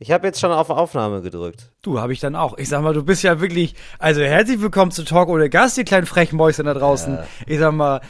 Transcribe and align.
Ich 0.00 0.10
habe 0.10 0.26
jetzt 0.26 0.40
schon 0.40 0.50
auf 0.50 0.70
Aufnahme 0.70 1.22
gedrückt. 1.22 1.70
Du, 1.80 2.00
habe 2.00 2.12
ich 2.12 2.18
dann 2.18 2.34
auch. 2.34 2.58
Ich 2.58 2.68
sag 2.68 2.82
mal, 2.82 2.92
du 2.92 3.04
bist 3.04 3.22
ja 3.22 3.40
wirklich, 3.40 3.76
also 4.00 4.22
herzlich 4.22 4.60
willkommen 4.60 4.90
zu 4.90 5.04
Talk 5.04 5.28
ohne 5.28 5.48
Gast, 5.48 5.78
ihr 5.78 5.84
kleinen 5.84 6.06
frechen 6.06 6.36
Mäuschen 6.36 6.66
da 6.66 6.74
draußen. 6.74 7.14
Ja. 7.14 7.26
Ich 7.46 7.60
sag 7.60 7.72
mal, 7.72 8.00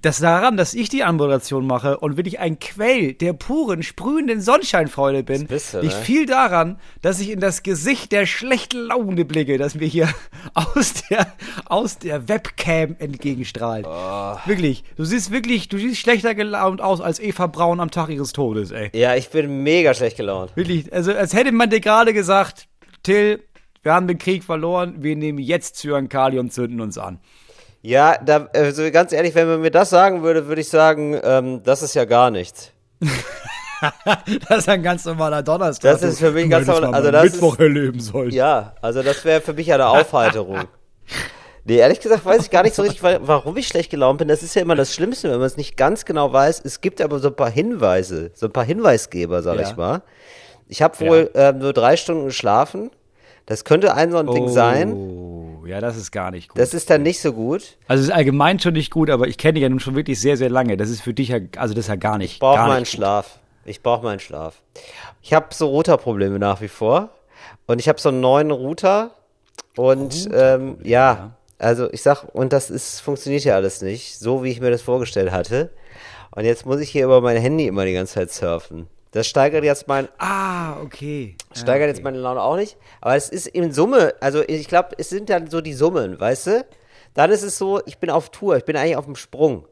das 0.00 0.18
daran, 0.18 0.56
dass 0.56 0.74
ich 0.74 0.88
die 0.88 1.04
Anmoderation 1.04 1.66
mache 1.66 1.98
und 1.98 2.16
wirklich 2.16 2.38
ein 2.40 2.58
Quell 2.58 3.12
der 3.12 3.32
puren, 3.32 3.82
sprühenden 3.82 4.40
Sonnenscheinfreude 4.40 5.22
bin, 5.22 5.46
du, 5.46 5.54
ne? 5.82 5.90
viel 5.90 6.26
daran, 6.26 6.78
dass 7.02 7.20
ich 7.20 7.30
in 7.30 7.40
das 7.40 7.62
Gesicht 7.62 8.12
der 8.12 8.26
schlechten 8.26 8.78
Laune 8.78 9.24
blicke, 9.24 9.58
das 9.58 9.74
mir 9.74 9.86
hier 9.86 10.08
aus 10.54 10.94
der, 11.08 11.32
aus 11.66 11.98
der 11.98 12.28
Webcam 12.28 12.96
entgegenstrahlt. 12.98 13.86
Oh. 13.86 14.36
Wirklich, 14.46 14.84
du 14.96 15.04
siehst 15.04 15.30
wirklich, 15.30 15.68
du 15.68 15.78
siehst 15.78 16.00
schlechter 16.00 16.34
gelaunt 16.34 16.80
aus 16.80 17.00
als 17.00 17.20
Eva 17.20 17.46
Braun 17.46 17.80
am 17.80 17.90
Tag 17.90 18.08
ihres 18.10 18.32
Todes, 18.32 18.70
ey. 18.70 18.90
Ja, 18.92 19.14
ich 19.14 19.30
bin 19.30 19.62
mega 19.62 19.94
schlecht 19.94 20.16
gelaunt. 20.16 20.56
Wirklich, 20.56 20.92
also 20.92 21.12
als 21.12 21.32
hätte 21.32 21.52
man 21.52 21.70
dir 21.70 21.80
gerade 21.80 22.12
gesagt, 22.12 22.66
Till, 23.02 23.42
wir 23.82 23.92
haben 23.92 24.08
den 24.08 24.18
Krieg 24.18 24.44
verloren, 24.44 24.96
wir 25.02 25.14
nehmen 25.14 25.38
jetzt 25.38 25.76
Zyankali 25.76 26.38
und 26.38 26.52
zünden 26.52 26.80
uns 26.80 26.98
an. 26.98 27.20
Ja, 27.86 28.16
da, 28.16 28.48
also 28.54 28.90
ganz 28.90 29.12
ehrlich, 29.12 29.34
wenn 29.34 29.46
man 29.46 29.60
mir 29.60 29.70
das 29.70 29.90
sagen 29.90 30.22
würde, 30.22 30.46
würde 30.46 30.62
ich 30.62 30.70
sagen, 30.70 31.20
ähm, 31.22 31.62
das 31.64 31.82
ist 31.82 31.94
ja 31.94 32.06
gar 32.06 32.30
nichts. 32.30 32.72
das 34.48 34.60
ist 34.60 34.68
ein 34.70 34.82
ganz 34.82 35.04
normaler 35.04 35.42
Donnerstag. 35.42 35.92
Das 35.92 36.02
ist 36.02 36.18
für 36.18 36.30
mich 36.30 36.48
ganz 36.48 36.66
normal. 36.66 36.94
Also 36.94 37.10
das 37.10 37.24
Mittwoch 37.24 37.52
ist, 37.54 37.60
erleben 37.60 38.00
sollen. 38.00 38.30
Ja, 38.30 38.74
also 38.80 39.02
das 39.02 39.22
wäre 39.26 39.42
für 39.42 39.52
mich 39.52 39.70
eine 39.70 39.86
Aufheiterung. 39.86 40.60
Nee, 41.66 41.76
ehrlich 41.76 42.00
gesagt 42.00 42.24
weiß 42.24 42.44
ich 42.44 42.50
gar 42.50 42.62
nicht 42.62 42.74
so 42.74 42.80
richtig, 42.80 43.02
warum 43.02 43.54
ich 43.58 43.68
schlecht 43.68 43.90
gelaunt 43.90 44.18
bin. 44.18 44.28
Das 44.28 44.42
ist 44.42 44.54
ja 44.54 44.62
immer 44.62 44.76
das 44.76 44.94
Schlimmste, 44.94 45.30
wenn 45.30 45.38
man 45.38 45.46
es 45.46 45.58
nicht 45.58 45.76
ganz 45.76 46.06
genau 46.06 46.32
weiß. 46.32 46.62
Es 46.64 46.80
gibt 46.80 47.02
aber 47.02 47.18
so 47.18 47.28
ein 47.28 47.36
paar 47.36 47.50
Hinweise, 47.50 48.30
so 48.32 48.46
ein 48.46 48.52
paar 48.52 48.64
Hinweisgeber, 48.64 49.42
sag 49.42 49.56
Ja. 49.56 49.68
ich 49.68 49.76
mal. 49.76 50.00
Ich 50.68 50.80
habe 50.80 50.98
wohl 51.00 51.30
ähm, 51.34 51.58
nur 51.58 51.74
drei 51.74 51.98
Stunden 51.98 52.24
geschlafen. 52.24 52.90
Das 53.44 53.64
könnte 53.66 53.92
ein 53.94 54.10
so 54.10 54.16
ein 54.16 54.26
Ding 54.26 54.48
sein. 54.48 55.53
Oh, 55.64 55.66
ja, 55.66 55.80
das 55.80 55.96
ist 55.96 56.10
gar 56.10 56.30
nicht 56.30 56.50
gut. 56.50 56.58
Das 56.58 56.74
ist 56.74 56.90
dann 56.90 57.02
nicht 57.02 57.20
so 57.20 57.32
gut. 57.32 57.76
also 57.88 58.02
es 58.02 58.08
ist 58.08 58.14
allgemein 58.14 58.60
schon 58.60 58.74
nicht 58.74 58.90
gut, 58.90 59.08
aber 59.08 59.28
ich 59.28 59.38
kenne 59.38 59.54
dich 59.54 59.62
ja 59.62 59.70
nun 59.70 59.80
schon 59.80 59.94
wirklich 59.94 60.20
sehr, 60.20 60.36
sehr 60.36 60.50
lange. 60.50 60.76
Das 60.76 60.90
ist 60.90 61.00
für 61.00 61.14
dich 61.14 61.28
ja, 61.28 61.38
also 61.56 61.72
das 61.72 61.84
ist 61.84 61.88
ja 61.88 61.96
gar 61.96 62.18
nicht. 62.18 62.34
Ich 62.34 62.38
brauche 62.38 62.58
meinen 62.58 62.80
gut. 62.80 62.88
Schlaf. 62.88 63.38
Ich 63.64 63.82
brauche 63.82 64.04
meinen 64.04 64.20
Schlaf. 64.20 64.60
Ich 65.22 65.32
habe 65.32 65.46
so 65.54 65.68
Routerprobleme 65.68 66.38
nach 66.38 66.60
wie 66.60 66.68
vor. 66.68 67.10
Und 67.66 67.78
ich 67.78 67.88
habe 67.88 67.98
so 67.98 68.10
einen 68.10 68.20
neuen 68.20 68.50
Router. 68.50 69.12
Und 69.76 70.28
ähm, 70.34 70.76
ja, 70.82 71.36
also 71.58 71.90
ich 71.92 72.02
sag, 72.02 72.24
und 72.34 72.52
das 72.52 72.68
ist, 72.68 73.00
funktioniert 73.00 73.44
ja 73.44 73.54
alles 73.54 73.80
nicht, 73.80 74.18
so 74.18 74.44
wie 74.44 74.50
ich 74.50 74.60
mir 74.60 74.70
das 74.70 74.82
vorgestellt 74.82 75.32
hatte. 75.32 75.70
Und 76.32 76.44
jetzt 76.44 76.66
muss 76.66 76.80
ich 76.80 76.90
hier 76.90 77.04
über 77.06 77.22
mein 77.22 77.38
Handy 77.38 77.66
immer 77.66 77.86
die 77.86 77.94
ganze 77.94 78.14
Zeit 78.14 78.32
surfen. 78.32 78.88
Das 79.14 79.28
steigert 79.28 79.62
jetzt 79.62 79.86
mein, 79.86 80.08
Ah, 80.18 80.80
okay. 80.82 81.36
Ja, 81.54 81.60
steigert 81.60 81.88
okay. 81.88 81.96
jetzt 81.96 82.02
meine 82.02 82.18
Laune 82.18 82.42
auch 82.42 82.56
nicht. 82.56 82.76
Aber 83.00 83.14
es 83.14 83.28
ist 83.28 83.46
in 83.46 83.72
Summe, 83.72 84.14
also 84.20 84.42
ich 84.46 84.66
glaube, 84.66 84.90
es 84.98 85.08
sind 85.08 85.30
dann 85.30 85.48
so 85.48 85.60
die 85.60 85.72
Summen, 85.72 86.18
weißt 86.18 86.46
du? 86.48 86.66
Dann 87.14 87.30
ist 87.30 87.44
es 87.44 87.56
so, 87.56 87.80
ich 87.86 87.98
bin 87.98 88.10
auf 88.10 88.30
Tour, 88.30 88.56
ich 88.56 88.64
bin 88.64 88.76
eigentlich 88.76 88.96
auf 88.96 89.04
dem 89.04 89.14
Sprung. 89.14 89.68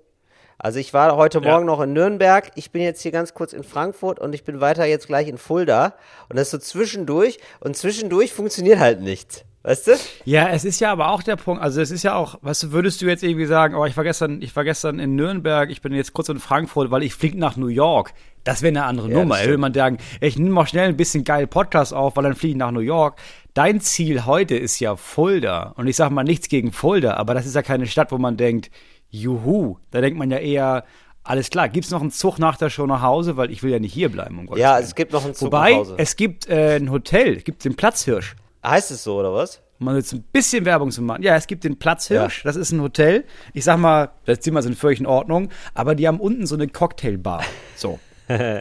Also 0.58 0.78
ich 0.78 0.94
war 0.94 1.16
heute 1.16 1.40
Ja. 1.40 1.50
Morgen 1.50 1.66
noch 1.66 1.80
in 1.80 1.92
Nürnberg, 1.92 2.52
ich 2.54 2.70
bin 2.70 2.82
jetzt 2.82 3.00
hier 3.02 3.10
ganz 3.10 3.34
kurz 3.34 3.52
in 3.52 3.64
Frankfurt 3.64 4.20
und 4.20 4.32
ich 4.32 4.44
bin 4.44 4.60
weiter 4.60 4.84
jetzt 4.84 5.08
gleich 5.08 5.26
in 5.26 5.38
Fulda. 5.38 5.94
Und 6.28 6.36
das 6.38 6.42
ist 6.42 6.50
so 6.52 6.58
zwischendurch 6.58 7.40
und 7.58 7.76
zwischendurch 7.76 8.32
funktioniert 8.32 8.78
halt 8.78 9.00
nichts. 9.00 9.44
Weißt 9.64 9.86
du? 9.86 9.92
Ja, 10.24 10.48
es 10.48 10.64
ist 10.64 10.80
ja 10.80 10.90
aber 10.90 11.10
auch 11.10 11.22
der 11.22 11.36
Punkt, 11.36 11.62
also 11.62 11.80
es 11.80 11.92
ist 11.92 12.02
ja 12.02 12.14
auch, 12.16 12.36
weißt 12.42 12.64
du, 12.64 12.72
würdest 12.72 13.00
du 13.00 13.06
jetzt 13.06 13.22
irgendwie 13.22 13.46
sagen, 13.46 13.76
oh, 13.76 13.84
ich 13.86 13.96
war 13.96 14.02
gestern, 14.02 14.42
ich 14.42 14.56
war 14.56 14.64
gestern 14.64 14.98
in 14.98 15.14
Nürnberg, 15.14 15.70
ich 15.70 15.80
bin 15.80 15.92
jetzt 15.94 16.12
kurz 16.12 16.28
in 16.28 16.40
Frankfurt, 16.40 16.90
weil 16.90 17.04
ich 17.04 17.14
fliege 17.14 17.38
nach 17.38 17.56
New 17.56 17.68
York. 17.68 18.12
Das 18.42 18.62
wäre 18.62 18.70
eine 18.70 18.84
andere 18.84 19.08
Ja, 19.08 19.18
Nummer. 19.20 19.38
würde 19.40 19.58
man 19.58 19.72
sagen, 19.72 19.98
ich 20.20 20.36
nehme 20.36 20.50
mal 20.50 20.66
schnell 20.66 20.88
ein 20.88 20.96
bisschen 20.96 21.22
geil 21.22 21.46
Podcast 21.46 21.94
auf, 21.94 22.16
weil 22.16 22.24
dann 22.24 22.34
fliege 22.34 22.52
ich 22.52 22.58
nach 22.58 22.72
New 22.72 22.80
York. 22.80 23.20
Dein 23.54 23.80
Ziel 23.80 24.26
heute 24.26 24.56
ist 24.56 24.80
ja 24.80 24.96
Fulda. 24.96 25.74
Und 25.76 25.86
ich 25.86 25.94
sage 25.94 26.12
mal 26.12 26.24
nichts 26.24 26.48
gegen 26.48 26.72
Fulda, 26.72 27.14
aber 27.14 27.34
das 27.34 27.46
ist 27.46 27.54
ja 27.54 27.62
keine 27.62 27.86
Stadt, 27.86 28.10
wo 28.10 28.18
man 28.18 28.36
denkt, 28.36 28.68
juhu. 29.10 29.76
Da 29.92 30.00
denkt 30.00 30.18
man 30.18 30.30
ja 30.32 30.38
eher, 30.38 30.84
alles 31.22 31.50
klar, 31.50 31.68
gibt's 31.68 31.90
noch 31.92 32.00
einen 32.00 32.10
Zug 32.10 32.40
nach 32.40 32.56
der 32.56 32.68
Show 32.68 32.86
nach 32.86 33.02
Hause, 33.02 33.36
weil 33.36 33.52
ich 33.52 33.62
will 33.62 33.70
ja 33.70 33.78
nicht 33.78 33.92
hier 33.94 34.08
bleiben, 34.10 34.40
um 34.40 34.46
Gottes 34.46 34.60
Ja, 34.60 34.74
Willen. 34.74 34.84
es 34.86 34.94
gibt 34.96 35.12
noch 35.12 35.24
einen 35.24 35.34
Zug 35.34 35.46
Wobei, 35.46 35.70
nach 35.70 35.78
Hause. 35.78 35.94
es 35.98 36.16
gibt 36.16 36.48
äh, 36.48 36.74
ein 36.80 36.90
Hotel, 36.90 37.36
es 37.36 37.44
gibt 37.44 37.64
den 37.64 37.76
Platzhirsch. 37.76 38.34
Heißt 38.64 38.90
es 38.90 39.04
so, 39.04 39.18
oder 39.18 39.32
was? 39.32 39.60
Um 39.78 39.86
mal 39.86 39.96
jetzt 39.96 40.12
ein 40.12 40.22
bisschen 40.22 40.64
Werbung 40.64 40.90
zu 40.90 41.02
machen. 41.02 41.22
Ja, 41.22 41.34
es 41.36 41.46
gibt 41.46 41.64
den 41.64 41.78
Platzhirsch, 41.78 42.42
das 42.44 42.54
ist 42.56 42.70
ein 42.72 42.80
Hotel. 42.80 43.24
Ich 43.52 43.64
sag 43.64 43.78
mal, 43.78 44.10
das 44.26 44.40
Zimmer 44.40 44.62
sind 44.62 44.76
völlig 44.78 45.00
in 45.00 45.06
Ordnung, 45.06 45.48
aber 45.74 45.94
die 45.96 46.06
haben 46.06 46.20
unten 46.20 46.46
so 46.46 46.54
eine 46.54 46.68
Cocktailbar. 46.68 47.42
So. 47.74 47.98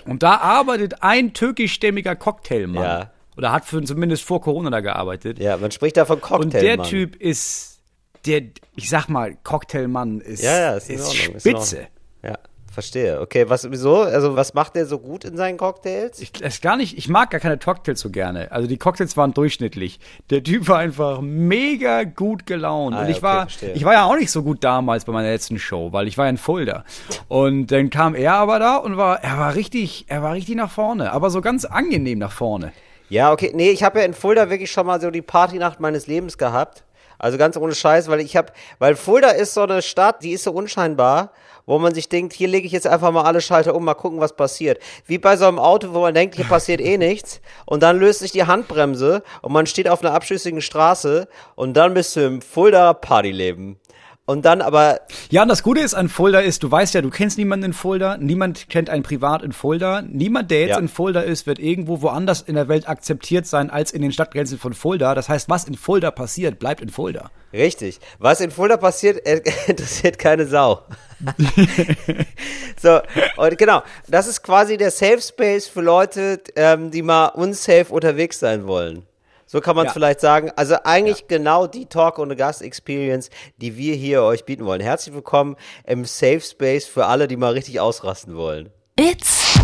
Und 0.05 0.23
da 0.23 0.37
arbeitet 0.37 1.03
ein 1.03 1.33
türkischstämmiger 1.33 2.15
Cocktailmann. 2.15 2.83
Ja. 2.83 3.11
Oder 3.37 3.51
hat 3.51 3.65
für, 3.65 3.81
zumindest 3.83 4.23
vor 4.23 4.41
Corona 4.41 4.69
da 4.71 4.79
gearbeitet. 4.79 5.37
Ja, 5.39 5.57
man 5.57 5.69
spricht 5.71 5.95
da 5.95 6.05
von 6.05 6.19
Cocktail. 6.19 6.43
Und 6.43 6.53
der. 6.53 6.83
Typ 6.83 7.15
ist, 7.15 7.79
der, 8.25 8.41
ich 8.75 8.89
sag 8.89 9.07
mal, 9.07 9.37
Cocktailmann 9.43 10.19
ist, 10.19 10.43
Ja, 10.43 10.59
ja, 10.59 10.73
ist, 10.75 10.89
ist 10.89 11.13
ist 11.13 11.15
spitze. 11.15 11.77
Ordnung. 11.77 11.87
Ja, 12.23 12.37
verstehe. 12.71 13.19
Okay, 13.21 13.49
was 13.49 13.69
wieso? 13.69 14.01
Also 14.01 14.35
was 14.35 14.53
macht 14.53 14.75
der 14.75 14.85
so 14.85 14.99
gut 14.99 15.25
in 15.25 15.37
seinen 15.37 15.57
Cocktails? 15.57 16.19
Ich, 16.19 16.31
es 16.41 16.61
gar 16.61 16.77
nicht, 16.77 16.97
ich 16.97 17.09
mag 17.09 17.29
gar 17.29 17.39
keine 17.39 17.57
Cocktails 17.57 17.99
so 17.99 18.09
gerne. 18.09 18.51
Also 18.51 18.67
die 18.67 18.77
Cocktails 18.77 19.17
waren 19.17 19.33
durchschnittlich. 19.33 19.99
Der 20.29 20.43
Typ 20.43 20.67
war 20.67 20.79
einfach 20.79 21.21
mega 21.21 22.03
gut 22.03 22.45
gelaunt. 22.45 22.95
Ah, 22.95 23.01
und 23.01 23.09
ich 23.09 23.17
okay, 23.17 23.23
war, 23.23 23.41
verstehe. 23.41 23.73
ich 23.73 23.83
war 23.83 23.93
ja 23.93 24.05
auch 24.05 24.15
nicht 24.15 24.31
so 24.31 24.43
gut 24.43 24.63
damals 24.63 25.05
bei 25.05 25.11
meiner 25.11 25.29
letzten 25.29 25.59
Show, 25.59 25.91
weil 25.91 26.07
ich 26.07 26.17
war 26.17 26.25
ja 26.25 26.31
in 26.31 26.37
Fulda. 26.37 26.85
Und 27.27 27.67
dann 27.67 27.89
kam 27.89 28.15
er 28.15 28.35
aber 28.35 28.59
da 28.59 28.77
und 28.77 28.97
war, 28.97 29.23
er 29.23 29.37
war 29.37 29.55
richtig, 29.55 30.05
er 30.07 30.23
war 30.23 30.33
richtig 30.33 30.55
nach 30.55 30.71
vorne, 30.71 31.11
aber 31.11 31.29
so 31.29 31.41
ganz 31.41 31.65
angenehm 31.65 32.19
nach 32.19 32.31
vorne. 32.31 32.71
Ja, 33.09 33.33
okay. 33.33 33.51
Nee, 33.53 33.71
ich 33.71 33.83
habe 33.83 33.99
ja 33.99 34.05
in 34.05 34.13
Fulda 34.13 34.49
wirklich 34.49 34.71
schon 34.71 34.85
mal 34.85 35.01
so 35.01 35.11
die 35.11 35.21
Partynacht 35.21 35.81
meines 35.81 36.07
Lebens 36.07 36.37
gehabt. 36.37 36.85
Also 37.19 37.37
ganz 37.37 37.55
ohne 37.55 37.75
Scheiß, 37.75 38.07
weil 38.07 38.21
ich 38.21 38.35
habe, 38.35 38.51
weil 38.79 38.95
Fulda 38.95 39.29
ist 39.29 39.53
so 39.53 39.61
eine 39.61 39.81
Stadt, 39.81 40.23
die 40.23 40.31
ist 40.31 40.43
so 40.43 40.51
unscheinbar, 40.53 41.33
wo 41.65 41.79
man 41.79 41.93
sich 41.93 42.09
denkt, 42.09 42.33
hier 42.33 42.47
lege 42.47 42.65
ich 42.65 42.71
jetzt 42.71 42.87
einfach 42.87 43.11
mal 43.11 43.23
alle 43.23 43.41
Schalter 43.41 43.75
um, 43.75 43.85
mal 43.85 43.93
gucken, 43.93 44.19
was 44.19 44.35
passiert. 44.35 44.81
Wie 45.05 45.17
bei 45.17 45.37
so 45.37 45.47
einem 45.47 45.59
Auto, 45.59 45.93
wo 45.93 46.01
man 46.01 46.13
denkt, 46.13 46.35
hier 46.35 46.45
passiert 46.45 46.81
eh 46.81 46.97
nichts 46.97 47.41
und 47.65 47.83
dann 47.83 47.99
löst 47.99 48.19
sich 48.19 48.31
die 48.31 48.45
Handbremse 48.45 49.23
und 49.41 49.51
man 49.51 49.65
steht 49.65 49.87
auf 49.87 50.01
einer 50.01 50.13
abschüssigen 50.13 50.61
Straße 50.61 51.27
und 51.55 51.75
dann 51.75 51.93
bist 51.93 52.15
du 52.15 52.25
im 52.25 52.41
Fulda 52.41 52.93
Partyleben. 52.93 53.79
Und 54.27 54.45
dann 54.45 54.61
aber, 54.61 55.01
Ja, 55.29 55.41
und 55.41 55.47
das 55.49 55.63
Gute 55.63 55.81
ist 55.81 55.93
an 55.95 56.07
Fulda 56.07 56.39
ist, 56.39 56.61
du 56.63 56.69
weißt 56.71 56.93
ja, 56.93 57.01
du 57.01 57.09
kennst 57.09 57.37
niemanden 57.39 57.65
in 57.65 57.73
Fulda, 57.73 58.17
niemand 58.17 58.69
kennt 58.69 58.89
einen 58.89 59.01
privat 59.03 59.41
in 59.41 59.51
Fulda, 59.51 60.03
niemand, 60.03 60.51
der 60.51 60.61
jetzt 60.61 60.69
Ja. 60.69 60.77
in 60.77 60.87
Fulda 60.87 61.21
ist, 61.21 61.47
wird 61.47 61.57
irgendwo 61.59 62.01
woanders 62.01 62.41
in 62.41 62.53
der 62.55 62.67
Welt 62.67 62.87
akzeptiert 62.87 63.47
sein 63.47 63.69
als 63.71 63.91
in 63.91 64.01
den 64.03 64.11
Stadtgrenzen 64.11 64.59
von 64.59 64.73
Fulda. 64.73 65.15
Das 65.15 65.27
heißt, 65.27 65.49
was 65.49 65.65
in 65.65 65.73
Fulda 65.75 66.11
passiert, 66.11 66.59
bleibt 66.59 66.81
in 66.81 66.89
Fulda. 66.89 67.31
Richtig. 67.51 67.99
Was 68.19 68.39
in 68.41 68.51
Fulda 68.51 68.77
passiert, 68.77 69.17
interessiert 69.67 70.19
keine 70.19 70.45
Sau. 70.45 70.83
so, 72.81 72.99
und 73.37 73.57
genau, 73.57 73.81
das 74.07 74.27
ist 74.27 74.43
quasi 74.43 74.77
der 74.77 74.91
Safe 74.91 75.21
Space 75.21 75.67
für 75.67 75.81
Leute, 75.81 76.39
ähm, 76.55 76.91
die 76.91 77.01
mal 77.01 77.27
unsafe 77.27 77.87
unterwegs 77.93 78.39
sein 78.39 78.65
wollen. 78.67 79.03
So 79.51 79.59
kann 79.59 79.75
man 79.75 79.85
es 79.85 79.89
Ja. 79.89 79.93
vielleicht 79.95 80.21
sagen. 80.21 80.49
Also 80.55 80.75
eigentlich 80.85 81.27
genau 81.27 81.67
die 81.67 81.85
Talk- 81.85 82.19
und 82.19 82.33
Gast-Experience, 82.37 83.29
die 83.57 83.75
wir 83.75 83.95
hier 83.95 84.23
euch 84.23 84.45
bieten 84.45 84.63
wollen. 84.63 84.79
Herzlich 84.79 85.13
willkommen 85.13 85.57
im 85.85 86.05
Safe 86.05 86.39
Space 86.39 86.85
für 86.85 87.07
alle, 87.07 87.27
die 87.27 87.35
mal 87.35 87.51
richtig 87.51 87.81
ausrasten 87.81 88.37
wollen. 88.37 88.69
It's 88.97 89.59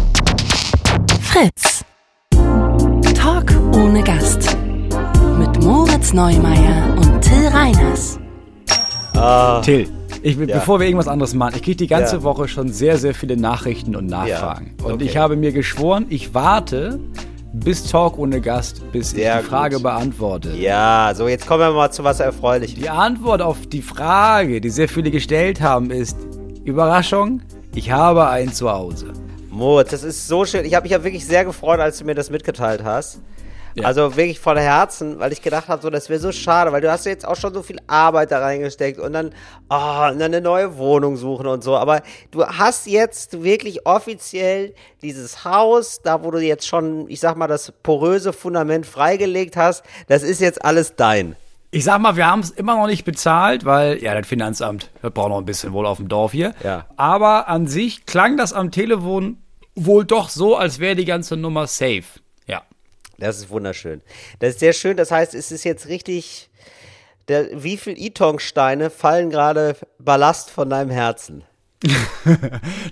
Fritz. 1.21 1.85
Talk 3.15 3.45
ohne 3.73 4.03
Gast. 4.03 4.57
Mit 5.39 5.63
Moritz 5.63 6.11
Neumeier 6.11 6.93
und 6.97 7.21
Till 7.21 7.47
Reiners. 7.47 8.19
Till, 9.63 9.89
ich, 10.21 10.37
bevor 10.37 10.81
wir 10.81 10.87
irgendwas 10.87 11.07
anderes 11.07 11.33
machen, 11.33 11.53
ich 11.55 11.63
kriege 11.63 11.77
die 11.77 11.87
ganze 11.87 12.17
Ja. 12.17 12.23
Woche 12.23 12.49
schon 12.49 12.73
sehr, 12.73 12.97
sehr 12.97 13.15
viele 13.15 13.37
Nachrichten 13.37 13.95
und 13.95 14.07
Nachfragen. 14.07 14.75
Und 14.83 14.95
okay. 14.95 15.05
ich 15.05 15.15
habe 15.15 15.37
mir 15.37 15.53
geschworen, 15.53 16.07
ich 16.09 16.33
warte 16.33 16.99
bis 17.53 17.89
Talk 17.89 18.17
ohne 18.17 18.41
Gast, 18.41 18.81
bis 18.91 19.13
ich 19.13 19.19
Sehr 19.19 19.39
die 19.41 19.45
Frage 19.47 19.75
gut. 19.75 19.83
beantworte. 19.83 20.51
Ja, 20.55 21.11
so 21.15 21.27
jetzt 21.27 21.47
kommen 21.47 21.61
wir 21.61 21.71
mal 21.71 21.91
zu 21.91 22.03
was 22.03 22.19
Erfreulichem. 22.19 22.79
Die 22.81 22.89
Antwort 22.89 23.41
auf 23.41 23.65
die 23.67 23.81
Frage, 23.81 24.61
die 24.61 24.69
sehr 24.69 24.89
viele 24.89 25.11
gestellt 25.11 25.61
haben, 25.61 25.91
ist 25.91 26.17
Überraschung, 26.63 27.41
ich 27.73 27.91
habe 27.91 28.27
ein 28.27 28.51
Zuhause. 28.53 29.13
Moritz, 29.49 29.91
das 29.91 30.03
ist 30.03 30.27
so 30.27 30.45
schön. 30.45 30.65
Ich 30.65 30.75
habe 30.75 30.83
mich 30.83 30.91
ja 30.91 31.03
wirklich 31.03 31.25
sehr 31.25 31.45
gefreut, 31.45 31.79
als 31.79 31.97
du 31.97 32.05
mir 32.05 32.13
das 32.15 32.29
mitgeteilt 32.29 32.83
hast. 32.83 33.21
Ja. 33.79 33.85
Also 33.85 34.15
wirklich 34.15 34.39
von 34.39 34.57
Herzen, 34.57 35.19
weil 35.19 35.31
ich 35.31 35.41
gedacht 35.43 35.67
habe, 35.67 35.81
so, 35.81 35.91
das 35.91 36.09
wäre 36.09 36.19
so 36.19 36.31
schade, 36.31 36.71
weil 36.71 36.81
du 36.81 36.91
hast 36.91 37.05
ja 37.05 37.11
jetzt 37.11 37.27
auch 37.27 37.35
schon 37.35 37.53
so 37.53 37.61
viel 37.61 37.77
Arbeit 37.85 38.31
da 38.31 38.39
reingesteckt 38.39 38.99
und 38.99 39.13
dann, 39.13 39.27
oh, 39.69 40.09
und 40.11 40.19
dann 40.19 40.23
eine 40.23 40.41
neue 40.41 40.77
Wohnung 40.77 41.15
suchen 41.15 41.45
und 41.45 41.63
so. 41.63 41.75
Aber 41.77 42.01
du 42.31 42.43
hast 42.43 42.87
jetzt 42.87 43.43
wirklich 43.43 43.85
offiziell 43.85 44.73
dieses 45.03 45.45
Haus, 45.45 46.01
da 46.03 46.23
wo 46.23 46.31
du 46.31 46.39
jetzt 46.39 46.67
schon, 46.67 47.07
ich 47.07 47.19
sag 47.19 47.37
mal, 47.37 47.47
das 47.47 47.71
poröse 47.83 48.33
Fundament 48.33 48.87
freigelegt 48.87 49.55
hast, 49.57 49.83
das 50.07 50.23
ist 50.23 50.41
jetzt 50.41 50.65
alles 50.65 50.95
dein. 50.95 51.35
Ich 51.69 51.83
sag 51.83 52.01
mal, 52.01 52.15
wir 52.15 52.25
haben 52.25 52.39
es 52.39 52.49
immer 52.49 52.77
noch 52.77 52.87
nicht 52.87 53.03
bezahlt, 53.03 53.63
weil, 53.63 54.01
ja, 54.01 54.19
das 54.19 54.25
Finanzamt, 54.25 54.89
das 55.03 55.11
braucht 55.11 55.29
noch 55.29 55.37
ein 55.37 55.45
bisschen 55.45 55.73
wohl 55.73 55.85
auf 55.85 55.97
dem 55.97 56.07
Dorf 56.07 56.31
hier. 56.31 56.55
Ja. 56.63 56.87
Aber 56.95 57.47
an 57.47 57.67
sich 57.67 58.07
klang 58.07 58.37
das 58.37 58.53
am 58.53 58.71
Telefon 58.71 59.37
wohl 59.75 60.05
doch 60.05 60.29
so, 60.29 60.55
als 60.55 60.79
wäre 60.79 60.95
die 60.95 61.05
ganze 61.05 61.37
Nummer 61.37 61.67
safe. 61.67 62.05
Das 63.17 63.37
ist 63.37 63.49
wunderschön. 63.49 64.01
Das 64.39 64.51
ist 64.51 64.59
sehr 64.59 64.73
schön. 64.73 64.97
Das 64.97 65.11
heißt, 65.11 65.33
es 65.33 65.51
ist 65.51 65.63
jetzt 65.63 65.87
richtig. 65.87 66.49
Der, 67.27 67.61
wie 67.61 67.75
viel 67.77 67.97
Itong-Steine 68.01 68.89
fallen 68.89 69.29
gerade 69.29 69.75
Ballast 69.99 70.49
von 70.49 70.69
deinem 70.69 70.89
Herzen? 70.91 71.43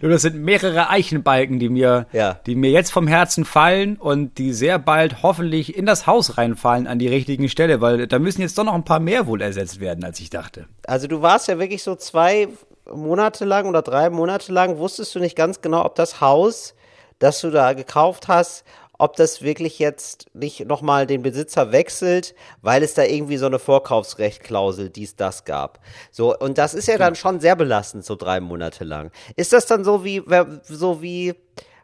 du, 0.02 0.10
das 0.10 0.22
sind 0.22 0.36
mehrere 0.36 0.90
Eichenbalken, 0.90 1.58
die 1.58 1.70
mir, 1.70 2.06
Ja. 2.12 2.40
die 2.46 2.56
mir 2.56 2.70
jetzt 2.70 2.92
vom 2.92 3.08
Herzen 3.08 3.46
fallen 3.46 3.96
und 3.98 4.38
die 4.38 4.54
sehr 4.54 4.78
bald 4.78 5.24
hoffentlich 5.24 5.76
in 5.76 5.86
das 5.86 6.06
Haus 6.06 6.38
reinfallen 6.38 6.86
an 6.86 7.00
die 7.00 7.08
richtigen 7.08 7.50
Stelle, 7.50 7.82
weil 7.82 8.08
da 8.08 8.20
müssen 8.20 8.42
jetzt 8.42 8.58
doch 8.58 8.64
noch 8.64 8.74
ein 8.76 8.86
paar 8.86 9.00
mehr 9.00 9.26
wohl 9.26 9.42
ersetzt 9.42 9.80
werden, 9.80 10.04
als 10.04 10.20
ich 10.20 10.30
dachte. 10.30 10.68
Also 10.86 11.08
du 11.08 11.22
warst 11.22 11.48
ja 11.48 11.58
wirklich 11.58 11.82
so 11.82 11.96
zwei 11.96 12.48
Monate 12.94 13.46
lang 13.46 13.68
oder 13.68 13.82
drei 13.82 14.10
Monate 14.10 14.52
lang, 14.52 14.78
wusstest 14.78 15.16
du 15.16 15.20
nicht 15.20 15.36
ganz 15.36 15.62
genau, 15.62 15.84
ob 15.84 15.96
das 15.96 16.22
Haus, 16.22 16.76
das 17.18 17.42
du 17.42 17.50
da 17.50 17.74
gekauft 17.74 18.28
hast, 18.28 18.66
ob 18.98 19.16
das 19.16 19.42
wirklich 19.42 19.80
jetzt 19.80 20.28
nicht 20.34 20.66
nochmal 20.66 21.08
den 21.08 21.22
Besitzer 21.22 21.72
wechselt, 21.72 22.36
weil 22.62 22.84
es 22.84 22.94
da 22.94 23.04
irgendwie 23.04 23.38
so 23.38 23.46
eine 23.46 23.60
Vorkaufsrechtklausel 23.60 24.90
dies, 24.90 25.16
das 25.16 25.46
gab. 25.46 25.80
So, 26.12 26.38
und 26.38 26.58
das 26.58 26.74
ist 26.74 26.88
ja 26.88 26.98
dann 26.98 27.16
schon 27.16 27.40
sehr 27.40 27.56
belastend, 27.56 28.06
so 28.06 28.16
drei 28.16 28.40
Monate 28.40 28.84
lang. 28.84 29.12
Ist 29.36 29.54
das 29.54 29.66
dann 29.66 29.84
so 29.84 30.04
wie, 30.04 30.24
so 30.64 31.02
wie, 31.02 31.36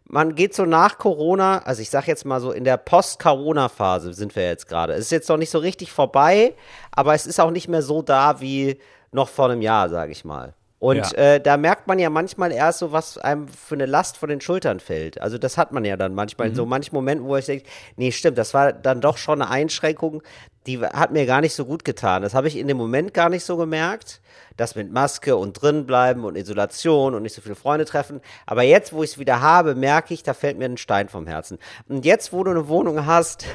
man 0.06 0.36
geht 0.36 0.54
so 0.54 0.66
nach 0.66 0.98
Corona, 0.98 1.60
also 1.60 1.82
ich 1.82 1.90
sag 1.90 2.08
jetzt 2.08 2.26
mal 2.26 2.42
so 2.42 2.52
in 2.52 2.64
der 2.64 2.78
Post-Corona-Phase 2.78 4.14
sind 4.14 4.36
wir 4.36 4.48
jetzt 4.48 4.68
gerade. 4.68 4.94
Es 4.94 5.06
ist 5.06 5.12
jetzt 5.12 5.30
noch 5.30 5.38
nicht 5.38 5.52
so 5.52 5.60
richtig 5.60 5.92
vorbei, 5.92 6.54
aber 6.92 7.14
es 7.14 7.26
ist 7.26 7.40
auch 7.40 7.52
nicht 7.52 7.68
mehr 7.68 7.82
so 7.82 8.02
da 8.02 8.42
wie 8.42 8.80
noch 9.12 9.30
vor 9.30 9.50
einem 9.50 9.62
Jahr, 9.62 9.90
sage 9.90 10.12
ich 10.12 10.26
mal. 10.26 10.54
Und 10.82 10.98
Ja. 10.98 11.12
äh, 11.36 11.40
da 11.40 11.58
merkt 11.58 11.86
man 11.86 12.00
ja 12.00 12.10
manchmal 12.10 12.52
erst 12.52 12.80
so, 12.80 12.92
was 12.92 13.20
einem 13.20 13.48
für 13.48 13.76
eine 13.76 13.86
Last 13.86 14.18
von 14.18 14.30
den 14.30 14.42
Schultern 14.42 14.80
fällt. 14.80 15.22
Also 15.22 15.38
das 15.38 15.56
hat 15.56 15.72
man 15.72 15.86
ja 15.86 15.96
dann 15.96 16.16
manchmal 16.16 16.48
in 16.48 16.56
so 16.56 16.66
manchen 16.66 16.96
Momenten, 16.96 17.28
wo 17.28 17.38
ich 17.38 17.46
denke, 17.46 17.66
nee, 17.98 18.12
stimmt, 18.12 18.40
das 18.40 18.56
war 18.56 18.74
dann 18.74 19.00
doch 19.00 19.18
schon 19.18 19.44
eine 19.44 19.52
Einschränkung, 19.52 20.24
die 20.68 20.80
hat 20.80 21.12
mir 21.12 21.26
gar 21.26 21.42
nicht 21.42 21.54
so 21.56 21.66
gut 21.66 21.84
getan. 21.86 22.22
Das 22.22 22.34
habe 22.34 22.48
ich 22.48 22.58
in 22.58 22.68
dem 22.68 22.78
Moment 22.78 23.14
gar 23.14 23.30
nicht 23.30 23.44
so 23.46 23.58
gemerkt. 23.58 24.22
Das 24.58 24.76
mit 24.76 24.92
Maske 24.92 25.38
und 25.38 25.54
drin 25.54 25.88
bleiben 25.88 26.24
und 26.26 26.36
Isolation 26.36 27.16
und 27.16 27.24
nicht 27.24 27.34
so 27.34 27.42
viele 27.42 27.56
Freunde 27.56 27.86
treffen. 27.86 28.22
Aber 28.46 28.62
jetzt, 28.64 28.92
wo 28.94 29.02
ich 29.02 29.12
es 29.12 29.18
wieder 29.18 29.40
habe, 29.42 29.76
merke 29.76 30.14
ich, 30.14 30.24
da 30.24 30.34
fällt 30.34 30.60
mir 30.60 30.66
ein 30.66 30.78
Stein 30.78 31.08
vom 31.10 31.26
Herzen. 31.26 31.58
Und 31.88 32.06
jetzt, 32.06 32.32
wo 32.34 32.44
du 32.44 32.52
eine 32.52 32.68
Wohnung 32.68 33.06
hast, 33.06 33.46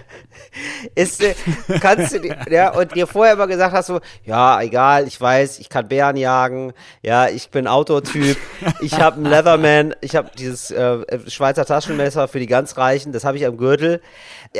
ist, 0.95 1.23
äh, 1.23 1.35
kannst 1.81 2.15
du, 2.15 2.21
dir- 2.21 2.39
ja, 2.51 2.71
und 2.73 2.95
dir 2.95 3.07
vorher 3.07 3.35
immer 3.35 3.47
gesagt 3.47 3.75
hast, 3.75 3.87
so, 3.87 4.01
ja, 4.25 4.61
egal, 4.63 5.07
ich 5.07 5.21
weiß, 5.21 5.59
ich 5.59 5.69
kann 5.69 5.87
Bären 5.87 6.17
jagen, 6.17 6.73
ja, 7.03 7.29
ich 7.29 7.51
bin 7.51 7.67
Autotyp, 7.69 8.37
ich 8.81 8.95
habe 8.99 9.17
einen 9.17 9.27
Leatherman, 9.27 9.95
ich 10.01 10.17
habe 10.17 10.31
dieses 10.37 10.71
äh, 10.71 10.99
Schweizer 11.29 11.67
Taschenmesser 11.67 12.27
für 12.27 12.39
die 12.41 12.47
ganz 12.47 12.77
Reichen, 12.79 13.13
das 13.13 13.25
habe 13.25 13.37
ich 13.37 13.47
am 13.47 13.59
Gürtel. 13.59 14.01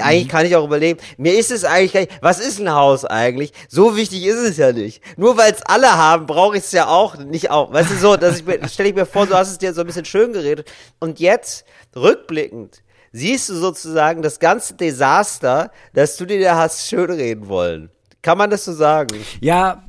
Eigentlich 0.01 0.29
kann 0.29 0.45
ich 0.45 0.55
auch 0.55 0.65
überlegen, 0.65 1.01
mir 1.17 1.35
ist 1.39 1.51
es 1.51 1.65
eigentlich 1.65 1.95
nicht, 1.95 2.13
was 2.37 2.47
ist 2.47 2.61
ein 2.61 2.71
Haus 2.71 3.05
eigentlich? 3.05 3.53
So 3.69 3.97
wichtig 3.97 4.25
ist 4.27 4.37
es 4.37 4.57
ja 4.57 4.73
nicht. 4.73 5.03
Nur 5.17 5.37
weil 5.37 5.53
es 5.53 5.63
alle 5.63 5.97
haben, 5.97 6.27
brauche 6.27 6.57
ich 6.57 6.65
es 6.65 6.73
ja 6.73 6.87
auch 6.87 7.17
nicht 7.17 7.51
auch. 7.51 7.73
Weißt 7.73 7.91
du, 7.91 7.97
so, 7.97 8.17
dass 8.17 8.39
ich 8.39 8.45
mir, 8.45 8.69
stelle 8.69 8.91
ich 8.91 8.95
mir 8.95 9.07
vor, 9.07 9.27
du 9.27 9.35
hast 9.35 9.51
es 9.51 9.59
dir 9.59 9.73
so 9.73 9.81
ein 9.81 9.87
bisschen 9.87 10.05
schön 10.05 10.33
geredet. 10.33 10.71
Und 10.99 11.19
jetzt, 11.19 11.65
rückblickend, 11.95 12.83
siehst 13.13 13.49
du 13.49 13.55
sozusagen 13.55 14.23
das 14.23 14.39
ganze 14.39 14.75
Desaster, 14.75 15.71
dass 15.95 16.17
du 16.17 16.27
dir 16.27 16.41
da 16.41 16.57
hast 16.57 16.87
schönreden 16.89 17.49
wollen. 17.49 17.91
Kann 18.27 18.39
man 18.39 18.51
das 18.51 18.65
so 18.65 18.73
sagen? 18.73 19.17
Ja, 19.41 19.85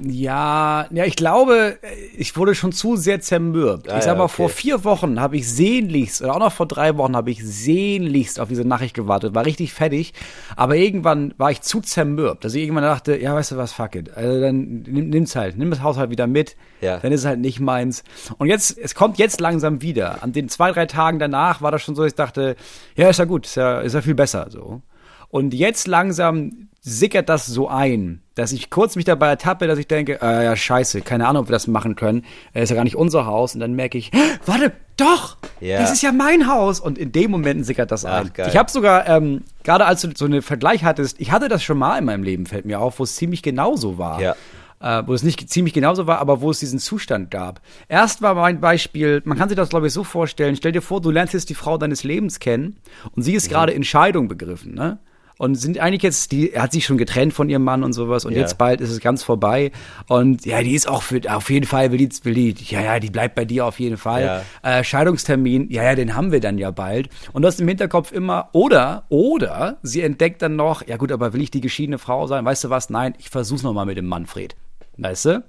ja, 0.00 0.86
ja, 0.90 1.04
ich 1.04 1.14
glaube, 1.14 1.78
ich 2.16 2.36
wurde 2.36 2.56
schon 2.56 2.72
zu 2.72 2.96
sehr 2.96 3.20
zermürbt. 3.20 3.88
Ah, 3.88 3.98
ich 3.98 4.02
sag 4.02 4.14
ja, 4.14 4.18
mal, 4.18 4.24
okay. 4.24 4.34
vor 4.34 4.48
vier 4.48 4.82
Wochen 4.82 5.20
habe 5.20 5.36
ich 5.36 5.48
sehnlichst, 5.48 6.20
oder 6.20 6.34
auch 6.34 6.40
noch 6.40 6.52
vor 6.52 6.66
drei 6.66 6.96
Wochen 6.96 7.14
habe 7.14 7.30
ich 7.30 7.44
sehnlichst 7.44 8.40
auf 8.40 8.48
diese 8.48 8.64
Nachricht 8.64 8.94
gewartet, 8.94 9.36
war 9.36 9.46
richtig 9.46 9.72
fertig, 9.72 10.14
aber 10.56 10.74
irgendwann 10.74 11.32
war 11.38 11.52
ich 11.52 11.60
zu 11.60 11.80
zermürbt, 11.80 12.44
dass 12.44 12.54
ich 12.54 12.64
irgendwann 12.64 12.82
dachte, 12.82 13.16
ja, 13.16 13.32
weißt 13.36 13.52
du 13.52 13.56
was, 13.56 13.72
fuck 13.72 13.94
it, 13.94 14.16
also 14.16 14.40
dann 14.40 14.82
nimm, 14.82 15.10
nimm's 15.10 15.36
halt, 15.36 15.56
nimm 15.56 15.70
das 15.70 15.80
Haus 15.80 15.98
halt 15.98 16.10
wieder 16.10 16.26
mit, 16.26 16.56
Ja. 16.80 16.98
dann 16.98 17.12
ist 17.12 17.20
es 17.20 17.26
halt 17.26 17.38
nicht 17.38 17.60
meins. 17.60 18.02
Und 18.38 18.48
jetzt, 18.48 18.76
es 18.76 18.96
kommt 18.96 19.18
jetzt 19.18 19.40
langsam 19.40 19.80
wieder. 19.80 20.24
An 20.24 20.32
den 20.32 20.48
zwei, 20.48 20.72
drei 20.72 20.86
Tagen 20.86 21.20
danach 21.20 21.62
war 21.62 21.70
das 21.70 21.82
schon 21.82 21.94
so, 21.94 22.04
ich 22.04 22.16
dachte, 22.16 22.56
ja, 22.96 23.10
ist 23.10 23.20
ja 23.20 23.26
gut, 23.26 23.46
ist 23.46 23.54
ja, 23.54 23.80
ist 23.80 23.94
ja 23.94 24.02
viel 24.02 24.16
besser, 24.16 24.48
so. 24.50 24.82
Und 25.28 25.54
jetzt 25.54 25.86
langsam 25.86 26.68
sickert 26.84 27.28
das 27.28 27.46
so 27.46 27.68
ein, 27.68 28.20
dass 28.34 28.50
ich 28.52 28.68
kurz 28.68 28.96
mich 28.96 29.04
dabei 29.04 29.28
ertappe, 29.28 29.68
dass 29.68 29.78
ich 29.78 29.86
denke, 29.86 30.20
äh, 30.20 30.44
ja, 30.44 30.56
scheiße, 30.56 31.00
keine 31.02 31.28
Ahnung, 31.28 31.42
ob 31.42 31.48
wir 31.48 31.52
das 31.52 31.68
machen 31.68 31.94
können. 31.94 32.24
Äh, 32.54 32.64
ist 32.64 32.70
ja 32.70 32.74
gar 32.76 32.82
nicht 32.84 32.96
unser 32.96 33.24
Haus. 33.24 33.54
Und 33.54 33.60
dann 33.60 33.74
merke 33.74 33.98
ich, 33.98 34.10
"Hä, 34.12 34.18
warte, 34.46 34.72
doch, 34.96 35.36
Ja. 35.60 35.78
das 35.78 35.92
ist 35.92 36.02
ja 36.02 36.10
mein 36.10 36.48
Haus. 36.48 36.80
Und 36.80 36.98
in 36.98 37.12
dem 37.12 37.30
Moment 37.30 37.64
sickert 37.64 37.92
das 37.92 38.04
Ach, 38.04 38.22
ein. 38.24 38.32
geil. 38.34 38.48
Ich 38.50 38.56
habe 38.56 38.68
sogar, 38.70 39.08
ähm, 39.08 39.42
gerade 39.62 39.86
als 39.86 40.02
du 40.02 40.10
so 40.16 40.24
einen 40.24 40.42
Vergleich 40.42 40.82
hattest, 40.82 41.20
ich 41.20 41.30
hatte 41.30 41.48
das 41.48 41.62
schon 41.62 41.78
mal 41.78 41.98
in 41.98 42.04
meinem 42.04 42.24
Leben, 42.24 42.46
fällt 42.46 42.64
mir 42.64 42.80
auf, 42.80 42.98
wo 42.98 43.04
es 43.04 43.14
ziemlich 43.14 43.42
genauso 43.42 43.96
war. 43.96 44.20
Ja. 44.20 44.34
Äh, 44.80 45.04
wo 45.06 45.14
es 45.14 45.22
nicht 45.22 45.48
ziemlich 45.48 45.74
genauso 45.74 46.08
war, 46.08 46.18
aber 46.18 46.40
wo 46.40 46.50
es 46.50 46.58
diesen 46.58 46.80
Zustand 46.80 47.30
gab. 47.30 47.60
Erst 47.88 48.20
war 48.22 48.34
mein 48.34 48.60
Beispiel, 48.60 49.22
man 49.24 49.38
kann 49.38 49.48
sich 49.48 49.54
das 49.54 49.68
glaube 49.68 49.86
ich 49.86 49.92
so 49.92 50.02
vorstellen, 50.02 50.56
stell 50.56 50.72
dir 50.72 50.82
vor, 50.82 51.00
du 51.00 51.12
lernst 51.12 51.34
jetzt 51.34 51.48
die 51.50 51.54
Frau 51.54 51.78
deines 51.78 52.02
Lebens 52.02 52.40
kennen 52.40 52.78
und 53.14 53.22
sie 53.22 53.34
ist 53.34 53.46
Mhm. 53.46 53.52
gerade 53.52 53.72
in 53.72 53.84
Scheidung 53.84 54.26
begriffen, 54.26 54.74
ne? 54.74 54.98
Und 55.38 55.56
sind 55.56 55.78
eigentlich 55.78 56.02
jetzt, 56.02 56.32
die 56.32 56.52
hat 56.56 56.72
sich 56.72 56.84
schon 56.84 56.98
getrennt 56.98 57.32
von 57.32 57.48
ihrem 57.48 57.64
Mann 57.64 57.82
und 57.82 57.92
sowas 57.92 58.24
und 58.24 58.32
Ja. 58.32 58.40
jetzt 58.40 58.58
bald 58.58 58.80
ist 58.80 58.90
es 58.90 59.00
ganz 59.00 59.22
vorbei. 59.22 59.72
Und 60.08 60.46
ja, 60.46 60.62
die 60.62 60.74
ist 60.74 60.88
auch 60.88 61.02
für, 61.02 61.20
auf 61.34 61.50
jeden 61.50 61.66
Fall, 61.66 61.90
will 61.90 61.98
die, 61.98 62.10
will 62.24 62.34
die, 62.34 62.54
ja, 62.64 62.82
ja, 62.82 63.00
die 63.00 63.10
bleibt 63.10 63.34
bei 63.34 63.44
dir 63.44 63.66
auf 63.66 63.80
jeden 63.80 63.96
Fall. 63.96 64.44
Ja. 64.62 64.78
Äh, 64.78 64.84
Scheidungstermin, 64.84 65.70
ja, 65.70 65.82
ja, 65.82 65.94
den 65.94 66.14
haben 66.14 66.32
wir 66.32 66.40
dann 66.40 66.58
ja 66.58 66.70
bald. 66.70 67.08
Und 67.32 67.42
du 67.42 67.48
hast 67.48 67.60
im 67.60 67.68
Hinterkopf 67.68 68.12
immer, 68.12 68.48
oder, 68.52 69.04
oder, 69.08 69.78
sie 69.82 70.02
entdeckt 70.02 70.42
dann 70.42 70.56
noch, 70.56 70.86
ja 70.86 70.96
gut, 70.96 71.12
aber 71.12 71.32
will 71.32 71.42
ich 71.42 71.50
die 71.50 71.60
geschiedene 71.60 71.98
Frau 71.98 72.26
sein? 72.26 72.44
Weißt 72.44 72.64
du 72.64 72.70
was? 72.70 72.90
Nein, 72.90 73.14
ich 73.18 73.30
versuch's 73.30 73.62
noch 73.62 73.72
mal 73.72 73.86
mit 73.86 73.96
dem 73.96 74.06
Manfred. 74.06 74.54
Weißt 74.98 75.24
du? 75.26 75.44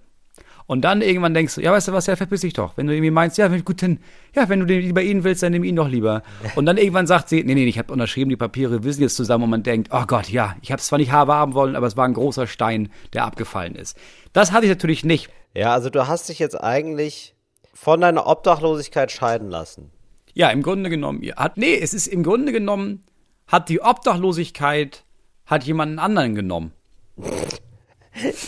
Und 0.65 0.81
dann 0.81 1.01
irgendwann 1.01 1.33
denkst 1.33 1.55
du, 1.55 1.61
ja, 1.61 1.71
weißt 1.71 1.89
du 1.89 1.93
was, 1.93 2.07
ja, 2.07 2.15
verpiss 2.15 2.41
dich 2.41 2.53
doch. 2.53 2.77
Wenn 2.77 2.87
du 2.87 2.93
irgendwie 2.93 3.11
meinst, 3.11 3.37
ja, 3.37 3.51
wenn, 3.51 3.63
gut, 3.65 3.81
dann, 3.81 3.99
ja, 4.35 4.47
wenn 4.49 4.61
du 4.61 4.65
den 4.65 4.81
lieber 4.81 5.01
ihn 5.01 5.23
willst, 5.23 5.43
dann 5.43 5.51
nimm 5.51 5.63
ihn 5.63 5.75
doch 5.75 5.89
lieber. 5.89 6.23
Und 6.55 6.65
dann 6.65 6.77
irgendwann 6.77 7.07
sagt 7.07 7.29
sie, 7.29 7.43
nee, 7.43 7.55
nee, 7.55 7.65
ich 7.65 7.77
habe 7.77 7.91
unterschrieben, 7.91 8.29
die 8.29 8.37
Papiere, 8.37 8.83
wir 8.83 8.93
sind 8.93 9.03
jetzt 9.03 9.15
zusammen 9.15 9.45
und 9.45 9.49
man 9.49 9.63
denkt, 9.63 9.89
oh 9.91 10.03
Gott, 10.07 10.29
ja, 10.29 10.55
ich 10.61 10.71
habe 10.71 10.79
es 10.79 10.87
zwar 10.87 10.99
nicht 10.99 11.11
haben 11.11 11.53
wollen, 11.53 11.75
aber 11.75 11.87
es 11.87 11.97
war 11.97 12.05
ein 12.05 12.13
großer 12.13 12.47
Stein, 12.47 12.89
der 13.13 13.25
abgefallen 13.25 13.75
ist. 13.75 13.97
Das 14.31 14.51
hatte 14.51 14.65
ich 14.65 14.71
natürlich 14.71 15.03
nicht. 15.03 15.29
Ja, 15.53 15.73
also 15.73 15.89
du 15.89 16.07
hast 16.07 16.29
dich 16.29 16.39
jetzt 16.39 16.55
eigentlich 16.55 17.35
von 17.73 18.01
deiner 18.01 18.27
Obdachlosigkeit 18.27 19.11
scheiden 19.11 19.49
lassen. 19.49 19.91
Ja, 20.33 20.49
im 20.49 20.63
Grunde 20.63 20.89
genommen, 20.89 21.21
hat, 21.35 21.57
nee, 21.57 21.75
es 21.75 21.93
ist 21.93 22.07
im 22.07 22.23
Grunde 22.23 22.51
genommen, 22.51 23.03
hat 23.47 23.69
die 23.69 23.81
Obdachlosigkeit, 23.81 25.03
hat 25.45 25.63
jemanden 25.63 25.99
anderen 25.99 26.35
genommen. 26.35 26.71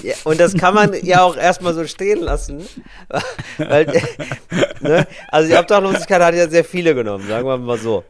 Ja, 0.03 0.13
und 0.25 0.39
das 0.39 0.53
kann 0.53 0.75
man 0.75 0.93
ja 1.03 1.23
auch 1.23 1.35
erstmal 1.35 1.73
so 1.73 1.85
stehen 1.87 2.19
lassen. 2.19 2.65
Weil, 3.57 3.87
ne? 4.79 5.07
Also 5.29 5.49
die 5.49 5.57
Obdachlosigkeit 5.57 6.21
hat 6.21 6.35
ja 6.35 6.47
sehr 6.47 6.63
viele 6.63 6.93
genommen, 6.93 7.27
sagen 7.27 7.47
wir 7.47 7.57
mal 7.57 7.77
so. 7.77 8.03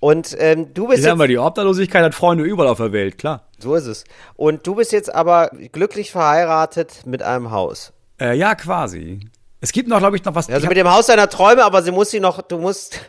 Und 0.00 0.36
ähm, 0.38 0.72
du 0.74 0.84
Ich 0.84 0.90
bist 0.90 1.02
sag 1.02 1.10
jetzt, 1.10 1.18
mal, 1.18 1.28
die 1.28 1.38
Obdachlosigkeit 1.38 2.04
hat 2.04 2.14
Freunde 2.14 2.44
überall 2.44 2.68
auf 2.68 2.78
der 2.78 2.92
Welt, 2.92 3.18
klar. 3.18 3.48
so 3.58 3.74
ist 3.74 3.86
es. 3.86 4.04
Und 4.36 4.66
du 4.66 4.74
bist 4.74 4.92
jetzt 4.92 5.12
aber 5.12 5.50
glücklich 5.72 6.10
verheiratet 6.12 7.06
mit 7.06 7.22
einem 7.22 7.50
Haus. 7.50 7.92
Äh, 8.20 8.36
ja, 8.36 8.54
quasi. 8.54 9.20
Es 9.60 9.72
gibt 9.72 9.88
noch, 9.88 9.98
glaube 9.98 10.16
ich, 10.16 10.24
noch 10.24 10.34
was. 10.34 10.48
Also 10.48 10.62
ich 10.64 10.68
mit 10.68 10.76
dem 10.76 10.90
Haus 10.90 11.06
deiner 11.06 11.28
Träume, 11.30 11.64
aber 11.64 11.82
sie 11.82 11.90
muss 11.90 12.10
sie 12.10 12.20
noch, 12.20 12.42
du 12.42 12.58
musst, 12.58 13.00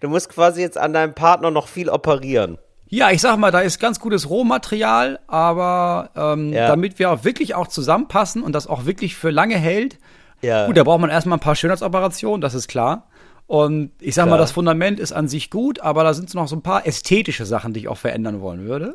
du 0.00 0.08
musst 0.08 0.30
quasi 0.30 0.62
jetzt 0.62 0.78
an 0.78 0.92
deinem 0.94 1.14
Partner 1.14 1.50
noch 1.50 1.68
viel 1.68 1.90
operieren. 1.90 2.58
Ja, 2.92 3.10
ich 3.12 3.20
sag 3.20 3.36
mal, 3.38 3.50
da 3.52 3.60
ist 3.60 3.78
ganz 3.78 4.00
gutes 4.00 4.28
Rohmaterial, 4.28 5.20
aber 5.28 6.10
ähm, 6.16 6.52
Ja. 6.52 6.66
damit 6.66 6.98
wir 6.98 7.10
auch 7.12 7.24
wirklich 7.24 7.54
auch 7.54 7.68
zusammenpassen 7.68 8.42
und 8.42 8.52
das 8.52 8.66
auch 8.66 8.84
wirklich 8.84 9.14
für 9.14 9.30
lange 9.30 9.56
hält, 9.56 9.98
Ja. 10.42 10.66
gut, 10.66 10.76
da 10.76 10.82
braucht 10.84 11.00
man 11.00 11.08
erstmal 11.10 11.38
ein 11.38 11.40
paar 11.40 11.54
Schönheitsoperationen, 11.54 12.40
das 12.40 12.54
ist 12.54 12.66
klar. 12.68 13.06
Und 13.46 13.90
ich 14.00 14.14
sag 14.14 14.24
mal, 14.26 14.30
Klar. 14.32 14.38
das 14.38 14.52
Fundament 14.52 15.00
ist 15.00 15.12
an 15.12 15.28
sich 15.28 15.50
gut, 15.50 15.80
aber 15.80 16.04
da 16.04 16.14
sind 16.14 16.32
noch 16.34 16.46
so 16.48 16.54
ein 16.56 16.62
paar 16.62 16.86
ästhetische 16.86 17.44
Sachen, 17.46 17.72
die 17.72 17.80
ich 17.80 17.88
auch 17.88 17.96
verändern 17.98 18.40
wollen 18.40 18.64
würde. 18.66 18.94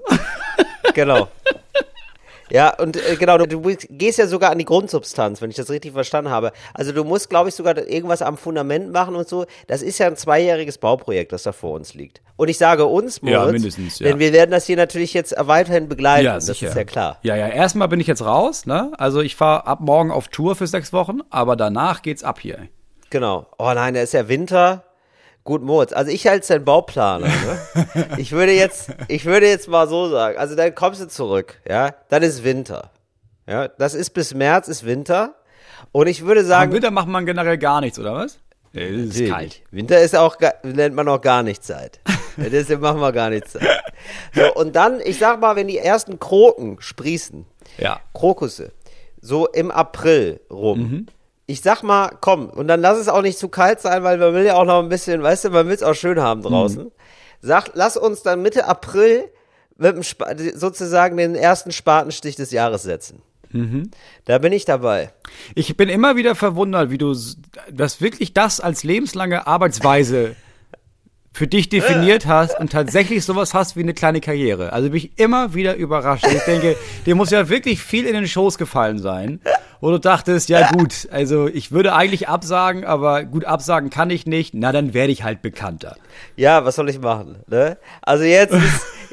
Genau. 0.94 1.28
Ja, 2.52 2.76
und 2.78 2.96
äh, 2.98 3.16
genau, 3.16 3.38
du, 3.38 3.48
du 3.48 3.76
gehst 3.90 4.20
ja 4.20 4.28
sogar 4.28 4.52
an 4.52 4.58
die 4.60 4.66
Grundsubstanz, 4.66 5.42
wenn 5.42 5.50
ich 5.50 5.56
das 5.56 5.70
richtig 5.70 5.94
verstanden 5.94 6.30
habe. 6.30 6.52
Also 6.74 6.92
du 6.92 7.04
musst, 7.04 7.30
glaube 7.30 7.50
ich, 7.50 7.56
sogar 7.56 7.78
irgendwas 7.78 8.22
am 8.22 8.38
Fundament 8.38 8.92
machen 8.92 9.16
und 9.16 9.28
so. 9.28 9.46
Das 9.68 9.82
ist 9.82 9.98
ja 9.98 10.08
ein 10.08 10.16
zweijähriges 10.16 10.78
Bauprojekt, 10.78 11.32
das 11.32 11.44
da 11.44 11.52
vor 11.52 11.74
uns 11.74 11.94
liegt. 11.94 12.22
Und 12.38 12.50
ich 12.50 12.58
sage 12.58 12.86
uns, 12.86 13.22
Moritz, 13.22 13.36
Ja, 13.38 13.52
mindestens, 13.52 14.00
ja. 14.00 14.08
denn 14.10 14.20
wir 14.20 14.34
werden 14.34 14.52
das 14.52 14.66
hier 14.66 14.78
natürlich 14.78 15.14
jetzt 15.14 15.34
weiterhin 15.38 15.88
begleiten. 15.88 16.26
das 16.26 16.50
ist 16.50 16.62
ja 16.62 16.84
klar. 16.84 17.18
Ja, 17.24 17.36
ja, 17.36 17.48
erstmal 17.48 17.88
bin 17.88 18.00
ich 18.00 18.08
jetzt 18.08 18.24
raus, 18.24 18.66
ne? 18.66 18.92
Also 18.98 19.22
ich 19.22 19.36
fahre 19.36 19.66
ab 19.68 19.80
morgen 19.82 20.12
auf 20.12 20.28
Tour 20.28 20.56
für 20.56 20.68
sechs 20.68 20.94
Wochen, 20.94 21.20
aber 21.30 21.56
danach 21.56 22.02
geht's 22.02 22.24
ab 22.24 22.40
hier. 22.40 22.68
Genau. 23.10 23.48
Oh 23.58 23.72
nein, 23.74 23.94
da 23.94 24.02
ist 24.02 24.14
ja 24.14 24.28
Winter. 24.28 24.84
Gut, 25.46 25.62
Moritz. 25.62 25.94
Also 25.94 26.12
ich 26.12 26.28
als 26.30 26.48
dein 26.48 26.66
Bauplaner, 26.66 27.28
ne? 27.28 28.08
ich 28.18 28.32
würde 28.32 28.52
jetzt, 28.52 28.90
ich 29.08 29.26
würde 29.26 29.48
jetzt 29.48 29.68
mal 29.68 29.88
so 29.88 30.10
sagen. 30.10 30.38
Also 30.38 30.56
dann 30.56 30.74
kommst 30.74 31.02
du 31.02 31.08
zurück, 31.08 31.62
ja? 31.70 31.94
Dann 32.10 32.24
ist 32.24 32.44
Winter. 32.44 32.90
Ja, 33.48 33.68
das 33.68 33.94
ist 33.94 34.10
bis 34.10 34.34
März 34.34 34.68
ist 34.68 34.86
Winter. 34.86 35.36
Und 35.92 36.08
ich 36.08 36.26
würde 36.26 36.42
Im 36.42 36.48
sagen, 36.48 36.72
Winter 36.74 36.90
macht 36.90 37.08
man 37.08 37.28
generell 37.28 37.60
gar 37.60 37.80
nichts, 37.80 38.00
oder 38.00 38.16
was? 38.16 38.40
Nee, 38.74 38.88
es 38.88 39.20
ist 39.20 39.30
kalt. 39.30 39.62
Winter 39.70 40.00
ist 40.02 40.16
auch, 40.16 40.36
nennt 40.64 40.96
man 40.96 41.08
auch 41.08 41.22
gar 41.22 41.44
nicht 41.44 41.64
Zeit. 41.64 42.00
Deswegen 42.38 42.82
machen 42.82 43.00
wir 43.00 43.12
gar 43.12 43.30
nichts. 43.30 43.58
So, 44.34 44.54
und 44.56 44.76
dann, 44.76 45.00
ich 45.00 45.20
sag 45.20 45.40
mal, 45.40 45.56
wenn 45.56 45.68
die 45.68 45.78
ersten 45.78 46.20
Kroken 46.20 46.78
sprießen, 46.82 47.46
Ja. 47.78 48.00
Krokusse, 48.14 48.72
so 49.22 49.48
im 49.48 49.70
April 49.72 50.42
rum. 50.50 50.80
Mhm. 50.80 51.06
Ich 51.48 51.62
sag 51.62 51.84
mal, 51.84 52.10
komm, 52.22 52.50
und 52.50 52.68
dann 52.68 52.82
lass 52.82 52.98
es 52.98 53.08
auch 53.08 53.22
nicht 53.22 53.38
zu 53.38 53.50
kalt 53.50 53.80
sein, 53.80 54.04
weil 54.04 54.18
man 54.18 54.34
will 54.34 54.46
ja 54.46 54.56
auch 54.56 54.66
noch 54.66 54.82
ein 54.82 54.90
bisschen, 54.90 55.22
weißt 55.22 55.46
du, 55.46 55.50
man 55.52 55.68
will 55.68 55.76
es 55.76 55.84
auch 55.84 55.94
schön 55.94 56.20
haben 56.20 56.42
draußen. 56.42 56.86
Mhm. 56.86 56.92
Sag, 57.42 57.72
lass 57.74 57.98
uns 57.98 58.24
dann 58.24 58.42
Mitte 58.42 58.66
April 58.66 59.30
mit 59.78 59.96
dem 59.96 60.04
sozusagen 60.56 61.18
den 61.18 61.36
ersten 61.36 61.72
Spatenstich 61.72 62.36
des 62.36 62.52
Jahres 62.52 62.84
setzen. 62.84 63.22
Mhm. 63.52 63.92
Da 64.26 64.38
bin 64.40 64.54
ich 64.54 64.66
dabei. 64.66 65.12
Ich 65.54 65.78
bin 65.78 65.90
immer 65.90 66.16
wieder 66.16 66.36
verwundert, 66.36 66.90
wie 66.90 66.98
du 66.98 67.16
das 67.72 68.02
wirklich 68.02 68.34
das 68.34 68.60
als 68.60 68.84
lebenslange 68.84 69.48
Arbeitsweise 69.48 70.36
für 71.36 71.48
dich 71.48 71.68
definiert 71.68 72.28
hast 72.28 72.58
und 72.58 72.72
tatsächlich 72.72 73.26
sowas 73.26 73.54
hast 73.54 73.76
wie 73.76 73.82
eine 73.82 73.94
kleine 73.94 74.22
Karriere. 74.22 74.72
Also 74.72 74.88
bin 74.88 74.98
ich 75.00 75.20
immer 75.20 75.54
wieder 75.54 75.76
überrascht. 75.76 76.26
Ich 76.26 76.44
denke, 76.44 76.78
dir 77.06 77.16
muss 77.16 77.30
ja 77.30 77.50
wirklich 77.50 77.82
viel 77.82 78.06
in 78.06 78.14
den 78.14 78.26
Schoß 78.26 78.58
gefallen 78.58 79.00
sein, 79.00 79.42
wo 79.82 79.92
du 79.92 80.00
dachtest, 80.00 80.48
ja 80.48 80.72
gut, 80.72 81.10
also 81.12 81.48
ich 81.48 81.74
würde 81.74 81.94
eigentlich 81.94 82.30
absagen, 82.30 82.86
aber 82.86 83.26
gut, 83.26 83.44
absagen 83.44 83.90
kann 83.90 84.12
ich 84.12 84.26
nicht, 84.26 84.54
na 84.54 84.72
dann 84.72 84.94
werde 84.94 85.12
ich 85.12 85.24
halt 85.24 85.42
bekannter. 85.42 85.98
Ja, 86.38 86.64
was 86.64 86.76
soll 86.76 86.90
ich 86.90 87.02
machen? 87.02 87.36
Ne? 87.48 87.78
Also 88.02 88.24
jetzt 88.24 88.56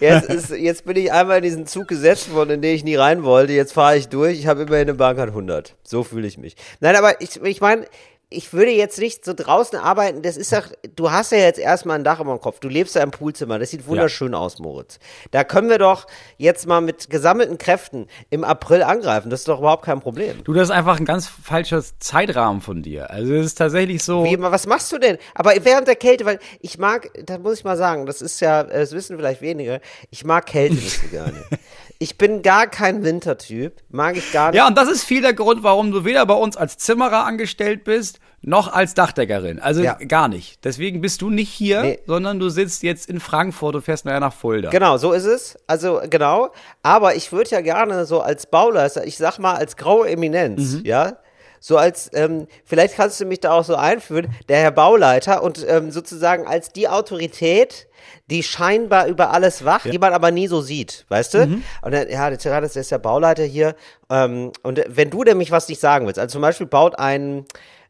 jetzt 0.02 0.28
ist, 0.28 0.50
jetzt 0.50 0.84
bin 0.84 0.96
ich 0.96 1.12
einmal 1.12 1.38
in 1.38 1.44
diesen 1.44 1.66
Zug 1.66 1.88
gesetzt 1.88 2.32
worden, 2.32 2.50
in 2.50 2.62
den 2.62 2.74
ich 2.74 2.84
nie 2.84 2.96
rein 2.96 3.22
wollte. 3.24 3.52
Jetzt 3.52 3.72
fahre 3.72 3.96
ich 3.96 4.08
durch. 4.08 4.38
Ich 4.38 4.46
habe 4.46 4.62
immerhin 4.62 4.88
eine 4.88 4.94
Bank 4.94 5.18
an 5.18 5.28
100. 5.28 5.74
So 5.82 6.04
fühle 6.04 6.26
ich 6.26 6.38
mich. 6.38 6.56
Nein, 6.80 6.96
aber 6.96 7.20
ich, 7.20 7.42
ich 7.42 7.60
meine, 7.60 7.86
ich 8.32 8.52
würde 8.52 8.70
jetzt 8.70 8.98
nicht 8.98 9.24
so 9.24 9.34
draußen 9.34 9.78
arbeiten. 9.78 10.22
Das 10.22 10.36
ist 10.36 10.52
doch, 10.52 10.64
du 10.96 11.10
hast 11.10 11.32
ja 11.32 11.38
jetzt 11.38 11.58
erstmal 11.58 11.98
ein 11.98 12.04
Dach 12.04 12.20
über 12.20 12.32
dem 12.32 12.40
Kopf. 12.40 12.60
Du 12.60 12.68
lebst 12.68 12.94
ja 12.94 13.02
im 13.02 13.10
Poolzimmer. 13.10 13.58
Das 13.58 13.70
sieht 13.70 13.86
wunderschön 13.86 14.34
aus, 14.34 14.58
Moritz. 14.58 14.98
Da 15.30 15.44
können 15.44 15.68
wir 15.68 15.78
doch 15.78 16.06
jetzt 16.38 16.66
mal 16.66 16.80
mit 16.80 17.10
gesammelten 17.10 17.58
Kräften 17.58 18.06
im 18.30 18.44
April 18.44 18.82
angreifen. 18.82 19.30
Das 19.30 19.40
ist 19.40 19.48
doch 19.48 19.58
überhaupt 19.58 19.84
kein 19.84 20.00
Problem. 20.00 20.42
Du, 20.44 20.52
das 20.52 20.64
ist 20.64 20.70
einfach 20.70 20.98
ein 20.98 21.04
ganz 21.04 21.26
falscher 21.26 21.82
Zeitrahmen 22.00 22.60
von 22.60 22.82
dir. 22.82 23.10
Also 23.10 23.34
es 23.34 23.46
ist 23.46 23.54
tatsächlich 23.56 24.02
so. 24.02 24.24
Wie, 24.24 24.40
was 24.40 24.66
machst 24.66 24.90
du 24.92 24.98
denn? 24.98 25.18
Aber 25.34 25.52
während 25.62 25.88
der 25.88 25.96
Kälte, 25.96 26.24
weil 26.24 26.38
ich 26.60 26.78
mag, 26.78 27.10
da 27.24 27.38
muss 27.38 27.58
ich 27.58 27.64
mal 27.64 27.76
sagen, 27.76 28.06
das 28.06 28.22
ist 28.22 28.40
ja, 28.40 28.62
das 28.62 28.92
wissen 28.92 29.16
vielleicht 29.16 29.40
wenige, 29.42 29.80
ich 30.10 30.24
mag 30.24 30.46
Kälte 30.46 30.74
nicht 30.74 31.00
so 31.00 31.08
gerne. 31.08 31.42
Ich 32.02 32.18
bin 32.18 32.42
gar 32.42 32.66
kein 32.66 33.04
Wintertyp, 33.04 33.74
mag 33.88 34.16
ich 34.16 34.32
gar 34.32 34.50
nicht. 34.50 34.56
Ja, 34.58 34.66
und 34.66 34.76
das 34.76 34.88
ist 34.90 35.04
viel 35.04 35.22
der 35.22 35.34
Grund, 35.34 35.62
warum 35.62 35.92
du 35.92 36.04
weder 36.04 36.26
bei 36.26 36.34
uns 36.34 36.56
als 36.56 36.76
Zimmerer 36.76 37.24
angestellt 37.24 37.84
bist, 37.84 38.18
noch 38.40 38.72
als 38.72 38.94
Dachdeckerin. 38.94 39.60
Also 39.60 39.82
Ja. 39.84 39.94
gar 39.94 40.26
nicht. 40.26 40.64
Deswegen 40.64 41.00
bist 41.00 41.22
du 41.22 41.30
nicht 41.30 41.48
hier, 41.48 41.82
Nee. 41.82 41.98
sondern 42.04 42.40
du 42.40 42.48
sitzt 42.48 42.82
jetzt 42.82 43.08
in 43.08 43.20
Frankfurt 43.20 43.76
und 43.76 43.82
fährst 43.82 44.04
nachher 44.04 44.18
nach 44.18 44.32
Fulda. 44.34 44.70
Genau, 44.70 44.96
so 44.96 45.12
ist 45.12 45.26
es. 45.26 45.56
Also 45.68 46.00
genau. 46.10 46.50
Aber 46.82 47.14
ich 47.14 47.30
würde 47.30 47.50
ja 47.50 47.60
gerne 47.60 48.04
so 48.04 48.20
als 48.20 48.46
Bauleister, 48.46 49.06
ich 49.06 49.16
sag 49.16 49.38
mal 49.38 49.54
als 49.54 49.76
graue 49.76 50.08
Eminenz, 50.08 50.78
ja. 50.82 51.18
So 51.60 51.76
als, 51.76 52.10
ähm, 52.14 52.48
vielleicht 52.64 52.96
kannst 52.96 53.20
du 53.20 53.26
mich 53.26 53.38
da 53.38 53.52
auch 53.52 53.62
so 53.64 53.76
einführen, 53.76 54.26
der 54.48 54.56
Herr 54.58 54.72
Bauleiter 54.72 55.44
und 55.44 55.64
ähm, 55.68 55.92
sozusagen 55.92 56.48
als 56.48 56.72
die 56.72 56.88
Autorität, 56.88 57.86
die 58.32 58.42
scheinbar 58.42 59.06
über 59.06 59.30
alles 59.32 59.64
wacht, 59.64 59.92
die 59.92 59.98
man 59.98 60.12
aber 60.12 60.30
nie 60.30 60.48
so 60.48 60.60
sieht, 60.62 61.04
weißt 61.08 61.34
du? 61.34 61.38
Und 61.82 61.92
dann, 61.92 62.08
ja, 62.08 62.28
der 62.30 62.38
Tyrannus, 62.38 62.72
der 62.72 62.80
ist 62.80 62.90
der 62.90 62.98
Bauleiter 62.98 63.44
hier. 63.44 63.74
Ähm, 64.10 64.52
und 64.62 64.82
wenn 64.88 65.10
du 65.10 65.22
nämlich 65.22 65.50
was 65.50 65.68
nicht 65.68 65.80
sagen 65.80 66.06
willst, 66.06 66.18
also 66.18 66.32
zum 66.32 66.42
Beispiel 66.42 66.66
baut 66.66 66.98
ein 66.98 67.44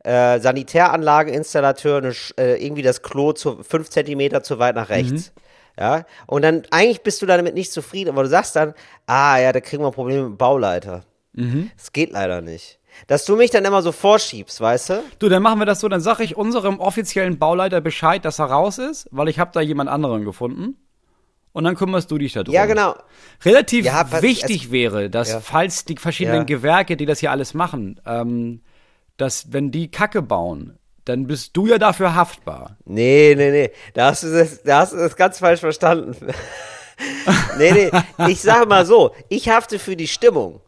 äh, 0.05 0.41
Sanitäranlageninstallateur 0.41 1.99
eine, 1.99 2.13
äh, 2.39 2.65
irgendwie 2.65 2.83
das 2.83 3.03
Klo 3.03 3.33
zu 3.33 3.63
fünf 3.63 3.89
Zentimeter 3.89 4.43
zu 4.43 4.59
weit 4.59 4.75
nach 4.75 4.89
rechts. 4.91 5.33
Ja, 5.79 6.05
und 6.27 6.43
dann, 6.43 6.65
eigentlich 6.71 7.03
bist 7.03 7.23
du 7.23 7.27
damit 7.27 7.55
nicht 7.55 7.73
zufrieden, 7.73 8.11
aber 8.11 8.25
du 8.25 8.29
sagst 8.29 8.57
dann, 8.57 8.75
ah 9.07 9.39
ja, 9.39 9.53
da 9.53 9.61
kriegen 9.61 9.83
wir 9.83 9.91
Probleme 9.91 10.25
mit 10.25 10.33
dem 10.33 10.37
Bauleiter. 10.37 11.05
Das 11.79 11.93
geht 11.93 12.11
leider 12.11 12.43
nicht. 12.43 12.79
Dass 13.07 13.25
du 13.25 13.37
mich 13.37 13.51
dann 13.51 13.65
immer 13.65 13.83
so 13.83 13.93
vorschiebst, 13.93 14.61
weißt 14.61 14.91
du? 14.91 15.03
Du, 15.19 15.29
dann 15.29 15.43
machen 15.43 15.59
wir 15.59 15.67
das 15.67 15.81
so, 15.81 15.89
dann 15.89 16.01
sage 16.01 16.25
ich 16.25 16.37
unserem 16.37 16.79
offiziellen 16.81 17.39
Bauleiter 17.39 17.81
Bescheid, 17.81 18.25
dass 18.25 18.39
er 18.39 18.47
raus 18.47 18.79
ist, 18.79 19.09
weil 19.11 19.29
ich 19.29 19.39
habe 19.39 19.51
da 19.55 19.61
jemand 19.61 19.91
anderen 19.91 20.25
gefunden. 20.25 20.77
Und 21.53 21.65
dann 21.65 21.75
kümmerst 21.75 22.11
du 22.11 22.17
dich 22.19 22.33
darum. 22.33 22.53
Ja, 22.55 22.65
genau. 22.67 22.95
Relativ 23.45 23.85
Ja, 23.85 24.07
was- 24.11 24.23
wichtig 24.23 24.71
wäre, 24.71 25.11
dass 25.11 25.31
Ja. 25.31 25.41
falls 25.41 25.85
die 25.85 25.97
verschiedenen 25.99 26.39
Ja. 26.41 26.45
Gewerke, 26.45 26.97
die 26.97 27.05
das 27.07 27.19
hier 27.19 27.31
alles 27.31 27.53
machen, 27.55 28.01
ähm, 28.07 28.63
dass 29.19 29.53
wenn 29.53 29.71
die 29.71 29.91
Kacke 29.91 30.23
bauen, 30.23 30.79
dann 31.05 31.27
bist 31.27 31.57
du 31.57 31.67
ja 31.67 31.79
dafür 31.79 32.15
haftbar. 32.15 32.77
Nee, 32.85 33.35
nee, 33.37 33.51
nee. 33.51 33.71
Da 33.93 34.07
hast 34.07 34.23
du 34.23 34.33
das, 34.33 34.63
da 34.63 34.79
hast 34.79 34.93
du 34.93 34.97
das 34.99 35.17
ganz 35.17 35.41
falsch 35.41 35.61
verstanden. 35.61 36.17
nee, 37.59 37.73
nee. 37.73 37.91
Ich 38.29 38.41
sage 38.41 38.67
mal 38.67 38.87
so, 38.87 39.13
ich 39.29 39.49
hafte 39.49 39.79
für 39.79 39.97
die 39.97 40.09
Stimmung. 40.09 40.61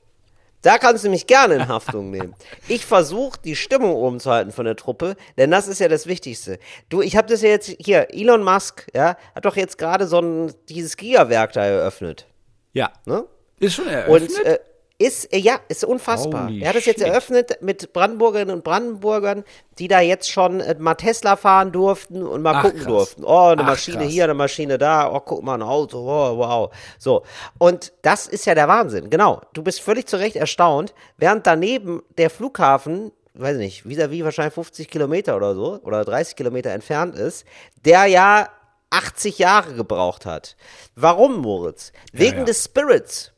Da 0.65 0.79
kannst 0.79 1.05
du 1.05 1.11
mich 1.11 1.27
gerne 1.27 1.57
in 1.57 1.69
Haftung 1.69 2.11
nehmen. 2.11 2.35
Ich 2.69 2.87
versuche, 2.87 3.39
die 3.45 3.55
Stimmung 3.55 3.95
oben 3.95 4.19
zu 4.19 4.31
halten 4.31 4.51
von 4.51 4.65
der 4.65 4.77
Truppe, 4.77 5.15
denn 5.37 5.51
das 5.51 5.69
ist 5.69 5.79
ja 5.79 5.89
das 5.89 6.07
Wichtigste. 6.07 6.59
Du, 6.89 7.03
ich 7.03 7.17
habe 7.17 7.29
das 7.29 7.43
ja 7.43 7.51
jetzt 7.51 7.77
hier, 7.79 8.09
Elon 8.13 8.43
Musk, 8.43 8.87
ja, 8.95 9.17
hat 9.35 9.45
doch 9.45 9.57
jetzt 9.57 9.77
gerade 9.77 10.07
so 10.07 10.21
ein, 10.21 10.55
dieses 10.71 10.97
Gigawerk 10.97 11.53
da 11.53 11.65
eröffnet. 11.65 12.27
Ja. 12.73 12.91
Ne? 13.05 13.27
Ist 13.61 13.75
schon 13.75 13.85
Und 13.85 13.93
eröffnet. 13.93 14.45
äh, 14.47 14.59
ist, 14.99 15.33
äh, 15.33 15.39
ja, 15.39 15.59
ist 15.69 15.85
unfassbar. 15.85 16.47
Holy 16.47 16.63
er 16.63 16.69
hat 16.69 16.77
es 16.77 16.87
jetzt 16.87 17.01
shit. 17.01 17.09
eröffnet 17.09 17.59
mit 17.61 17.93
Brandenburgerinnen 17.93 18.55
und 18.55 18.65
Brandenburgern, 18.65 19.45
die 19.79 19.89
da 19.89 20.01
jetzt 20.01 20.31
schon 20.31 20.61
äh, 20.61 20.77
mal 20.79 20.95
Tesla 20.95 21.37
fahren 21.37 21.73
durften 21.73 22.23
und 22.23 22.43
mal 22.43 22.55
Ach, 22.57 22.63
gucken 22.63 22.81
krass. 22.81 22.89
durften. 22.89 23.25
Oh, 23.25 23.49
eine 23.49 23.63
Ach, 23.63 23.67
Maschine 23.67 23.99
krass. 23.99 24.09
hier, 24.09 24.25
eine 24.25 24.35
Maschine 24.35 24.79
da. 24.79 25.13
Oh, 25.13 25.21
guck 25.21 25.43
mal, 25.43 25.55
ein 25.55 25.63
Auto. 25.63 25.99
Oh, 25.99 26.39
wow. 26.39 26.75
So. 26.99 27.23
Und 27.59 27.93
das 28.03 28.29
ist 28.29 28.47
ja 28.47 28.55
der 28.55 28.69
Wahnsinn. 28.69 29.11
Genau. 29.11 29.41
Du 29.53 29.63
bist 29.63 29.81
völlig 29.81 30.07
zu 30.07 30.17
Recht 30.17 30.37
erstaunt, 30.37 30.95
während 31.17 31.47
daneben 31.47 32.03
der 32.17 32.31
Flughafen 32.31 33.13
weiß 33.37 33.57
nicht, 33.57 33.85
vis-à-vis 33.85 34.23
wahrscheinlich 34.23 34.55
50 34.55 34.89
Kilometer 34.89 35.35
oder 35.35 35.57
so, 35.57 35.81
oder 35.83 36.05
30 36.05 36.37
Kilometer 36.37 36.71
entfernt 36.71 37.17
ist, 37.17 37.45
der 37.85 38.07
ja 38.07 38.49
80 38.91 39.39
Jahre 39.39 39.75
gebraucht 39.75 40.25
hat. 40.25 40.57
Warum, 40.95 41.39
Moritz? 41.39 41.93
Wegen 42.13 42.39
ja. 42.39 42.45
des 42.45 42.65
Spirits. 42.65 43.34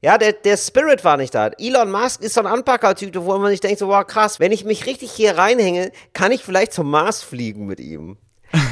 Ja, 0.00 0.16
der, 0.16 0.32
der 0.32 0.56
Spirit 0.56 1.04
war 1.04 1.16
nicht 1.16 1.34
da. 1.34 1.48
Elon 1.58 1.90
Musk 1.90 2.22
ist 2.22 2.34
so 2.34 2.40
ein 2.40 2.46
Anpackertyp, 2.46 3.16
wo 3.16 3.36
man 3.38 3.50
sich 3.50 3.60
denkt, 3.60 3.80
so, 3.80 3.88
wow, 3.88 4.06
krass, 4.06 4.38
wenn 4.38 4.52
ich 4.52 4.64
mich 4.64 4.86
richtig 4.86 5.10
hier 5.10 5.36
reinhänge, 5.36 5.90
kann 6.12 6.30
ich 6.30 6.42
vielleicht 6.44 6.72
zum 6.72 6.88
Mars 6.90 7.22
fliegen 7.22 7.66
mit 7.66 7.80
ihm. 7.80 8.16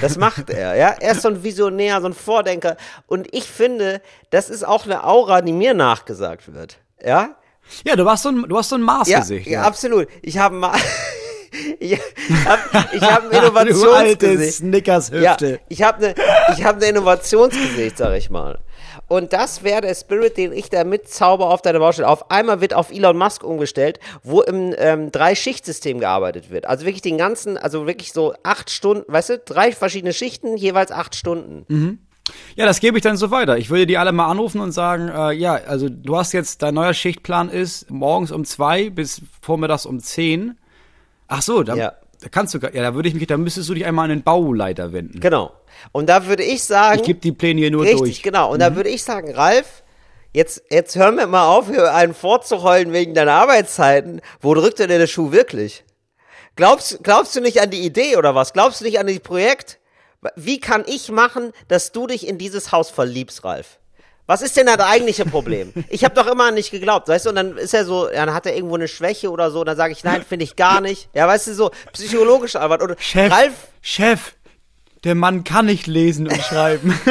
Das 0.01 0.17
macht 0.19 0.51
er, 0.51 0.77
ja. 0.77 0.95
Er 1.01 1.13
ist 1.13 1.23
so 1.23 1.29
ein 1.29 1.43
Visionär, 1.43 2.01
so 2.01 2.07
ein 2.07 2.15
Vordenker. 2.15 2.77
Und 3.09 3.27
ich 3.35 3.45
finde, 3.45 4.01
das 4.31 4.49
ist 4.51 4.65
auch 4.67 4.85
eine 4.85 5.05
Aura, 5.05 5.43
die 5.43 5.53
mir 5.53 5.75
nachgesagt 5.75 6.55
wird. 6.55 6.79
Ja? 7.05 7.37
ja, 7.85 7.97
du 7.97 8.09
hast 8.09 8.23
so 8.23 8.29
ein, 8.29 8.43
du 8.49 8.57
hast 8.57 8.69
so 8.69 8.77
ein 8.77 8.83
Ja, 8.83 8.87
Maßgesicht. 8.87 9.49
ja, 9.49 9.63
absolut. 9.63 10.07
Ich 10.23 10.39
habe 10.39 10.55
mal. 10.55 10.73
ich 11.81 11.99
habe 12.47 12.61
ich 12.93 13.03
hab 13.03 13.25
ein 13.25 13.31
Du 13.69 13.91
alte 13.91 14.27
Innovationsgesicht. 14.27 14.59
Snickers-Hüfte. 14.59 15.51
Ja, 15.51 15.59
ich 15.69 15.83
habe 15.83 16.07
eine 16.07 16.15
ich 16.57 16.65
hab 16.65 16.79
ne 16.79 16.87
Innovationsgesicht, 16.87 17.99
sag 17.99 18.15
ich 18.17 18.31
mal. 18.31 18.61
Und 19.09 19.33
das 19.33 19.63
wäre 19.63 19.83
der 19.83 19.95
Spirit, 19.95 20.37
den 20.37 20.53
ich 20.53 20.69
da 20.69 20.83
mitzauber 20.85 21.51
auf 21.51 21.63
deine 21.63 21.79
Baustelle. 21.79 22.09
Auf 22.09 22.31
einmal 22.31 22.61
wird 22.61 22.75
auf 22.75 22.91
Elon 22.91 23.17
Musk 23.17 23.45
umgestellt, 23.45 24.01
wo 24.23 24.43
im 24.43 24.75
ähm, 24.79 25.13
Drei-Schicht-System 25.13 26.01
gearbeitet 26.01 26.51
wird. 26.51 26.67
Also 26.67 26.85
wirklich 26.85 27.03
den 27.03 27.17
ganzen, 27.19 27.57
also 27.57 27.87
wirklich 27.87 28.13
so 28.13 28.35
acht 28.43 28.71
Stunden, 28.71 29.05
weißt 29.13 29.31
du, 29.31 29.39
drei 29.39 29.71
verschiedene 29.73 30.13
Schichten, 30.13 30.57
jeweils 30.57 30.91
acht 30.91 31.15
Stunden. 31.15 31.65
Ja, 32.57 32.67
das 32.67 32.81
gebe 32.81 32.99
ich 32.99 33.05
dann 33.05 33.17
so 33.17 33.31
weiter. 33.31 33.57
Ich 33.57 33.71
würde 33.71 33.87
die 33.87 33.99
alle 33.99 34.11
mal 34.11 34.27
anrufen 34.27 34.61
und 34.61 34.73
sagen, 34.73 35.09
äh, 35.09 35.33
ja, 35.33 35.55
also 35.55 35.89
du 35.89 36.17
hast 36.17 36.33
jetzt, 36.33 36.63
dein 36.63 36.75
neuer 36.75 36.95
Schichtplan 36.95 37.49
ist 37.49 37.89
morgens 37.91 38.33
um 38.33 38.45
zwei 38.45 38.91
bis 38.91 39.23
vormittags 39.41 39.87
um 39.87 40.01
zehn. 40.01 40.59
Ach 41.29 41.43
so, 41.43 41.63
da, 41.63 41.77
Ja. 41.77 41.93
Da 42.21 42.29
kannst 42.31 42.55
du, 42.55 42.61
gar- 42.61 42.75
ja, 42.75 42.83
da 42.83 42.95
würde 42.95 43.09
ich 43.09 43.15
mich, 43.15 43.27
da 43.27 43.37
müsstest 43.37 43.69
du 43.69 43.75
dich 43.75 43.85
einmal 43.85 44.05
an 44.05 44.11
den 44.11 44.23
Bauleiter 44.23 44.93
wenden. 44.93 45.21
Genau. 45.21 45.53
Und 45.93 46.09
da 46.09 46.27
würde 46.27 46.43
ich 46.43 46.65
sagen. 46.65 46.99
Ich 47.01 47.05
gebe 47.07 47.21
die 47.21 47.33
Pläne 47.33 47.61
hier 47.61 47.71
nur 47.71 47.83
Richtig, 47.83 47.99
durch. 47.99 48.19
Mhm. 48.21 48.23
genau. 48.23 48.53
Und 48.53 48.61
da 48.61 48.75
würde 48.77 48.89
ich 48.89 49.03
sagen, 49.05 49.33
Ralf, 49.35 49.83
jetzt, 50.33 50.63
jetzt 50.71 50.97
hör 50.97 51.13
mir 51.13 51.27
mal 51.27 51.47
auf, 51.49 51.69
hier 51.69 51.93
einen 51.95 52.15
vorzuheulen 52.15 52.93
wegen 52.93 53.15
deiner 53.15 53.33
Arbeitszeiten. 53.33 54.21
Wo 54.41 54.55
drückt 54.55 54.79
denn 54.79 54.89
der 54.89 55.07
Schuh 55.07 55.33
wirklich? 55.33 55.85
Glaubst, 56.57 57.01
glaubst 57.03 57.37
du 57.37 57.41
nicht 57.41 57.61
an 57.61 57.71
die 57.71 57.81
Idee 57.85 58.17
oder 58.17 58.35
was? 58.35 58.53
Glaubst 58.55 58.81
du 58.81 58.85
nicht 58.85 58.99
an 58.99 59.07
das 59.07 59.21
Projekt? 59.21 59.79
Wie 60.35 60.59
kann 60.59 60.85
ich 60.87 61.11
machen, 61.11 61.53
dass 61.69 61.93
du 61.93 62.07
dich 62.07 62.27
in 62.27 62.39
dieses 62.39 62.73
Haus 62.73 62.91
verliebst, 62.91 63.45
Ralf? 63.45 63.79
Was 64.27 64.43
ist 64.43 64.57
denn 64.57 64.67
das 64.67 64.81
eigentliche 64.81 65.25
Problem? 65.25 65.73
Ich 65.89 66.05
habe 66.05 66.15
doch 66.15 66.27
immer 66.27 66.49
an 66.49 66.57
dich 66.57 66.73
geglaubt, 66.73 67.07
weißt 67.07 67.27
du? 67.27 67.31
Und 67.31 67.37
dann 67.37 67.57
ist 67.57 67.73
er 67.75 67.85
so, 67.85 68.09
dann 68.09 68.35
hat 68.35 68.45
er 68.47 68.57
irgendwo 68.57 68.75
eine 68.75 68.89
Schwäche 68.89 69.31
oder 69.31 69.53
so. 69.53 69.61
Und 69.61 69.67
dann 69.67 69.77
sage 69.77 69.93
ich, 69.93 70.03
nein, 70.03 70.25
finde 70.29 70.45
ich 70.45 70.57
gar 70.57 70.81
nicht. 70.81 71.09
Ja, 71.15 71.29
weißt 71.29 71.47
du, 71.47 71.55
so 71.55 71.71
psychologische 71.93 72.61
Arbeit. 72.61 72.83
Und 72.83 73.01
Chef, 73.01 73.33
Ralf, 73.33 73.69
Chef, 73.83 74.35
der 75.05 75.15
Mann 75.15 75.45
kann 75.45 75.67
nicht 75.67 75.87
lesen 75.87 76.27
und 76.27 76.43
schreiben. 76.43 76.99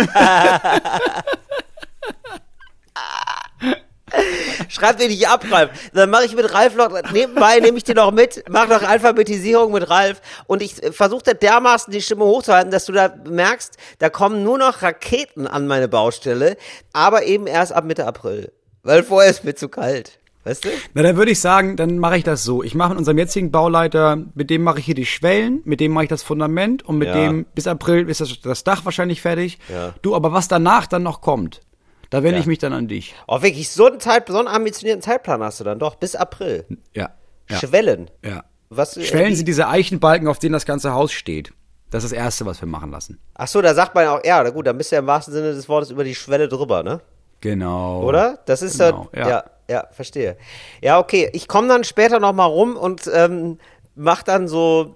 Schreib 4.69 4.97
dir 4.97 5.07
nicht 5.07 5.27
ab, 5.27 5.43
Ralf. 5.49 5.71
Dann 5.93 6.09
mache 6.09 6.25
ich 6.25 6.35
mit 6.35 6.53
Ralf 6.53 6.75
noch, 6.75 6.89
nebenbei 7.11 7.59
nehme 7.59 7.77
ich 7.77 7.83
dir 7.83 7.95
noch 7.95 8.11
mit, 8.11 8.43
mach 8.49 8.67
noch 8.67 8.83
Alphabetisierung 8.83 9.71
mit 9.71 9.89
Ralf 9.89 10.21
und 10.47 10.61
ich 10.61 10.75
versuche 10.91 11.23
da 11.23 11.33
dermaßen 11.33 11.91
die 11.91 12.01
Stimme 12.01 12.25
hochzuhalten, 12.25 12.71
dass 12.71 12.85
du 12.85 12.91
da 12.93 13.13
merkst, 13.29 13.77
da 13.99 14.09
kommen 14.09 14.43
nur 14.43 14.57
noch 14.57 14.81
Raketen 14.81 15.47
an 15.47 15.67
meine 15.67 15.87
Baustelle, 15.87 16.57
aber 16.93 17.23
eben 17.23 17.47
erst 17.47 17.73
ab 17.73 17.85
Mitte 17.85 18.05
April. 18.05 18.51
Weil 18.83 19.03
vorher 19.03 19.31
ist 19.31 19.43
mir 19.43 19.55
zu 19.55 19.69
kalt. 19.69 20.19
Weißt 20.43 20.63
du? 20.65 20.69
Na, 20.93 21.01
dann 21.01 21.17
würde 21.17 21.31
ich 21.31 21.39
sagen, 21.39 21.75
dann 21.75 21.97
mache 21.97 22.17
ich 22.17 22.23
das 22.23 22.43
so. 22.43 22.61
Ich 22.61 22.75
mache 22.75 22.89
mit 22.89 22.99
unserem 22.99 23.17
jetzigen 23.17 23.49
Bauleiter, 23.51 24.19
mit 24.35 24.51
dem 24.51 24.61
mache 24.61 24.77
ich 24.77 24.85
hier 24.85 24.93
die 24.93 25.07
Schwellen, 25.07 25.61
mit 25.65 25.79
dem 25.79 25.91
mache 25.91 26.03
ich 26.03 26.09
das 26.11 26.21
Fundament 26.21 26.83
und 26.83 26.99
mit 26.99 27.07
Ja. 27.07 27.15
dem 27.15 27.45
bis 27.55 27.65
April 27.65 28.07
ist 28.07 28.21
das, 28.21 28.39
das 28.41 28.63
Dach 28.63 28.85
wahrscheinlich 28.85 29.23
fertig. 29.23 29.57
Ja. 29.73 29.95
Du, 30.03 30.15
aber 30.15 30.33
was 30.33 30.47
danach 30.47 30.85
dann 30.85 31.01
noch 31.01 31.21
kommt, 31.21 31.61
da 32.09 32.23
wende 32.23 32.35
Ja. 32.37 32.41
ich 32.41 32.47
mich 32.47 32.59
dann 32.59 32.73
an 32.73 32.87
dich. 32.87 33.15
Oh, 33.27 33.41
wirklich, 33.41 33.69
so 33.69 33.85
einen, 33.87 33.99
Zeit, 33.99 34.27
so 34.27 34.37
einen 34.37 34.47
ambitionierten 34.47 35.01
Zeitplan 35.01 35.41
hast 35.43 35.59
du 35.59 35.63
dann 35.63 35.79
doch, 35.79 35.95
bis 35.95 36.15
April. 36.15 36.65
Ja. 36.93 37.09
Ja. 37.49 37.57
Schwellen. 37.57 38.09
ja. 38.23 38.43
Was, 38.69 38.97
äh, 38.97 39.03
Schwellen 39.03 39.29
wie- 39.31 39.35
sind 39.35 39.47
diese 39.47 39.67
Eichenbalken, 39.67 40.27
auf 40.27 40.39
denen 40.39 40.53
das 40.53 40.65
ganze 40.65 40.93
Haus 40.93 41.11
steht. 41.11 41.53
Das 41.91 42.03
ist 42.03 42.11
das 42.11 42.17
Erste, 42.17 42.45
was 42.47 42.59
wir 42.61 42.67
machen 42.67 42.89
lassen. 42.91 43.19
Ach 43.35 43.47
so, 43.47 43.61
da 43.61 43.73
sagt 43.75 43.93
man 43.93 44.03
ja 44.05 44.17
auch, 44.17 44.25
ja, 44.25 44.43
na 44.43 44.49
gut, 44.49 44.65
dann 44.65 44.77
bist 44.77 44.91
du 44.91 44.95
ja 44.95 44.99
im 45.01 45.07
wahrsten 45.07 45.33
Sinne 45.33 45.53
des 45.53 45.69
Wortes 45.69 45.91
über 45.91 46.03
die 46.03 46.15
Schwelle 46.15 46.47
drüber, 46.49 46.81
ne? 46.81 46.99
Genau. 47.41 48.01
Oder? 48.01 48.39
Das 48.47 48.63
ist 48.63 48.79
Genau, 48.79 49.07
ja, 49.13 49.19
ja. 49.21 49.29
ja, 49.29 49.43
ja, 49.69 49.87
verstehe. 49.91 50.35
Ja, 50.81 50.97
okay. 50.99 51.29
Ich 51.33 51.47
komme 51.47 51.67
dann 51.67 51.83
später 51.83 52.19
noch 52.19 52.33
mal 52.33 52.45
rum 52.45 52.75
und 52.75 53.09
ähm, 53.13 53.59
mach 53.93 54.23
dann 54.23 54.47
so, 54.47 54.95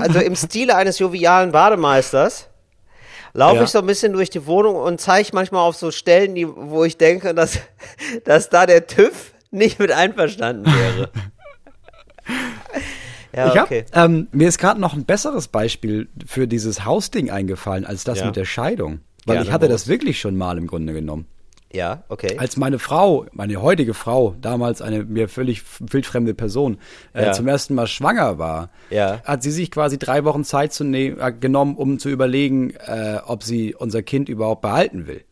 also 0.00 0.18
im 0.20 0.34
Stile 0.34 0.76
eines 0.76 0.98
jovialen 0.98 1.52
Bademeisters, 1.52 2.48
laufe 3.34 3.56
Ja. 3.56 3.62
ich 3.64 3.70
so 3.70 3.80
ein 3.80 3.86
bisschen 3.86 4.12
durch 4.14 4.30
die 4.30 4.46
Wohnung 4.46 4.76
und 4.76 5.00
zeige 5.00 5.28
manchmal 5.34 5.60
auf 5.68 5.76
so 5.76 5.90
Stellen, 5.90 6.34
die, 6.34 6.46
wo 6.48 6.84
ich 6.84 6.96
denke, 6.96 7.34
dass, 7.34 7.58
dass 8.24 8.48
da 8.48 8.64
der 8.66 8.86
TÜV 8.86 9.32
nicht 9.50 9.78
mit 9.78 9.92
einverstanden 9.92 10.64
wäre. 10.66 11.10
ja, 13.34 13.48
Ich 13.52 13.56
hab, 13.58 13.66
okay. 13.66 13.84
ähm, 13.92 14.28
mir 14.32 14.48
ist 14.48 14.58
gerade 14.58 14.80
noch 14.80 14.94
ein 14.94 15.04
besseres 15.04 15.48
Beispiel 15.48 16.08
für 16.26 16.46
dieses 16.48 16.84
Hausding 16.84 17.30
eingefallen, 17.30 17.84
als 17.84 18.04
das 18.04 18.20
Ja. 18.20 18.26
mit 18.26 18.36
der 18.36 18.44
Scheidung. 18.44 19.00
Weil 19.26 19.36
Gerne, 19.36 19.48
ich 19.48 19.52
hatte 19.52 19.68
das 19.68 19.88
wirklich 19.88 20.20
schon 20.20 20.36
mal 20.36 20.58
im 20.58 20.66
Grunde 20.66 20.92
genommen. 20.92 21.26
Ja, 21.74 22.04
okay. 22.08 22.38
Als 22.38 22.56
meine 22.56 22.78
Frau, 22.78 23.26
meine 23.32 23.60
heutige 23.60 23.94
Frau, 23.94 24.36
damals 24.40 24.80
eine 24.80 25.04
mir 25.04 25.28
völlig 25.28 25.62
wildfremde 25.80 26.32
Person, 26.34 26.78
äh, 27.14 27.24
Ja. 27.26 27.32
zum 27.32 27.48
ersten 27.48 27.74
Mal 27.74 27.88
schwanger 27.88 28.38
war, 28.38 28.70
Ja. 28.90 29.20
hat 29.24 29.42
sie 29.42 29.50
sich 29.50 29.70
quasi 29.72 29.98
drei 29.98 30.24
Wochen 30.24 30.44
Zeit 30.44 30.72
zu 30.72 30.84
ne 30.84 31.08
äh, 31.18 31.32
genommen, 31.32 31.74
um 31.76 31.98
zu 31.98 32.08
überlegen, 32.10 32.70
äh, 32.86 33.18
ob 33.26 33.42
sie 33.42 33.74
unser 33.74 34.02
Kind 34.02 34.28
überhaupt 34.28 34.62
behalten 34.62 35.06
will. 35.08 35.24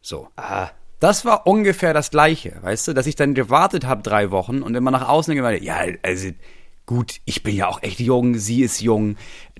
So. 0.00 0.28
Ah, 0.36 0.68
Das 1.00 1.24
war 1.26 1.46
ungefähr 1.46 1.92
das 1.92 2.10
Gleiche, 2.10 2.54
weißt 2.62 2.88
du, 2.88 2.92
dass 2.94 3.06
ich 3.06 3.16
dann 3.16 3.34
gewartet 3.34 3.84
habe 3.84 4.02
drei 4.02 4.30
Wochen 4.30 4.62
und 4.62 4.74
immer 4.74 4.90
nach 4.90 5.06
außen 5.08 5.34
gemeint, 5.34 5.62
ja, 5.62 5.80
also 6.02 6.28
gut, 6.86 7.16
ich 7.24 7.42
bin 7.42 7.56
ja 7.56 7.68
auch 7.68 7.82
echt 7.82 8.00
jung, 8.00 8.36
sie 8.36 8.62
ist 8.62 8.80
jung, 8.80 9.16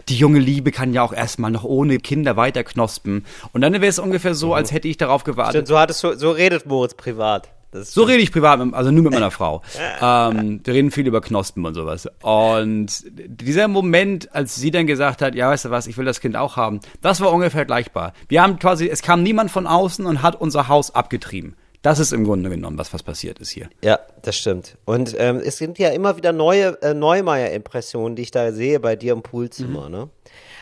die 0.09 0.16
junge 0.16 0.38
Liebe 0.38 0.71
kann 0.73 0.93
ja 0.93 1.02
auch 1.02 1.12
erstmal 1.12 1.50
noch 1.50 1.64
ohne 1.64 1.99
Kinder 1.99 2.37
weiterknospen 2.37 3.25
und 3.52 3.61
dann 3.61 3.73
wäre 3.75 3.87
es 3.87 3.99
ungefähr 3.99 4.35
so, 4.35 4.54
als 4.54 4.73
hätte 4.73 4.88
ich 4.88 4.97
darauf 4.99 5.25
gewartet. 5.25 5.52
stimmt, 5.54 5.69
so, 5.69 5.78
hattest, 5.78 6.04
du- 6.04 6.14
so 6.19 6.31
redet 6.33 6.66
Moritz 6.66 6.95
privat. 6.95 7.49
So 7.76 8.04
rede 8.04 8.23
ich 8.23 8.31
privat, 8.31 8.61
mit, 8.64 8.73
also 8.73 8.93
nur 8.93 9.02
mit 9.02 9.12
meiner 9.14 9.31
Frau. 9.33 9.61
ähm, 10.00 10.61
wir 10.62 10.75
reden 10.75 10.93
viel 10.93 11.09
über 11.09 11.21
Knospen 11.21 11.64
und 11.66 11.75
sowas. 11.75 12.09
Und 12.23 13.04
dieser 13.26 13.66
Moment, 13.66 14.33
als 14.33 14.54
sie 14.54 14.71
dann 14.71 14.87
gesagt 14.87 15.21
hat, 15.23 15.35
ja, 15.35 15.50
weißt 15.50 15.64
du 15.64 15.71
was, 15.71 15.88
ich 15.88 15.99
will 15.99 16.04
das 16.04 16.21
Kind 16.21 16.37
auch 16.37 16.57
haben, 16.57 16.78
das 17.00 17.21
war 17.21 17.33
ungefähr 17.33 17.50
vergleichbar. 17.62 18.12
Wir 18.28 18.43
haben 18.45 18.61
quasi, 18.61 18.88
es 18.88 19.02
kam 19.02 19.25
niemand 19.25 19.50
von 19.50 19.66
außen 19.66 20.07
und 20.07 20.23
hat 20.23 20.40
unser 20.40 20.69
Haus 20.69 20.95
abgetrieben. 20.95 21.57
Das 21.84 21.98
ist 21.98 22.12
im 22.14 22.24
Grunde 22.24 22.48
genommen, 22.48 22.78
was 22.78 22.94
was 22.94 23.02
passiert 23.02 23.38
ist 23.40 23.50
hier. 23.50 23.68
Ja, 23.82 24.00
das 24.22 24.36
stimmt. 24.36 24.78
Und 24.86 25.14
ähm, 25.18 25.36
es 25.44 25.58
sind 25.58 25.78
ja 25.78 25.90
immer 25.90 26.16
wieder 26.16 26.32
neue 26.32 26.80
äh, 26.82 26.94
Neumeier-Impressionen, 26.94 28.16
die 28.16 28.22
ich 28.22 28.30
da 28.30 28.52
sehe 28.52 28.80
bei 28.80 28.96
dir 28.96 29.12
im 29.12 29.22
Poolzimmer, 29.22 29.90
ne? 29.90 30.08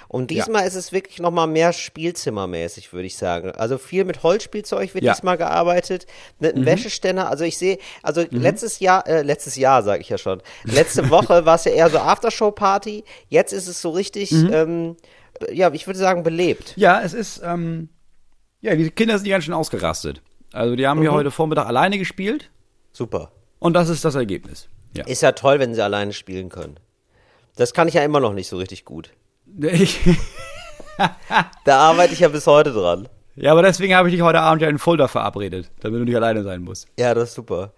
Und 0.08 0.30
diesmal 0.30 0.66
ist 0.66 0.74
es 0.74 0.90
wirklich 0.92 1.20
noch 1.20 1.30
mal 1.30 1.46
mehr 1.46 1.72
Spielzimmermäßig, 1.72 2.92
würde 2.92 3.06
ich 3.06 3.16
sagen. 3.16 3.52
Also 3.52 3.78
viel 3.78 4.04
mit 4.04 4.24
Holzspielzeug 4.24 4.92
wird 4.94 5.04
Ja. 5.04 5.14
diesmal 5.14 5.38
gearbeitet, 5.38 6.06
mit 6.40 6.54
einem 6.56 6.66
Wäscheständer. 6.66 7.30
Also 7.30 7.44
ich 7.44 7.56
sehe, 7.56 7.78
also 8.02 8.22
letztes 8.30 8.80
Jahr, 8.80 9.06
äh, 9.06 9.22
letztes 9.22 9.54
Jahr 9.56 9.82
sage 9.84 10.02
ich 10.02 10.08
ja 10.08 10.18
schon, 10.18 10.42
letzte 10.64 11.08
Woche 11.10 11.46
war 11.46 11.54
es 11.54 11.64
ja 11.64 11.72
eher 11.72 11.88
so 11.88 11.98
Aftershow-Party. 11.98 13.04
Jetzt 13.28 13.52
ist 13.52 13.68
es 13.68 13.80
so 13.80 13.90
richtig, 13.90 14.32
ähm, 14.32 14.96
ja, 15.50 15.72
ich 15.72 15.86
würde 15.86 15.98
sagen 16.00 16.24
belebt. 16.24 16.74
Ja, 16.76 17.00
es 17.00 17.14
ist, 17.14 17.40
ähm, 17.44 17.88
ja, 18.60 18.74
die 18.74 18.90
Kinder 18.90 19.18
sind 19.18 19.28
ganz 19.28 19.44
schön 19.44 19.54
ausgerastet. 19.54 20.20
Also 20.52 20.76
die 20.76 20.86
haben 20.86 21.00
hier 21.00 21.12
heute 21.12 21.30
Vormittag 21.30 21.66
alleine 21.66 21.98
gespielt 21.98 22.50
Super. 22.92 23.32
und 23.58 23.72
das 23.74 23.88
ist 23.88 24.04
das 24.04 24.14
Ergebnis. 24.14 24.68
Ja. 24.94 25.04
Ist 25.06 25.22
ja 25.22 25.32
toll, 25.32 25.58
wenn 25.58 25.74
sie 25.74 25.82
alleine 25.82 26.12
spielen 26.12 26.48
können. 26.50 26.78
Das 27.56 27.72
kann 27.72 27.88
ich 27.88 27.94
ja 27.94 28.02
immer 28.04 28.20
noch 28.20 28.34
nicht 28.34 28.48
so 28.48 28.58
richtig 28.58 28.84
gut. 28.84 29.10
Ich, 29.60 30.00
Da 31.64 31.78
arbeite 31.78 32.12
ich 32.12 32.20
ja 32.20 32.28
bis 32.28 32.46
heute 32.46 32.72
dran. 32.72 33.08
ja, 33.36 33.52
aber 33.52 33.62
deswegen 33.62 33.94
habe 33.94 34.08
ich 34.08 34.14
dich 34.14 34.22
heute 34.22 34.40
Abend 34.40 34.62
ja 34.62 34.68
in 34.68 34.78
Fulda 34.78 35.08
verabredet, 35.08 35.70
damit 35.80 36.00
du 36.00 36.04
nicht 36.04 36.16
alleine 36.16 36.42
sein 36.42 36.62
musst. 36.62 36.86
Ja, 36.98 37.14
das 37.14 37.30
ist 37.30 37.34
super. 37.34 37.72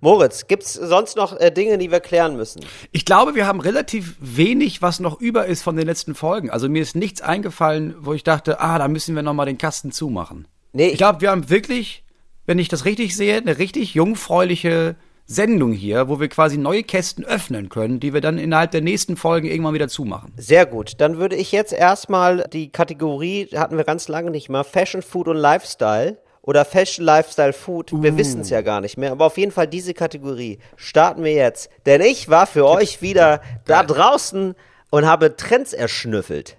Moritz, 0.00 0.46
gibt's 0.46 0.74
sonst 0.74 1.16
noch 1.16 1.38
äh, 1.40 1.50
Dinge, 1.50 1.78
die 1.78 1.90
wir 1.90 2.00
klären 2.00 2.36
müssen? 2.36 2.64
Ich 2.92 3.04
glaube, 3.06 3.34
wir 3.34 3.46
haben 3.46 3.60
relativ 3.60 4.16
wenig, 4.20 4.82
was 4.82 5.00
noch 5.00 5.20
über 5.20 5.46
ist 5.46 5.62
von 5.62 5.76
den 5.76 5.86
letzten 5.86 6.14
Folgen. 6.14 6.50
Also 6.50 6.68
mir 6.68 6.82
ist 6.82 6.96
nichts 6.96 7.22
eingefallen, 7.22 7.94
wo 8.00 8.12
ich 8.12 8.22
dachte, 8.22 8.60
ah, 8.60 8.78
da 8.78 8.88
müssen 8.88 9.14
wir 9.14 9.22
noch 9.22 9.32
mal 9.34 9.46
den 9.46 9.58
Kasten 9.58 9.92
zumachen. 9.92 10.46
Nee, 10.72 10.88
Ich 10.88 10.98
glaube, 10.98 11.22
wir 11.22 11.30
haben 11.30 11.48
wirklich, 11.48 12.04
wenn 12.46 12.58
ich 12.58 12.68
das 12.68 12.84
richtig 12.84 13.16
sehe, 13.16 13.36
eine 13.36 13.58
richtig 13.58 13.94
jungfräuliche 13.94 14.96
Sendung 15.26 15.72
hier, 15.72 16.08
wo 16.08 16.20
wir 16.20 16.28
quasi 16.28 16.56
neue 16.56 16.84
Kästen 16.84 17.24
öffnen 17.24 17.68
können, 17.68 17.98
die 17.98 18.14
wir 18.14 18.20
dann 18.20 18.38
innerhalb 18.38 18.70
der 18.70 18.80
nächsten 18.80 19.16
Folgen 19.16 19.48
irgendwann 19.48 19.74
wieder 19.74 19.88
zumachen. 19.88 20.32
Sehr 20.36 20.66
gut. 20.66 20.94
Dann 20.98 21.18
würde 21.18 21.34
ich 21.34 21.50
jetzt 21.50 21.72
erstmal 21.72 22.44
die 22.52 22.70
Kategorie, 22.70 23.48
hatten 23.56 23.76
wir 23.76 23.84
ganz 23.84 24.06
lange 24.06 24.30
nicht 24.30 24.48
mal, 24.48 24.62
Fashion, 24.62 25.02
Food 25.02 25.26
und 25.26 25.36
Lifestyle 25.36 26.18
oder 26.42 26.64
Fashion, 26.64 27.04
Lifestyle, 27.04 27.52
Food. 27.52 27.90
Wir 27.92 28.16
wissen 28.16 28.42
es 28.42 28.50
ja 28.50 28.60
gar 28.60 28.80
nicht 28.80 28.96
mehr. 28.96 29.10
Aber 29.10 29.26
auf 29.26 29.36
jeden 29.36 29.50
Fall 29.50 29.66
diese 29.66 29.94
Kategorie 29.94 30.60
starten 30.76 31.24
wir 31.24 31.32
jetzt. 31.32 31.70
Denn 31.86 32.00
ich 32.00 32.28
war 32.28 32.46
für 32.46 32.64
euch 32.64 33.02
wieder 33.02 33.40
da 33.64 33.82
draußen 33.82 34.54
und 34.90 35.06
habe 35.06 35.36
Trends 35.36 35.72
erschnüffelt. 35.72 36.54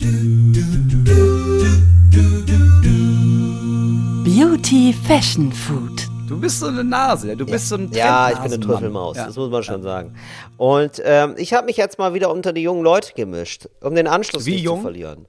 Beauty 4.57 4.91
Fashion 4.91 5.51
Food. 5.53 6.07
Du 6.27 6.39
bist 6.39 6.59
so 6.61 6.65
eine 6.65 6.83
Nase, 6.83 7.37
du 7.37 7.45
bist 7.45 7.69
so 7.69 7.75
ein 7.75 7.91
Ja, 7.91 8.31
ich 8.31 8.39
bin 8.39 8.51
eine. 8.53 8.59
Trüffelmaus, 8.59 9.15
Ja. 9.15 9.27
das 9.27 9.35
muss 9.35 9.51
man 9.51 9.61
schon 9.61 9.83
sagen. 9.83 10.15
Und 10.57 10.99
ähm, 11.05 11.35
ich 11.37 11.53
habe 11.53 11.67
mich 11.67 11.77
jetzt 11.77 11.99
mal 11.99 12.15
wieder 12.15 12.31
unter 12.31 12.53
die 12.53 12.63
jungen 12.63 12.81
Leute 12.81 13.13
gemischt, 13.13 13.69
um 13.83 13.93
den 13.93 14.07
Anschluss 14.07 14.47
Wie 14.47 14.53
nicht 14.55 14.63
jung? 14.63 14.77
zu 14.77 14.81
verlieren. 14.85 15.27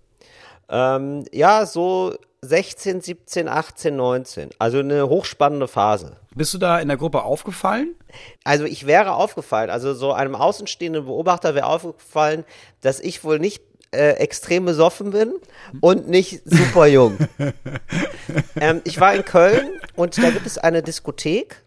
Ähm, 0.71 1.27
ja, 1.31 1.67
so 1.67 2.15
16, 2.41 3.03
17, 3.03 3.49
18, 3.49 3.97
19. 3.97 4.49
Also 4.59 4.79
eine 4.79 5.07
hochspannende 5.11 5.69
Phase. 5.69 6.17
Bist 6.35 6.55
du 6.55 6.59
da 6.59 6.79
in 6.81 6.89
der 6.89 6.97
Gruppe 6.97 7.23
aufgefallen? 7.23 7.97
Also 8.45 8.65
ich 8.65 8.87
wäre 8.87 9.13
aufgefallen, 9.13 9.69
also 9.69 9.93
so 9.93 10.13
einem 10.15 10.35
außenstehenden 10.37 11.05
Beobachter 11.05 11.55
wäre 11.55 11.67
aufgefallen, 11.67 12.45
dass 12.81 12.99
ich 12.99 13.23
wohl 13.25 13.39
nicht 13.39 13.63
äh, 13.91 14.11
extrem 14.15 14.65
besoffen 14.65 15.11
bin 15.11 15.35
und 15.81 16.09
nicht 16.09 16.43
super 16.45 16.87
jung. 16.87 17.19
ähm, 18.61 18.81
ich 18.85 19.01
war 19.01 19.15
in 19.15 19.25
Köln 19.25 19.81
und 19.97 20.19
da 20.19 20.31
gibt 20.31 20.47
es 20.47 20.59
eine 20.59 20.83
Diskothek. 20.83 21.63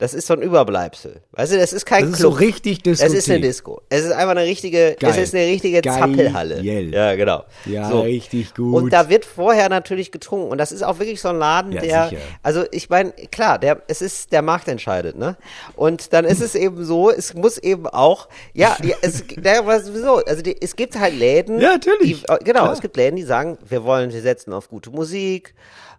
Das 0.00 0.14
ist 0.14 0.28
so 0.28 0.34
ein 0.34 0.42
Überbleibsel. 0.42 1.22
Weißt 1.32 1.52
du, 1.52 1.58
das 1.58 1.72
ist 1.72 1.84
kein 1.84 2.02
Das 2.04 2.10
ist 2.12 2.16
Club. 2.18 2.32
so 2.34 2.38
richtig 2.38 2.86
Es 2.86 3.00
ist 3.02 3.28
eine. 3.28 3.40
Disco. 3.40 3.82
Es 3.88 4.04
ist 4.04 4.12
einfach 4.12 4.30
eine 4.30 4.44
richtige, 4.44 4.94
Geil. 4.98 5.10
es 5.10 5.16
ist 5.16 5.34
eine 5.34 5.46
richtige 5.46 5.80
Geil. 5.82 5.98
Zappelhalle. 5.98 6.60
Ja, 6.60 7.16
genau. 7.16 7.42
Ja, 7.66 7.88
richtig 7.88 8.54
gut. 8.54 8.80
Und 8.80 8.92
da 8.92 9.08
wird 9.08 9.24
vorher 9.24 9.68
natürlich 9.68 10.12
getrunken. 10.12 10.52
Und 10.52 10.58
das 10.58 10.70
ist 10.70 10.84
auch 10.84 11.00
wirklich 11.00 11.20
so 11.20 11.30
ein 11.30 11.38
Laden, 11.38 11.72
Ja, 11.72 11.80
der, 11.80 12.08
sicher. 12.10 12.22
also 12.44 12.64
ich 12.70 12.88
meine, 12.90 13.10
klar, 13.32 13.58
der, 13.58 13.82
es 13.88 14.00
ist, 14.00 14.30
der 14.30 14.42
Markt 14.42 14.68
entscheidet, 14.68 15.18
ne? 15.18 15.36
Und 15.74 16.12
dann 16.12 16.24
ist 16.24 16.42
es 16.42 16.54
eben 16.54 16.84
so, 16.84 17.10
es 17.10 17.34
muss 17.34 17.58
eben 17.58 17.88
auch, 17.88 18.28
ja, 18.54 18.76
ja 18.84 18.94
es, 19.02 19.24
der, 19.36 19.66
was 19.66 19.86
sowieso, 19.86 20.18
also 20.24 20.42
die, 20.42 20.56
es 20.60 20.76
gibt 20.76 20.96
halt 20.96 21.14
Läden. 21.18 21.60
Ja, 21.60 21.72
natürlich. 21.72 22.22
Die, 22.22 22.32
äh, 22.32 22.38
genau, 22.44 22.60
Klar. 22.62 22.72
es 22.72 22.80
gibt 22.80 22.96
Läden, 22.96 23.16
die 23.16 23.24
sagen, 23.24 23.58
wir 23.68 23.82
wollen, 23.82 24.12
wir 24.12 24.22
setzen 24.22 24.52
auf 24.52 24.68
gute 24.68 24.90
Musik, 24.90 25.54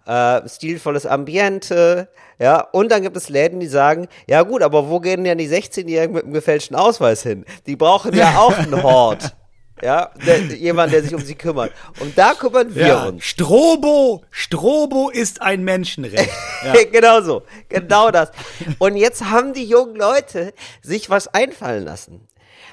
äh, 0.06 0.48
stilvolles 0.48 1.06
Ambiente, 1.06 2.10
ja, 2.40 2.62
und 2.72 2.90
dann 2.90 3.02
gibt 3.02 3.18
es 3.18 3.28
Läden, 3.28 3.60
die 3.60 3.68
sagen, 3.68 4.08
ja 4.28 4.44
gut, 4.44 4.62
aber 4.62 4.90
wo 4.90 5.02
gehen 5.02 5.26
denn 5.26 5.38
die 5.38 5.50
16-Jährigen 5.50 6.14
mit 6.14 6.24
einem 6.24 6.34
gefälschten 6.34 6.76
Ausweis 6.76 7.22
hin? 7.22 7.46
Die 7.66 7.76
brauchen 7.76 8.16
ja 8.16 8.40
auch 8.40 8.58
einen 8.58 8.82
Hort. 8.84 9.36
Ja, 9.82 10.12
der, 10.26 10.40
jemand, 10.40 10.92
der 10.92 11.04
sich 11.04 11.14
um 11.14 11.22
sie 11.22 11.36
kümmert. 11.36 11.72
Und 12.00 12.18
da 12.18 12.34
kümmern 12.34 12.76
wir 12.76 12.88
ja, 12.88 13.04
uns. 13.06 13.24
Strobo, 13.24 14.24
Strobo 14.30 15.10
ist 15.10 15.42
ein 15.42 15.64
Menschenrecht. 15.64 16.30
Ja. 16.62 16.74
genau 16.92 17.22
so, 17.22 17.44
genau 17.70 18.12
das. 18.12 18.32
Und 18.80 18.98
jetzt 18.98 19.24
haben 19.24 19.54
die 19.54 19.64
jungen 19.64 19.96
Leute 19.96 20.54
sich 20.82 21.10
was 21.10 21.34
einfallen 21.34 21.86
lassen. 21.86 22.28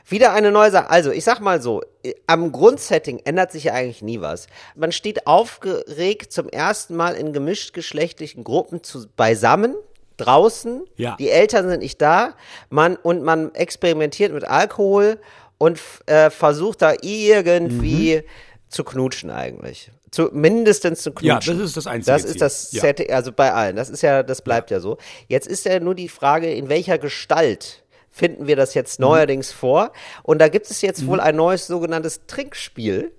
Wieder 0.09 0.33
eine 0.33 0.53
neue 0.53 0.71
Sache. 0.71 0.88
Also, 0.90 1.11
ich 1.11 1.25
sag 1.25 1.40
mal 1.40 1.61
so, 1.61 1.83
am 2.27 2.53
Grundsetting 2.53 3.21
ändert 3.25 3.51
sich 3.53 3.64
ja 3.64 3.73
eigentlich 3.73 4.03
nie 4.03 4.21
was. 4.21 4.47
Man 4.77 4.92
steht 4.92 5.27
aufgeregt 5.27 6.33
zum 6.33 6.49
ersten 6.49 6.95
Mal 6.97 7.14
in 7.16 7.33
gemischtgeschlechtlichen 7.33 8.45
Gruppen 8.45 8.83
zu, 8.83 9.07
beisammen. 9.16 9.75
draußen, 10.19 10.85
Ja. 10.97 11.14
die 11.19 11.29
Eltern 11.29 11.69
sind 11.69 11.81
nicht 11.81 12.01
da, 12.01 12.35
man 12.71 12.97
und 12.97 13.23
man 13.23 13.55
experimentiert 13.55 14.33
mit 14.33 14.45
Alkohol 14.45 15.19
und 15.59 15.79
äh, 16.07 16.31
versucht 16.31 16.81
da 16.81 16.95
irgendwie 17.03 18.23
zu 18.71 18.83
knutschen 18.83 19.31
eigentlich. 19.31 19.90
Zu, 20.11 20.31
mindestens 20.33 21.03
zu 21.03 21.11
knutschen. 21.12 21.27
Ja, 21.57 21.61
das 21.61 21.69
ist 21.71 21.77
das 21.77 21.87
einzige 21.87 22.12
Das 22.16 22.25
ist 22.25 22.40
das 22.40 22.73
Ja. 22.73 22.81
Setting, 22.81 23.11
also 23.11 23.31
bei 23.31 23.53
allen. 23.53 23.77
Das 23.77 23.90
ist 23.90 24.03
ja, 24.03 24.23
das 24.23 24.40
bleibt 24.40 24.71
ja 24.71 24.81
so. 24.81 24.97
Jetzt 25.29 25.49
ist 25.49 25.66
ja 25.66 25.81
nur 25.81 25.95
die 25.95 26.09
Frage, 26.09 26.51
in 26.51 26.71
welcher 26.71 26.97
Gestalt 26.97 27.83
finden 28.17 28.47
wir 28.47 28.57
das 28.57 28.73
jetzt 28.75 28.99
Mhm. 28.99 29.07
neuerdings 29.07 29.53
vor? 29.53 29.93
Und 30.23 30.39
da 30.41 30.49
gibt 30.49 30.71
es 30.71 30.81
jetzt 30.81 31.07
wohl 31.07 31.21
ein 31.21 31.37
neues 31.37 31.67
sogenanntes 31.67 32.23
Trinkspiel. 32.27 33.13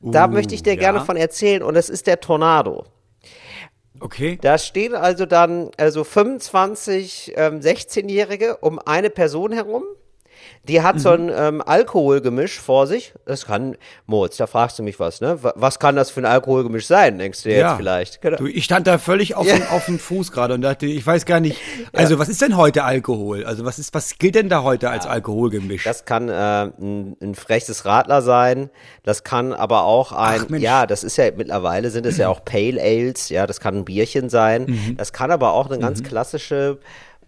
Da 0.00 0.26
Uh, 0.26 0.28
möchte 0.28 0.54
ich 0.54 0.62
dir 0.62 0.74
ja. 0.74 0.78
gerne 0.80 1.00
von 1.00 1.16
erzählen 1.16 1.62
und 1.62 1.74
das 1.74 1.88
ist 1.88 2.06
der 2.06 2.20
Tornado. 2.20 2.84
Okay. 4.00 4.38
Da 4.40 4.58
stehen 4.58 4.94
also 4.94 5.26
dann 5.26 5.70
also 5.76 6.04
25 6.04 7.32
ähm, 7.36 7.60
16-Jährige 7.60 8.58
um 8.58 8.78
eine 8.78 9.10
Person 9.10 9.52
herum. 9.52 9.82
Die 10.64 10.82
hat 10.82 11.00
so 11.00 11.10
Mhm. 11.16 11.28
ein 11.30 11.32
ähm, 11.34 11.62
Alkoholgemisch 11.64 12.58
vor 12.60 12.86
sich. 12.86 13.14
Das 13.24 13.46
kann, 13.46 13.76
Moritz, 14.06 14.36
da 14.36 14.46
fragst 14.46 14.78
du 14.78 14.82
mich 14.82 15.00
was, 15.00 15.20
ne? 15.20 15.42
Wa- 15.42 15.54
Was 15.56 15.78
kann 15.78 15.96
das 15.96 16.10
für 16.10 16.20
ein 16.20 16.26
Alkoholgemisch 16.26 16.86
sein, 16.86 17.18
denkst 17.18 17.42
du 17.44 17.50
jetzt 17.50 17.76
vielleicht? 17.76 18.20
Genau. 18.20 18.36
Du, 18.36 18.46
ich 18.46 18.64
stand 18.64 18.86
da 18.86 18.98
völlig 18.98 19.34
auf, 19.34 19.46
dem, 19.46 19.62
auf 19.70 19.86
dem 19.86 19.98
Fuß 19.98 20.30
gerade 20.32 20.54
und 20.54 20.60
dachte, 20.62 20.86
ich 20.86 21.06
weiß 21.06 21.24
gar 21.24 21.40
nicht, 21.40 21.58
also 21.94 22.18
was 22.18 22.28
ist 22.28 22.42
denn 22.42 22.56
heute 22.56 22.84
Alkohol? 22.84 23.44
Also 23.46 23.64
was 23.64 23.78
ist, 23.78 23.94
was 23.94 24.18
gilt 24.18 24.34
denn 24.34 24.48
da 24.48 24.62
heute 24.62 24.90
als 24.90 25.06
Alkoholgemisch? 25.06 25.84
Das 25.84 26.04
kann 26.04 26.28
äh, 26.28 26.32
ein, 26.32 27.16
ein 27.22 27.34
frechtes 27.34 27.84
Radler 27.84 28.20
sein. 28.20 28.68
Das 29.04 29.24
kann 29.24 29.52
aber 29.54 29.84
auch 29.84 30.12
ein, 30.12 30.42
Ach, 30.52 30.58
ja, 30.58 30.86
das 30.86 31.02
ist 31.04 31.16
ja 31.16 31.24
mittlerweile 31.34 31.90
sind 31.90 32.04
es 32.04 32.18
ja 32.18 32.28
auch 32.28 32.44
Pale 32.44 32.80
Ales. 32.82 33.28
Ja, 33.30 33.46
das 33.46 33.60
kann 33.60 33.76
ein 33.76 33.84
Bierchen 33.84 34.28
sein. 34.28 34.66
Mhm. 34.68 34.96
Das 34.98 35.12
kann 35.14 35.30
aber 35.30 35.52
auch 35.52 35.70
eine 35.70 35.78
ganz 35.78 36.02
klassische 36.02 36.78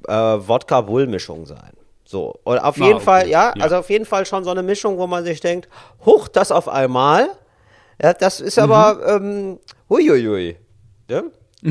äh, 0.08 0.12
Wodka-Bull-Mischung 0.12 1.46
sein. 1.46 1.70
So 2.10 2.34
und 2.42 2.58
auf 2.58 2.76
Ah, 2.80 2.84
jeden 2.84 2.96
okay. 2.96 3.04
Fall, 3.04 3.28
ja, 3.28 3.52
Ja. 3.54 3.62
also 3.62 3.76
auf 3.76 3.88
jeden 3.88 4.04
Fall 4.04 4.26
schon 4.26 4.42
so 4.42 4.50
eine 4.50 4.64
Mischung, 4.64 4.98
wo 4.98 5.06
man 5.06 5.22
sich 5.24 5.40
denkt, 5.40 5.68
huch, 6.04 6.26
das 6.26 6.50
auf 6.50 6.68
einmal. 6.68 7.28
Ja, 8.02 8.12
das 8.14 8.40
ist 8.40 8.58
aber, 8.58 8.94
Mhm. 9.20 9.26
ähm, 9.26 9.60
huiuiui. 9.88 10.56
Ja? 11.08 11.22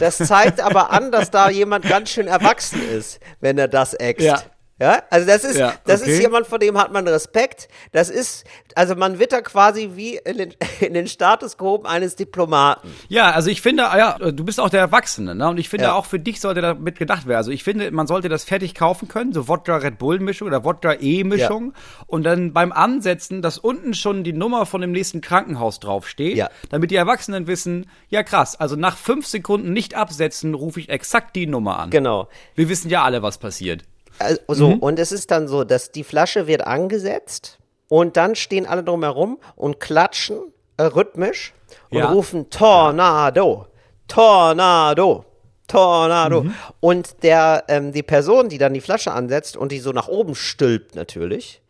Das 0.00 0.18
zeigt 0.18 0.60
aber 0.60 0.90
an, 0.90 1.12
dass 1.12 1.30
da 1.30 1.48
jemand 1.50 1.86
ganz 1.88 2.10
schön 2.10 2.26
erwachsen 2.26 2.80
ist, 2.90 3.20
wenn 3.40 3.56
er 3.58 3.68
das 3.68 3.94
äxt. 3.94 4.26
Ja. 4.26 4.42
Ja, 4.80 5.04
also 5.08 5.24
das 5.24 5.44
ist, 5.44 5.56
Ja, 5.56 5.74
das 5.84 6.02
okay. 6.02 6.10
ist 6.14 6.20
jemand, 6.20 6.48
vor 6.48 6.58
dem 6.58 6.76
hat 6.76 6.92
man 6.92 7.06
Respekt. 7.06 7.68
Das 7.92 8.10
ist, 8.10 8.44
also 8.74 8.96
man 8.96 9.20
wird 9.20 9.30
da 9.32 9.40
quasi 9.40 9.90
wie 9.94 10.16
in 10.24 10.36
den, 10.36 10.54
in 10.80 10.94
den 10.94 11.06
Status 11.06 11.56
gehoben 11.56 11.86
eines 11.86 12.16
Diplomaten. 12.16 12.92
Ja, 13.08 13.30
also 13.30 13.50
ich 13.50 13.62
finde, 13.62 13.84
ja, 13.84 14.18
du 14.18 14.44
bist 14.44 14.58
auch 14.58 14.70
der 14.70 14.80
Erwachsene, 14.80 15.36
ne? 15.36 15.48
Und 15.48 15.58
ich 15.58 15.68
finde 15.68 15.84
Ja. 15.86 15.92
auch 15.94 16.06
für 16.06 16.18
dich 16.18 16.40
sollte 16.40 16.60
damit 16.60 16.98
gedacht 16.98 17.26
werden. 17.26 17.36
Also 17.36 17.52
ich 17.52 17.62
finde, 17.62 17.88
man 17.92 18.08
sollte 18.08 18.28
das 18.28 18.42
fertig 18.42 18.74
kaufen 18.74 19.06
können, 19.06 19.32
so 19.32 19.46
Wodka 19.46 19.76
Red 19.76 19.98
Bull 19.98 20.18
Mischung 20.18 20.48
oder 20.48 20.64
Wodka 20.64 20.94
E 21.00 21.22
Mischung 21.22 21.72
und 22.08 22.24
dann 22.24 22.52
beim 22.52 22.72
Ansetzen, 22.72 23.42
dass 23.42 23.58
unten 23.58 23.94
schon 23.94 24.24
die 24.24 24.32
Nummer 24.32 24.66
von 24.66 24.80
dem 24.80 24.90
nächsten 24.90 25.20
Krankenhaus 25.20 25.78
draufsteht, 25.78 26.36
Ja. 26.36 26.50
damit 26.70 26.90
die 26.90 26.96
Erwachsenen 26.96 27.46
wissen, 27.46 27.88
ja 28.08 28.24
krass, 28.24 28.58
also 28.58 28.74
nach 28.74 28.96
fünf 28.96 29.28
Sekunden 29.28 29.72
nicht 29.72 29.94
absetzen, 29.94 30.52
rufe 30.54 30.80
ich 30.80 30.88
exakt 30.88 31.36
die 31.36 31.46
Nummer 31.46 31.78
an. 31.78 31.90
Genau. 31.90 32.28
Wir 32.56 32.68
wissen 32.68 32.90
ja 32.90 33.04
alle, 33.04 33.22
was 33.22 33.38
passiert. 33.38 33.84
Also, 34.18 34.40
so, 34.48 34.68
und 34.68 34.98
es 34.98 35.12
ist 35.12 35.30
dann 35.30 35.48
so, 35.48 35.64
dass 35.64 35.90
die 35.90 36.04
Flasche 36.04 36.46
wird 36.46 36.66
angesetzt 36.66 37.58
und 37.88 38.16
dann 38.16 38.34
stehen 38.34 38.66
alle 38.66 38.82
drumherum 38.84 39.38
und 39.56 39.80
klatschen 39.80 40.38
äh, 40.76 40.84
rhythmisch 40.84 41.52
und 41.90 41.98
Ja. 41.98 42.10
rufen 42.10 42.48
Tornado, 42.50 43.66
Tornado, 44.08 45.24
Tornado. 45.66 46.42
Und 46.80 47.22
der, 47.22 47.64
ähm, 47.68 47.92
die 47.92 48.02
Person, 48.02 48.48
die 48.48 48.58
dann 48.58 48.74
die 48.74 48.80
Flasche 48.80 49.12
ansetzt 49.12 49.56
und 49.56 49.72
die 49.72 49.78
so 49.80 49.92
nach 49.92 50.08
oben 50.08 50.34
stülpt 50.34 50.94
natürlich, 50.94 51.62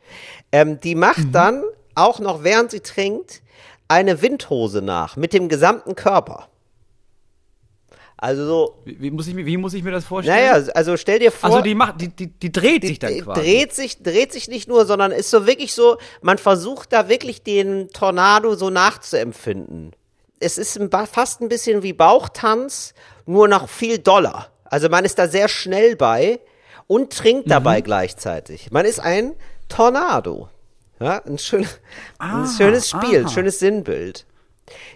ähm, 0.53 0.81
die 0.81 0.95
macht 0.95 1.35
dann 1.35 1.63
auch 1.95 2.19
noch, 2.19 2.45
während 2.45 2.71
sie 2.71 2.81
trinkt, 2.81 3.43
eine 3.89 4.21
Windhose 4.23 4.83
nach 4.83 5.17
mit 5.17 5.33
dem 5.33 5.49
gesamten 5.49 5.95
Körper. 5.95 6.49
Also 8.17 8.47
so, 8.47 8.79
Wie, 8.85 9.01
wie, 9.01 9.11
muss, 9.11 9.27
ich, 9.27 9.35
mir- 9.35 9.45
wie 9.45 9.57
muss 9.57 9.75
ich 9.75 9.83
mir 9.83 9.91
das 9.91 10.05
vorstellen? 10.05 10.37
naja, 10.37 10.73
also 10.75 10.97
stell 10.97 11.19
dir 11.19 11.33
vor. 11.33 11.51
also 11.51 11.63
die 11.63 11.75
macht, 11.75 12.01
die, 12.01 12.09
die, 12.09 12.29
die 12.29 12.53
dreht 12.53 12.83
sich 12.87 12.99
dann 12.99 13.13
Die 13.13 13.21
quasi. 13.23 13.41
dreht 13.41 13.75
sich, 13.75 14.03
dreht 14.03 14.33
sich 14.33 14.49
nicht 14.49 14.69
nur, 14.69 14.87
sondern 14.87 15.11
ist 15.13 15.31
so 15.31 15.47
wirklich 15.47 15.73
so, 15.75 15.99
man 16.23 16.39
versucht 16.39 16.93
da 16.93 17.09
wirklich 17.09 17.43
den 17.43 17.91
Tornado 17.91 18.55
so 18.55 18.71
nachzuempfinden. 18.71 19.93
Es 20.41 20.59
ist 20.59 20.79
ein, 20.79 20.91
fast 21.11 21.41
ein 21.41 21.49
bisschen 21.49 21.83
wie 21.83 21.93
Bauchtanz, 21.93 22.95
nur 23.27 23.49
noch 23.49 23.69
viel 23.69 23.99
doller. 23.99 24.49
Also 24.65 24.89
man 24.89 25.05
ist 25.05 25.19
da 25.19 25.29
sehr 25.29 25.49
schnell 25.49 25.97
bei 25.97 26.41
und 26.87 27.13
trinkt 27.13 27.51
dabei 27.51 27.81
Mhm. 27.81 27.85
gleichzeitig. 27.85 28.71
Man 28.71 28.85
ist 28.87 29.01
ein 29.01 29.33
Tornado. 29.69 30.49
Ja, 31.01 31.19
ein, 31.25 31.39
schön, 31.39 31.67
ein 32.19 32.45
Ah, 32.45 32.47
schönes 32.57 32.89
Spiel, 32.91 33.19
ein 33.21 33.25
aha. 33.27 33.33
schönes 33.35 33.59
Sinnbild. 33.59 34.25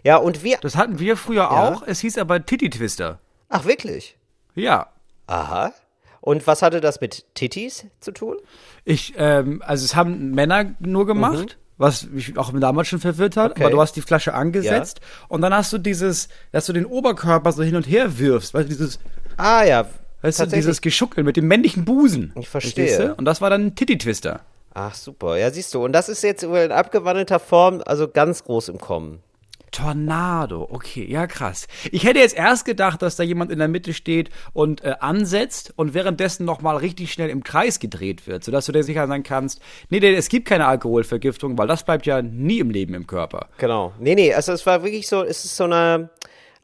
Ja, 0.04 0.16
und 0.16 0.42
wir, 0.42 0.58
Das 0.60 0.76
hatten 0.76 0.98
wir 0.98 1.16
früher 1.16 1.42
Ja. 1.42 1.68
auch. 1.74 1.82
Es 1.86 2.00
hieß 2.00 2.18
aber 2.18 2.44
Titty 2.44 2.70
Twister. 2.70 3.18
ach 3.48 3.64
wirklich? 3.64 4.16
Ja. 4.54 4.88
Aha. 5.26 5.72
Und 6.20 6.46
was 6.46 6.62
hatte 6.62 6.80
das 6.80 7.00
mit 7.00 7.24
Tittis 7.34 7.86
zu 8.00 8.12
tun? 8.12 8.36
Ich, 8.84 9.14
ähm, 9.16 9.62
also 9.64 9.84
es 9.84 9.94
haben 9.94 10.32
Männer 10.32 10.74
nur 10.80 11.06
gemacht, 11.06 11.58
was 11.76 12.06
mich 12.08 12.36
auch 12.36 12.52
damals 12.58 12.88
schon 12.88 12.98
verwirrt 12.98 13.36
hat. 13.36 13.50
Mhm. 13.50 13.52
Okay. 13.52 13.62
Aber 13.64 13.70
du 13.70 13.80
hast 13.80 13.94
die 13.94 14.02
Flasche 14.02 14.34
angesetzt 14.34 15.00
und 15.28 15.42
dann 15.42 15.54
hast 15.54 15.72
du 15.72 15.78
dieses, 15.78 16.28
dass 16.50 16.66
du 16.66 16.72
den 16.72 16.86
Oberkörper 16.86 17.52
so 17.52 17.62
hin 17.62 17.76
und 17.76 17.84
her 17.86 18.18
wirfst, 18.18 18.52
weil 18.54 18.64
dieses, 18.64 18.98
Ah 19.36 19.62
ja, 19.64 19.86
weißt 20.22 20.40
du, 20.40 20.46
dieses 20.46 20.80
Geschuckel 20.80 21.22
mit 21.22 21.36
dem 21.36 21.46
männlichen 21.46 21.84
Busen. 21.84 22.32
Ich 22.36 22.48
verstehe. 22.48 23.14
Und 23.14 23.24
das 23.24 23.40
war 23.40 23.48
dann 23.50 23.66
ein 23.66 23.74
Titty 23.76 23.96
Twister. 23.98 24.40
Ach 24.74 24.94
super, 24.94 25.36
ja 25.38 25.50
siehst 25.50 25.72
du. 25.74 25.84
Und 25.84 25.92
das 25.92 26.08
ist 26.08 26.22
jetzt 26.22 26.42
in 26.42 26.72
abgewandelter 26.72 27.38
Form, 27.38 27.82
also 27.86 28.08
ganz 28.08 28.44
groß 28.44 28.68
im 28.70 28.78
Kommen. 28.78 29.22
Tornado, 29.70 30.66
okay, 30.70 31.04
ja 31.04 31.26
krass. 31.26 31.66
Ich 31.90 32.04
hätte 32.04 32.20
jetzt 32.20 32.36
erst 32.36 32.64
gedacht, 32.64 33.02
dass 33.02 33.16
da 33.16 33.22
jemand 33.22 33.50
in 33.50 33.58
der 33.58 33.68
Mitte 33.68 33.92
steht 33.92 34.30
und 34.52 34.84
äh, 34.84 34.94
ansetzt 35.00 35.72
und 35.76 35.94
währenddessen 35.94 36.44
nochmal 36.44 36.76
richtig 36.76 37.12
schnell 37.12 37.30
im 37.30 37.42
Kreis 37.44 37.80
gedreht 37.80 38.26
wird, 38.26 38.44
sodass 38.44 38.66
du 38.66 38.72
dir 38.72 38.82
sicher 38.82 39.06
sein 39.06 39.22
kannst, 39.22 39.60
nee, 39.90 40.00
nee, 40.00 40.14
es 40.14 40.28
gibt 40.28 40.46
keine 40.46 40.66
Alkoholvergiftung, 40.66 41.58
weil 41.58 41.66
das 41.66 41.84
bleibt 41.84 42.06
ja 42.06 42.22
nie 42.22 42.58
im 42.58 42.70
Leben 42.70 42.94
im 42.94 43.06
Körper. 43.06 43.48
Genau. 43.58 43.92
Nee, 43.98 44.14
nee, 44.14 44.34
also 44.34 44.52
es 44.52 44.64
war 44.66 44.82
wirklich 44.82 45.08
so, 45.08 45.22
es 45.22 45.44
ist 45.44 45.56
so 45.56 45.64
eine 45.64 46.10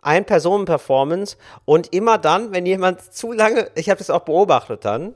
Ein-Personen-Performance 0.03 1.37
und 1.64 1.93
immer 1.93 2.19
dann, 2.19 2.53
wenn 2.53 2.67
jemand 2.67 3.01
zu 3.01 3.33
lange, 3.33 3.71
ich 3.75 3.90
habe 3.90 3.99
das 3.99 4.11
auch 4.11 4.23
beobachtet 4.23 4.85
dann, 4.85 5.14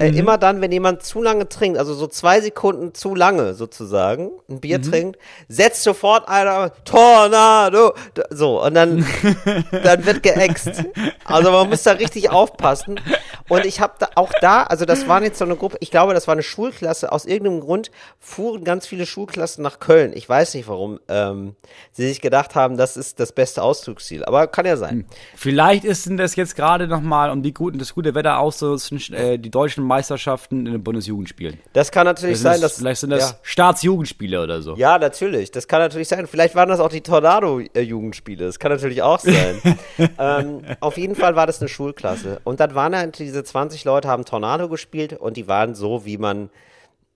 äh, 0.00 0.08
immer 0.08 0.38
dann, 0.38 0.60
wenn 0.60 0.72
jemand 0.72 1.02
zu 1.02 1.22
lange 1.22 1.48
trinkt, 1.48 1.78
also 1.78 1.92
so 1.92 2.06
zwei 2.06 2.40
Sekunden 2.40 2.94
zu 2.94 3.14
lange 3.14 3.54
sozusagen, 3.54 4.30
ein 4.48 4.60
Bier 4.60 4.80
trinkt, 4.80 5.18
setzt 5.48 5.82
sofort 5.82 6.26
einer 6.26 6.72
Tornado, 6.84 7.92
so 8.30 8.64
und 8.64 8.74
dann, 8.74 9.04
dann 9.84 10.06
wird 10.06 10.22
geäxt. 10.22 10.84
Also 11.24 11.50
man 11.52 11.68
muss 11.68 11.82
da 11.82 11.92
richtig 11.92 12.30
aufpassen. 12.30 12.98
Und 13.48 13.66
ich 13.66 13.80
habe 13.80 13.94
da 13.98 14.08
auch 14.14 14.32
da, 14.40 14.62
also 14.62 14.84
das 14.84 15.06
waren 15.06 15.22
jetzt 15.22 15.38
so 15.38 15.44
eine 15.44 15.56
Gruppe, 15.56 15.76
ich 15.80 15.90
glaube, 15.90 16.14
das 16.14 16.26
war 16.26 16.32
eine 16.32 16.42
Schulklasse. 16.42 17.12
Aus 17.12 17.26
irgendeinem 17.26 17.60
Grund 17.60 17.90
fuhren 18.18 18.64
ganz 18.64 18.86
viele 18.86 19.04
Schulklassen 19.06 19.62
nach 19.62 19.80
Köln. 19.80 20.12
Ich 20.14 20.28
weiß 20.28 20.54
nicht, 20.54 20.68
warum 20.68 21.00
ähm, 21.08 21.56
sie 21.92 22.08
sich 22.08 22.20
gedacht 22.20 22.54
haben, 22.54 22.76
das 22.76 22.96
ist 22.96 23.20
das 23.20 23.32
beste 23.32 23.62
Ausflugsziel. 23.62 24.24
Aber 24.24 24.46
kann 24.46 24.66
ja 24.66 24.76
sein. 24.76 25.04
Vielleicht 25.36 25.84
ist 25.84 26.06
denn 26.06 26.16
das 26.16 26.36
jetzt 26.36 26.56
gerade 26.56 26.88
nochmal, 26.88 27.30
um 27.30 27.42
die 27.42 27.52
guten, 27.52 27.78
das 27.78 27.94
gute 27.94 28.14
Wetter 28.14 28.38
auszunutzen, 28.38 29.00
äh, 29.12 29.38
die 29.38 29.50
deutschen 29.50 29.89
Meisterschaften 29.90 30.66
in 30.66 30.72
den 30.72 30.84
Bundesjugendspielen. 30.84 31.58
Das 31.72 31.90
kann 31.90 32.06
natürlich 32.06 32.38
Sind 32.38 32.44
sein, 32.44 32.60
das, 32.60 32.72
dass 32.72 32.78
vielleicht 32.78 33.00
sind 33.00 33.10
das 33.10 33.30
ja. 33.30 33.36
Staatsjugendspiele 33.42 34.42
oder 34.42 34.62
so. 34.62 34.76
Ja, 34.76 34.98
natürlich. 34.98 35.50
Das 35.50 35.66
kann 35.66 35.80
natürlich 35.80 36.06
sein. 36.06 36.28
Vielleicht 36.28 36.54
waren 36.54 36.68
das 36.68 36.78
auch 36.78 36.88
die 36.88 37.00
Tornado-Jugendspiele. 37.00 38.46
Das 38.46 38.60
kann 38.60 38.70
natürlich 38.70 39.02
auch 39.02 39.18
sein. 39.18 39.60
ähm, 40.18 40.62
auf 40.78 40.96
jeden 40.96 41.16
Fall 41.16 41.34
war 41.34 41.48
das 41.48 41.60
eine 41.60 41.68
Schulklasse. 41.68 42.40
Und 42.44 42.60
dann 42.60 42.74
waren 42.76 42.96
halt 42.96 43.18
diese 43.18 43.42
20 43.42 43.84
Leute, 43.84 44.08
haben 44.08 44.24
Tornado 44.24 44.68
gespielt 44.68 45.14
und 45.14 45.36
die 45.36 45.48
waren 45.48 45.74
so, 45.74 46.04
wie 46.04 46.18
man, 46.18 46.50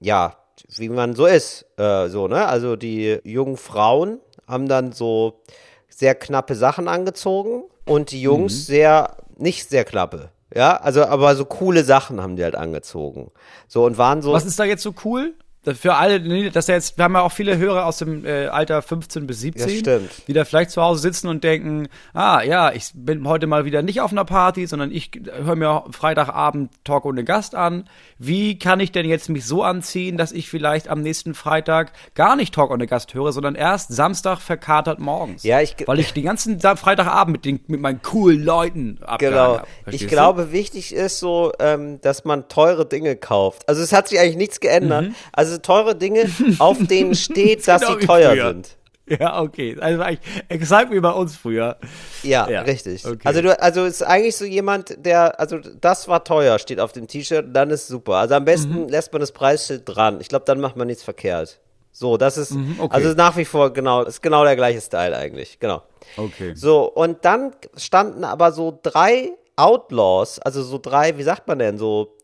ja, 0.00 0.36
wie 0.76 0.88
man 0.88 1.14
so 1.14 1.26
ist. 1.26 1.66
Äh, 1.78 2.08
so, 2.08 2.26
ne? 2.26 2.46
Also 2.46 2.74
die 2.74 3.20
jungen 3.22 3.56
Frauen 3.56 4.18
haben 4.48 4.68
dann 4.68 4.90
so 4.92 5.40
sehr 5.88 6.16
knappe 6.16 6.56
Sachen 6.56 6.88
angezogen 6.88 7.62
und 7.86 8.10
die 8.10 8.20
Jungs 8.20 8.66
sehr, 8.66 9.16
nicht 9.36 9.68
sehr 9.70 9.84
knappe. 9.84 10.30
Ja, 10.54 10.76
also, 10.76 11.04
aber 11.04 11.34
so 11.34 11.44
coole 11.44 11.82
Sachen 11.82 12.20
haben 12.20 12.36
die 12.36 12.44
halt 12.44 12.54
angezogen. 12.54 13.32
So 13.66 13.84
und 13.84 13.98
waren 13.98 14.22
so. 14.22 14.32
Was 14.32 14.46
ist 14.46 14.58
da 14.58 14.64
jetzt 14.64 14.82
so 14.82 14.94
cool? 15.04 15.34
Für 15.72 15.94
alle, 15.94 16.50
dass 16.50 16.66
jetzt, 16.66 16.98
wir 16.98 17.04
haben 17.04 17.14
ja 17.14 17.22
auch 17.22 17.32
viele 17.32 17.56
Hörer 17.56 17.86
aus 17.86 17.98
dem 17.98 18.24
äh, 18.26 18.46
Alter 18.46 18.82
15 18.82 19.26
bis 19.26 19.40
17, 19.40 19.62
Das 19.66 19.78
stimmt. 19.78 20.28
die 20.28 20.32
da 20.32 20.44
vielleicht 20.44 20.70
zu 20.70 20.82
Hause 20.82 21.00
sitzen 21.00 21.28
und 21.28 21.42
denken, 21.44 21.88
ah 22.12 22.42
ja, 22.42 22.72
ich 22.72 22.90
bin 22.94 23.26
heute 23.26 23.46
mal 23.46 23.64
wieder 23.64 23.82
nicht 23.82 24.00
auf 24.00 24.12
einer 24.12 24.24
Party, 24.24 24.66
sondern 24.66 24.90
ich 24.90 25.10
höre 25.42 25.56
mir 25.56 25.84
Freitagabend 25.90 26.70
Talk 26.84 27.04
ohne 27.06 27.24
Gast 27.24 27.54
an. 27.54 27.88
Wie 28.18 28.58
kann 28.58 28.80
ich 28.80 28.92
denn 28.92 29.06
jetzt 29.06 29.28
mich 29.28 29.46
so 29.46 29.62
anziehen, 29.62 30.16
dass 30.18 30.32
ich 30.32 30.48
vielleicht 30.48 30.88
am 30.88 31.00
nächsten 31.00 31.34
Freitag 31.34 31.92
gar 32.14 32.36
nicht 32.36 32.54
Talk 32.54 32.70
ohne 32.70 32.86
Gast 32.86 33.14
höre, 33.14 33.32
sondern 33.32 33.54
erst 33.54 33.92
Samstag 33.92 34.40
verkatert 34.40 34.98
morgens? 34.98 35.42
Ja, 35.44 35.60
ich- 35.60 35.76
Weil 35.86 36.00
ich 36.00 36.12
den 36.12 36.24
ganzen 36.24 36.60
Freitagabend 36.60 37.32
mit, 37.32 37.44
den, 37.44 37.60
mit 37.68 37.80
meinen 37.80 38.02
coolen 38.02 38.44
Leuten 38.44 38.98
Genau. 39.18 39.58
hab. 39.58 39.66
Ich 39.66 39.82
Verstehst 39.84 40.02
du? 40.04 40.08
glaube, 40.08 40.52
wichtig 40.52 40.94
ist 40.94 41.18
so, 41.18 41.52
ähm, 41.58 42.00
dass 42.00 42.24
man 42.24 42.48
teure 42.48 42.86
Dinge 42.86 43.16
kauft. 43.16 43.68
Also 43.68 43.82
es 43.82 43.92
hat 43.92 44.08
sich 44.08 44.18
eigentlich 44.20 44.36
nichts 44.36 44.60
geändert. 44.60 45.06
Also 45.32 45.53
teure 45.62 45.94
Dinge, 45.96 46.28
auf 46.58 46.78
denen 46.86 47.14
steht, 47.16 47.66
dass 47.68 47.82
genau 47.82 47.98
sie 47.98 48.06
teuer 48.06 48.30
früher. 48.32 48.46
sind. 48.48 48.76
Ja, 49.06 49.42
okay. 49.42 49.76
Also 49.80 50.00
eigentlich 50.02 50.20
exakt 50.48 50.90
wie 50.90 50.98
bei 51.00 51.10
uns 51.10 51.36
früher. 51.36 51.76
Ja, 52.22 52.48
Ja, 52.48 52.62
richtig. 52.62 53.04
okay. 53.04 53.18
Also 53.24 53.42
du, 53.42 53.60
also 53.60 53.84
ist 53.84 54.02
eigentlich 54.02 54.34
so 54.34 54.46
jemand, 54.46 54.96
der, 55.04 55.38
also 55.38 55.58
das 55.58 56.08
war 56.08 56.24
teuer, 56.24 56.58
steht 56.58 56.80
auf 56.80 56.92
dem 56.92 57.06
T-Shirt, 57.06 57.48
dann 57.52 57.68
ist 57.68 57.86
super. 57.86 58.14
Also 58.14 58.34
am 58.34 58.46
besten 58.46 58.84
Mhm. 58.84 58.88
lässt 58.88 59.12
man 59.12 59.20
das 59.20 59.32
Preisschild 59.32 59.82
dran. 59.84 60.22
Ich 60.22 60.28
glaube, 60.28 60.46
dann 60.46 60.58
macht 60.58 60.76
man 60.76 60.86
nichts 60.86 61.02
verkehrt. 61.02 61.60
So, 61.92 62.16
das 62.16 62.38
ist, 62.38 62.52
Mhm, 62.52 62.76
okay. 62.80 62.94
also 62.94 63.12
nach 63.12 63.36
wie 63.36 63.44
vor 63.44 63.72
genau, 63.74 64.02
ist 64.04 64.22
genau 64.22 64.42
der 64.42 64.56
gleiche 64.56 64.80
Style 64.80 65.14
eigentlich, 65.16 65.60
genau. 65.60 65.82
Okay. 66.16 66.52
So, 66.54 66.90
und 66.90 67.24
dann 67.26 67.52
standen 67.76 68.24
aber 68.24 68.52
so 68.52 68.76
drei 68.82 69.32
Outlaws, 69.56 70.38
also 70.40 70.62
so 70.62 70.78
drei, 70.78 71.16
wie 71.18 71.22
sagt 71.22 71.46
man 71.46 71.58
denn, 71.58 71.76
so, 71.78 72.16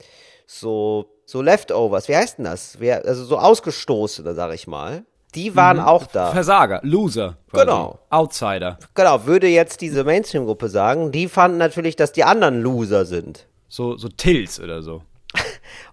so, 0.47 1.07
so 1.31 1.43
Leftovers, 1.43 2.09
wie 2.09 2.17
heißt 2.17 2.39
denn 2.39 2.47
das? 2.47 2.81
Wer, 2.81 3.05
also 3.05 3.25
so 3.25 3.39
Ausgestoßene, 3.39 4.35
sag 4.35 4.53
ich 4.53 4.67
mal. 4.67 5.05
Die 5.37 5.55
waren 5.55 5.79
auch 5.79 6.07
da. 6.07 6.33
Versager, 6.33 6.81
Loser. 6.83 7.37
quasi. 7.49 7.67
Genau. 7.67 8.01
Outsider. 8.11 8.81
Genau, 8.95 9.27
würde 9.27 9.47
jetzt 9.47 9.81
diese 9.81 10.03
Mainstream-Gruppe 10.03 10.69
sagen, 10.69 11.13
die 11.13 11.29
fanden 11.29 11.57
natürlich, 11.59 11.95
dass 11.95 12.11
die 12.11 12.25
anderen 12.25 12.61
Loser 12.63 13.05
sind. 13.05 13.47
So, 13.69 13.97
so 13.97 14.09
Tills 14.09 14.59
oder 14.59 14.83
so. 14.83 15.03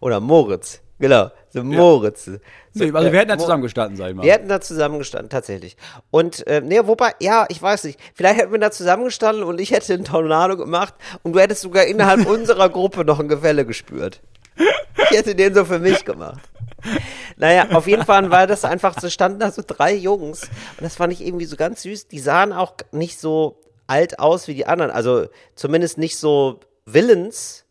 Oder 0.02 0.19
Moritz. 0.19 0.82
Genau, 0.97 1.30
so 1.50 1.63
Moritz. 1.63 2.26
So, 2.26 2.38
Nee, 2.73 2.91
also 2.91 3.12
wir 3.12 3.19
hätten 3.19 3.30
da 3.30 3.38
zusammengestanden, 3.38 3.95
sag 3.95 4.10
ich 4.10 4.15
mal. 4.15 4.23
Wir 4.23 4.34
hätten 4.34 4.50
da 4.50 4.60
zusammengestanden, 4.60 5.30
tatsächlich. 5.30 5.78
Und, 6.10 6.45
äh, 6.47 6.62
nee, 6.62 6.80
wobei, 6.84 7.13
ja, 7.19 7.45
ich 7.50 7.62
weiß 7.62 7.84
nicht. 7.84 8.00
Vielleicht 8.15 8.39
hätten 8.39 8.52
wir 8.52 8.60
da 8.60 8.71
zusammengestanden 8.71 9.43
und 9.43 9.60
ich 9.60 9.69
hätte 9.69 9.93
einen 9.93 10.04
Tornado 10.04 10.58
gemacht 10.58 10.95
und 11.21 11.34
du 11.34 11.39
hättest 11.39 11.62
sogar 11.62 11.86
innerhalb 11.86 12.26
unserer 12.30 12.69
Gruppe 12.69 13.06
noch 13.06 13.19
ein 13.19 13.28
Gefälle 13.28 13.65
gespürt. 13.65 14.21
Ich 15.09 15.17
hätte 15.17 15.35
den 15.35 15.53
so 15.53 15.65
für 15.65 15.79
mich 15.79 16.03
gemacht. 16.05 16.41
Naja, 17.37 17.67
auf 17.71 17.87
jeden 17.87 18.05
Fall 18.05 18.29
war 18.31 18.47
das 18.47 18.63
einfach 18.65 18.99
so, 18.99 19.09
standen 19.09 19.39
da 19.39 19.51
so 19.51 19.61
drei 19.65 19.93
Jungs 19.93 20.43
und 20.43 20.81
das 20.81 20.95
fand 20.95 21.13
ich 21.13 21.25
irgendwie 21.25 21.45
so 21.45 21.55
ganz 21.55 21.81
süß. 21.83 22.07
Die 22.07 22.19
sahen 22.19 22.53
auch 22.53 22.73
nicht 22.91 23.19
so 23.19 23.59
alt 23.87 24.19
aus 24.19 24.47
wie 24.47 24.53
die 24.53 24.65
anderen, 24.65 24.91
also 24.91 25.27
zumindest 25.55 25.97
nicht 25.97 26.17
so 26.17 26.59
willens, 26.85 27.65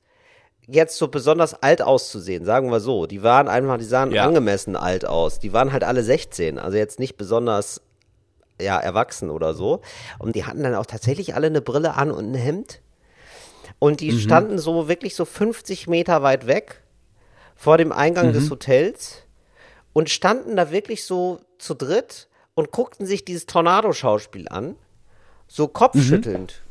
jetzt 0.66 0.96
so 0.96 1.09
besonders 1.09 1.62
alt 1.62 1.83
auszusehen, 1.83 2.44
sagen 2.44 2.70
wir 2.70 2.81
so. 2.81 3.07
Die 3.07 3.22
waren 3.22 3.49
einfach, 3.49 3.79
die 3.79 3.85
sahen 3.85 4.12
Ja. 4.12 4.25
angemessen 4.25 4.77
alt 4.77 5.07
aus. 5.07 5.38
Die 5.38 5.53
waren 5.53 5.72
halt 5.72 5.85
alle 5.85 6.03
16, 6.03 6.59
also 6.59 6.77
jetzt 6.77 6.99
nicht 6.99 7.16
besonders 7.16 7.81
ja, 8.61 8.79
erwachsen 8.79 9.31
oder 9.31 9.55
so. 9.55 9.81
Und 10.18 10.35
die 10.35 10.44
hatten 10.44 10.62
dann 10.62 10.75
auch 10.75 10.87
tatsächlich 10.87 11.35
alle 11.35 11.46
eine 11.46 11.61
Brille 11.61 11.94
an 11.94 12.11
und 12.11 12.33
ein 12.33 12.35
Hemd. 12.35 12.81
Und 13.79 14.01
die 14.01 14.19
standen 14.19 14.59
so 14.59 14.89
wirklich 14.89 15.15
so 15.15 15.25
50 15.25 15.87
Meter 15.87 16.23
weit 16.23 16.47
weg 16.47 16.83
vor 17.55 17.79
dem 17.79 17.93
Eingang 17.93 18.33
des 18.33 18.51
Hotels 18.51 19.23
und 19.93 20.11
standen 20.11 20.57
da 20.57 20.71
wirklich 20.71 21.05
so 21.05 21.41
zu 21.59 21.75
dritt 21.75 22.29
und 22.55 22.71
guckten 22.71 23.07
sich 23.07 23.25
dieses 23.25 23.47
Tornado-Schauspiel 23.47 24.49
an, 24.49 24.77
so 25.47 25.69
kopfschüttelnd. 25.69 26.62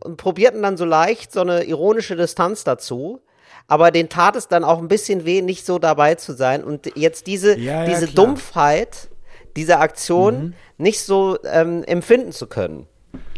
Und 0.00 0.16
probierten 0.16 0.62
dann 0.62 0.76
so 0.76 0.84
leicht 0.84 1.32
so 1.32 1.40
eine 1.40 1.64
ironische 1.64 2.16
Distanz 2.16 2.64
dazu. 2.64 3.20
Aber 3.66 3.90
den 3.90 4.08
tat 4.08 4.36
es 4.36 4.46
dann 4.46 4.62
auch 4.62 4.78
ein 4.78 4.88
bisschen 4.88 5.24
weh, 5.24 5.42
nicht 5.42 5.64
so 5.64 5.78
dabei 5.78 6.14
zu 6.16 6.34
sein. 6.34 6.62
Und 6.62 6.94
jetzt 6.96 7.26
diese, 7.26 7.58
Ja, 7.58 7.82
ja, 7.82 7.86
diese 7.86 8.06
klar. 8.06 8.26
Dumpfheit 8.26 9.08
dieser 9.56 9.80
Aktion 9.80 10.54
nicht 10.76 11.00
so 11.00 11.38
ähm, 11.44 11.82
empfinden 11.84 12.32
zu 12.32 12.46
können. 12.46 12.86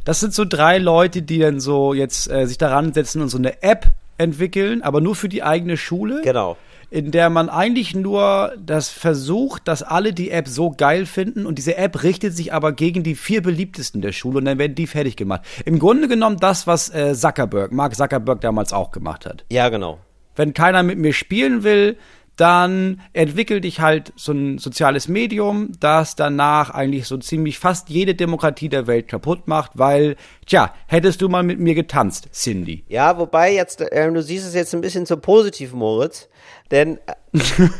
Das 0.08 0.20
sind 0.20 0.32
so 0.32 0.46
drei 0.46 0.78
Leute, 0.78 1.20
die 1.20 1.38
dann 1.38 1.60
so 1.60 1.92
jetzt 1.92 2.30
äh, 2.30 2.46
sich 2.46 2.56
daran 2.56 2.94
setzen 2.94 3.20
und 3.20 3.28
so 3.28 3.36
eine 3.36 3.62
App 3.62 3.88
entwickeln, 4.16 4.80
aber 4.80 5.02
nur 5.02 5.14
für 5.14 5.28
die 5.28 5.42
eigene 5.42 5.76
Schule. 5.76 6.22
Genau. 6.24 6.56
In 6.90 7.10
der 7.10 7.28
man 7.28 7.50
eigentlich 7.50 7.94
nur 7.94 8.54
das 8.58 8.88
versucht, 8.88 9.68
dass 9.68 9.82
alle 9.82 10.14
die 10.14 10.30
App 10.30 10.48
so 10.48 10.70
geil 10.70 11.04
finden 11.04 11.44
und 11.44 11.58
diese 11.58 11.76
App 11.76 12.02
richtet 12.04 12.34
sich 12.34 12.54
aber 12.54 12.72
gegen 12.72 13.02
die 13.02 13.16
vier 13.16 13.42
beliebtesten 13.42 14.00
der 14.00 14.12
Schule 14.12 14.38
und 14.38 14.46
dann 14.46 14.56
werden 14.56 14.76
die 14.76 14.86
fertig 14.86 15.14
gemacht. 15.14 15.42
Im 15.66 15.78
Grunde 15.78 16.08
genommen 16.08 16.38
das, 16.38 16.66
was 16.66 16.88
äh, 16.88 17.12
Zuckerberg, 17.14 17.70
Mark 17.72 17.94
Zuckerberg 17.94 18.40
damals 18.40 18.72
auch 18.72 18.92
gemacht 18.92 19.26
hat. 19.26 19.44
Ja, 19.50 19.68
genau. 19.68 19.98
wenn 20.36 20.54
keiner 20.54 20.82
mit 20.82 20.96
mir 20.96 21.12
spielen 21.12 21.64
will, 21.64 21.98
dann 22.38 23.00
entwickelt 23.12 23.64
dich 23.64 23.80
halt 23.80 24.12
so 24.14 24.32
ein 24.32 24.58
soziales 24.58 25.08
Medium, 25.08 25.72
das 25.80 26.14
danach 26.14 26.70
eigentlich 26.70 27.08
so 27.08 27.16
ziemlich 27.16 27.58
fast 27.58 27.90
jede 27.90 28.14
Demokratie 28.14 28.68
der 28.68 28.86
Welt 28.86 29.08
kaputt 29.08 29.48
macht, 29.48 29.72
weil, 29.74 30.14
tja, 30.46 30.72
hättest 30.86 31.20
du 31.20 31.28
mal 31.28 31.42
mit 31.42 31.58
mir 31.58 31.74
getanzt, 31.74 32.28
Cindy. 32.32 32.84
Ja, 32.88 33.18
wobei 33.18 33.52
jetzt, 33.52 33.84
ähm, 33.90 34.14
du 34.14 34.22
siehst 34.22 34.46
es 34.46 34.54
jetzt 34.54 34.72
ein 34.72 34.80
bisschen 34.80 35.04
zu 35.04 35.16
positiv, 35.16 35.72
Moritz. 35.72 36.28
Denn 36.70 36.98
äh, 37.06 37.14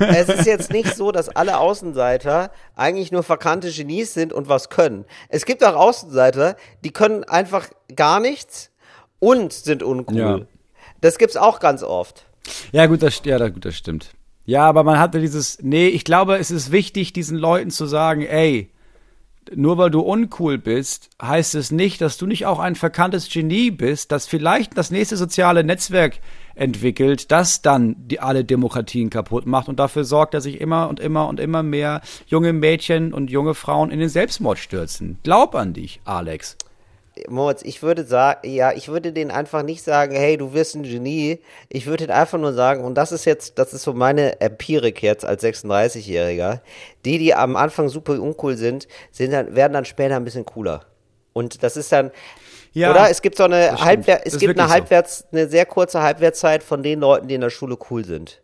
es 0.01 0.29
ist 0.29 0.47
jetzt 0.47 0.73
nicht 0.73 0.97
so, 0.97 1.13
dass 1.13 1.29
alle 1.29 1.59
Außenseiter 1.59 2.51
eigentlich 2.75 3.13
nur 3.13 3.23
verkannte 3.23 3.71
Genies 3.71 4.13
sind 4.13 4.33
und 4.33 4.49
was 4.49 4.71
können. 4.71 5.05
Es 5.29 5.47
gibt 5.47 5.63
auch 5.63 5.77
Außenseiter, 5.77 6.57
die 6.85 6.91
können 6.91 7.23
einfach 7.23 7.69
gar 7.95 8.19
nichts 8.19 8.73
und 9.21 9.53
sind 9.53 9.85
uncool. 9.85 10.17
Ja. 10.17 10.41
Das 11.01 11.19
gibt's 11.19 11.37
auch 11.37 11.61
ganz 11.61 11.85
oft. 11.85 12.27
Ja, 12.73 12.87
gut, 12.87 13.03
das, 13.03 13.21
ja, 13.25 13.49
gut, 13.49 13.65
das 13.65 13.77
stimmt. 13.77 14.11
Ja, 14.49 14.65
aber 14.65 14.83
man 14.83 14.99
hatte 14.99 15.21
dieses, 15.21 15.59
nee, 15.61 15.89
ich 15.89 16.05
glaube, 16.05 16.39
es 16.39 16.51
ist 16.51 16.73
wichtig, 16.73 17.13
diesen 17.13 17.37
Leuten 17.37 17.69
zu 17.69 17.85
sagen, 17.85 18.23
ey, 18.23 18.71
nur 19.55 19.77
weil 19.77 19.91
du 19.91 20.01
uncool 20.01 20.57
bist, 20.57 21.11
heißt 21.21 21.55
es 21.55 21.71
nicht, 21.71 22.01
dass 22.01 22.17
du 22.17 22.27
nicht 22.27 22.47
auch 22.47 22.59
ein 22.59 22.75
verkanntes 22.75 23.29
Genie 23.29 23.71
bist, 23.71 24.11
das 24.11 24.27
vielleicht 24.27 24.79
das 24.79 24.91
nächste 24.91 25.19
soziale 25.19 25.65
Netzwerk 25.65 26.21
entwickelt, 26.55 27.31
das 27.31 27.61
dann 27.61 27.95
die 27.99 28.21
alle 28.21 28.43
Demokratien 28.43 29.11
kaputt 29.11 29.45
macht 29.45 29.69
und 29.69 29.79
dafür 29.79 30.05
sorgt, 30.05 30.33
dass 30.33 30.45
sich 30.45 30.63
immer 30.63 30.89
und 30.89 30.99
immer 30.99 31.29
und 31.29 31.41
immer 31.41 31.63
mehr 31.63 32.01
junge 32.27 32.55
Mädchen 32.55 33.13
und 33.13 33.31
junge 33.31 33.53
Frauen 33.53 33.91
in 33.91 34.01
den 34.01 34.09
Selbstmord 34.09 34.59
stürzen. 34.59 35.19
Glaub 35.25 35.55
an 35.57 35.75
dich, 35.75 36.01
Alex. 36.07 36.57
Moritz, 37.29 37.63
ich 37.63 37.83
würde 37.83 38.05
sagen, 38.05 38.41
ja, 38.49 38.73
ich 38.73 38.89
würde 38.89 39.13
denen 39.13 39.31
einfach 39.31 39.63
nicht 39.63 39.83
sagen, 39.83 40.15
hey, 40.15 40.37
du 40.37 40.53
wirst 40.55 40.75
ein 40.75 40.83
Genie. 40.83 41.41
Ich 41.69 41.87
würde 41.87 42.07
denen 42.07 42.19
einfach 42.19 42.39
nur 42.39 42.53
sagen, 42.53 42.85
und 42.85 42.95
das 42.95 43.13
ist 43.13 43.25
jetzt, 43.25 43.59
das 43.59 43.73
ist 43.73 43.83
so 43.83 43.93
meine 43.93 44.41
Empirik 44.41 45.03
jetzt 45.03 45.25
als 45.25 45.43
36-Jähriger, 45.43 46.61
die, 47.05 47.19
die 47.19 47.35
am 47.35 47.57
Anfang 47.57 47.89
super 47.89 48.21
uncool 48.21 48.57
sind, 48.57 48.89
sind 49.11 49.33
dann, 49.33 49.55
werden 49.55 49.73
dann 49.73 49.85
später 49.85 50.17
ein 50.17 50.25
bisschen 50.25 50.45
cooler. 50.45 50.85
Und 51.33 51.63
das 51.63 51.77
ist 51.77 51.93
dann, 51.93 52.11
Ja, 52.73 52.91
oder? 52.91 53.11
Es 53.11 53.23
gibt 53.23 53.37
so 53.37 53.45
eine 53.45 53.69
Das 53.71 53.81
es 53.81 53.85
gibt 53.85 53.85
eine 53.95 54.23
wirklich 54.25 54.57
so. 54.67 54.69
Halbwerts, 54.69 55.25
eine 55.33 55.49
sehr 55.49 55.67
kurze 55.67 56.03
Halbwertszeit 56.03 56.63
von 56.63 56.83
den 56.83 57.01
Leuten, 57.01 57.29
die 57.29 57.35
in 57.35 57.41
der 57.41 57.51
Schule 57.51 57.79
cool 57.91 58.05
sind. 58.05 58.43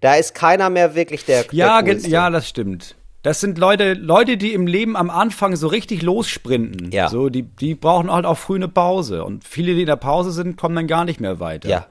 Da 0.00 0.14
ist 0.16 0.34
keiner 0.34 0.70
mehr 0.70 0.94
wirklich 0.94 1.24
der, 1.24 1.44
Ja, 1.52 1.80
der 1.80 1.96
ja, 1.98 2.28
das 2.30 2.48
stimmt. 2.48 2.96
Das 3.24 3.40
sind 3.40 3.58
Leute, 3.58 3.94
Leute, 3.94 4.36
die 4.36 4.52
im 4.52 4.66
Leben 4.66 4.96
am 4.96 5.08
Anfang 5.08 5.56
so 5.56 5.66
richtig 5.66 6.02
lossprinten. 6.02 6.92
Ja. 6.92 7.08
So, 7.08 7.30
die, 7.30 7.42
die 7.42 7.74
brauchen 7.74 8.12
halt 8.12 8.26
auch 8.26 8.36
früh 8.38 8.56
eine 8.56 8.68
Pause. 8.68 9.24
Und 9.24 9.44
viele, 9.48 9.74
die 9.74 9.80
in 9.80 9.86
der 9.86 9.96
Pause 9.96 10.30
sind, 10.30 10.56
kommen 10.58 10.76
dann 10.76 10.86
gar 10.86 11.06
nicht 11.06 11.20
mehr 11.20 11.40
weiter. 11.40 11.68
Ja. 11.68 11.86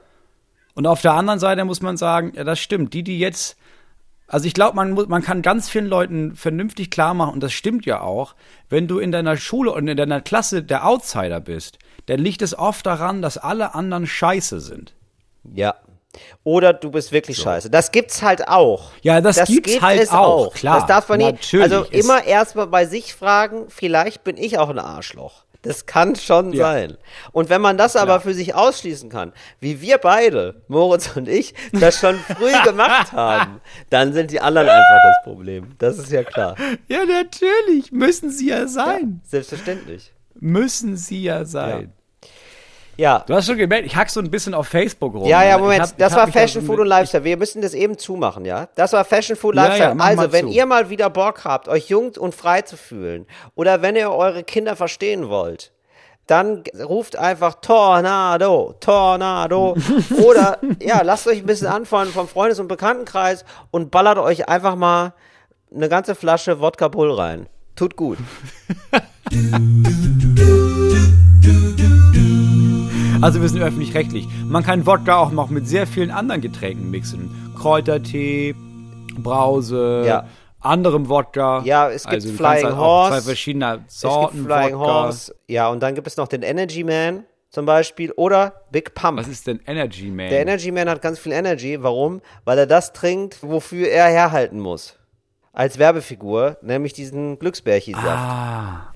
Und 0.74 0.86
auf 0.86 1.02
der 1.02 1.12
anderen 1.14 1.40
Seite 1.40 1.64
muss 1.64 1.82
man 1.82 1.96
sagen, 1.96 2.32
ja, 2.36 2.44
das 2.44 2.60
stimmt. 2.60 2.94
Die, 2.94 3.02
die 3.02 3.18
jetzt, 3.18 3.56
also 4.28 4.46
ich 4.46 4.54
glaube, 4.54 4.76
man, 4.76 4.92
muss- 4.92 5.08
man 5.08 5.22
kann 5.22 5.42
ganz 5.42 5.68
vielen 5.68 5.86
Leuten 5.88 6.36
vernünftig 6.36 6.90
klar 6.90 7.14
machen, 7.14 7.34
und 7.34 7.42
das 7.42 7.52
stimmt 7.52 7.84
ja 7.84 8.00
auch, 8.00 8.36
wenn 8.68 8.86
du 8.86 9.00
in 9.00 9.10
deiner 9.10 9.36
Schule 9.36 9.72
und 9.72 9.88
in 9.88 9.96
deiner 9.96 10.20
Klasse 10.20 10.62
der 10.62 10.86
Outsider 10.86 11.40
bist, 11.40 11.78
dann 12.06 12.20
liegt 12.20 12.42
es 12.42 12.56
oft 12.56 12.86
daran, 12.86 13.22
dass 13.22 13.38
alle 13.38 13.74
anderen 13.74 14.06
scheiße 14.06 14.60
sind. 14.60 14.94
Ja. 15.52 15.74
Oder 16.44 16.72
du 16.72 16.90
bist 16.90 17.12
wirklich 17.12 17.38
scheiße. 17.38 17.70
Das 17.70 17.90
gibt's 17.92 18.22
halt 18.22 18.48
auch. 18.48 18.90
Ja, 19.02 19.20
das 19.20 19.36
gibt's 19.46 19.70
gibt 19.72 19.82
halt 19.82 20.00
es 20.02 20.10
auch, 20.10 20.52
klar. 20.54 20.78
Das 20.80 20.86
darf 20.86 21.08
man 21.08 21.18
nicht. 21.18 21.32
Natürlich. 21.32 21.62
Also 21.72 21.84
immer 21.90 22.24
erstmal 22.24 22.66
bei 22.66 22.86
sich 22.86 23.14
fragen, 23.14 23.66
vielleicht 23.68 24.24
bin 24.24 24.36
ich 24.36 24.58
auch 24.58 24.68
ein 24.68 24.78
Arschloch. 24.78 25.44
Das 25.62 25.86
kann 25.86 26.14
schon 26.14 26.52
Ja. 26.52 26.66
sein. 26.72 26.98
Und 27.32 27.48
wenn 27.48 27.62
man 27.62 27.78
das 27.78 27.96
aber 27.96 28.20
für 28.20 28.34
sich 28.34 28.54
ausschließen 28.54 29.08
kann, 29.08 29.32
wie 29.60 29.80
wir 29.80 29.96
beide, 29.96 30.62
Moritz 30.68 31.16
und 31.16 31.26
ich, 31.26 31.54
das 31.72 31.98
schon 31.98 32.16
früh 32.18 32.52
gemacht 32.64 33.12
haben, 33.12 33.62
dann 33.88 34.12
sind 34.12 34.30
die 34.30 34.42
anderen 34.42 34.68
einfach 34.68 35.02
das 35.04 35.22
Problem. 35.24 35.70
Das 35.78 35.96
ist 35.96 36.12
ja 36.12 36.22
klar. 36.22 36.54
Ja, 36.86 37.06
natürlich. 37.06 37.90
Müssen 37.92 38.30
sie 38.30 38.50
ja 38.50 38.68
sein. 38.68 39.22
Selbstverständlich. 39.24 40.12
Müssen 40.38 40.98
sie 40.98 41.22
ja 41.22 41.46
sein. 41.46 41.94
Ja. 42.96 43.24
Du 43.26 43.34
hast 43.34 43.46
schon 43.46 43.56
gemerkt, 43.56 43.86
ich 43.86 43.96
hack 43.96 44.10
so 44.10 44.20
ein 44.20 44.30
bisschen 44.30 44.54
auf 44.54 44.68
Facebook 44.68 45.14
rum. 45.14 45.24
Ja, 45.24 45.42
ja, 45.44 45.58
Moment, 45.58 45.82
hab- 45.82 45.98
das 45.98 46.14
war 46.14 46.28
Fashion 46.28 46.64
Food 46.64 46.80
und 46.80 46.86
Lifestyle. 46.86 47.24
Wir 47.24 47.36
müssen 47.36 47.62
das 47.62 47.74
eben 47.74 47.98
zumachen, 47.98 48.44
ja? 48.44 48.68
Das 48.76 48.92
war 48.92 49.04
Fashion 49.04 49.36
Food 49.36 49.56
Ja, 49.56 49.62
ja, 49.62 49.68
Lifestyle. 49.68 49.94
mach 49.96 50.06
also, 50.06 50.32
wenn 50.32 50.46
zu. 50.46 50.52
ihr 50.52 50.66
mal 50.66 50.90
wieder 50.90 51.10
Bock 51.10 51.44
habt, 51.44 51.68
euch 51.68 51.88
jung 51.88 52.12
und 52.18 52.34
frei 52.34 52.62
zu 52.62 52.76
fühlen 52.76 53.26
oder 53.54 53.82
wenn 53.82 53.96
ihr 53.96 54.10
eure 54.10 54.44
Kinder 54.44 54.76
verstehen 54.76 55.28
wollt, 55.28 55.72
dann 56.26 56.62
ruft 56.82 57.16
einfach 57.16 57.56
Tornado, 57.60 58.74
Tornado 58.80 59.76
oder 60.24 60.58
ja, 60.80 61.02
lasst 61.02 61.26
euch 61.26 61.38
ein 61.40 61.46
bisschen 61.46 61.66
anfallen 61.66 62.08
vom 62.10 62.28
Freundes- 62.28 62.60
und 62.60 62.68
Bekanntenkreis 62.68 63.44
und 63.70 63.90
ballert 63.90 64.18
euch 64.18 64.48
einfach 64.48 64.76
mal 64.76 65.12
eine 65.74 65.88
ganze 65.88 66.14
Flasche 66.14 66.60
Wodka 66.60 66.88
Bull 66.88 67.12
rein. 67.12 67.46
Tut 67.76 67.96
gut. 67.96 68.18
Also 73.24 73.40
wir 73.40 73.48
sind 73.48 73.62
öffentlich-rechtlich. 73.62 74.28
Man 74.44 74.62
kann 74.62 74.84
Wodka 74.84 75.16
auch 75.16 75.30
noch 75.30 75.48
mit 75.48 75.66
sehr 75.66 75.86
vielen 75.86 76.10
anderen 76.10 76.42
Getränken 76.42 76.90
mixen. 76.90 77.30
Kräutertee, 77.58 78.54
Brause, 79.16 80.02
Ja. 80.06 80.26
anderem 80.60 81.08
Wodka. 81.08 81.62
Ja, 81.64 81.88
es 81.88 82.02
gibt 82.02 82.16
also 82.16 82.28
Flying 82.34 82.66
halt 82.66 82.76
Horse. 82.76 83.12
Zwei 83.12 83.20
verschiedene 83.22 83.84
Es 83.88 84.00
Sorten 84.00 84.36
gibt 84.36 84.52
Flying 84.52 84.74
Wodka. 84.78 84.92
Horse. 85.06 85.34
Ja, 85.48 85.68
und 85.68 85.82
dann 85.82 85.94
gibt 85.94 86.06
es 86.06 86.18
noch 86.18 86.28
den 86.28 86.42
Energy 86.42 86.84
Man 86.84 87.24
zum 87.48 87.64
Beispiel 87.64 88.12
oder 88.12 88.60
Big 88.70 88.94
Pump. 88.94 89.18
Was 89.18 89.28
ist 89.28 89.46
denn 89.46 89.58
Energy 89.66 90.10
Man? 90.10 90.28
Der 90.28 90.42
Energy 90.42 90.70
Man 90.70 90.90
hat 90.90 91.00
ganz 91.00 91.18
viel 91.18 91.32
Energy. 91.32 91.82
Warum? 91.82 92.20
Weil 92.44 92.58
er 92.58 92.66
das 92.66 92.92
trinkt, 92.92 93.38
wofür 93.42 93.88
er 93.88 94.08
herhalten 94.08 94.60
muss. 94.60 94.98
Als 95.54 95.78
Werbefigur, 95.78 96.58
nämlich 96.60 96.92
diesen 96.92 97.38
Glücksbärchensaft. 97.38 98.06
ah. 98.06 98.93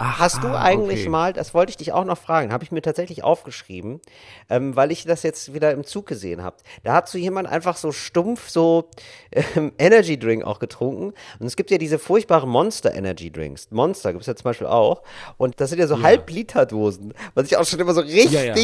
Hast 0.00 0.42
du 0.42 0.48
ah, 0.48 0.62
eigentlich 0.62 1.00
okay. 1.00 1.08
mal, 1.10 1.32
das 1.34 1.52
wollte 1.52 1.68
ich 1.68 1.76
dich 1.76 1.92
auch 1.92 2.06
noch 2.06 2.16
fragen, 2.16 2.54
habe 2.54 2.64
ich 2.64 2.72
mir 2.72 2.80
tatsächlich 2.80 3.22
aufgeschrieben, 3.22 4.00
ähm, 4.48 4.74
weil 4.74 4.92
ich 4.92 5.04
das 5.04 5.22
jetzt 5.22 5.52
wieder 5.52 5.72
im 5.72 5.84
Zug 5.84 6.06
gesehen 6.06 6.42
habe. 6.42 6.56
Da 6.84 6.94
hat 6.94 7.10
so 7.10 7.18
jemand 7.18 7.48
einfach 7.48 7.76
so 7.76 7.92
stumpf 7.92 8.48
so 8.48 8.88
ähm, 9.30 9.72
Energy 9.78 10.18
Drink 10.18 10.42
auch 10.42 10.58
getrunken. 10.58 11.12
Und 11.38 11.46
es 11.46 11.54
gibt 11.54 11.70
ja 11.70 11.76
diese 11.76 11.98
furchtbaren 11.98 12.48
Monster 12.48 12.94
Energy 12.94 13.30
Drinks. 13.30 13.70
Monster 13.70 14.12
gibt 14.12 14.22
es 14.22 14.26
ja 14.26 14.34
zum 14.34 14.44
Beispiel 14.44 14.68
auch. 14.68 15.02
Und 15.36 15.60
das 15.60 15.68
sind 15.68 15.78
ja 15.78 15.86
so 15.86 16.00
Halb-Liter-Dosen, 16.00 17.12
was 17.34 17.46
ich 17.46 17.58
auch 17.58 17.66
schon 17.66 17.78
immer 17.78 17.92
so 17.92 18.00
richtig, 18.00 18.32
Ja, 18.32 18.42
ja. 18.42 18.54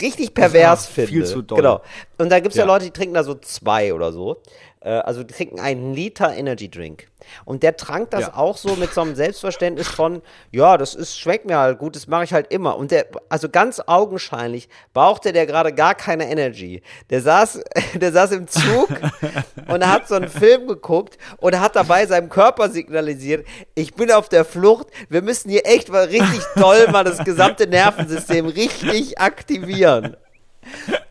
richtig 0.00 0.32
pervers 0.32 0.86
finde. 0.86 1.10
viel 1.10 1.26
zu 1.26 1.42
doll. 1.42 1.58
Genau. 1.58 1.82
Und 2.16 2.30
da 2.30 2.40
gibt 2.40 2.52
es 2.52 2.56
ja. 2.56 2.64
Ja. 2.64 2.72
Leute, 2.72 2.86
die 2.86 2.90
trinken 2.90 3.14
da 3.14 3.22
so 3.22 3.34
zwei 3.34 3.92
oder 3.92 4.12
so. 4.12 4.40
Äh, 4.84 4.90
Also 4.90 5.22
die 5.22 5.34
trinken 5.34 5.58
einen 5.60 5.94
Liter 5.94 6.34
Energy 6.34 6.70
Drink. 6.70 7.08
Und 7.46 7.62
der 7.62 7.76
trank 7.76 8.10
das 8.10 8.20
Ja. 8.22 8.34
auch 8.36 8.56
so 8.58 8.76
mit 8.76 8.92
so 8.92 9.00
einem 9.00 9.14
Selbstverständnis 9.14 9.88
von, 9.88 10.20
ja, 10.50 10.76
das 10.76 10.94
ist, 10.94 11.18
schmeckt 11.18 11.46
mir 11.46 11.56
halt 11.56 11.78
gut, 11.78 11.96
das 11.96 12.06
mache 12.06 12.24
ich 12.24 12.34
halt 12.34 12.52
immer. 12.52 12.76
Und 12.76 12.90
der, 12.90 13.06
also 13.30 13.48
ganz 13.48 13.80
augenscheinlich 13.86 14.68
brauchte 14.92 15.32
der 15.32 15.46
gerade 15.46 15.72
gar 15.72 15.94
keine 15.94 16.30
Energy. 16.30 16.82
Der 17.08 17.22
saß, 17.22 17.62
der 17.94 18.12
saß 18.12 18.32
im 18.32 18.46
Zug 18.46 18.88
und 19.68 19.86
hat 19.86 20.06
so 20.06 20.16
einen 20.16 20.28
Film 20.28 20.66
geguckt 20.66 21.16
und 21.38 21.58
hat 21.58 21.76
dabei 21.76 22.04
seinem 22.06 22.28
Körper 22.28 22.68
signalisiert, 22.68 23.46
ich 23.74 23.94
bin 23.94 24.12
auf 24.12 24.28
der 24.28 24.44
Flucht, 24.44 24.88
wir 25.08 25.22
müssen 25.22 25.48
hier 25.50 25.64
echt 25.64 25.88
mal 25.90 26.04
richtig 26.04 26.42
doll 26.56 26.88
mal 26.88 27.04
das 27.04 27.24
gesamte 27.24 27.66
Nervensystem 27.66 28.46
richtig 28.46 29.18
aktivieren. 29.18 30.16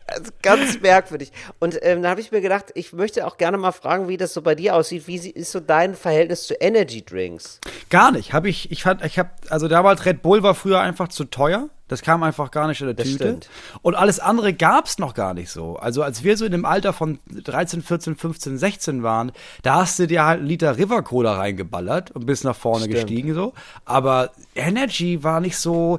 Also 0.06 0.30
ganz 0.42 0.80
merkwürdig. 0.80 1.32
Und 1.58 1.78
ähm, 1.82 2.02
dann 2.02 2.10
habe 2.10 2.20
ich 2.20 2.30
mir 2.30 2.40
gedacht, 2.40 2.66
ich 2.74 2.92
möchte 2.92 3.26
auch 3.26 3.36
gerne 3.36 3.56
mal 3.58 3.72
fragen, 3.72 4.06
wie 4.06 4.16
das 4.16 4.32
so 4.34 4.42
bei 4.42 4.54
dir 4.54 4.76
aussieht. 4.76 5.08
Wie 5.08 5.16
ist 5.16 5.50
so 5.50 5.58
dein 5.60 5.94
Verhältnis 5.94 6.46
zu 6.46 6.54
Energy 6.54 7.04
Drinks? 7.04 7.58
Gar 7.90 8.12
nicht. 8.12 8.32
Habe 8.32 8.48
ich, 8.48 8.70
ich 8.70 8.82
fand, 8.84 9.04
ich 9.04 9.18
habe, 9.18 9.30
also 9.48 9.66
damals 9.66 10.04
Red 10.04 10.22
Bull 10.22 10.42
war 10.42 10.54
früher 10.54 10.80
einfach 10.80 11.08
zu 11.08 11.24
teuer. 11.24 11.68
Das 11.88 12.00
kam 12.00 12.22
einfach 12.22 12.50
gar 12.50 12.68
nicht 12.68 12.80
in 12.80 12.86
der 12.86 12.94
Das 12.94 13.06
Tüte. 13.06 13.24
stimmt. 13.24 13.48
Und 13.82 13.94
alles 13.94 14.20
andere 14.20 14.54
gab's 14.54 14.98
noch 14.98 15.14
gar 15.14 15.34
nicht 15.34 15.50
so. 15.50 15.76
Also 15.76 16.02
als 16.02 16.22
wir 16.22 16.36
so 16.36 16.44
in 16.44 16.52
dem 16.52 16.64
Alter 16.64 16.92
von 16.92 17.18
13, 17.30 17.82
14, 17.82 18.16
15, 18.16 18.56
16 18.56 19.02
waren, 19.02 19.32
da 19.62 19.76
hast 19.82 19.98
du 19.98 20.06
dir 20.06 20.24
halt 20.24 20.38
einen 20.38 20.48
Liter 20.48 20.78
River 20.78 21.02
Cola 21.02 21.34
reingeballert 21.36 22.10
und 22.12 22.24
bist 22.24 22.44
nach 22.44 22.56
vorne 22.56 22.84
Stimmt. 22.84 22.94
gestiegen 23.00 23.34
so. 23.34 23.52
Aber 23.84 24.30
Energy 24.54 25.22
war 25.24 25.40
nicht 25.40 25.58
so, 25.58 25.98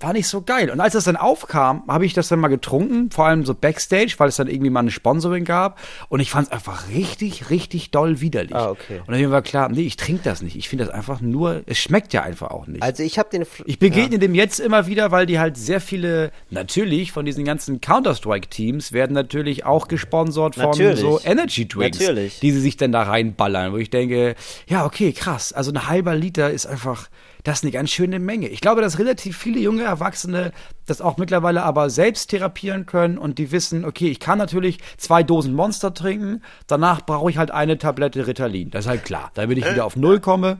war 0.00 0.12
nicht 0.12 0.28
so 0.28 0.42
geil. 0.42 0.70
Und 0.70 0.80
als 0.80 0.92
das 0.92 1.04
dann 1.04 1.16
aufkam, 1.16 1.82
habe 1.88 2.04
ich 2.04 2.12
das 2.12 2.28
dann 2.28 2.38
mal 2.38 2.48
getrunken, 2.48 3.10
vor 3.10 3.26
allem 3.26 3.44
so 3.46 3.54
Backstage, 3.54 4.14
weil 4.18 4.28
es 4.28 4.36
dann 4.36 4.46
irgendwie 4.48 4.70
mal 4.70 4.80
eine 4.80 4.90
Sponsoring 4.90 5.44
gab. 5.44 5.78
Und 6.08 6.20
ich 6.20 6.30
fand 6.30 6.48
es 6.48 6.52
einfach 6.52 6.88
richtig, 6.90 7.48
richtig 7.50 7.90
doll 7.90 8.20
widerlich. 8.20 8.54
Ah, 8.54 8.70
okay. 8.70 9.00
Und 9.06 9.14
dann 9.14 9.30
war 9.30 9.42
klar, 9.42 9.68
nee, 9.70 9.82
ich 9.82 9.96
trinke 9.96 10.22
das 10.24 10.42
nicht. 10.42 10.56
Ich 10.56 10.68
finde 10.68 10.84
das 10.84 10.92
einfach 10.94 11.20
nur, 11.20 11.62
es 11.66 11.78
schmeckt 11.78 12.12
ja 12.12 12.22
einfach 12.22 12.50
auch 12.50 12.66
nicht. 12.66 12.82
Also 12.82 13.02
ich 13.02 13.18
habe 13.18 13.30
den. 13.30 13.44
Fl- 13.44 13.62
Ich 13.66 13.78
begegne 13.78 14.18
dem 14.18 14.34
jetzt 14.34 14.60
immer 14.60 14.86
wieder, 14.86 15.10
weil 15.10 15.26
die 15.26 15.38
halt 15.38 15.56
sehr 15.56 15.80
viele, 15.80 16.30
natürlich 16.50 17.12
von 17.12 17.24
diesen 17.24 17.44
ganzen 17.44 17.80
Counter-Strike-Teams 17.80 18.92
werden 18.92 19.14
natürlich 19.14 19.64
auch 19.64 19.88
gesponsert 19.88 20.56
von 20.56 20.64
Natürlich. 20.66 21.00
so 21.00 21.20
Energy 21.24 21.66
Drinks, 21.68 21.98
Natürlich. 22.00 22.40
die 22.40 22.52
sie 22.52 22.60
sich 22.60 22.76
dann 22.76 22.92
da 22.92 23.02
reinballern, 23.02 23.72
wo 23.72 23.76
ich 23.76 23.90
denke, 23.90 24.34
ja, 24.66 24.84
okay, 24.84 25.12
krass, 25.12 25.52
also 25.52 25.70
ein 25.70 25.88
halber 25.88 26.14
Liter 26.14 26.50
ist 26.50 26.66
einfach, 26.66 27.08
das 27.46 27.58
ist 27.58 27.62
eine 27.62 27.70
ganz 27.70 27.90
schöne 27.90 28.18
Menge. 28.18 28.48
Ich 28.48 28.60
glaube, 28.60 28.80
dass 28.80 28.98
relativ 28.98 29.38
viele 29.38 29.60
junge 29.60 29.84
Erwachsene 29.84 30.50
das 30.84 31.00
auch 31.00 31.16
mittlerweile 31.16 31.62
aber 31.62 31.90
selbst 31.90 32.30
therapieren 32.30 32.86
können 32.86 33.18
und 33.18 33.38
die 33.38 33.52
wissen, 33.52 33.84
okay, 33.84 34.08
ich 34.08 34.18
kann 34.18 34.36
natürlich 34.36 34.78
zwei 34.96 35.22
Dosen 35.22 35.54
Monster 35.54 35.94
trinken, 35.94 36.42
danach 36.66 37.06
brauche 37.06 37.30
ich 37.30 37.38
halt 37.38 37.52
eine 37.52 37.78
Tablette 37.78 38.26
Ritalin. 38.26 38.70
Das 38.70 38.86
ist 38.86 38.88
halt 38.88 39.04
klar, 39.04 39.30
damit 39.34 39.58
ich 39.58 39.70
wieder 39.70 39.84
auf 39.84 39.94
Null 39.94 40.18
komme. 40.18 40.58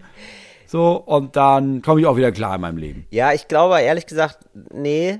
So, 0.68 0.94
und 0.94 1.35
dann 1.35 1.83
komme 1.83 2.01
ich 2.01 2.07
auch 2.07 2.16
wieder 2.16 2.31
klar 2.31 2.55
in 2.55 2.61
meinem 2.61 2.79
Leben. 2.79 3.07
Ja, 3.11 3.33
ich 3.33 3.49
glaube 3.49 3.81
ehrlich 3.81 4.07
gesagt, 4.07 4.38
nee. 4.72 5.18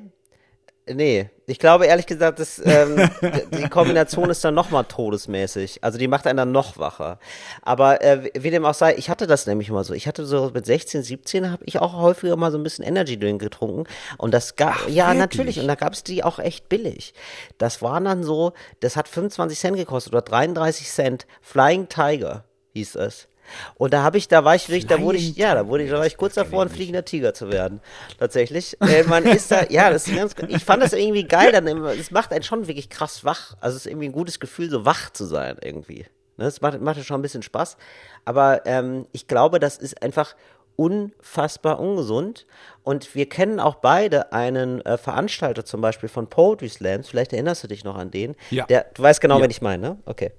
Nee, 0.89 1.31
ich 1.49 1.61
glaube 1.61 1.87
ehrlich 1.87 2.07
gesagt, 2.07 2.41
dass, 2.41 2.61
ähm, 2.65 3.09
die 3.53 3.69
Kombination 3.69 4.31
ist 4.31 4.45
dann 4.45 4.55
nochmal 4.55 4.85
todesmäßig. 4.85 5.83
Also 5.83 5.97
die 5.97 6.09
macht 6.09 6.27
einen 6.27 6.37
dann 6.39 6.53
noch 6.53 6.77
wacher. 6.77 7.21
Aber 7.63 8.03
äh, 8.03 8.31
wie 8.37 8.51
dem 8.51 8.65
auch 8.65 8.75
sei, 8.75 8.97
ich 8.97 9.09
hatte 9.09 9.29
das 9.29 9.47
nämlich 9.47 9.71
mal 9.71 9.85
so. 9.85 9.95
Ich 9.95 10.09
hatte 10.09 10.27
so 10.27 10.51
mit 10.53 10.67
16, 10.67 11.05
17 11.05 11.51
habe 11.51 11.65
ich 11.65 11.79
auch 11.79 11.95
häufiger 11.95 12.37
mal 12.37 12.51
so 12.51 12.59
ein 12.59 12.65
bisschen 12.65 12.85
Energy 12.85 13.17
Drink 13.19 13.41
getrunken. 13.41 13.85
Und 14.19 14.35
das 14.35 14.57
gab, 14.57 14.89
ja 14.89 15.07
wirklich? 15.07 15.19
natürlich, 15.19 15.61
und 15.61 15.69
da 15.69 15.77
gab 15.77 15.93
es 15.93 16.03
die 16.03 16.25
auch 16.25 16.41
echt 16.41 16.69
billig. 16.69 17.15
Das 17.59 17.81
waren 17.81 18.05
dann 18.05 18.25
so, 18.25 18.53
das 18.81 18.97
hat 18.97 19.07
25 19.07 19.59
Cent 19.59 19.77
gekostet 19.77 20.13
oder 20.13 20.23
33 20.23 20.89
Cent. 20.89 21.27
Flying 21.43 21.89
Tiger 21.89 22.45
hieß 22.75 22.97
es. 22.97 23.29
Und 23.77 23.93
da 23.93 24.03
habe 24.03 24.19
ich, 24.19 24.29
da 24.29 24.45
war 24.45 24.55
ich 24.55 24.69
wirklich, 24.69 24.87
da 24.87 25.01
wurde 25.01 25.19
ich, 25.19 25.37
ja, 25.37 25.55
da 25.55 25.67
wurde 25.67 25.85
ich, 25.85 25.91
da 25.91 25.99
war 25.99 26.07
ich 26.07 26.17
kurz 26.17 26.35
davor, 26.35 26.63
ein 26.63 26.69
fliegender 26.69 27.05
Tiger 27.05 27.35
zu 27.35 27.51
werden. 27.51 27.81
Tatsächlich. 28.19 28.77
Äh, 28.81 29.05
man 29.05 29.25
ist 29.25 29.51
da, 29.51 29.65
ja, 29.69 29.91
das 29.91 30.07
ist 30.07 30.17
ganz, 30.17 30.35
ich 30.49 30.65
fand 30.65 30.83
das 30.83 30.93
irgendwie 30.93 31.25
geil, 31.25 31.53
dann 31.53 31.67
es 31.67 32.11
macht 32.11 32.33
einen 32.33 32.43
schon 32.43 32.67
wirklich 32.67 32.89
krass 32.89 33.25
wach. 33.25 33.57
Also 33.61 33.77
es 33.77 33.87
ist 33.87 33.91
irgendwie 33.91 34.09
ein 34.09 34.13
gutes 34.13 34.41
Gefühl, 34.41 34.71
so 34.71 34.85
wach 34.85 35.11
zu 35.11 35.25
sein 35.25 35.57
irgendwie. 35.61 36.07
Ne, 36.37 36.47
es 36.47 36.61
macht, 36.61 36.81
macht 36.81 36.99
ja 36.99 37.03
schon 37.03 37.19
ein 37.19 37.23
bisschen 37.23 37.43
Spaß. 37.43 37.77
Aber 38.25 38.67
ähm, 38.67 39.07
ich 39.13 39.27
glaube, 39.27 39.59
das 39.59 39.79
ist 39.79 40.03
einfach 40.03 40.35
unfassbar 40.77 41.81
ungesund. 41.81 42.47
Und 42.83 43.15
wir 43.17 43.29
kennen 43.29 43.59
auch 43.59 43.77
beide 43.77 44.33
einen 44.33 44.81
äh, 44.87 44.97
Veranstalter 44.97 45.65
zum 45.65 45.81
Beispiel 45.81 46.09
von 46.09 46.29
Poetry 46.29 46.69
Slams. 46.69 47.09
Vielleicht 47.09 47.33
erinnerst 47.33 47.65
du 47.65 47.69
dich 47.69 47.83
noch 47.83 47.97
an 47.97 48.11
den. 48.13 48.37
Ja. 48.51 48.65
Der, 48.67 48.87
du 48.95 49.03
weißt 49.03 49.21
genau, 49.21 49.39
Ja. 49.39 49.45
wen 49.45 49.51
ich 49.51 49.61
meine, 49.63 49.83
ne? 49.83 49.99
Okay. 50.07 50.31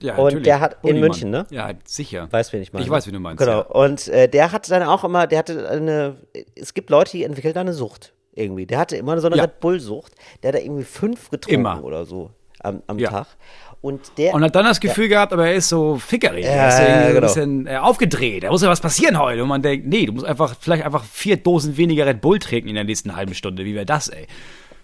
Ja, 0.00 0.14
und 0.16 0.24
natürlich. 0.24 0.44
der 0.44 0.60
hat 0.60 0.74
in 0.74 0.80
Bullimann. 0.82 1.00
München, 1.00 1.30
ne? 1.30 1.46
Ja, 1.50 1.70
sicher. 1.84 2.28
Weißt, 2.30 2.52
wen 2.52 2.62
ich 2.62 2.72
meine? 2.72 2.84
Ich 2.84 2.90
weiß, 2.90 3.06
wen 3.06 3.14
du 3.14 3.20
meinst, 3.20 3.42
Genau. 3.42 3.58
ja. 3.58 3.66
Und 3.66 4.06
äh, 4.08 4.28
der 4.28 4.52
hat 4.52 4.70
dann 4.70 4.84
auch 4.84 5.02
immer, 5.02 5.26
der 5.26 5.40
hatte 5.40 5.68
eine, 5.68 6.16
es 6.54 6.74
gibt 6.74 6.90
Leute, 6.90 7.10
die 7.12 7.24
entwickeln 7.24 7.54
da 7.54 7.60
eine 7.62 7.72
Sucht 7.72 8.12
irgendwie. 8.34 8.66
Der 8.66 8.78
hatte 8.78 8.96
immer 8.96 9.18
so 9.20 9.26
eine 9.26 9.36
Ja. 9.36 9.42
Red 9.44 9.60
Bull-Sucht. 9.60 10.12
Der 10.42 10.48
hat 10.52 10.54
da 10.54 10.62
irgendwie 10.62 10.84
fünf 10.84 11.30
getrunken 11.30 11.60
Immer. 11.60 11.82
oder 11.82 12.04
so 12.04 12.30
am, 12.60 12.82
am. 12.86 12.98
Tag. 12.98 13.26
Und 13.86 14.18
der. 14.18 14.34
Und 14.34 14.42
hat 14.42 14.52
dann 14.56 14.64
das 14.64 14.80
Gefühl 14.80 15.06
gehabt, 15.06 15.32
aber 15.32 15.46
er 15.46 15.54
ist 15.54 15.68
so 15.68 15.94
fickerig. 15.94 16.44
Ja, 16.44 16.50
er 16.50 16.68
ist 16.68 16.78
ja, 16.80 17.06
genau. 17.06 17.14
ein 17.14 17.20
bisschen 17.20 17.66
äh, 17.68 17.76
aufgedreht. 17.76 18.42
Da 18.42 18.50
muss 18.50 18.60
ja 18.60 18.68
was 18.68 18.80
passieren 18.80 19.16
heute. 19.16 19.44
Und 19.44 19.48
man 19.48 19.62
denkt, 19.62 19.86
nee, 19.86 20.06
du 20.06 20.12
musst 20.12 20.26
einfach, 20.26 20.56
vielleicht 20.58 20.84
einfach 20.84 21.04
vier 21.04 21.36
Dosen 21.36 21.76
weniger 21.76 22.04
Red 22.04 22.20
Bull 22.20 22.40
trinken 22.40 22.68
in 22.68 22.74
der 22.74 22.82
nächsten 22.82 23.14
halben 23.14 23.32
Stunde. 23.32 23.64
Wie 23.64 23.76
wäre 23.76 23.86
das, 23.86 24.08
ey? 24.08 24.26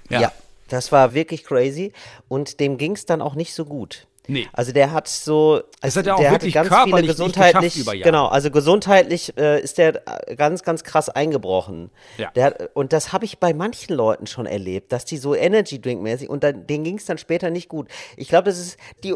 ja. 0.09 0.31
das 0.69 0.93
war 0.93 1.15
wirklich 1.15 1.43
crazy. 1.43 1.93
Und 2.29 2.61
dem 2.61 2.79
ging 2.79 2.93
es 2.93 3.05
dann 3.05 3.23
auch 3.23 3.35
nicht 3.35 3.55
so 3.55 3.65
gut. 3.65 4.07
Nee. 4.29 4.49
Also 4.53 4.73
der 4.73 4.93
hat 4.93 5.09
so, 5.09 5.63
Das 5.81 5.97
hat 5.97 6.07
er 6.07 6.17
auch 6.17 6.21
der 6.21 6.31
wirklich 6.31 6.55
ganz 6.55 6.69
viele 6.85 7.03
gesundheitlich, 7.03 7.85
genau, 8.03 8.29
also 8.29 8.51
gesundheitlich 8.51 9.37
äh, 9.37 9.61
ist 9.61 9.79
der 9.79 10.03
äh, 10.29 10.37
ganz, 10.37 10.63
ganz 10.63 10.85
krass 10.85 11.09
eingebrochen. 11.09 11.91
Ja. 12.19 12.31
Hat, 12.41 12.71
und 12.75 12.93
das 12.93 13.13
habe 13.13 13.25
ich 13.25 13.39
bei 13.39 13.53
manchen 13.53 13.95
Leuten 13.95 14.27
schon 14.27 14.47
erlebt, 14.47 14.93
dass 14.93 15.05
die 15.05 15.19
so 15.19 15.35
Energy 15.35 15.81
Drink 15.81 16.03
mäßig 16.03 16.29
und 16.29 16.45
dann, 16.45 16.67
denen 16.67 16.85
ging 16.85 16.99
es 16.99 17.05
dann 17.05 17.19
später 17.19 17.51
nicht 17.51 17.69
gut. 17.69 17.89
Ich 18.17 18.29
glaube, 18.29 18.45
das 18.45 18.59
ist 18.59 18.79
die 19.03 19.15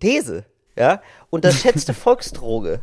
These. 0.00 0.44
Ja, 0.76 1.02
unterschätzte 1.30 1.94
Volksdroge. 1.94 2.80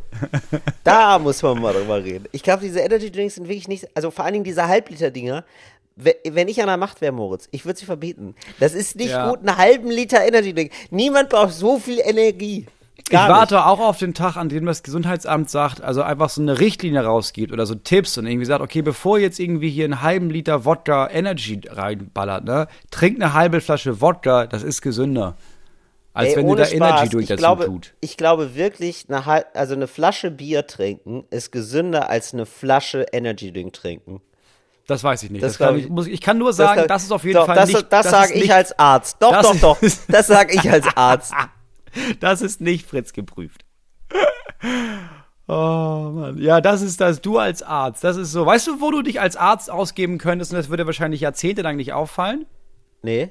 Da 0.82 1.18
muss 1.18 1.42
man 1.42 1.60
mal 1.60 1.74
drüber 1.74 2.02
reden. 2.02 2.24
Ich 2.32 2.42
glaube, 2.42 2.62
diese 2.62 2.80
Energy 2.80 3.12
Drinks 3.12 3.34
sind 3.34 3.48
wirklich 3.48 3.68
nicht, 3.68 3.86
also 3.94 4.10
vor 4.10 4.24
allen 4.24 4.32
Dingen 4.32 4.44
diese 4.44 4.66
Halbliter-Dinger. 4.66 5.44
We- 5.96 6.16
Wenn 6.30 6.48
ich 6.48 6.60
an 6.60 6.66
der 6.68 6.76
Macht 6.76 7.00
wäre, 7.00 7.12
Moritz, 7.12 7.48
ich 7.50 7.64
würde 7.64 7.78
sie 7.78 7.86
verbieten. 7.86 8.34
Das 8.60 8.74
ist 8.74 8.96
nicht 8.96 9.10
Ja. 9.10 9.28
gut, 9.28 9.40
einen 9.40 9.56
halben 9.56 9.90
Liter 9.90 10.24
Energy 10.24 10.54
Drink. 10.54 10.72
Niemand 10.90 11.28
braucht 11.30 11.52
so 11.52 11.78
viel 11.78 12.00
Energie. 12.00 12.66
Gar 13.10 13.22
ich 13.24 13.28
nicht. 13.28 13.36
warte 13.38 13.66
auch 13.66 13.80
auf 13.80 13.98
den 13.98 14.14
Tag, 14.14 14.36
an 14.36 14.48
dem 14.48 14.64
das 14.64 14.82
Gesundheitsamt 14.82 15.50
sagt, 15.50 15.80
also 15.82 16.02
einfach 16.02 16.30
so 16.30 16.40
eine 16.40 16.60
Richtlinie 16.60 17.02
rausgibt 17.04 17.52
oder 17.52 17.66
so 17.66 17.74
Tipps 17.74 18.16
und 18.16 18.26
irgendwie 18.26 18.46
sagt, 18.46 18.62
okay, 18.62 18.80
bevor 18.82 19.18
jetzt 19.18 19.40
irgendwie 19.40 19.70
hier 19.70 19.84
einen 19.86 20.02
halben 20.02 20.30
Liter 20.30 20.64
Wodka 20.64 21.10
Energy 21.10 21.60
reinballert, 21.68 22.44
ne, 22.44 22.68
trinkt 22.90 23.20
eine 23.20 23.34
halbe 23.34 23.60
Flasche 23.60 24.00
Wodka, 24.00 24.46
das 24.46 24.62
ist 24.62 24.82
gesünder. 24.82 25.36
Als 26.14 26.30
Ey, 26.30 26.36
wenn 26.36 26.46
du 26.48 26.54
da 26.54 26.64
Spaß, 26.66 26.74
Energy 26.74 27.08
Drink 27.08 27.22
ich 27.22 27.28
dazu 27.30 27.38
glaube, 27.40 27.64
tut. 27.64 27.94
Ich 28.00 28.16
glaube 28.18 28.54
wirklich, 28.54 29.06
eine, 29.08 29.26
also 29.54 29.74
eine 29.74 29.88
Flasche 29.88 30.30
Bier 30.30 30.66
trinken 30.66 31.24
ist 31.30 31.50
gesünder 31.52 32.08
als 32.10 32.34
eine 32.34 32.44
Flasche 32.46 33.06
Energy 33.12 33.52
Drink 33.52 33.72
trinken. 33.72 34.20
Das 34.86 35.04
weiß 35.04 35.22
ich 35.22 35.30
nicht. 35.30 35.42
Das 35.42 35.52
Das 35.58 35.66
kann 35.66 35.78
ich, 35.78 35.84
ich- 35.84 35.90
muss, 35.90 36.06
ich 36.06 36.20
kann 36.20 36.38
nur 36.38 36.52
sagen, 36.52 36.74
glaub- 36.74 36.88
das, 36.88 37.04
ist 37.04 37.12
auf 37.12 37.22
jeden 37.24 37.36
doch, 37.36 37.46
Fall 37.46 37.56
das, 37.56 37.68
nicht. 37.72 37.86
Das, 37.92 38.10
sage 38.10 38.34
ich 38.34 38.42
nicht, 38.42 38.52
als 38.52 38.78
Arzt. 38.78 39.16
Doch, 39.20 39.32
das 39.32 39.42
doch, 39.60 39.78
doch. 39.78 39.78
Das 40.08 40.26
sage 40.26 40.54
ich 40.54 40.70
als 40.70 40.86
Arzt. 40.96 41.32
Das 42.20 42.42
ist 42.42 42.60
nicht 42.60 42.86
Fritz 42.88 43.12
geprüft. 43.12 43.64
Oh 45.48 46.10
Mann. 46.14 46.38
Ja, 46.38 46.60
das 46.60 46.82
ist 46.82 47.00
das. 47.00 47.20
Du 47.20 47.38
als 47.38 47.62
Arzt. 47.62 48.04
Das 48.04 48.16
ist 48.16 48.32
so. 48.32 48.46
Weißt 48.46 48.66
du, 48.66 48.80
wo 48.80 48.90
du 48.90 49.02
dich 49.02 49.20
als 49.20 49.36
Arzt 49.36 49.70
ausgeben 49.70 50.18
könntest 50.18 50.52
und 50.52 50.56
das 50.58 50.68
würde 50.68 50.86
wahrscheinlich 50.86 51.20
jahrzehntelang 51.20 51.76
nicht 51.76 51.92
auffallen? 51.92 52.46
Nee. 53.02 53.30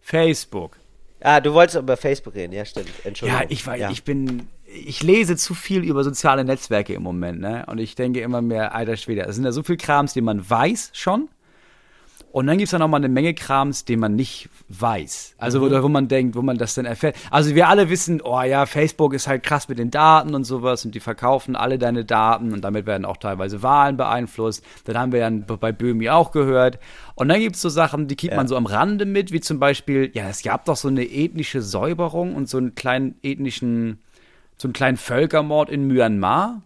Facebook. 0.00 0.76
Ah, 1.20 1.40
du 1.40 1.54
wolltest 1.54 1.78
über 1.78 1.96
Facebook 1.96 2.34
reden, 2.34 2.52
ja, 2.52 2.64
stimmt. 2.64 2.90
Entschuldigung. 3.04 3.42
Ja, 3.42 3.46
ich 3.48 3.66
weiß, 3.66 3.90
ich 3.92 4.02
bin, 4.04 4.48
ich 4.74 5.02
lese 5.02 5.36
zu 5.36 5.54
viel 5.54 5.84
über 5.84 6.04
soziale 6.04 6.44
Netzwerke 6.44 6.94
im 6.94 7.02
Moment, 7.02 7.40
ne? 7.40 7.64
Und 7.66 7.78
ich 7.78 7.94
denke 7.94 8.20
immer 8.20 8.42
mehr, 8.42 8.74
alter 8.74 8.96
Schwede, 8.96 9.22
es 9.22 9.34
sind 9.36 9.44
ja 9.44 9.52
so 9.52 9.62
viel 9.62 9.76
Krams, 9.76 10.14
den 10.14 10.24
man 10.24 10.48
weiß 10.48 10.90
schon. 10.94 11.28
Und 12.30 12.46
dann 12.46 12.56
gibt 12.56 12.68
es 12.68 12.70
da 12.70 12.78
noch 12.78 12.88
mal 12.88 12.96
eine 12.96 13.10
Menge 13.10 13.34
Krams, 13.34 13.84
den 13.84 14.00
man 14.00 14.16
nicht 14.16 14.48
weiß. 14.70 15.34
Also 15.36 15.60
Mhm. 15.60 15.70
wo, 15.70 15.82
wo 15.82 15.88
man 15.88 16.08
denkt, 16.08 16.34
wo 16.34 16.40
man 16.40 16.56
das 16.56 16.72
dann 16.74 16.86
erfährt. 16.86 17.14
Also 17.30 17.54
wir 17.54 17.68
alle 17.68 17.90
wissen, 17.90 18.22
oh 18.22 18.40
ja, 18.40 18.64
Facebook 18.64 19.12
ist 19.12 19.26
halt 19.26 19.42
krass 19.42 19.68
mit 19.68 19.78
den 19.78 19.90
Daten 19.90 20.34
und 20.34 20.44
sowas 20.44 20.82
und 20.86 20.94
die 20.94 21.00
verkaufen 21.00 21.56
alle 21.56 21.78
deine 21.78 22.06
Daten 22.06 22.54
und 22.54 22.62
damit 22.62 22.86
werden 22.86 23.04
auch 23.04 23.18
teilweise 23.18 23.62
Wahlen 23.62 23.98
beeinflusst. 23.98 24.64
Das 24.84 24.96
haben 24.96 25.12
wir 25.12 25.20
dann 25.20 25.44
bei 25.44 25.72
Böhmi 25.72 26.08
auch 26.08 26.32
gehört. 26.32 26.78
Und 27.16 27.28
dann 27.28 27.38
gibt 27.38 27.56
es 27.56 27.60
so 27.60 27.68
Sachen, 27.68 28.08
die 28.08 28.16
kriegt 28.16 28.34
man 28.34 28.48
so 28.48 28.56
am 28.56 28.64
Rande 28.64 29.04
mit, 29.04 29.30
wie 29.30 29.40
zum 29.40 29.58
Beispiel, 29.58 30.10
ja, 30.14 30.30
es 30.30 30.42
gab 30.42 30.64
doch 30.64 30.76
so 30.76 30.88
eine 30.88 31.04
ethnische 31.04 31.60
Säuberung 31.60 32.34
und 32.34 32.48
so 32.48 32.56
einen 32.56 32.74
kleinen 32.74 33.14
ethnischen, 33.22 33.98
so 34.62 34.68
einen 34.68 34.72
kleinen 34.72 34.96
Völkermord 34.96 35.68
in 35.70 35.86
Myanmar 35.88 36.62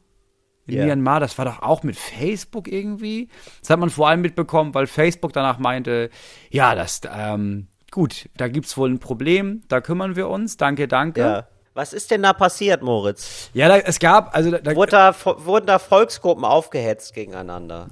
in 0.69 0.75
Ja. 0.79 0.85
Myanmar, 0.87 1.21
das 1.21 1.39
war 1.39 1.45
doch 1.45 1.63
auch 1.63 1.83
mit 1.85 1.97
Facebook 1.97 2.67
irgendwie. 2.67 3.29
Das 3.61 3.71
hat 3.71 3.79
man 3.79 3.89
vor 3.89 4.09
allem 4.09 4.21
mitbekommen, 4.21 4.75
weil 4.75 4.87
Facebook 4.89 5.33
danach 5.33 5.59
meinte, 5.61 6.11
ja, 6.51 6.75
das, 6.75 7.03
ähm, 7.17 7.69
gut, 7.93 8.29
da 8.37 8.49
gibt's 8.49 8.77
wohl 8.77 8.91
ein 8.91 8.99
Problem, 8.99 9.63
da 9.69 9.81
kümmern 9.81 10.17
wir 10.17 10.29
uns, 10.29 10.57
danke, 10.57 10.89
danke. 10.89 11.21
Ja. 11.21 11.47
Was 11.75 11.93
ist 11.93 12.11
denn 12.11 12.23
da 12.23 12.33
passiert, 12.33 12.83
Moritz? 12.83 13.51
Ja, 13.55 13.69
da, 13.69 13.77
es 13.79 13.99
gab, 14.01 14.35
also 14.35 14.51
da, 14.51 14.59
da, 14.59 14.75
Wurde 14.75 14.91
da, 14.91 15.15
wurden 15.25 15.67
da 15.67 15.79
Volksgruppen 15.79 16.45
aufgehetzt 16.45 17.15
gegeneinander? 17.15 17.87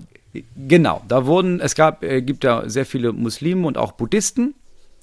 genau, 0.66 1.00
da 1.06 1.26
wurden, 1.26 1.60
es 1.60 1.74
gab, 1.76 2.02
äh, 2.02 2.22
gibt 2.22 2.42
ja 2.44 2.68
sehr 2.68 2.86
viele 2.86 3.12
Muslime 3.12 3.66
und 3.68 3.78
auch 3.78 3.92
Buddhisten 3.92 4.54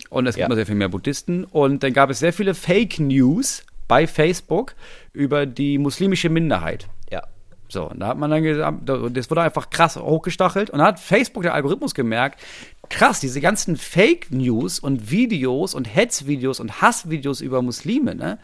und 0.10 0.28
es 0.28 0.36
gibt 0.36 0.42
Ja. 0.44 0.50
noch 0.50 0.56
sehr 0.56 0.66
viel 0.66 0.76
mehr 0.76 0.90
Buddhisten 0.90 1.46
und 1.46 1.84
dann 1.84 1.94
gab 1.94 2.10
es 2.10 2.20
sehr 2.20 2.34
viele 2.34 2.54
Fake 2.54 3.00
News 3.00 3.64
bei 3.92 4.08
Facebook 4.08 4.74
über 5.12 5.46
die 5.46 5.78
muslimische 5.78 6.30
Minderheit. 6.30 6.88
Ja. 7.12 7.24
So, 7.68 7.90
und 7.90 8.00
da 8.00 8.08
hat 8.08 8.18
man 8.18 8.32
dann 8.32 8.42
gesagt, 8.42 8.84
das 8.86 9.30
wurde 9.30 9.42
einfach 9.42 9.70
krass 9.70 9.98
hochgestachelt 9.98 10.70
und 10.70 10.80
da 10.80 10.86
hat 10.86 11.00
Facebook, 11.02 11.44
der 11.44 11.54
Algorithmus, 11.54 11.94
gemerkt, 11.94 12.40
krass, 12.88 13.20
diese 13.20 13.42
ganzen 13.42 13.76
Fake 13.76 14.32
News 14.32 14.80
und 14.80 15.12
Videos 15.12 15.74
und 15.74 15.94
Hetzvideos 15.94 16.62
und 16.62 16.82
Hassvideos 16.82 17.42
über 17.42 17.62
Muslime, 17.62 18.16
ne? 18.16 18.40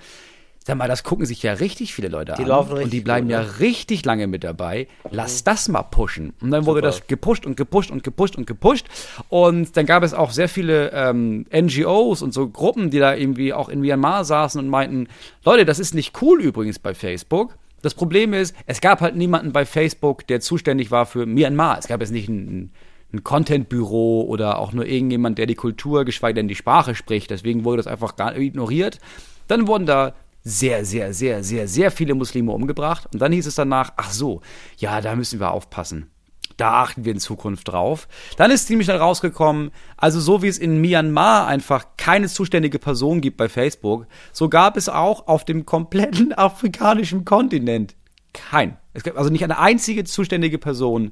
Sag 0.67 0.75
mal, 0.75 0.89
das 0.89 1.05
gucken 1.05 1.25
sich 1.25 1.43
ja 1.43 1.53
richtig 1.53 1.93
viele 1.93 2.09
Leute 2.09 2.33
Die 2.35 2.43
an. 2.43 2.49
laufen 2.49 2.71
und 2.73 2.79
die 2.79 2.83
richtig 2.83 3.03
bleiben 3.05 3.27
gut, 3.27 3.31
ja 3.31 3.39
ne? 3.39 3.47
Mhm. 3.47 3.53
richtig 3.59 4.03
lange 4.03 4.27
mit 4.27 4.43
dabei. 4.43 4.89
Lass 5.09 5.45
das 5.45 5.69
mal 5.69 5.83
pushen. 5.83 6.33
Und 6.41 6.51
dann 6.51 6.65
wurde 6.65 6.79
Super. 6.79 6.87
das 6.87 7.07
gepusht 7.07 7.45
und 7.45 7.55
gepusht 7.55 7.89
und 7.89 8.03
gepusht 8.03 8.35
und 8.35 8.45
gepusht. 8.45 8.85
Und 9.29 9.77
dann 9.77 9.85
gab 9.85 10.03
es 10.03 10.13
auch 10.13 10.31
sehr 10.31 10.49
viele 10.49 10.91
ähm, 10.91 11.45
NGOs 11.55 12.21
und 12.21 12.33
so 12.33 12.49
Gruppen, 12.49 12.89
die 12.89 12.99
da 12.99 13.15
irgendwie 13.15 13.53
auch 13.53 13.69
in 13.69 13.79
Myanmar 13.79 14.25
saßen 14.25 14.59
und 14.59 14.67
meinten, 14.67 15.07
Leute, 15.45 15.63
das 15.63 15.79
ist 15.79 15.93
nicht 15.93 16.21
cool 16.21 16.41
übrigens 16.41 16.79
bei 16.79 16.93
Facebook. 16.93 17.55
Das 17.81 17.93
Problem 17.93 18.33
ist, 18.33 18.53
es 18.65 18.81
gab 18.81 18.99
halt 18.99 19.15
niemanden 19.15 19.53
bei 19.53 19.65
Facebook, 19.65 20.27
der 20.27 20.41
zuständig 20.41 20.91
war 20.91 21.05
für 21.05 21.25
Myanmar. 21.25 21.77
Es 21.79 21.87
gab 21.87 22.01
jetzt 22.01 22.11
nicht 22.11 22.27
ein, 22.27 22.73
ein 23.13 23.23
Content-Büro 23.23 24.25
oder 24.27 24.59
auch 24.59 24.73
nur 24.73 24.85
irgendjemand, 24.85 25.37
der 25.37 25.45
die 25.45 25.55
Kultur, 25.55 26.03
geschweige 26.03 26.33
denn 26.33 26.49
die 26.49 26.55
Sprache 26.55 26.93
spricht. 26.93 27.31
Deswegen 27.31 27.63
wurde 27.63 27.77
das 27.77 27.87
einfach 27.87 28.17
gar 28.17 28.35
ignoriert. 28.35 28.99
Dann 29.47 29.67
wurden 29.67 29.85
da 29.85 30.13
sehr, 30.43 30.85
sehr, 30.85 31.13
sehr, 31.13 31.43
sehr, 31.43 31.67
sehr 31.67 31.91
viele 31.91 32.15
Muslime 32.15 32.51
umgebracht. 32.51 33.07
Und 33.11 33.21
dann 33.21 33.31
hieß 33.31 33.47
es 33.47 33.55
danach, 33.55 33.93
ach 33.97 34.11
so, 34.11 34.41
ja, 34.77 35.01
da 35.01 35.15
müssen 35.15 35.39
wir 35.39 35.51
aufpassen. 35.51 36.09
Da 36.55 36.81
achten 36.81 37.05
wir 37.05 37.11
in 37.11 37.19
Zukunft 37.19 37.67
drauf. 37.67 38.07
Dann 38.35 38.49
ist 38.49 38.67
ziemlich 38.67 38.85
schnell 38.85 38.97
rausgekommen, 38.97 39.71
also 39.95 40.19
so 40.19 40.41
wie 40.41 40.47
es 40.47 40.57
in 40.57 40.81
Myanmar 40.81 41.45
einfach 41.45 41.85
keine 41.97 42.27
zuständige 42.27 42.79
Person 42.79 43.21
gibt 43.21 43.37
bei 43.37 43.47
Facebook, 43.47 44.07
so 44.33 44.49
gab 44.49 44.75
es 44.75 44.89
auch 44.89 45.27
auf 45.27 45.45
dem 45.45 45.65
kompletten 45.65 46.33
afrikanischen 46.37 47.25
Kontinent 47.25 47.95
kein. 48.33 48.77
Es 48.93 49.03
gab 49.03 49.17
also 49.17 49.29
nicht 49.29 49.43
eine 49.43 49.59
einzige 49.59 50.03
zuständige 50.03 50.57
Person 50.57 51.11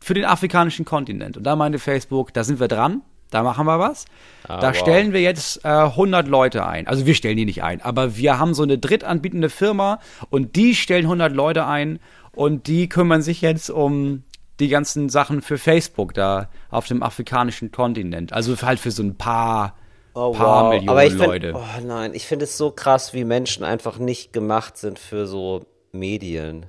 für 0.00 0.14
den 0.14 0.24
afrikanischen 0.24 0.84
Kontinent. 0.84 1.36
Und 1.36 1.44
da 1.44 1.56
meinte 1.56 1.78
Facebook, 1.78 2.32
da 2.34 2.44
sind 2.44 2.60
wir 2.60 2.68
dran, 2.68 3.02
da 3.30 3.42
machen 3.42 3.66
wir 3.66 3.78
was. 3.78 4.06
da 4.46 4.68
wow. 4.68 4.76
stellen 4.76 5.12
wir 5.12 5.20
jetzt 5.20 5.64
äh, 5.64 5.68
100 5.68 6.28
Leute 6.28 6.66
ein. 6.66 6.86
Also 6.86 7.06
wir 7.06 7.14
stellen 7.14 7.36
die 7.36 7.44
nicht 7.44 7.62
ein, 7.62 7.80
aber 7.82 8.16
wir 8.16 8.38
haben 8.38 8.54
so 8.54 8.62
eine 8.62 8.78
drittanbietende 8.78 9.50
Firma 9.50 10.00
und 10.30 10.56
die 10.56 10.74
stellen 10.74 11.04
100 11.04 11.32
Leute 11.32 11.66
ein 11.66 11.98
und 12.32 12.66
die 12.66 12.88
kümmern 12.88 13.22
sich 13.22 13.40
jetzt 13.42 13.70
um 13.70 14.22
die 14.60 14.68
ganzen 14.68 15.08
Sachen 15.08 15.42
für 15.42 15.58
Facebook 15.58 16.14
da 16.14 16.48
auf 16.70 16.86
dem 16.86 17.02
afrikanischen 17.02 17.70
Kontinent. 17.70 18.32
Also 18.32 18.56
halt 18.60 18.80
für 18.80 18.90
so 18.90 19.02
ein 19.02 19.16
paar, 19.16 19.74
Oh, 20.14 20.32
paar 20.32 20.64
wow. 20.64 20.70
Millionen 20.70 20.88
Aber 20.88 21.04
ich 21.04 21.14
Leute. 21.14 21.52
Find, 21.52 21.56
oh 21.56 21.86
nein, 21.86 22.12
ich 22.12 22.26
finde 22.26 22.44
es 22.44 22.58
so 22.58 22.72
krass, 22.72 23.14
wie 23.14 23.24
Menschen 23.24 23.62
einfach 23.62 23.98
nicht 23.98 24.32
gemacht 24.32 24.76
sind 24.76 24.98
für 24.98 25.26
so 25.26 25.66
Medien. 25.92 26.66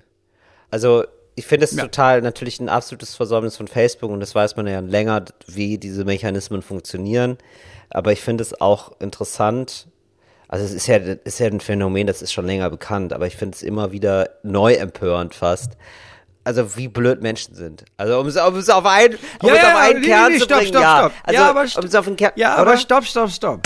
Also, 0.69 1.03
ich 1.35 1.45
finde 1.45 1.65
es 1.65 1.71
Ja. 1.75 1.83
total 1.83 2.21
natürlich 2.21 2.59
ein 2.59 2.69
absolutes 2.69 3.15
Versäumnis 3.15 3.57
von 3.57 3.67
Facebook 3.67 4.11
und 4.11 4.19
das 4.19 4.35
weiß 4.35 4.55
man 4.55 4.67
ja 4.67 4.79
länger, 4.79 5.25
wie 5.47 5.77
diese 5.77 6.05
Mechanismen 6.05 6.61
funktionieren. 6.61 7.37
Aber 7.89 8.11
ich 8.11 8.21
finde 8.21 8.43
es 8.43 8.59
auch 8.61 8.91
interessant. 8.99 9.87
Also 10.47 10.65
es 10.65 10.71
ist 10.73 10.87
ja, 10.87 10.97
ist 10.97 11.39
ja 11.39 11.47
ein 11.47 11.59
Phänomen, 11.59 12.07
das 12.07 12.21
ist 12.21 12.33
schon 12.33 12.45
länger 12.45 12.69
bekannt, 12.69 13.13
aber 13.13 13.27
ich 13.27 13.35
finde 13.37 13.55
es 13.55 13.63
immer 13.63 13.91
wieder 13.91 14.29
neu 14.43 14.73
empörend 14.73 15.35
fast. 15.35 15.73
Also 16.43 16.75
wie 16.77 16.87
blöd 16.87 17.21
Menschen 17.21 17.53
sind. 17.53 17.85
Also 17.97 18.19
um 18.19 18.25
es, 18.27 18.35
um 18.37 18.55
es 18.55 18.69
auf, 18.69 18.85
ein, 18.85 19.15
um 19.43 19.49
Ja, 19.49 19.55
es 19.55 19.63
auf 19.63 19.75
einen 19.75 19.99
nee, 20.01 20.07
Kern 20.07 20.27
nee, 20.27 20.33
nee, 20.33 20.39
zu 20.39 20.45
stopp, 20.45 20.57
bringen, 20.59 20.69
stopp, 20.71 20.81
ja. 20.81 20.97
stopp. 20.99 21.11
Also, 21.23 21.41
Ja, 21.41 21.49
aber 21.49 21.59
um 21.61 21.85
es 21.85 21.95
auf 21.95 22.15
Kern, 22.15 22.31
ja, 22.35 22.53
oder? 22.53 22.61
aber 22.61 22.77
stopp, 22.77 23.03
stopp, 23.05 23.29
stopp. 23.29 23.61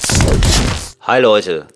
Hi 1.02 1.22
Leute. 1.22 1.68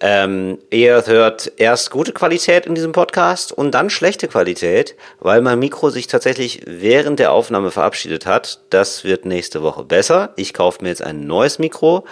Ähm, 0.00 0.58
ihr 0.70 1.04
hört 1.06 1.52
erst 1.56 1.90
gute 1.90 2.12
Qualität 2.12 2.66
in 2.66 2.74
diesem 2.76 2.92
Podcast 2.92 3.50
und 3.50 3.72
dann 3.72 3.90
schlechte 3.90 4.28
Qualität, 4.28 4.94
weil 5.18 5.40
mein 5.40 5.58
Mikro 5.58 5.90
sich 5.90 6.06
tatsächlich 6.06 6.62
während 6.66 7.18
der 7.18 7.32
Aufnahme 7.32 7.72
verabschiedet 7.72 8.24
hat. 8.24 8.60
Das 8.70 9.02
wird 9.02 9.24
nächste 9.24 9.62
Woche 9.62 9.84
besser. 9.84 10.32
Ich 10.36 10.54
kaufe 10.54 10.82
mir 10.82 10.90
jetzt 10.90 11.02
ein 11.02 11.26
neues 11.26 11.58
Mikro 11.58 12.04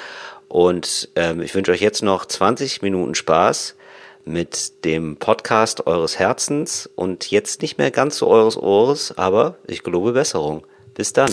und 0.49 1.11
ähm, 1.14 1.41
ich 1.41 1.55
wünsche 1.55 1.70
euch 1.70 1.80
jetzt 1.80 2.03
noch 2.03 2.26
20 2.26 2.82
Minuten 2.82 3.14
Spaß 3.14 3.76
mit 4.24 4.84
dem 4.84 5.16
Podcast 5.16 5.87
eures 5.87 6.18
Herzens 6.18 6.91
und 6.97 7.30
jetzt 7.30 7.62
nicht 7.62 7.78
mehr 7.78 7.93
ganz 7.93 8.18
so 8.18 8.26
eures 8.26 8.57
Ohres, 8.57 9.16
aber 9.16 9.57
ich 9.68 9.84
gelobe 9.84 10.12
Besserung. 10.12 10.66
Bis 10.95 11.12
dann. 11.12 11.30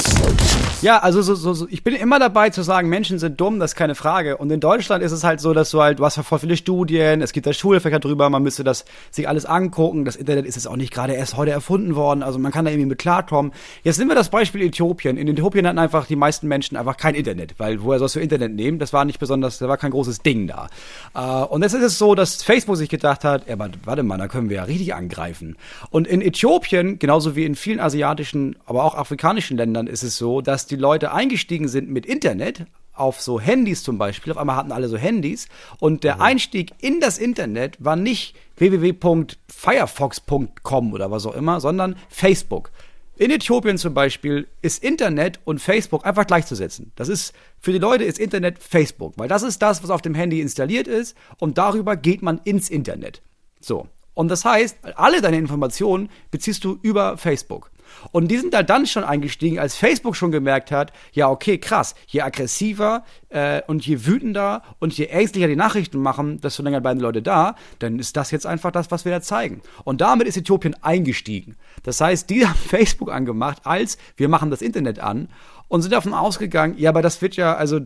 Ja, 0.83 0.97
also 0.97 1.21
so, 1.21 1.33
so, 1.33 1.53
so, 1.53 1.65
ich 1.69 1.85
bin 1.85 1.95
immer 1.95 2.19
dabei 2.19 2.49
zu 2.49 2.61
sagen, 2.61 2.89
Menschen 2.89 3.17
sind 3.17 3.39
dumm, 3.39 3.57
das 3.57 3.71
ist 3.71 3.75
keine 3.77 3.95
Frage. 3.95 4.35
Und 4.35 4.51
in 4.51 4.59
Deutschland 4.59 5.01
ist 5.01 5.13
es 5.13 5.23
halt 5.23 5.39
so, 5.39 5.53
dass 5.53 5.71
du 5.71 5.81
halt, 5.81 5.99
du 5.99 6.03
hast 6.03 6.17
ja 6.17 6.23
voll 6.23 6.39
viele 6.39 6.57
Studien, 6.57 7.21
es 7.21 7.31
gibt 7.31 7.45
da 7.45 7.53
Schulfächer 7.53 8.01
drüber, 8.01 8.29
man 8.29 8.43
müsste 8.43 8.65
das 8.65 8.83
sich 9.09 9.29
alles 9.29 9.45
angucken. 9.45 10.03
Das 10.03 10.17
Internet 10.17 10.45
ist 10.45 10.55
jetzt 10.55 10.67
auch 10.67 10.75
nicht 10.75 10.93
gerade 10.93 11.13
erst 11.13 11.37
heute 11.37 11.51
erfunden 11.51 11.95
worden, 11.95 12.21
also 12.21 12.37
man 12.37 12.51
kann 12.51 12.65
da 12.65 12.71
irgendwie 12.71 12.89
mit 12.89 12.99
klarkommen. 12.99 13.53
Jetzt 13.83 13.97
nehmen 13.97 14.11
wir 14.11 14.15
das 14.15 14.27
Beispiel 14.27 14.61
Äthiopien. 14.61 15.15
In 15.15 15.29
Äthiopien 15.29 15.65
hatten 15.65 15.79
einfach 15.79 16.05
die 16.05 16.17
meisten 16.17 16.49
Menschen 16.49 16.75
einfach 16.75 16.97
kein 16.97 17.15
Internet, 17.15 17.55
weil 17.59 17.81
woher 17.81 17.99
sollst 17.99 18.15
du 18.15 18.19
Internet 18.19 18.53
nehmen? 18.53 18.77
Das 18.77 18.91
war 18.91 19.05
nicht 19.05 19.19
besonders, 19.19 19.59
da 19.59 19.69
war 19.69 19.77
kein 19.77 19.91
großes 19.91 20.19
Ding 20.19 20.47
da. 20.47 20.67
Äh, 21.15 21.45
und 21.45 21.61
jetzt 21.61 21.75
ist 21.75 21.83
es 21.83 21.97
so, 21.97 22.13
dass 22.13 22.43
Facebook 22.43 22.75
sich 22.75 22.89
gedacht 22.89 23.23
hat, 23.23 23.47
ja, 23.47 23.57
warte, 23.57 23.79
warte 23.85 24.03
mal, 24.03 24.17
da 24.17 24.27
können 24.27 24.49
wir 24.49 24.57
ja 24.57 24.63
richtig 24.65 24.93
angreifen. 24.93 25.55
Und 25.91 26.07
in 26.07 26.21
Äthiopien, 26.21 26.99
genauso 26.99 27.37
wie 27.37 27.45
in 27.45 27.55
vielen 27.55 27.79
asiatischen, 27.79 28.57
aber 28.65 28.83
auch 28.83 28.95
afrikanischen 28.95 29.55
Ländern 29.55 29.87
ist 29.87 30.03
es 30.03 30.17
so, 30.17 30.41
dass 30.41 30.65
die 30.65 30.72
Leute 30.75 31.13
eingestiegen 31.13 31.67
sind 31.67 31.89
mit 31.89 32.05
Internet, 32.05 32.67
auf 32.93 33.21
so 33.21 33.39
Handys 33.39 33.81
zum 33.83 33.97
Beispiel, 33.97 34.31
auf 34.31 34.37
einmal 34.37 34.55
hatten 34.55 34.71
alle 34.71 34.87
so 34.87 34.97
Handys 34.97 35.47
und 35.79 36.03
der 36.03 36.21
Einstieg 36.21 36.73
in 36.79 36.99
das 36.99 37.17
Internet 37.17 37.83
war 37.83 37.95
nicht 37.95 38.35
www.firefox.com 38.57 40.93
oder 40.93 41.09
was 41.09 41.25
auch 41.25 41.33
immer, 41.35 41.59
sondern 41.59 41.95
Facebook. 42.09 42.69
In 43.15 43.29
Äthiopien 43.29 43.77
zum 43.77 43.93
Beispiel 43.93 44.47
ist 44.61 44.83
Internet 44.83 45.39
und 45.45 45.59
Facebook 45.59 46.03
einfach 46.05 46.25
gleichzusetzen. 46.25 46.91
Das 46.95 47.09
ist, 47.09 47.33
für 47.59 47.71
die 47.71 47.77
Leute 47.77 48.03
ist 48.03 48.17
Internet 48.17 48.57
Facebook, 48.57 49.13
weil 49.17 49.27
das 49.27 49.43
ist 49.43 49.61
das, 49.61 49.83
was 49.83 49.91
auf 49.91 50.01
dem 50.01 50.15
Handy 50.15 50.41
installiert 50.41 50.87
ist 50.87 51.15
und 51.37 51.59
darüber 51.59 51.95
geht 51.95 52.23
man 52.23 52.41
ins 52.43 52.69
Internet. 52.69 53.21
So. 53.59 53.87
Und 54.15 54.29
das 54.29 54.45
heißt, 54.45 54.77
alle 54.95 55.21
deine 55.21 55.37
Informationen 55.37 56.09
beziehst 56.29 56.63
du 56.63 56.77
über 56.81 57.17
Facebook. 57.17 57.71
Und 58.11 58.29
die 58.29 58.37
sind 58.37 58.53
da 58.53 58.63
dann 58.63 58.85
schon 58.85 59.03
eingestiegen, 59.03 59.59
als 59.59 59.75
Facebook 59.75 60.15
schon 60.15 60.31
gemerkt 60.31 60.71
hat, 60.71 60.93
ja, 61.11 61.29
okay, 61.29 61.57
krass, 61.57 61.95
je 62.07 62.21
aggressiver 62.21 63.03
äh, 63.29 63.61
und 63.67 63.85
je 63.85 64.05
wütender 64.05 64.63
und 64.79 64.97
je 64.97 65.05
ängstlicher 65.05 65.47
die 65.47 65.55
Nachrichten 65.55 65.99
machen, 65.99 66.39
desto 66.41 66.63
länger 66.63 66.81
bleiben 66.81 66.99
die 66.99 67.05
Leute 67.05 67.21
da, 67.21 67.55
dann 67.79 67.99
ist 67.99 68.15
das 68.17 68.31
jetzt 68.31 68.45
einfach 68.45 68.71
das, 68.71 68.91
was 68.91 69.05
wir 69.05 69.11
da 69.11 69.21
zeigen. 69.21 69.61
Und 69.83 70.01
damit 70.01 70.27
ist 70.27 70.37
Äthiopien 70.37 70.75
eingestiegen. 70.81 71.55
Das 71.83 71.99
heißt, 72.01 72.29
die 72.29 72.47
haben 72.47 72.55
Facebook 72.55 73.11
angemacht, 73.11 73.61
als 73.63 73.97
wir 74.17 74.29
machen 74.29 74.49
das 74.51 74.61
Internet 74.61 74.99
an 74.99 75.29
und 75.67 75.81
sind 75.81 75.91
davon 75.91 76.13
ausgegangen, 76.13 76.75
ja, 76.77 76.89
aber 76.89 77.01
das 77.01 77.21
wird 77.21 77.35
ja, 77.35 77.55
also, 77.55 77.79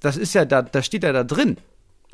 das 0.00 0.16
ist 0.16 0.34
ja 0.34 0.44
da, 0.44 0.62
das 0.62 0.86
steht 0.86 1.02
ja 1.02 1.12
da 1.12 1.24
drin. 1.24 1.56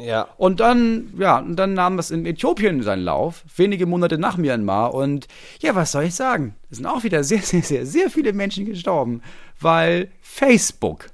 Ja. 0.04 0.28
Und 0.36 0.60
dann, 0.60 1.12
ja, 1.18 1.38
und 1.38 1.56
dann 1.56 1.74
nahm 1.74 1.96
das 1.96 2.10
in 2.10 2.26
Äthiopien 2.26 2.82
seinen 2.82 3.04
Lauf, 3.04 3.44
wenige 3.56 3.86
Monate 3.86 4.18
nach 4.18 4.36
Myanmar. 4.36 4.94
Und 4.94 5.28
ja, 5.60 5.74
was 5.74 5.92
soll 5.92 6.04
ich 6.04 6.14
sagen? 6.14 6.54
Es 6.70 6.78
sind 6.78 6.86
auch 6.86 7.04
wieder 7.04 7.24
sehr, 7.24 7.42
sehr, 7.42 7.62
sehr, 7.62 7.86
sehr 7.86 8.10
viele 8.10 8.32
Menschen 8.32 8.66
gestorben, 8.66 9.22
weil 9.60 10.10
Facebook 10.20 11.06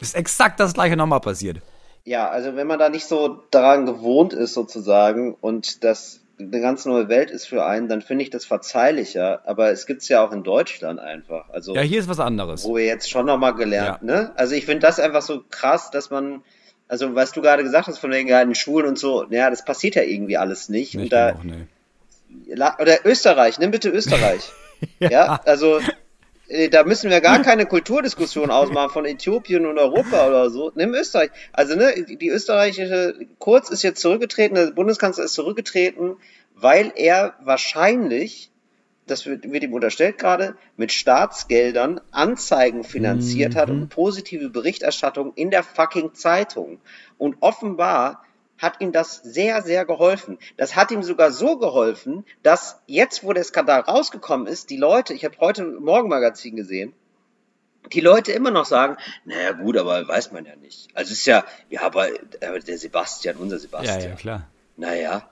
ist 0.00 0.14
exakt 0.14 0.60
das 0.60 0.74
gleiche 0.74 0.96
nochmal 0.96 1.20
passiert. 1.20 1.58
Ja, 2.04 2.28
also 2.28 2.54
wenn 2.54 2.66
man 2.66 2.78
da 2.78 2.88
nicht 2.88 3.06
so 3.06 3.42
daran 3.50 3.86
gewohnt 3.86 4.32
ist 4.32 4.54
sozusagen 4.54 5.34
und 5.34 5.82
das 5.82 6.20
eine 6.38 6.60
ganz 6.60 6.84
neue 6.84 7.08
Welt 7.08 7.30
ist 7.30 7.46
für 7.46 7.64
einen, 7.64 7.88
dann 7.88 8.02
finde 8.02 8.22
ich 8.22 8.30
das 8.30 8.44
verzeihlicher. 8.44 9.40
Aber 9.46 9.70
es 9.70 9.86
gibt 9.86 10.02
es 10.02 10.08
ja 10.08 10.24
auch 10.24 10.32
in 10.32 10.42
Deutschland 10.42 11.00
einfach. 11.00 11.48
Also 11.50 11.74
ja, 11.74 11.80
hier 11.80 11.98
ist 11.98 12.08
was 12.08 12.20
anderes. 12.20 12.64
Wo 12.64 12.76
wir 12.76 12.84
jetzt 12.84 13.10
schon 13.10 13.26
nochmal 13.26 13.54
gelernt, 13.54 14.00
ja. 14.02 14.06
ne? 14.06 14.32
Also 14.36 14.54
ich 14.54 14.66
finde 14.66 14.86
das 14.86 15.00
einfach 15.00 15.22
so 15.22 15.42
krass, 15.50 15.90
dass 15.90 16.10
man 16.10 16.42
also 16.88 17.14
was 17.14 17.32
du 17.32 17.42
gerade 17.42 17.62
gesagt 17.62 17.88
hast 17.88 17.98
von 17.98 18.10
wegen 18.10 18.28
ja, 18.28 18.40
in 18.40 18.54
Schulen 18.54 18.86
und 18.86 18.98
so, 18.98 19.26
ja, 19.30 19.50
das 19.50 19.64
passiert 19.64 19.94
ja 19.94 20.02
irgendwie 20.02 20.36
alles 20.36 20.68
nicht. 20.68 20.94
nicht 20.94 21.04
und 21.04 21.12
da, 21.12 21.32
auch, 21.32 21.42
nee. 21.42 21.66
Oder 22.52 23.04
Österreich, 23.04 23.58
nimm 23.58 23.70
bitte 23.70 23.88
Österreich. 23.88 24.52
ja. 24.98 25.10
ja, 25.10 25.40
also 25.44 25.80
äh, 26.48 26.68
da 26.68 26.84
müssen 26.84 27.10
wir 27.10 27.20
gar 27.20 27.42
keine 27.42 27.66
Kulturdiskussion 27.66 28.50
ausmachen 28.50 28.90
von 28.90 29.04
Äthiopien 29.04 29.66
und 29.66 29.78
Europa 29.78 30.26
oder 30.28 30.50
so. 30.50 30.70
Nimm 30.74 30.94
Österreich. 30.94 31.30
Also 31.52 31.74
ne, 31.76 32.04
die 32.04 32.28
österreichische 32.28 33.14
Kurz 33.38 33.70
ist 33.70 33.82
jetzt 33.82 34.00
zurückgetreten, 34.00 34.54
der 34.54 34.70
Bundeskanzler 34.72 35.24
ist 35.24 35.34
zurückgetreten, 35.34 36.16
weil 36.54 36.92
er 36.94 37.34
wahrscheinlich 37.42 38.50
das 39.06 39.26
wird, 39.26 39.50
wird 39.50 39.62
ihm 39.62 39.72
unterstellt 39.72 40.18
gerade, 40.18 40.56
mit 40.76 40.92
Staatsgeldern 40.92 42.00
Anzeigen 42.10 42.84
finanziert 42.84 43.54
mhm. 43.54 43.58
hat 43.58 43.70
und 43.70 43.88
positive 43.88 44.50
Berichterstattung 44.50 45.32
in 45.34 45.50
der 45.50 45.62
fucking 45.62 46.14
Zeitung. 46.14 46.80
Und 47.18 47.36
offenbar 47.40 48.24
hat 48.58 48.80
ihm 48.80 48.92
das 48.92 49.16
sehr, 49.16 49.62
sehr 49.62 49.84
geholfen. 49.84 50.38
Das 50.56 50.76
hat 50.76 50.90
ihm 50.90 51.02
sogar 51.02 51.30
so 51.30 51.58
geholfen, 51.58 52.24
dass 52.42 52.80
jetzt, 52.86 53.22
wo 53.22 53.32
der 53.32 53.44
Skandal 53.44 53.80
rausgekommen 53.80 54.46
ist, 54.46 54.70
die 54.70 54.76
Leute, 54.76 55.14
ich 55.14 55.24
habe 55.24 55.36
heute 55.40 55.64
Morgenmagazin 55.64 56.56
gesehen, 56.56 56.92
die 57.92 58.00
Leute 58.00 58.32
immer 58.32 58.50
noch 58.50 58.64
sagen, 58.64 58.96
naja 59.24 59.52
gut, 59.52 59.76
aber 59.76 60.08
weiß 60.08 60.32
man 60.32 60.44
ja 60.44 60.56
nicht. 60.56 60.88
Also 60.94 61.12
ist 61.12 61.26
ja, 61.26 61.44
ja, 61.70 61.82
aber, 61.82 62.08
aber 62.44 62.58
der 62.58 62.78
Sebastian, 62.78 63.36
unser 63.36 63.58
Sebastian. 63.58 64.00
Ja, 64.00 64.08
ja, 64.08 64.14
klar. 64.16 64.48
Naja, 64.76 65.28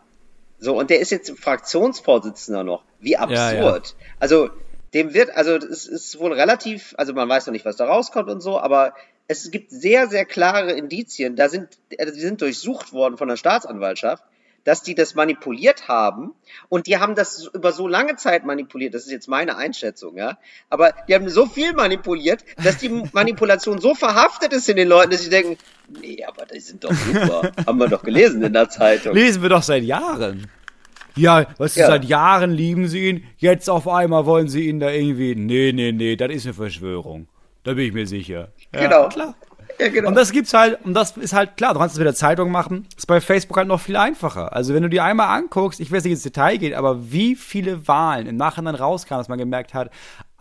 so, 0.64 0.78
und 0.78 0.90
der 0.90 1.00
ist 1.00 1.10
jetzt 1.10 1.38
Fraktionsvorsitzender 1.38 2.64
noch. 2.64 2.84
Wie 2.98 3.16
absurd. 3.16 3.36
Ja, 3.38 3.52
ja. 3.52 3.84
Also, 4.18 4.50
dem 4.94 5.12
wird, 5.12 5.36
also 5.36 5.56
es 5.56 5.86
ist 5.86 6.18
wohl 6.18 6.32
relativ, 6.32 6.94
also 6.96 7.12
man 7.12 7.28
weiß 7.28 7.46
noch 7.46 7.52
nicht, 7.52 7.64
was 7.64 7.76
da 7.76 7.84
rauskommt 7.84 8.30
und 8.30 8.40
so, 8.40 8.58
aber 8.58 8.94
es 9.26 9.50
gibt 9.50 9.70
sehr, 9.70 10.08
sehr 10.08 10.24
klare 10.24 10.72
Indizien, 10.72 11.36
da 11.36 11.48
sind, 11.48 11.78
also 11.98 12.14
die 12.14 12.20
sind 12.20 12.40
durchsucht 12.40 12.92
worden 12.92 13.16
von 13.18 13.28
der 13.28 13.36
Staatsanwaltschaft, 13.36 14.24
dass 14.64 14.82
die 14.82 14.94
das 14.94 15.14
manipuliert 15.14 15.88
haben 15.88 16.32
und 16.68 16.86
die 16.86 16.98
haben 16.98 17.14
das 17.14 17.50
über 17.52 17.72
so 17.72 17.86
lange 17.86 18.16
Zeit 18.16 18.44
manipuliert, 18.44 18.94
das 18.94 19.04
ist 19.04 19.12
jetzt 19.12 19.28
meine 19.28 19.56
Einschätzung, 19.56 20.16
ja, 20.16 20.38
aber 20.70 20.92
die 21.08 21.14
haben 21.14 21.28
so 21.28 21.46
viel 21.46 21.72
manipuliert, 21.72 22.44
dass 22.62 22.78
die 22.78 22.88
Manipulation 23.12 23.80
so 23.80 23.94
verhaftet 23.94 24.52
ist 24.52 24.68
in 24.68 24.76
den 24.76 24.88
Leuten, 24.88 25.10
dass 25.10 25.22
sie 25.22 25.30
denken, 25.30 25.58
nee, 26.00 26.24
aber 26.24 26.46
die 26.46 26.60
sind 26.60 26.82
doch 26.82 26.92
super, 26.92 27.52
haben 27.66 27.78
wir 27.78 27.88
doch 27.88 28.02
gelesen 28.02 28.42
in 28.42 28.52
der 28.52 28.68
Zeitung. 28.68 29.14
Lesen 29.14 29.42
wir 29.42 29.50
doch 29.50 29.62
seit 29.62 29.82
Jahren. 29.84 30.50
Ja, 31.16 31.46
was 31.58 31.76
ja. 31.76 31.86
seit 31.86 32.04
Jahren 32.04 32.50
lieben 32.50 32.88
sie 32.88 33.08
ihn, 33.08 33.24
jetzt 33.38 33.70
auf 33.70 33.86
einmal 33.86 34.26
wollen 34.26 34.48
sie 34.48 34.68
ihn 34.68 34.80
da 34.80 34.90
irgendwie, 34.90 35.36
nee, 35.36 35.72
nee, 35.72 35.92
nee, 35.92 36.16
das 36.16 36.30
ist 36.32 36.46
eine 36.46 36.54
Verschwörung. 36.54 37.28
Da 37.62 37.72
bin 37.72 37.86
ich 37.86 37.92
mir 37.92 38.06
sicher. 38.06 38.48
Ja, 38.74 38.80
genau. 38.80 39.08
Klar. 39.08 39.34
Ja, 39.78 39.88
genau. 39.88 40.08
Und 40.08 40.14
das 40.14 40.32
gibt's 40.32 40.54
halt, 40.54 40.78
und 40.84 40.94
das 40.94 41.16
ist 41.16 41.32
halt 41.32 41.56
klar, 41.56 41.74
du 41.74 41.80
kannst 41.80 41.96
es 41.96 42.00
wieder 42.00 42.14
Zeitung 42.14 42.50
machen, 42.50 42.86
ist 42.96 43.06
bei 43.06 43.20
Facebook 43.20 43.56
halt 43.56 43.68
noch 43.68 43.80
viel 43.80 43.96
einfacher. 43.96 44.52
Also 44.52 44.74
wenn 44.74 44.82
du 44.82 44.88
dir 44.88 45.04
einmal 45.04 45.36
anguckst, 45.36 45.80
ich 45.80 45.90
weiß 45.90 46.04
nicht 46.04 46.12
ins 46.12 46.22
Detail 46.22 46.58
geht, 46.58 46.74
aber 46.74 47.10
wie 47.12 47.34
viele 47.34 47.86
Wahlen 47.88 48.26
im 48.26 48.36
Nachhinein 48.36 48.74
rauskamen, 48.74 49.20
dass 49.20 49.28
man 49.28 49.38
gemerkt 49.38 49.74
hat, 49.74 49.90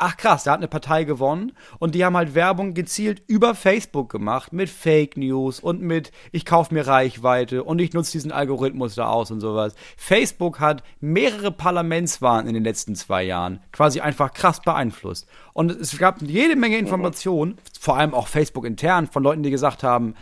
ach 0.03 0.17
krass, 0.17 0.43
da 0.43 0.51
hat 0.51 0.59
eine 0.59 0.67
Partei 0.67 1.05
gewonnen 1.05 1.53
und 1.79 1.95
die 1.95 2.03
haben 2.03 2.17
halt 2.17 2.35
Werbung 2.35 2.73
gezielt 2.73 3.21
über 3.27 3.55
Facebook 3.55 4.11
gemacht 4.11 4.51
mit 4.51 4.69
Fake 4.69 5.15
News 5.15 5.61
und 5.61 5.81
mit 5.81 6.11
ich 6.33 6.45
kaufe 6.45 6.73
mir 6.73 6.85
Reichweite 6.85 7.63
und 7.63 7.79
ich 7.79 7.93
nutze 7.93 8.11
diesen 8.11 8.33
Algorithmus 8.33 8.95
da 8.95 9.07
aus 9.07 9.31
und 9.31 9.39
sowas. 9.39 9.75
Facebook 9.95 10.59
hat 10.59 10.83
mehrere 10.99 11.51
Parlamentswahlen 11.51 12.47
in 12.47 12.53
den 12.53 12.65
letzten 12.65 12.95
zwei 12.95 13.23
Jahren 13.23 13.61
quasi 13.71 14.01
einfach 14.01 14.33
krass 14.33 14.59
beeinflusst. 14.59 15.25
Und 15.53 15.71
es 15.71 15.97
gab 15.97 16.21
jede 16.21 16.57
Menge 16.57 16.77
Informationen, 16.77 17.57
vor 17.79 17.97
allem 17.97 18.13
auch 18.13 18.27
Facebook 18.27 18.65
intern, 18.65 19.07
von 19.07 19.23
Leuten, 19.23 19.43
die 19.43 19.51
gesagt 19.51 19.83
haben, 19.83 20.15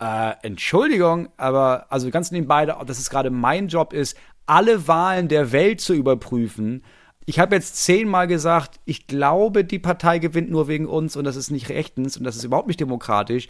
äh, 0.00 0.32
Entschuldigung, 0.42 1.28
aber 1.36 1.86
also 1.90 2.08
ganz 2.10 2.30
nebenbei, 2.30 2.64
dass 2.64 2.98
es 2.98 3.10
gerade 3.10 3.30
mein 3.30 3.68
Job 3.68 3.92
ist, 3.92 4.16
alle 4.46 4.88
Wahlen 4.88 5.28
der 5.28 5.52
Welt 5.52 5.82
zu 5.82 5.92
überprüfen 5.92 6.82
ich 7.26 7.40
habe 7.40 7.56
jetzt 7.56 7.76
zehnmal 7.76 8.28
gesagt, 8.28 8.80
ich 8.84 9.08
glaube, 9.08 9.64
die 9.64 9.80
Partei 9.80 10.20
gewinnt 10.20 10.48
nur 10.48 10.68
wegen 10.68 10.86
uns 10.86 11.16
und 11.16 11.24
das 11.24 11.34
ist 11.34 11.50
nicht 11.50 11.68
rechtens 11.68 12.16
und 12.16 12.24
das 12.24 12.36
ist 12.36 12.44
überhaupt 12.44 12.68
nicht 12.68 12.80
demokratisch. 12.80 13.48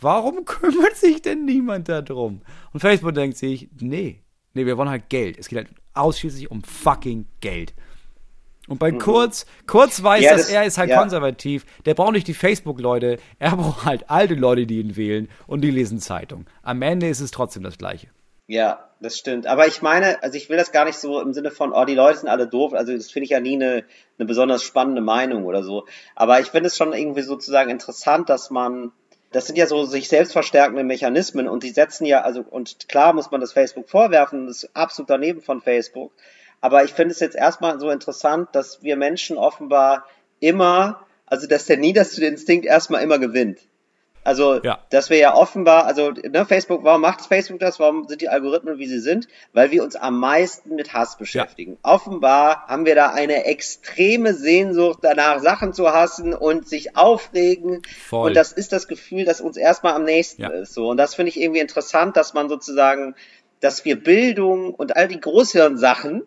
Warum 0.00 0.44
kümmert 0.46 0.96
sich 0.96 1.20
denn 1.20 1.44
niemand 1.44 1.90
darum? 1.90 2.40
Und 2.72 2.80
Facebook 2.80 3.14
denkt 3.14 3.36
sich, 3.36 3.68
nee, 3.78 4.20
nee, 4.54 4.64
wir 4.64 4.78
wollen 4.78 4.88
halt 4.88 5.10
Geld. 5.10 5.38
Es 5.38 5.48
geht 5.48 5.58
halt 5.58 5.68
ausschließlich 5.92 6.50
um 6.50 6.64
fucking 6.64 7.26
Geld. 7.40 7.74
Und 8.68 8.78
bei 8.78 8.92
mhm. 8.92 8.98
Kurz, 8.98 9.44
Kurz 9.66 10.02
weiß, 10.02 10.22
ja, 10.22 10.32
das, 10.32 10.42
dass 10.42 10.50
er 10.50 10.64
ist 10.64 10.78
halt 10.78 10.90
ja. 10.90 10.98
konservativ. 10.98 11.66
Der 11.84 11.94
braucht 11.94 12.12
nicht 12.12 12.26
die 12.26 12.34
Facebook-Leute, 12.34 13.18
er 13.38 13.56
braucht 13.56 13.84
halt 13.84 14.08
alte 14.08 14.34
Leute, 14.34 14.66
die 14.66 14.80
ihn 14.80 14.96
wählen 14.96 15.28
und 15.46 15.60
die 15.60 15.70
lesen 15.70 15.98
Zeitung. 15.98 16.46
Am 16.62 16.80
Ende 16.80 17.08
ist 17.08 17.20
es 17.20 17.32
trotzdem 17.32 17.64
das 17.64 17.76
Gleiche. 17.76 18.08
Ja, 18.50 18.90
das 18.98 19.16
stimmt. 19.16 19.46
Aber 19.46 19.68
ich 19.68 19.80
meine, 19.80 20.20
also 20.24 20.36
ich 20.36 20.50
will 20.50 20.56
das 20.56 20.72
gar 20.72 20.84
nicht 20.84 20.98
so 20.98 21.20
im 21.20 21.32
Sinne 21.32 21.52
von, 21.52 21.72
oh, 21.72 21.84
die 21.84 21.94
Leute 21.94 22.18
sind 22.18 22.28
alle 22.28 22.48
doof. 22.48 22.74
Also 22.74 22.92
das 22.92 23.08
finde 23.08 23.26
ich 23.26 23.30
ja 23.30 23.38
nie 23.38 23.54
eine, 23.54 23.84
eine 24.18 24.26
besonders 24.26 24.64
spannende 24.64 25.00
Meinung 25.00 25.44
oder 25.44 25.62
so. 25.62 25.86
Aber 26.16 26.40
ich 26.40 26.48
finde 26.48 26.66
es 26.66 26.76
schon 26.76 26.92
irgendwie 26.92 27.22
sozusagen 27.22 27.70
interessant, 27.70 28.28
dass 28.28 28.50
man, 28.50 28.90
das 29.30 29.46
sind 29.46 29.56
ja 29.56 29.68
so 29.68 29.84
sich 29.84 30.08
selbst 30.08 30.32
verstärkende 30.32 30.82
Mechanismen 30.82 31.46
und 31.48 31.62
die 31.62 31.70
setzen 31.70 32.06
ja, 32.06 32.22
also, 32.22 32.40
und 32.40 32.88
klar 32.88 33.12
muss 33.12 33.30
man 33.30 33.40
das 33.40 33.52
Facebook 33.52 33.88
vorwerfen, 33.88 34.48
das 34.48 34.64
ist 34.64 34.70
absolut 34.74 35.10
daneben 35.10 35.42
von 35.42 35.60
Facebook. 35.60 36.10
Aber 36.60 36.82
ich 36.82 36.92
finde 36.92 37.12
es 37.12 37.20
jetzt 37.20 37.36
erstmal 37.36 37.78
so 37.78 37.88
interessant, 37.88 38.48
dass 38.50 38.82
wir 38.82 38.96
Menschen 38.96 39.38
offenbar 39.38 40.06
immer, 40.40 41.06
also 41.24 41.46
dass 41.46 41.66
der 41.66 41.76
niederste 41.76 42.26
Instinkt 42.26 42.66
erstmal 42.66 43.04
immer 43.04 43.20
gewinnt. 43.20 43.60
Also, 44.22 44.62
ja. 44.62 44.78
dass 44.90 45.08
wir 45.08 45.16
ja 45.16 45.34
offenbar, 45.34 45.86
also 45.86 46.10
ne, 46.10 46.44
Facebook, 46.44 46.84
warum 46.84 47.00
macht 47.00 47.22
Facebook 47.22 47.58
das? 47.58 47.80
Warum 47.80 48.06
sind 48.06 48.20
die 48.20 48.28
Algorithmen, 48.28 48.78
wie 48.78 48.86
sie 48.86 49.00
sind? 49.00 49.28
Weil 49.52 49.70
wir 49.70 49.82
uns 49.82 49.96
am 49.96 50.18
meisten 50.18 50.74
mit 50.74 50.92
Hass 50.92 51.16
beschäftigen. 51.16 51.78
Ja. 51.82 51.94
Offenbar 51.94 52.66
haben 52.66 52.84
wir 52.84 52.94
da 52.94 53.10
eine 53.12 53.46
extreme 53.46 54.34
Sehnsucht 54.34 54.98
danach, 55.02 55.40
Sachen 55.40 55.72
zu 55.72 55.90
hassen 55.90 56.34
und 56.34 56.68
sich 56.68 56.96
aufregen. 56.96 57.80
Voll. 58.06 58.28
Und 58.28 58.34
das 58.36 58.52
ist 58.52 58.72
das 58.72 58.88
Gefühl, 58.88 59.24
das 59.24 59.40
uns 59.40 59.56
erstmal 59.56 59.94
am 59.94 60.04
nächsten 60.04 60.42
ja. 60.42 60.48
ist. 60.50 60.74
So. 60.74 60.90
Und 60.90 60.98
das 60.98 61.14
finde 61.14 61.30
ich 61.30 61.40
irgendwie 61.40 61.60
interessant, 61.60 62.16
dass 62.16 62.34
man 62.34 62.50
sozusagen, 62.50 63.14
dass 63.60 63.86
wir 63.86 64.02
Bildung 64.02 64.74
und 64.74 64.96
all 64.96 65.08
die 65.08 65.20
Großhirnsachen, 65.20 66.24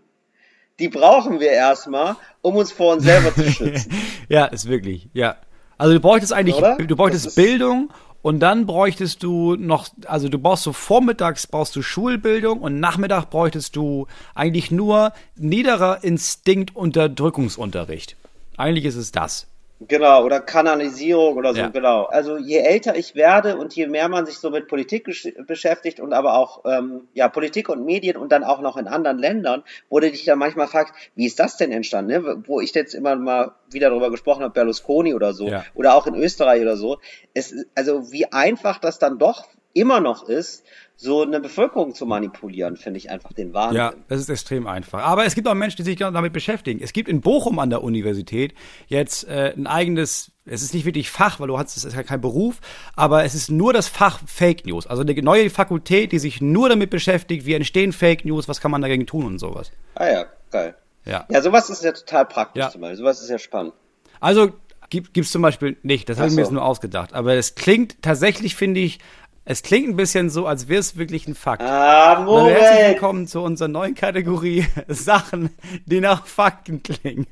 die 0.79 0.89
brauchen 0.89 1.39
wir 1.39 1.51
erstmal, 1.51 2.15
um 2.41 2.55
uns 2.55 2.71
vor 2.71 2.93
uns 2.93 3.03
selber 3.03 3.35
zu 3.35 3.43
schützen. 3.51 3.93
ja, 4.29 4.45
ist 4.45 4.67
wirklich, 4.67 5.09
ja. 5.13 5.37
Also 5.78 5.93
du 5.93 5.99
bräuchtest 5.99 6.34
eigentlich, 6.34 6.55
Oder? 6.55 6.78
du 6.78 6.95
bräuchtest 6.95 7.36
Bildung 7.36 7.91
und 8.21 8.39
dann 8.39 8.65
bräuchtest 8.65 9.21
du 9.24 9.55
noch, 9.55 9.89
also 10.05 10.30
du 10.30 10.39
brauchst 10.39 10.63
so 10.63 10.74
vormittags 10.74 11.45
brauchst 11.45 11.76
du 11.76 11.82
Schulbildung 11.82 12.61
und 12.61 12.80
Nachmittag 12.80 13.30
bräuchtest 13.30 13.76
du 13.76 14.07
eigentlich 14.34 14.71
nur 14.71 15.11
niederer 15.36 16.03
Instinkt-Unterdrückungsunterricht. 16.03 18.15
Eigentlich 18.55 18.86
ist 18.86 18.95
es 18.95 19.11
das. 19.11 19.47
Genau, 19.88 20.23
oder 20.23 20.39
Kanalisierung 20.39 21.36
oder 21.38 21.53
so, 21.53 21.59
Ja. 21.61 21.67
genau. 21.69 22.03
Also 22.05 22.38
je 22.38 22.57
älter 22.57 22.95
ich 22.95 23.15
werde 23.15 23.57
und 23.57 23.75
je 23.75 23.88
mehr 23.88 24.09
man 24.09 24.25
sich 24.25 24.38
so 24.39 24.49
mit 24.49 24.67
Politik 24.67 25.05
beschäftigt 25.47 25.99
und 25.99 26.13
aber 26.13 26.36
auch 26.38 26.63
ähm, 26.65 27.07
ja 27.13 27.27
Politik 27.27 27.69
und 27.69 27.86
Medien 27.86 28.17
und 28.17 28.31
dann 28.31 28.43
auch 28.43 28.61
noch 28.61 28.77
in 28.77 28.88
anderen 28.88 29.17
Ländern, 29.17 29.63
du 29.99 30.11
dich 30.11 30.25
dann 30.25 30.39
manchmal 30.39 30.67
fragst, 30.67 30.93
wie 31.15 31.25
ist 31.25 31.39
das 31.39 31.57
denn 31.57 31.71
entstanden? 31.71 32.11
Ne? 32.23 32.43
Wo 32.45 32.61
ich 32.61 32.73
jetzt 32.73 32.93
immer 32.93 33.15
mal 33.15 33.51
wieder 33.71 33.89
darüber 33.89 34.11
gesprochen 34.11 34.43
habe, 34.43 34.53
Berlusconi 34.53 35.13
oder 35.13 35.34
so, 35.34 35.47
Ja. 35.47 35.65
oder 35.75 35.95
auch 35.95 36.07
in 36.07 36.15
Österreich 36.15 36.61
oder 36.61 36.77
so. 36.77 36.99
Es, 37.34 37.53
also 37.75 38.11
wie 38.11 38.31
einfach 38.31 38.79
das 38.79 38.99
dann 38.99 39.17
doch 39.17 39.47
immer 39.73 39.99
noch 39.99 40.29
ist, 40.29 40.63
so 40.95 41.23
eine 41.23 41.39
Bevölkerung 41.39 41.93
zu 41.93 42.05
manipulieren, 42.05 42.77
finde 42.77 42.97
ich 42.97 43.09
einfach 43.09 43.33
den 43.33 43.53
Wahnsinn. 43.53 43.77
Ja, 43.77 43.93
das 44.07 44.21
ist 44.21 44.29
extrem 44.29 44.67
einfach. 44.67 45.03
Aber 45.03 45.25
es 45.25 45.35
gibt 45.35 45.47
auch 45.47 45.53
Menschen, 45.53 45.77
die 45.77 45.83
sich 45.83 45.97
damit 45.97 46.33
beschäftigen. 46.33 46.79
Es 46.81 46.93
gibt 46.93 47.09
in 47.09 47.21
Bochum 47.21 47.59
an 47.59 47.69
der 47.69 47.83
Universität 47.83 48.53
jetzt 48.87 49.27
äh, 49.27 49.53
ein 49.57 49.67
eigenes, 49.67 50.31
es 50.45 50.61
ist 50.61 50.73
nicht 50.73 50.85
wirklich 50.85 51.09
Fach, 51.09 51.39
weil 51.39 51.47
du 51.47 51.57
hast, 51.57 51.75
es 51.75 51.83
ist 51.83 51.95
ja 51.95 52.03
kein 52.03 52.21
Beruf, 52.21 52.59
aber 52.95 53.23
es 53.23 53.35
ist 53.35 53.49
nur 53.49 53.73
das 53.73 53.87
Fach 53.87 54.19
Fake 54.25 54.65
News. 54.65 54.87
Also 54.87 55.01
eine 55.01 55.13
neue 55.21 55.49
Fakultät, 55.49 56.11
die 56.11 56.19
sich 56.19 56.41
nur 56.41 56.69
damit 56.69 56.89
beschäftigt, 56.89 57.45
wie 57.45 57.53
entstehen 57.53 57.91
Fake 57.91 58.23
News, 58.23 58.47
was 58.47 58.61
kann 58.61 58.71
man 58.71 58.81
dagegen 58.81 59.05
tun 59.05 59.25
und 59.25 59.39
sowas. 59.39 59.71
Ah 59.95 60.07
ja, 60.07 60.25
geil. 60.51 60.75
Ja. 61.05 61.25
Ja, 61.29 61.41
sowas 61.41 61.69
ist 61.69 61.83
ja 61.83 61.91
total 61.91 62.25
praktisch 62.25 62.61
Ja. 62.61 62.69
zum 62.69 62.81
Beispiel. 62.81 62.97
Sowas 62.97 63.21
ist 63.21 63.29
ja 63.29 63.39
spannend. 63.39 63.73
Also 64.19 64.53
gibt 64.89 65.17
es 65.17 65.31
zum 65.31 65.41
Beispiel 65.41 65.75
nicht, 65.81 66.07
das 66.07 66.17
habe 66.19 66.29
ich 66.29 66.35
mir 66.35 66.41
jetzt 66.41 66.51
nur 66.51 66.63
ausgedacht. 66.63 67.13
Aber 67.13 67.33
es 67.33 67.55
klingt 67.55 68.01
tatsächlich, 68.03 68.55
finde 68.55 68.79
ich, 68.79 68.99
es 69.45 69.61
klingt 69.63 69.89
ein 69.89 69.95
bisschen 69.95 70.29
so, 70.29 70.47
als 70.47 70.67
wäre 70.67 70.79
es 70.79 70.95
wirklich 70.97 71.27
ein 71.27 71.35
Fakt. 71.35 71.61
Ah, 71.63 72.17
Hallo, 72.17 72.47
herzlich 72.47 72.69
Moment! 72.71 72.93
willkommen 72.93 73.27
zu 73.27 73.41
unserer 73.41 73.67
neuen 73.67 73.95
Kategorie 73.95 74.65
Sachen, 74.87 75.49
die 75.85 75.99
nach 75.99 76.25
Fakten 76.25 76.81
klingen. 76.81 77.27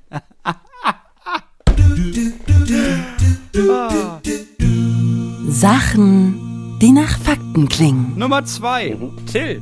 Sachen, 5.50 6.78
die 6.82 6.92
nach 6.92 7.18
Fakten 7.20 7.68
klingen. 7.70 8.14
Nummer 8.18 8.44
zwei. 8.46 8.98
Till, 9.32 9.62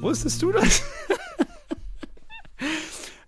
wusstest 0.00 0.42
du 0.42 0.52
das? 0.52 0.82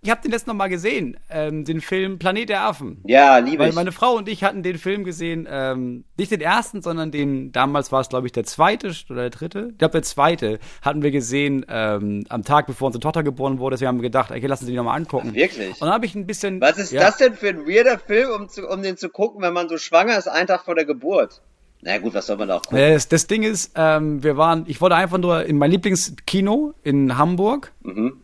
Ich 0.03 0.09
habe 0.09 0.21
den 0.21 0.31
letzten 0.31 0.49
noch 0.49 0.55
mal 0.57 0.67
gesehen, 0.67 1.15
ähm, 1.29 1.63
den 1.63 1.79
Film 1.79 2.17
Planet 2.17 2.49
der 2.49 2.63
Affen. 2.63 3.03
Ja, 3.05 3.37
liebe 3.37 3.59
Weil 3.59 3.69
ich. 3.69 3.75
meine 3.75 3.91
Frau 3.91 4.15
und 4.15 4.27
ich 4.27 4.43
hatten 4.43 4.63
den 4.63 4.79
Film 4.79 5.03
gesehen, 5.03 5.47
ähm, 5.47 6.05
nicht 6.17 6.31
den 6.31 6.41
ersten, 6.41 6.81
sondern 6.81 7.11
den, 7.11 7.51
damals 7.51 7.91
war 7.91 8.01
es 8.01 8.09
glaube 8.09 8.25
ich 8.25 8.31
der 8.33 8.43
zweite 8.43 8.91
oder 9.11 9.21
der 9.21 9.29
dritte. 9.29 9.67
Ich 9.73 9.77
glaube 9.77 9.91
der 9.91 10.01
zweite 10.01 10.57
hatten 10.81 11.03
wir 11.03 11.11
gesehen 11.11 11.65
ähm, 11.69 12.25
am 12.29 12.43
Tag, 12.43 12.65
bevor 12.65 12.87
unsere 12.87 12.99
Tochter 13.01 13.21
geboren 13.21 13.59
wurde. 13.59 13.75
Deswegen 13.75 13.89
haben 13.89 13.97
wir 13.99 14.09
gedacht, 14.09 14.31
okay, 14.31 14.47
lassen 14.47 14.65
Sie 14.65 14.71
den 14.71 14.77
nochmal 14.77 14.97
angucken. 14.97 15.35
Wirklich? 15.35 15.73
Und 15.73 15.81
dann 15.81 15.91
habe 15.91 16.07
ich 16.07 16.15
ein 16.15 16.25
bisschen... 16.25 16.59
Was 16.61 16.79
ist 16.79 16.91
ja, 16.91 17.01
das 17.01 17.17
denn 17.17 17.35
für 17.35 17.49
ein 17.49 17.67
weirder 17.67 17.99
Film, 17.99 18.31
um, 18.31 18.49
zu, 18.49 18.67
um 18.67 18.81
den 18.81 18.97
zu 18.97 19.09
gucken, 19.09 19.43
wenn 19.43 19.53
man 19.53 19.69
so 19.69 19.77
schwanger 19.77 20.17
ist, 20.17 20.27
einen 20.27 20.47
Tag 20.47 20.65
vor 20.65 20.73
der 20.73 20.85
Geburt? 20.85 21.41
Na 21.83 21.99
gut, 21.99 22.15
was 22.15 22.25
soll 22.25 22.37
man 22.37 22.47
da 22.47 22.57
auch 22.57 22.61
gucken? 22.63 22.79
Äh, 22.79 22.93
Das, 22.93 23.07
das 23.07 23.27
Ding 23.27 23.43
ist, 23.43 23.73
ähm, 23.75 24.23
wir 24.23 24.35
waren, 24.35 24.65
ich 24.67 24.81
wollte 24.81 24.95
einfach 24.95 25.19
nur 25.19 25.45
in 25.45 25.57
mein 25.59 25.69
Lieblingskino 25.69 26.73
in 26.81 27.19
Hamburg 27.19 27.71
Mhm. 27.83 28.17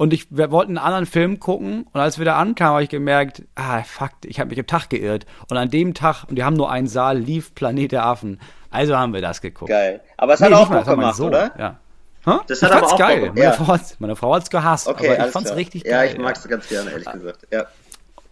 Und 0.00 0.14
ich, 0.14 0.28
wir 0.30 0.50
wollten 0.50 0.78
einen 0.78 0.86
anderen 0.86 1.04
Film 1.04 1.40
gucken 1.40 1.86
und 1.92 2.00
als 2.00 2.16
wir 2.16 2.24
da 2.24 2.38
ankamen, 2.38 2.72
habe 2.72 2.82
ich 2.84 2.88
gemerkt, 2.88 3.42
ah, 3.54 3.82
fuck, 3.82 4.12
ich 4.24 4.40
habe 4.40 4.48
mich 4.48 4.58
im 4.58 4.66
Tag 4.66 4.88
geirrt 4.88 5.26
und 5.50 5.58
an 5.58 5.68
dem 5.68 5.92
Tag, 5.92 6.24
und 6.26 6.36
die 6.36 6.42
haben 6.42 6.56
nur 6.56 6.70
einen 6.70 6.86
Saal, 6.86 7.18
lief 7.18 7.54
Planet 7.54 7.92
der 7.92 8.06
Affen. 8.06 8.40
Also 8.70 8.96
haben 8.96 9.12
wir 9.12 9.20
das 9.20 9.42
geguckt. 9.42 9.68
Geil. 9.68 10.00
Aber 10.16 10.32
es 10.32 10.40
Nee, 10.40 10.46
hat 10.46 10.52
auch 10.54 10.70
mal, 10.70 10.84
gemacht, 10.84 11.16
Sohn, 11.16 11.28
oder? 11.28 11.52
Ja. 11.58 11.76
Hä? 12.24 12.38
Das 12.46 12.58
ich 12.58 12.64
hat 12.64 12.70
aber 12.72 12.80
fand's 12.80 12.92
auch 12.94 12.98
geil. 12.98 13.20
Bock- 13.20 13.28
Meine, 13.34 13.40
ja. 13.44 13.52
Frau 13.52 13.66
hat's, 13.66 13.96
meine 14.00 14.16
Frau 14.16 14.34
hat's 14.34 14.48
gehasst, 14.48 14.88
Okay, 14.88 15.16
aber 15.16 15.26
ich 15.26 15.32
fand's 15.32 15.48
klar. 15.50 15.58
richtig 15.58 15.84
Ja, 15.84 15.90
geil. 15.98 16.12
ich 16.14 16.18
mag's 16.18 16.48
ganz 16.48 16.66
gerne, 16.68 16.90
ehrlich 16.92 17.12
gesagt. 17.12 17.46
Ja. 17.52 17.66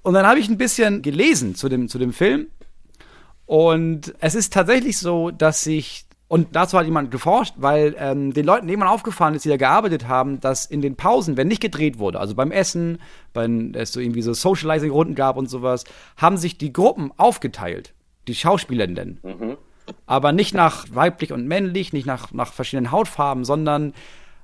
Und 0.02 0.14
dann 0.14 0.26
habe 0.26 0.38
ich 0.38 0.48
ein 0.48 0.56
bisschen 0.56 1.02
gelesen 1.02 1.54
zu 1.54 1.68
dem, 1.68 1.88
zu 1.88 1.98
dem 1.98 2.14
Film. 2.14 2.46
Und 3.46 4.14
es 4.20 4.34
ist 4.34 4.52
tatsächlich 4.54 4.96
so, 4.98 5.30
dass 5.30 5.62
sich, 5.62 6.06
und 6.28 6.48
dazu 6.54 6.78
hat 6.78 6.84
jemand 6.84 7.10
geforscht, 7.10 7.54
weil 7.56 7.96
ähm, 7.98 8.34
den 8.34 8.44
Leuten 8.44 8.68
irgendwann 8.68 8.90
aufgefallen 8.90 9.34
ist, 9.34 9.46
die 9.46 9.48
da 9.48 9.56
gearbeitet 9.56 10.06
haben, 10.06 10.40
dass 10.40 10.66
in 10.66 10.82
den 10.82 10.94
Pausen, 10.94 11.38
wenn 11.38 11.48
nicht 11.48 11.62
gedreht 11.62 11.98
wurde, 11.98 12.20
also 12.20 12.34
beim 12.34 12.52
Essen, 12.52 12.98
wenn 13.32 13.74
es 13.74 13.92
so 13.92 14.00
irgendwie 14.00 14.20
so 14.20 14.34
Socializing-Runden 14.34 15.14
gab 15.14 15.38
und 15.38 15.48
sowas, 15.48 15.84
haben 16.18 16.36
sich 16.36 16.58
die 16.58 16.72
Gruppen 16.72 17.12
aufgeteilt, 17.16 17.94
die 18.28 18.34
Schauspielenden. 18.34 19.20
Aber 20.04 20.32
nicht 20.32 20.54
nach 20.54 20.86
weiblich 20.92 21.32
und 21.32 21.46
männlich, 21.46 21.94
nicht 21.94 22.04
nach, 22.04 22.30
nach 22.30 22.52
verschiedenen 22.52 22.92
Hautfarben, 22.92 23.46
sondern 23.46 23.94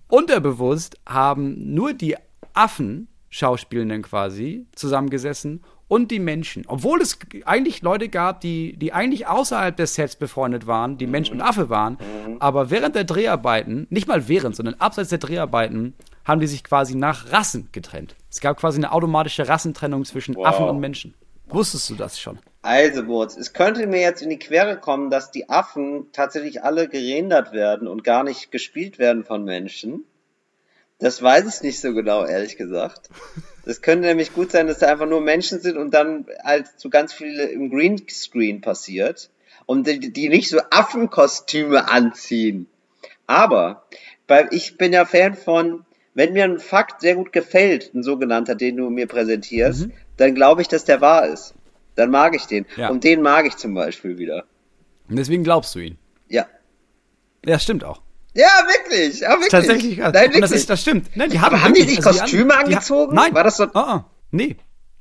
unterbewusst 0.09 0.99
haben 1.07 1.75
nur 1.75 1.93
die 1.93 2.17
Affen, 2.55 3.09
Schauspielenden 3.29 4.01
quasi, 4.01 4.67
zusammengesessen 4.75 5.63
und 5.89 6.11
die 6.11 6.19
Menschen. 6.19 6.65
Obwohl 6.67 7.01
es 7.01 7.19
eigentlich 7.45 7.83
Leute 7.83 8.09
gab, 8.09 8.41
die, 8.41 8.77
die 8.77 8.93
eigentlich 8.93 9.27
außerhalb 9.27 9.77
des 9.77 9.95
Sets 9.95 10.17
befreundet 10.17 10.67
waren, 10.67 10.99
die 10.99 11.07
Mensch 11.07 11.31
und 11.31 11.41
Affe 11.41 11.69
waren, 11.69 11.99
aber 12.41 12.71
während 12.71 12.95
der 12.95 13.05
Dreharbeiten, 13.05 13.87
nicht 13.91 14.09
mal 14.09 14.29
während, 14.29 14.57
sondern 14.57 14.75
abseits 14.77 15.11
der 15.11 15.19
Dreharbeiten, 15.19 15.95
haben 16.25 16.41
die 16.41 16.47
sich 16.47 16.65
quasi 16.65 16.95
nach 16.95 17.33
Rassen 17.33 17.69
getrennt. 17.73 18.17
Es 18.31 18.41
gab 18.41 18.59
quasi 18.59 18.79
eine 18.79 18.93
automatische 18.93 19.47
Rassentrennung 19.47 20.05
zwischen 20.05 20.35
Wow. 20.35 20.47
Affen 20.47 20.69
und 20.69 20.81
Menschen. 20.81 21.15
Wusstest 21.49 21.91
du 21.91 21.95
das 21.95 22.19
schon? 22.19 22.39
Also, 22.63 23.03
Moritz, 23.03 23.37
es 23.37 23.53
könnte 23.53 23.87
mir 23.87 24.01
jetzt 24.01 24.23
in 24.23 24.31
die 24.31 24.39
Quere 24.39 24.79
kommen, 24.79 25.11
dass 25.11 25.31
die 25.31 25.51
Affen 25.51 26.07
tatsächlich 26.13 26.65
alle 26.65 26.89
gerendert 26.89 27.53
werden 27.53 27.87
und 27.87 28.05
gar 28.05 28.25
nicht 28.25 28.51
gespielt 28.51 28.99
werden 28.99 29.23
von 29.25 29.45
Menschen. 29.45 30.05
Das 30.99 31.23
weiß 31.23 31.55
ich 31.55 31.63
nicht 31.63 31.81
so 31.81 31.93
genau, 31.93 32.25
ehrlich 32.25 32.57
gesagt. 32.57 33.11
Es 33.67 33.83
könnte 33.83 34.07
nämlich 34.07 34.33
gut 34.33 34.51
sein, 34.53 34.67
dass 34.67 34.79
da 34.79 34.87
einfach 34.87 35.09
nur 35.09 35.21
Menschen 35.21 35.61
sind 35.61 35.77
und 35.77 35.93
dann 35.93 36.27
halt 36.43 36.67
so 36.77 36.91
ganz 36.91 37.13
viele 37.13 37.45
im 37.47 37.71
Greenscreen 37.71 38.61
passiert 38.61 39.31
und 39.67 39.87
die, 39.87 40.13
die 40.13 40.29
nicht 40.29 40.49
so 40.49 40.61
Affenkostüme 40.71 41.89
anziehen. 41.89 42.67
Aber 43.27 43.85
weil 44.29 44.49
ich 44.53 44.77
bin 44.77 44.93
ja 44.93 45.05
Fan 45.05 45.35
von, 45.35 45.85
wenn 46.15 46.33
mir 46.33 46.45
ein 46.45 46.59
Fakt 46.59 47.01
sehr 47.01 47.17
gut 47.17 47.33
gefällt, 47.33 47.93
ein 47.95 48.03
sogenannter, 48.03 48.55
den 48.55 48.77
du 48.77 48.91
mir 48.91 49.07
präsentierst, 49.07 49.89
dann 50.17 50.35
glaube 50.35 50.63
ich, 50.63 50.69
dass 50.69 50.85
der 50.85 51.01
wahr 51.01 51.27
ist. 51.27 51.55
Dann 51.97 52.11
mag 52.11 52.35
ich 52.35 52.47
den. 52.47 52.67
Ja. 52.77 52.91
Und 52.91 53.05
den 53.05 53.23
mag 53.23 53.47
ich 53.47 53.57
zum 53.57 53.75
Beispiel 53.75 54.19
wieder. 54.19 54.45
Und 55.09 55.17
deswegen 55.17 55.45
glaubst 55.45 55.75
du 55.75 55.81
ihn. 55.81 55.99
Ja. 56.29 56.47
Ja, 57.45 57.59
stimmt 57.59 57.85
auch. 57.85 58.03
Ja, 58.35 58.47
wirklich. 58.67 59.21
Ja, 59.21 59.31
wirklich. 59.31 59.49
Tatsächlich. 59.51 59.97
Nein, 59.99 60.13
wirklich. 60.13 60.41
das, 60.41 60.51
ist, 60.51 60.69
das 60.71 60.81
stimmt. 60.81 61.17
Ne, 61.17 61.29
die 61.29 61.39
Aber 61.39 61.63
haben 61.63 61.73
die 61.75 61.83
sich 61.83 62.05
also 62.05 62.19
Kostüme 62.21 62.55
haben- 62.55 62.69
die- 62.69 62.75
angezogen? 62.75 63.15
Nein. 63.15 63.35
War 63.35 63.45
das 63.45 63.57
so- 63.57 63.65
Ah, 63.65 63.69
ah. 63.75 64.05
nee. 64.31 64.57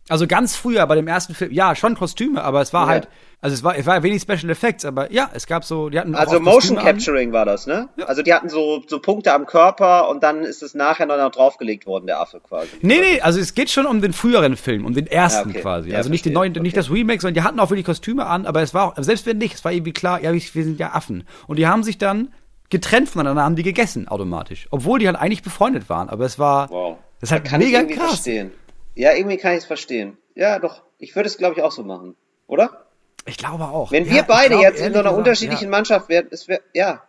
Also 0.10 0.28
ganz 0.28 0.56
früher 0.58 0.86
bei 0.86 0.96
dem 0.96 1.08
ersten 1.08 1.34
Film, 1.34 1.52
ja, 1.54 1.76
schon 1.78 1.96
Kostüme, 1.96 2.44
aber 2.44 2.60
es 2.62 2.74
war 2.74 2.88
Ja. 2.88 2.90
halt, 2.90 3.08
also 3.40 3.54
es 3.54 3.64
war, 3.64 3.78
es 3.78 3.86
war 3.86 4.04
wenig 4.04 4.22
Special 4.22 4.50
Effects, 4.50 4.84
aber 4.84 5.10
ja, 5.14 5.30
es 5.34 5.48
gab 5.48 5.64
so, 5.64 5.88
die 5.90 5.98
hatten 5.98 6.14
Also 6.14 6.42
Motion 6.42 6.54
Kostüme 6.76 6.80
an. 6.82 6.86
Capturing 6.86 7.32
war 7.32 7.46
das, 7.46 7.68
ne? 7.68 7.88
Also 8.06 8.22
die 8.22 8.34
hatten 8.34 8.50
so, 8.50 8.84
so 8.86 9.00
Punkte 9.00 9.32
am 9.34 9.46
Körper 9.46 10.10
und 10.10 10.22
dann 10.22 10.44
ist 10.44 10.62
es 10.62 10.74
nachher 10.74 11.06
noch 11.06 11.32
draufgelegt 11.32 11.88
worden, 11.88 12.06
der 12.06 12.20
Affe 12.20 12.42
quasi. 12.42 12.68
Nee, 12.82 13.00
nee, 13.00 13.22
also 13.22 13.40
es 13.40 13.54
geht 13.54 13.70
schon 13.70 13.86
um 13.86 14.02
den 14.02 14.12
früheren 14.12 14.58
Film, 14.58 14.86
um 14.86 14.94
den 14.94 15.08
ersten 15.08 15.50
Ja, 15.50 15.54
okay. 15.56 15.62
quasi. 15.62 15.90
Ja, 15.92 15.98
also 16.00 16.10
nicht 16.10 16.26
den 16.26 16.34
neuen, 16.34 16.52
nicht 16.52 16.60
Okay. 16.62 16.72
das 16.76 16.92
Remake, 16.92 17.22
sondern 17.22 17.36
die 17.36 17.42
hatten 17.44 17.60
auch 17.62 17.70
wirklich 17.70 17.86
Kostüme 17.86 18.26
an, 18.26 18.46
aber 18.46 18.62
es 18.62 18.74
war 18.74 18.88
auch, 18.88 18.94
selbst 19.02 19.26
wenn 19.26 19.38
nicht, 19.38 19.54
es 19.56 19.64
war 19.64 19.72
irgendwie 19.72 19.94
klar, 19.94 20.22
ja, 20.22 20.34
wir 20.34 20.42
sind 20.42 20.80
ja 20.82 20.92
Affen. 20.92 21.24
Und 21.48 21.60
die 21.60 21.66
haben 21.68 21.82
sich 21.84 21.98
dann 21.98 22.34
getrennt 22.70 23.10
voneinander, 23.10 23.44
haben 23.44 23.56
die 23.56 23.64
gegessen 23.64 24.08
automatisch. 24.08 24.68
Obwohl 24.72 25.00
die 25.00 25.08
halt 25.08 25.18
eigentlich 25.18 25.44
befreundet 25.44 25.90
waren, 25.90 26.10
aber 26.10 26.26
es 26.26 26.40
war, 26.40 26.70
Wow. 26.70 26.98
das 27.20 27.30
ist 27.30 27.32
halt 27.34 27.46
Kann 27.46 27.62
ich 27.62 27.68
mega 27.68 27.80
irgendwie 27.80 27.96
krass. 27.98 28.10
verstehen. 28.10 28.52
Ja, 28.96 29.14
irgendwie 29.14 29.38
kann 29.38 29.54
ich 29.54 29.60
es 29.60 29.66
verstehen. 29.66 30.18
Ja, 30.36 30.60
doch. 30.60 30.82
Ich 31.00 31.16
würde 31.16 31.28
es, 31.28 31.38
glaube 31.38 31.56
ich, 31.58 31.64
auch 31.64 31.72
so 31.72 31.84
machen. 31.84 32.16
Oder? 32.48 32.86
Ich 33.26 33.38
glaube 33.38 33.66
auch. 33.66 33.92
Wenn 33.92 34.06
Ja, 34.06 34.12
wir 34.12 34.20
ich 34.22 34.28
beide 34.28 34.50
glaube, 34.50 34.64
jetzt 34.64 34.80
in 34.80 34.94
so 34.94 35.00
einer 35.00 35.04
gesagt, 35.04 35.18
unterschiedlichen 35.18 35.66
ja. 35.66 35.70
Mannschaft 35.70 36.10
wären, 36.10 36.28
es 36.32 36.48
wäre, 36.48 36.62
ja. 36.74 37.04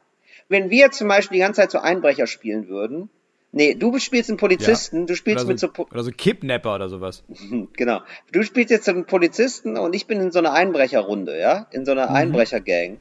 Wenn 0.48 0.70
wir 0.70 0.90
zum 0.90 1.08
Beispiel 1.08 1.36
die 1.36 1.40
ganze 1.42 1.62
Zeit 1.62 1.70
so 1.70 1.78
Einbrecher 1.78 2.26
spielen 2.26 2.68
würden, 2.68 3.08
nee, 3.52 3.74
du 3.74 3.98
spielst 3.98 4.28
einen 4.30 4.36
Polizisten, 4.36 5.06
du 5.06 5.14
spielst 5.16 5.44
oder 5.44 5.52
mit 5.52 5.60
so, 5.60 5.70
so, 5.74 5.86
oder 5.90 6.02
so 6.04 6.10
Kidnapper 6.10 6.74
oder 6.74 6.88
sowas. 6.88 7.24
Genau. 7.76 8.00
Du 8.32 8.42
spielst 8.42 8.70
jetzt 8.70 8.88
einen 8.88 9.06
Polizisten 9.06 9.76
und 9.78 9.94
ich 9.94 10.06
bin 10.06 10.20
in 10.20 10.30
so 10.32 10.38
einer 10.38 10.52
Einbrecherrunde, 10.52 11.38
ja? 11.38 11.66
In 11.70 11.84
so 11.84 11.92
einer 11.92 12.10
Mhm. 12.10 12.16
Einbrechergang. 12.16 12.98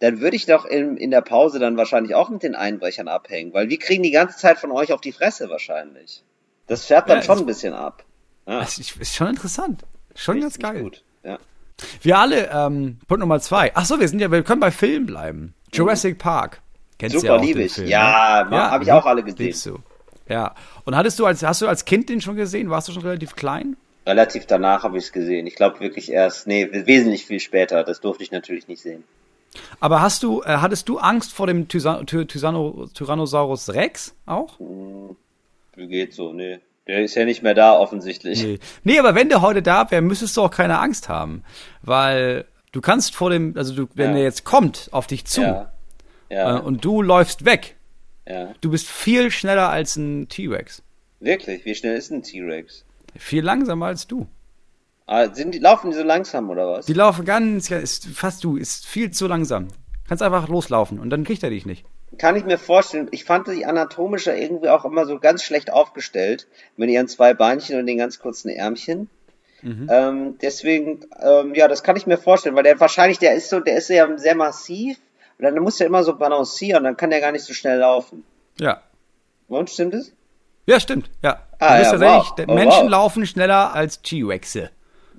Dann 0.00 0.20
würde 0.20 0.36
ich 0.36 0.46
doch 0.46 0.64
in, 0.64 0.96
in 0.96 1.10
der 1.10 1.22
Pause 1.22 1.58
dann 1.58 1.76
wahrscheinlich 1.76 2.14
auch 2.14 2.28
mit 2.30 2.42
den 2.44 2.54
Einbrechern 2.54 3.08
abhängen, 3.08 3.52
weil 3.52 3.68
wir 3.68 3.78
kriegen 3.78 4.02
die 4.02 4.12
ganze 4.12 4.38
Zeit 4.38 4.58
von 4.58 4.70
euch 4.70 4.92
auf 4.92 5.00
die 5.00 5.12
Fresse 5.12 5.48
wahrscheinlich. 5.50 6.22
Das 6.68 6.84
färbt 6.84 7.08
dann 7.08 7.18
Ja, 7.18 7.22
schon 7.24 7.38
ein 7.40 7.46
bisschen 7.46 7.74
ab. 7.74 8.04
Ja, 8.46 8.60
Das 8.60 8.78
ist, 8.78 8.96
ist 8.96 9.14
schon 9.16 9.28
interessant. 9.28 9.82
Schon 10.14 10.40
ganz 10.40 10.58
geil. 10.58 10.82
gut. 10.82 11.02
Ja. 11.24 11.38
Wir 12.02 12.18
alle, 12.18 12.50
ähm, 12.52 12.98
Punkt 13.08 13.20
Nummer 13.20 13.40
zwei. 13.40 13.72
Ach 13.74 13.84
so, 13.84 13.98
wir 13.98 14.08
sind 14.08 14.20
ja, 14.20 14.30
wir 14.30 14.42
können 14.42 14.60
bei 14.60 14.70
Film 14.70 15.06
bleiben. 15.06 15.54
Jurassic 15.72 16.18
Park. 16.18 16.60
Kennst 16.98 17.14
du 17.16 17.20
Super, 17.20 17.34
ja 17.34 17.38
auch 17.40 17.44
lieb 17.44 17.56
den 17.56 17.66
ich. 17.66 17.72
Film, 17.74 17.88
Ja, 17.88 18.44
ne? 18.44 18.50
ma- 18.50 18.70
hab 18.70 18.82
ich 18.82 18.90
auch 18.92 19.06
alle 19.06 19.22
gesehen. 19.22 19.46
Liebst 19.46 19.66
du. 19.66 19.78
Ja. 20.28 20.54
Und 20.84 20.96
hattest 20.96 21.18
du 21.18 21.26
als, 21.26 21.42
hast 21.42 21.62
du 21.62 21.68
als 21.68 21.84
Kind 21.84 22.08
den 22.08 22.20
schon 22.20 22.36
gesehen? 22.36 22.70
Warst 22.70 22.88
du 22.88 22.92
schon 22.92 23.02
relativ 23.02 23.34
klein? 23.36 23.76
Relativ 24.06 24.46
danach 24.46 24.82
habe 24.84 24.98
ich 24.98 25.04
es 25.04 25.12
gesehen. 25.12 25.46
Ich 25.46 25.54
glaube 25.54 25.80
wirklich 25.80 26.10
erst, 26.10 26.46
nee, 26.46 26.68
wesentlich 26.70 27.26
viel 27.26 27.40
später. 27.40 27.84
Das 27.84 28.00
durfte 28.00 28.22
ich 28.24 28.30
natürlich 28.32 28.66
nicht 28.68 28.82
sehen. 28.82 29.04
Aber 29.80 30.00
hast 30.00 30.22
du, 30.22 30.42
äh, 30.42 30.58
hattest 30.58 30.88
du 30.88 30.98
Angst 30.98 31.32
vor 31.32 31.46
dem 31.46 31.66
Tysa- 31.68 32.04
Ty- 32.04 32.26
Tyranno, 32.26 32.86
Tyrannosaurus 32.94 33.70
Rex 33.70 34.14
auch? 34.26 34.58
Wie 35.76 35.86
geht's 35.86 36.16
so? 36.16 36.32
Nee. 36.32 36.58
Der 36.86 37.02
ist 37.04 37.14
ja 37.14 37.24
nicht 37.24 37.42
mehr 37.42 37.54
da, 37.54 37.72
offensichtlich. 37.78 38.42
Nee. 38.42 38.58
nee, 38.84 38.98
aber 38.98 39.14
wenn 39.14 39.28
der 39.28 39.42
heute 39.42 39.62
da 39.62 39.90
wäre, 39.90 40.00
müsstest 40.02 40.36
du 40.36 40.42
auch 40.42 40.50
keine 40.50 40.78
Angst 40.78 41.08
haben. 41.08 41.42
Weil 41.82 42.46
du 42.72 42.80
kannst 42.80 43.14
vor 43.14 43.30
dem, 43.30 43.54
also 43.56 43.74
du, 43.74 43.88
wenn 43.94 44.12
Ja. 44.12 44.18
er 44.18 44.22
jetzt 44.22 44.44
kommt 44.44 44.88
auf 44.92 45.06
dich 45.06 45.24
zu 45.26 45.42
Ja. 45.42 45.72
äh, 46.30 46.34
Ja. 46.36 46.56
und 46.58 46.84
du 46.84 47.02
läufst 47.02 47.44
weg, 47.44 47.76
du 48.60 48.70
bist 48.70 48.86
viel 48.86 49.30
schneller 49.30 49.68
als 49.70 49.96
ein 49.96 50.28
T-Rex. 50.28 50.82
Wirklich? 51.20 51.64
Wie 51.64 51.74
schnell 51.74 51.96
ist 51.96 52.10
ein 52.10 52.22
T-Rex? 52.22 52.84
Viel 53.16 53.42
langsamer 53.42 53.86
als 53.86 54.06
du. 54.06 54.26
Ah, 55.10 55.34
sind 55.34 55.54
die, 55.54 55.58
laufen 55.58 55.90
die 55.90 55.96
so 55.96 56.02
langsam 56.02 56.50
oder 56.50 56.70
was? 56.70 56.84
Die 56.84 56.92
laufen 56.92 57.24
ganz, 57.24 57.70
ist 57.70 58.08
fast 58.08 58.44
du, 58.44 58.58
ist 58.58 58.86
viel 58.86 59.10
zu 59.10 59.26
langsam. 59.26 59.68
Kannst 60.06 60.22
einfach 60.22 60.48
loslaufen 60.48 61.00
und 61.00 61.08
dann 61.08 61.24
kriegt 61.24 61.42
er 61.42 61.48
dich 61.48 61.64
nicht. 61.64 61.86
Kann 62.18 62.36
ich 62.36 62.44
mir 62.44 62.58
vorstellen. 62.58 63.08
Ich 63.10 63.24
fand 63.24 63.46
die 63.48 63.64
anatomische 63.64 64.32
irgendwie 64.32 64.68
auch 64.68 64.84
immer 64.84 65.06
so 65.06 65.18
ganz 65.18 65.42
schlecht 65.42 65.72
aufgestellt 65.72 66.46
mit 66.76 66.90
ihren 66.90 67.08
zwei 67.08 67.32
Beinchen 67.32 67.78
und 67.78 67.86
den 67.86 67.96
ganz 67.96 68.18
kurzen 68.18 68.50
Ärmchen. 68.50 69.08
Ähm, 69.62 70.36
deswegen, 70.42 71.00
ähm, 71.20 71.54
ja, 71.54 71.68
das 71.68 71.82
kann 71.82 71.96
ich 71.96 72.06
mir 72.06 72.18
vorstellen, 72.18 72.54
weil 72.54 72.62
der 72.62 72.78
wahrscheinlich, 72.78 73.18
der 73.18 73.34
ist 73.34 73.48
so, 73.48 73.60
der 73.60 73.76
ist 73.78 73.88
ja 73.88 74.06
sehr 74.18 74.34
massiv 74.36 74.98
und 75.38 75.44
dann 75.44 75.58
muss 75.58 75.80
er 75.80 75.86
immer 75.86 76.04
so 76.04 76.16
balancieren, 76.16 76.84
dann 76.84 76.96
kann 76.98 77.10
der 77.10 77.20
gar 77.20 77.32
nicht 77.32 77.44
so 77.44 77.54
schnell 77.54 77.78
laufen. 77.78 78.24
Ja. 78.60 78.82
Und 79.48 79.70
stimmt 79.70 79.94
es? 79.94 80.12
Ja, 80.66 80.78
stimmt. 80.78 81.10
Ja. 81.22 81.42
Ah, 81.58 81.80
ja, 81.80 81.98
wow. 82.00 82.34
der 82.34 82.48
Oh, 82.48 82.54
Menschen 82.54 82.84
wow. 82.84 82.90
laufen 82.90 83.26
schneller 83.26 83.72
als 83.74 84.02
T-Rexe 84.02 84.70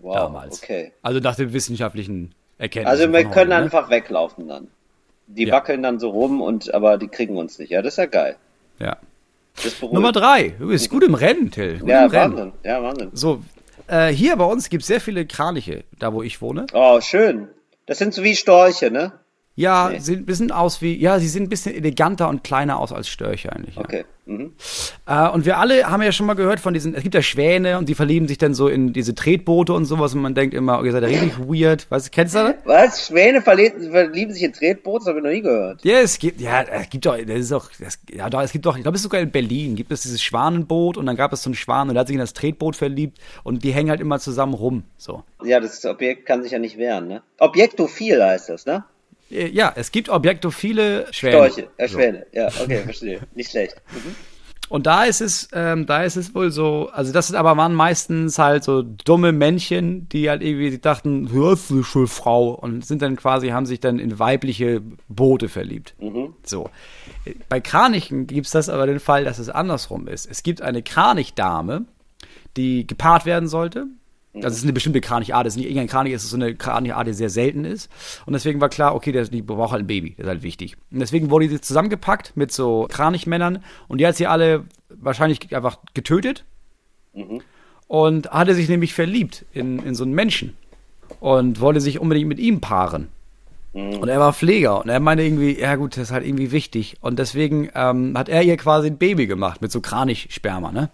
Wow, 0.01 0.15
damals. 0.15 0.61
okay. 0.63 0.91
Also 1.01 1.19
nach 1.19 1.35
den 1.35 1.53
wissenschaftlichen 1.53 2.33
Erkenntnissen. 2.57 3.01
Also 3.01 3.13
wir 3.13 3.23
können 3.23 3.35
heute, 3.35 3.47
ne? 3.49 3.55
einfach 3.57 3.89
weglaufen 3.89 4.47
dann. 4.47 4.67
Die 5.27 5.45
Ja. 5.45 5.53
wackeln 5.55 5.83
dann 5.83 5.99
so 5.99 6.09
rum 6.09 6.41
und 6.41 6.73
aber 6.73 6.97
die 6.97 7.07
kriegen 7.07 7.37
uns 7.37 7.59
nicht. 7.59 7.69
Ja, 7.69 7.81
das 7.81 7.93
ist 7.93 7.97
ja 7.97 8.05
geil. 8.07 8.35
Ja. 8.79 8.97
Nummer 9.91 10.11
drei. 10.11 10.55
Du 10.57 10.67
bist 10.67 10.89
gut 10.89 11.03
im 11.03 11.13
Rennen, 11.15 11.51
Till. 11.51 11.79
Gut 11.79 11.89
Ja, 11.89 12.05
im 12.05 12.11
Rennen. 12.11 12.31
Wahnsinn. 12.37 12.51
Ja, 12.63 12.81
Wahnsinn. 12.81 13.09
So, 13.13 13.43
äh, 13.87 14.07
hier 14.07 14.35
bei 14.37 14.45
uns 14.45 14.69
gibt 14.69 14.81
es 14.81 14.87
sehr 14.87 15.01
viele 15.01 15.25
Kraniche, 15.25 15.83
da 15.99 16.13
wo 16.13 16.23
ich 16.23 16.41
wohne. 16.41 16.65
Oh, 16.73 17.01
schön. 17.01 17.49
Das 17.85 17.97
sind 17.97 18.13
so 18.13 18.23
wie 18.23 18.35
Storche, 18.35 18.89
ne? 18.91 19.11
Ja, 19.59 19.89
Nee. 19.89 19.99
sehen 19.99 20.19
ein 20.19 20.25
bisschen 20.25 20.51
aus 20.51 20.81
wie, 20.81 20.97
ja, 20.97 21.19
sie 21.19 21.27
sehen 21.27 21.43
ein 21.43 21.49
bisschen 21.49 21.75
eleganter 21.75 22.29
und 22.29 22.45
kleiner 22.45 22.79
aus 22.79 22.93
als 22.93 23.09
Störche 23.09 23.51
eigentlich. 23.51 23.75
Ja. 23.75 23.81
Okay. 23.81 24.05
Mhm. 24.25 24.53
Äh, 25.05 25.27
und 25.29 25.45
wir 25.45 25.57
alle 25.57 25.89
haben 25.89 26.01
ja 26.01 26.13
schon 26.13 26.27
mal 26.27 26.35
gehört 26.35 26.61
von 26.61 26.73
diesen, 26.73 26.93
es 26.95 27.03
gibt 27.03 27.13
ja 27.13 27.21
Schwäne 27.21 27.77
und 27.77 27.89
die 27.89 27.95
verlieben 27.95 28.27
sich 28.29 28.37
dann 28.37 28.53
so 28.53 28.69
in 28.69 28.93
diese 28.93 29.15
Tretboote 29.15 29.73
und 29.73 29.83
sowas 29.83 30.13
und 30.13 30.21
man 30.21 30.33
denkt 30.33 30.53
immer, 30.53 30.79
oh, 30.79 30.83
ihr 30.85 30.93
seid 30.93 31.01
ja 31.03 31.09
richtig 31.09 31.39
weird. 31.39 31.87
Du, 31.91 31.97
kennst 32.09 32.35
du 32.35 32.39
das? 32.39 32.55
Was? 32.63 33.07
Schwäne 33.07 33.41
verlieben, 33.41 33.91
verlieben 33.91 34.33
sich 34.33 34.43
in 34.43 34.53
Tretboote? 34.53 34.99
Das 34.99 35.07
habe 35.09 35.17
ich 35.17 35.23
noch 35.25 35.31
nie 35.31 35.41
gehört. 35.41 35.83
Ja, 35.83 35.97
es 35.99 36.19
gibt, 36.19 36.39
ja, 36.39 36.61
es 36.61 36.89
gibt 36.89 37.05
doch, 37.05 37.17
das 37.17 37.37
ist 37.39 37.51
doch, 37.51 37.69
das, 37.79 37.99
ja, 38.13 38.29
doch, 38.29 38.41
es 38.41 38.53
gibt 38.53 38.65
doch, 38.65 38.77
ich 38.77 38.83
glaube, 38.83 38.95
es 38.95 39.01
ist 39.01 39.03
sogar 39.03 39.19
in 39.19 39.31
Berlin, 39.31 39.75
gibt 39.75 39.91
es 39.91 40.03
dieses 40.03 40.21
Schwanenboot 40.23 40.95
und 40.95 41.05
dann 41.05 41.17
gab 41.17 41.33
es 41.33 41.43
so 41.43 41.49
einen 41.49 41.55
Schwan 41.55 41.89
und 41.89 41.95
der 41.95 42.01
hat 42.01 42.07
sich 42.07 42.13
in 42.15 42.21
das 42.21 42.33
Tretboot 42.33 42.77
verliebt 42.77 43.17
und 43.43 43.63
die 43.65 43.73
hängen 43.73 43.89
halt 43.89 43.99
immer 43.99 44.19
zusammen 44.19 44.53
rum, 44.53 44.83
so. 44.97 45.23
Ja, 45.43 45.59
das 45.59 45.83
Objekt 45.85 46.27
kann 46.27 46.43
sich 46.43 46.53
ja 46.53 46.59
nicht 46.59 46.77
wehren, 46.77 47.09
ne? 47.09 47.23
Objektophil 47.39 48.23
heißt 48.23 48.47
das, 48.47 48.65
ne? 48.65 48.85
Äh, 49.31 49.47
Ja, 49.49 49.71
es 49.75 49.91
gibt 49.91 50.09
objektophile 50.09 51.07
Schwäne. 51.11 51.37
Storche, 51.49 51.67
äh, 51.77 51.87
So. 51.87 51.97
Schwäne. 51.97 52.25
Ja, 52.33 52.47
okay, 52.47 52.79
verstehe. 52.83 53.19
Nicht 53.35 53.51
schlecht. 53.51 53.75
Mhm. 53.91 54.15
Und 54.69 54.85
da 54.85 55.05
ist 55.05 55.19
es, 55.19 55.47
ähm, 55.51 55.87
da 55.87 56.03
ist 56.03 56.15
es 56.15 56.35
wohl 56.35 56.51
so, 56.51 56.89
also 56.93 57.11
das 57.11 57.25
sind 57.27 57.35
aber 57.35 57.57
waren 57.57 57.73
meistens 57.73 58.37
halt 58.37 58.63
so 58.63 58.83
dumme 58.83 59.31
Männchen, 59.31 60.07
die 60.09 60.29
halt 60.29 60.43
irgendwie 60.43 60.77
dachten, 60.77 61.31
hörst 61.31 61.71
du 61.71 61.81
schon 61.81 62.05
Frau 62.05 62.51
und 62.51 62.85
sind 62.85 63.01
dann 63.01 63.15
quasi, 63.15 63.47
haben 63.47 63.65
sich 63.65 63.79
dann 63.79 63.97
in 63.97 64.19
weibliche 64.19 64.83
Boote 65.07 65.49
verliebt. 65.49 65.95
So. 66.43 66.69
Bei 67.49 67.59
Kranichen 67.59 68.27
gibt's 68.27 68.51
das 68.51 68.69
aber 68.69 68.85
den 68.85 68.99
Fall, 68.99 69.23
dass 69.23 69.39
es 69.39 69.49
andersrum 69.49 70.07
ist. 70.07 70.29
Es 70.29 70.43
gibt 70.43 70.61
eine 70.61 70.83
Kranichdame, 70.83 71.85
die 72.55 72.85
gepaart 72.85 73.25
werden 73.25 73.49
sollte. 73.49 73.87
Das 74.33 74.55
ist 74.55 74.63
eine 74.63 74.73
bestimmte 74.73 75.01
Kranichart, 75.01 75.45
das 75.45 75.53
ist 75.53 75.57
nicht 75.57 75.65
irgendein 75.65 75.87
Kranich, 75.87 76.13
es 76.13 76.23
ist 76.23 76.29
so 76.29 76.35
eine 76.37 76.53
Kranichart, 76.53 77.07
die 77.07 77.13
sehr 77.13 77.31
selten 77.31 77.65
ist. 77.65 77.89
Und 78.27 78.33
deswegen 78.33 78.61
war 78.61 78.69
klar, 78.69 78.93
okay, 78.93 79.11
der, 79.11 79.25
die 79.25 79.41
braucht 79.41 79.71
halt 79.71 79.83
ein 79.83 79.87
Baby, 79.87 80.11
das 80.17 80.25
ist 80.25 80.29
halt 80.29 80.43
wichtig. 80.43 80.77
Und 80.91 80.99
deswegen 80.99 81.31
wurde 81.31 81.47
die 81.47 81.59
zusammengepackt 81.59 82.37
mit 82.37 82.51
so 82.51 82.87
Kranichmännern 82.89 83.63
und 83.87 83.99
die 83.99 84.05
hat 84.07 84.15
sie 84.15 84.27
alle 84.27 84.65
wahrscheinlich 84.89 85.55
einfach 85.55 85.79
getötet 85.95 86.45
und 87.87 88.29
hatte 88.29 88.53
sich 88.53 88.69
nämlich 88.69 88.93
verliebt 88.93 89.45
in, 89.51 89.79
in 89.79 89.95
so 89.95 90.03
einen 90.03 90.13
Menschen 90.13 90.55
und 91.19 91.59
wollte 91.59 91.81
sich 91.81 91.99
unbedingt 91.99 92.29
mit 92.29 92.39
ihm 92.39 92.61
paaren. 92.61 93.07
Und 93.99 94.09
er 94.09 94.19
war 94.19 94.33
Pfleger 94.33 94.81
und 94.81 94.89
er 94.89 94.99
meinte 94.99 95.23
irgendwie, 95.23 95.59
ja 95.59 95.75
gut, 95.75 95.95
das 95.95 96.05
ist 96.05 96.11
halt 96.11 96.25
irgendwie 96.25 96.51
wichtig. 96.51 96.97
Und 97.01 97.19
deswegen 97.19 97.69
ähm, 97.75 98.17
hat 98.17 98.29
er 98.29 98.43
ihr 98.43 98.57
quasi 98.57 98.87
ein 98.87 98.97
Baby 98.97 99.27
gemacht 99.27 99.61
mit 99.61 99.71
so 99.71 99.81
Kranichsperma, 99.81 100.71
ne? 100.71 100.89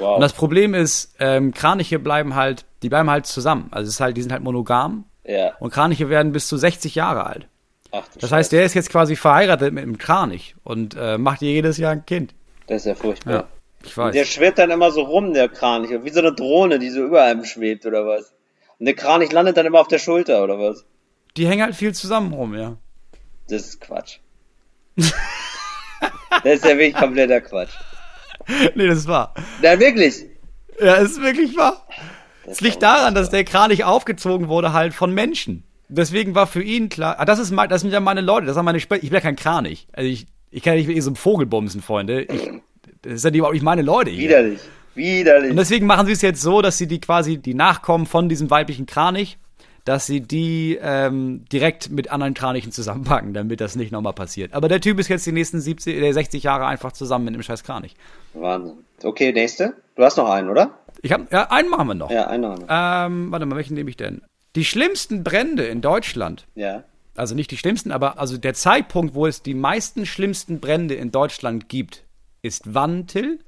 Wow. 0.00 0.16
Und 0.16 0.20
das 0.22 0.32
Problem 0.32 0.74
ist, 0.74 1.14
ähm, 1.20 1.52
Kraniche 1.54 1.98
bleiben 1.98 2.34
halt, 2.34 2.64
die 2.82 2.88
bleiben 2.88 3.10
halt 3.10 3.26
zusammen. 3.26 3.68
Also 3.70 3.88
es 3.88 3.94
ist 3.94 4.00
halt, 4.00 4.16
die 4.16 4.22
sind 4.22 4.32
halt 4.32 4.42
monogam. 4.42 5.04
ja. 5.24 5.52
Und 5.60 5.70
Kraniche 5.72 6.08
werden 6.08 6.32
bis 6.32 6.48
zu 6.48 6.56
60 6.56 6.94
Jahre 6.94 7.24
alt. 7.26 7.46
Ach, 7.92 8.04
Das 8.14 8.30
heißt, 8.30 8.50
Scheiße. 8.50 8.56
der 8.56 8.64
ist 8.64 8.74
jetzt 8.74 8.90
quasi 8.90 9.16
verheiratet 9.16 9.72
mit 9.74 9.82
einem 9.82 9.98
Kranich 9.98 10.54
und 10.64 10.96
äh, 10.98 11.18
macht 11.18 11.42
jedes 11.42 11.76
Jahr 11.76 11.92
ein 11.92 12.06
Kind. 12.06 12.34
Das 12.66 12.82
ist 12.82 12.86
ja 12.86 12.94
furchtbar. 12.94 13.34
Ja, 13.34 13.44
ich 13.84 13.96
weiß. 13.96 14.12
Der 14.14 14.24
schwebt 14.24 14.58
dann 14.58 14.70
immer 14.70 14.90
so 14.92 15.02
rum, 15.02 15.34
der 15.34 15.48
Kranich. 15.48 15.90
Wie 16.02 16.10
so 16.10 16.20
eine 16.20 16.32
Drohne, 16.32 16.78
die 16.78 16.90
so 16.90 17.02
über 17.04 17.24
einem 17.24 17.44
schwebt, 17.44 17.84
oder 17.86 18.06
was? 18.06 18.32
Und 18.78 18.86
der 18.86 18.94
Kranich 18.94 19.32
landet 19.32 19.56
dann 19.56 19.66
immer 19.66 19.80
auf 19.80 19.88
der 19.88 19.98
Schulter, 19.98 20.42
oder 20.44 20.58
was? 20.58 20.84
Die 21.36 21.46
hängen 21.48 21.62
halt 21.62 21.74
viel 21.74 21.92
zusammen 21.92 22.32
rum, 22.32 22.54
ja. 22.54 22.76
Das 23.48 23.62
ist 23.62 23.80
Quatsch. 23.80 24.18
das 24.96 25.12
ist 26.54 26.64
ja 26.64 26.70
wirklich 26.78 26.94
kompletter 26.94 27.40
Quatsch. 27.40 27.72
nee, 28.74 28.86
das 28.86 28.98
ist 28.98 29.08
wahr. 29.08 29.34
Na, 29.62 29.78
wirklich. 29.78 30.26
Ja, 30.80 30.94
ist 30.94 31.20
wirklich 31.20 31.56
wahr. 31.56 31.86
Es 32.46 32.60
liegt 32.60 32.82
daran, 32.82 33.14
dass 33.14 33.30
der 33.30 33.44
Kranich 33.44 33.84
aufgezogen 33.84 34.48
wurde 34.48 34.72
halt 34.72 34.94
von 34.94 35.12
Menschen. 35.12 35.64
Deswegen 35.88 36.34
war 36.34 36.46
für 36.46 36.62
ihn 36.62 36.88
klar, 36.88 37.16
ah, 37.18 37.24
das 37.24 37.38
ist 37.38 37.50
mein, 37.50 37.68
das 37.68 37.82
sind 37.82 37.92
ja 37.92 38.00
meine 38.00 38.20
Leute, 38.20 38.46
das 38.46 38.54
sind 38.54 38.64
meine 38.64 38.80
Spe 38.80 38.96
Ich 38.96 39.10
bin 39.10 39.14
ja 39.14 39.20
kein 39.20 39.36
Kranich. 39.36 39.88
Also 39.92 40.08
ich, 40.08 40.26
ich 40.50 40.62
kann 40.62 40.74
ja 40.74 40.78
nicht 40.78 40.88
wie 40.88 41.00
so 41.00 41.10
ein 41.10 41.16
Vogel 41.16 41.46
bumsen, 41.46 41.82
Freunde. 41.82 42.22
Ich, 42.22 42.48
das 43.02 43.22
sind 43.22 43.34
ja 43.34 43.38
überhaupt 43.38 43.54
nicht 43.54 43.64
meine 43.64 43.82
Leute 43.82 44.10
hier. 44.10 44.28
Widerlich. 44.28 44.60
Widerlich. 44.94 45.50
Und 45.50 45.56
deswegen 45.56 45.86
machen 45.86 46.06
sie 46.06 46.12
es 46.12 46.22
jetzt 46.22 46.42
so, 46.42 46.62
dass 46.62 46.78
sie 46.78 46.86
die 46.86 47.00
quasi 47.00 47.38
die 47.38 47.54
Nachkommen 47.54 48.06
von 48.06 48.28
diesem 48.28 48.50
weiblichen 48.50 48.86
Kranich, 48.86 49.38
dass 49.84 50.06
sie 50.06 50.20
die 50.20 50.78
ähm, 50.80 51.44
direkt 51.52 51.90
mit 51.90 52.10
anderen 52.12 52.34
Kranichen 52.34 52.72
zusammenpacken, 52.72 53.32
damit 53.34 53.60
das 53.60 53.76
nicht 53.76 53.92
nochmal 53.92 54.12
passiert. 54.12 54.52
Aber 54.54 54.68
der 54.68 54.80
Typ 54.80 54.98
ist 54.98 55.08
jetzt 55.08 55.26
die 55.26 55.32
nächsten 55.32 55.60
70, 55.60 55.96
äh, 55.96 56.12
60 56.12 56.42
Jahre 56.42 56.66
einfach 56.66 56.92
zusammen 56.92 57.24
mit 57.26 57.34
dem 57.34 57.42
scheiß 57.42 57.62
Kranich. 57.64 57.94
Wahnsinn. 58.34 58.78
Okay, 59.02 59.32
nächste. 59.32 59.74
Du 59.96 60.04
hast 60.04 60.16
noch 60.16 60.28
einen, 60.30 60.48
oder? 60.50 60.78
Ich 61.02 61.12
hab, 61.12 61.32
ja, 61.32 61.50
einen 61.50 61.70
machen 61.70 61.88
wir 61.88 61.94
noch. 61.94 62.10
Ja, 62.10 62.26
einen 62.26 62.42
noch. 62.42 62.58
Ähm, 62.68 63.30
warte 63.32 63.46
mal, 63.46 63.56
welchen 63.56 63.74
nehme 63.74 63.88
ich 63.90 63.96
denn? 63.96 64.22
Die 64.56 64.64
schlimmsten 64.64 65.22
Brände 65.24 65.64
in 65.64 65.80
Deutschland, 65.80 66.46
Ja. 66.54 66.82
also 67.16 67.34
nicht 67.34 67.50
die 67.50 67.56
schlimmsten, 67.56 67.92
aber 67.92 68.18
also 68.18 68.36
der 68.36 68.54
Zeitpunkt, 68.54 69.14
wo 69.14 69.26
es 69.26 69.42
die 69.42 69.54
meisten 69.54 70.06
schlimmsten 70.06 70.60
Brände 70.60 70.94
in 70.94 71.12
Deutschland 71.12 71.68
gibt, 71.68 72.04
ist 72.42 72.74
wann, 72.74 73.06
Till? 73.06 73.38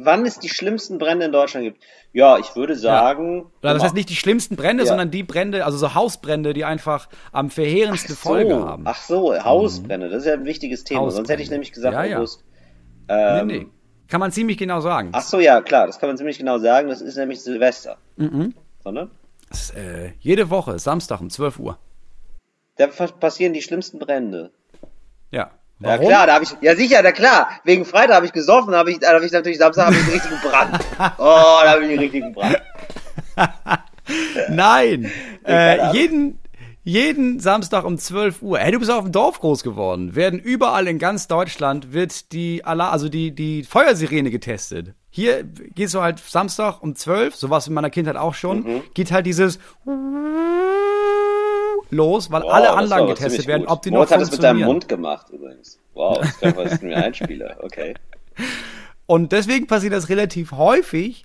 Wann 0.00 0.26
es 0.26 0.38
die 0.38 0.48
schlimmsten 0.48 0.98
Brände 0.98 1.26
in 1.26 1.32
Deutschland 1.32 1.64
gibt? 1.64 1.82
Ja, 2.12 2.38
ich 2.38 2.54
würde 2.56 2.76
sagen. 2.76 3.46
Oder 3.62 3.74
das 3.74 3.82
heißt 3.84 3.94
nicht 3.94 4.08
die 4.10 4.16
schlimmsten 4.16 4.56
Brände, 4.56 4.82
Ja. 4.84 4.88
sondern 4.88 5.10
die 5.10 5.22
Brände, 5.22 5.64
also 5.64 5.78
so 5.78 5.94
Hausbrände, 5.94 6.52
die 6.54 6.64
einfach 6.64 7.08
am 7.32 7.50
verheerendsten 7.50 8.16
Folge 8.16 8.54
so, 8.54 8.66
haben. 8.68 8.82
Ach 8.86 9.00
so, 9.02 9.34
Hausbrände, 9.44 10.08
das 10.08 10.20
ist 10.22 10.26
ja 10.26 10.34
ein 10.34 10.44
wichtiges 10.44 10.84
Thema. 10.84 11.10
Sonst 11.10 11.28
hätte 11.28 11.42
ich 11.42 11.46
Hausbrände. 11.48 11.52
nämlich 11.54 11.72
gesagt, 11.72 11.94
Ja, 11.94 12.04
ja. 12.04 12.16
August. 12.18 12.44
Ähm, 13.08 13.46
nee, 13.46 13.58
nee. 13.58 13.66
Kann 14.08 14.20
man 14.20 14.32
ziemlich 14.32 14.58
genau 14.58 14.80
sagen. 14.80 15.10
Ach 15.12 15.22
so, 15.22 15.38
ja, 15.38 15.60
klar, 15.60 15.86
das 15.86 15.98
kann 16.00 16.08
man 16.08 16.16
ziemlich 16.16 16.38
genau 16.38 16.58
sagen. 16.58 16.88
Das 16.88 17.00
ist 17.00 17.16
nämlich 17.16 17.42
Silvester. 17.42 17.96
Mhm. 18.16 18.54
Sondern? 18.82 19.10
Das 19.48 19.62
ist, 19.70 19.76
äh, 19.76 20.12
jede 20.20 20.50
Woche, 20.50 20.78
Samstag 20.78 21.20
um 21.20 21.30
12 21.30 21.58
Uhr. 21.60 21.78
Da 22.76 22.86
passieren 22.86 23.52
die 23.52 23.62
schlimmsten 23.62 23.98
Brände. 23.98 24.50
Ja. 25.30 25.50
Ja 25.82 25.96
klar, 25.98 26.26
da 26.26 26.34
habe 26.34 26.44
ich, 26.44 26.50
ja 26.60 26.76
sicher, 26.76 27.00
na 27.02 27.10
klar, 27.12 27.48
wegen 27.64 27.84
Freitag 27.86 28.16
habe 28.16 28.26
ich 28.26 28.32
gesoffen, 28.32 28.74
habe 28.74 28.90
ich, 28.90 28.98
da 28.98 29.14
habe 29.14 29.24
ich 29.24 29.32
natürlich 29.32 29.58
Samstag 29.58 29.86
habe 29.86 29.96
ich 29.96 30.02
einen 30.02 30.12
richtigen 30.12 30.36
Brand. 30.42 30.78
Oh, 31.18 31.58
da 31.64 31.70
habe 31.70 31.84
ich 31.84 31.90
einen 31.90 31.98
richtigen 31.98 32.32
Brand. 32.34 32.60
Nein! 34.50 35.10
äh, 35.46 35.92
jeden, 35.92 36.38
jeden 36.82 37.40
Samstag 37.40 37.84
um 37.84 37.96
12 37.96 38.42
Uhr. 38.42 38.58
Hey, 38.58 38.72
du 38.72 38.78
bist 38.78 38.90
auf 38.90 39.04
dem 39.04 39.12
Dorf 39.12 39.40
groß 39.40 39.62
geworden. 39.62 40.14
Werden 40.14 40.38
überall 40.38 40.86
in 40.88 40.98
ganz 40.98 41.28
Deutschland 41.28 41.92
wird 41.92 42.32
die 42.32 42.64
Alarm, 42.64 42.92
also 42.92 43.08
die, 43.08 43.34
die 43.34 43.64
Feuersirene 43.64 44.30
getestet. 44.30 44.94
Hier 45.08 45.44
gehst 45.44 45.94
du 45.94 46.02
halt 46.02 46.20
Samstag 46.20 46.82
um 46.82 46.94
12, 46.94 47.34
so 47.34 47.50
war 47.50 47.58
es 47.58 47.66
in 47.66 47.74
meiner 47.74 47.90
Kindheit 47.90 48.16
auch 48.16 48.34
schon, 48.34 48.60
Mhm. 48.62 48.82
geht 48.94 49.10
halt 49.10 49.26
dieses 49.26 49.58
los, 51.90 52.30
weil 52.30 52.42
Wow, 52.42 52.52
alle 52.52 52.72
Anlagen 52.72 53.06
getestet 53.08 53.46
werden, 53.46 53.66
ob 53.66 53.82
die 53.82 53.90
noch 53.90 53.98
Moritz 53.98 54.10
hat 54.12 54.20
das 54.20 54.30
mit 54.30 54.42
deinem 54.42 54.62
funktionieren. 54.62 54.72
Mund 54.72 54.88
gemacht 54.88 55.26
übrigens. 55.30 55.78
Wow, 55.94 56.18
das 56.40 56.52
ist 56.52 56.56
was 56.56 56.82
ein 56.82 56.94
Einspieler, 56.94 57.56
okay. 57.62 57.94
Und 59.06 59.32
deswegen 59.32 59.66
passiert 59.66 59.92
das 59.92 60.08
relativ 60.08 60.52
häufig, 60.52 61.24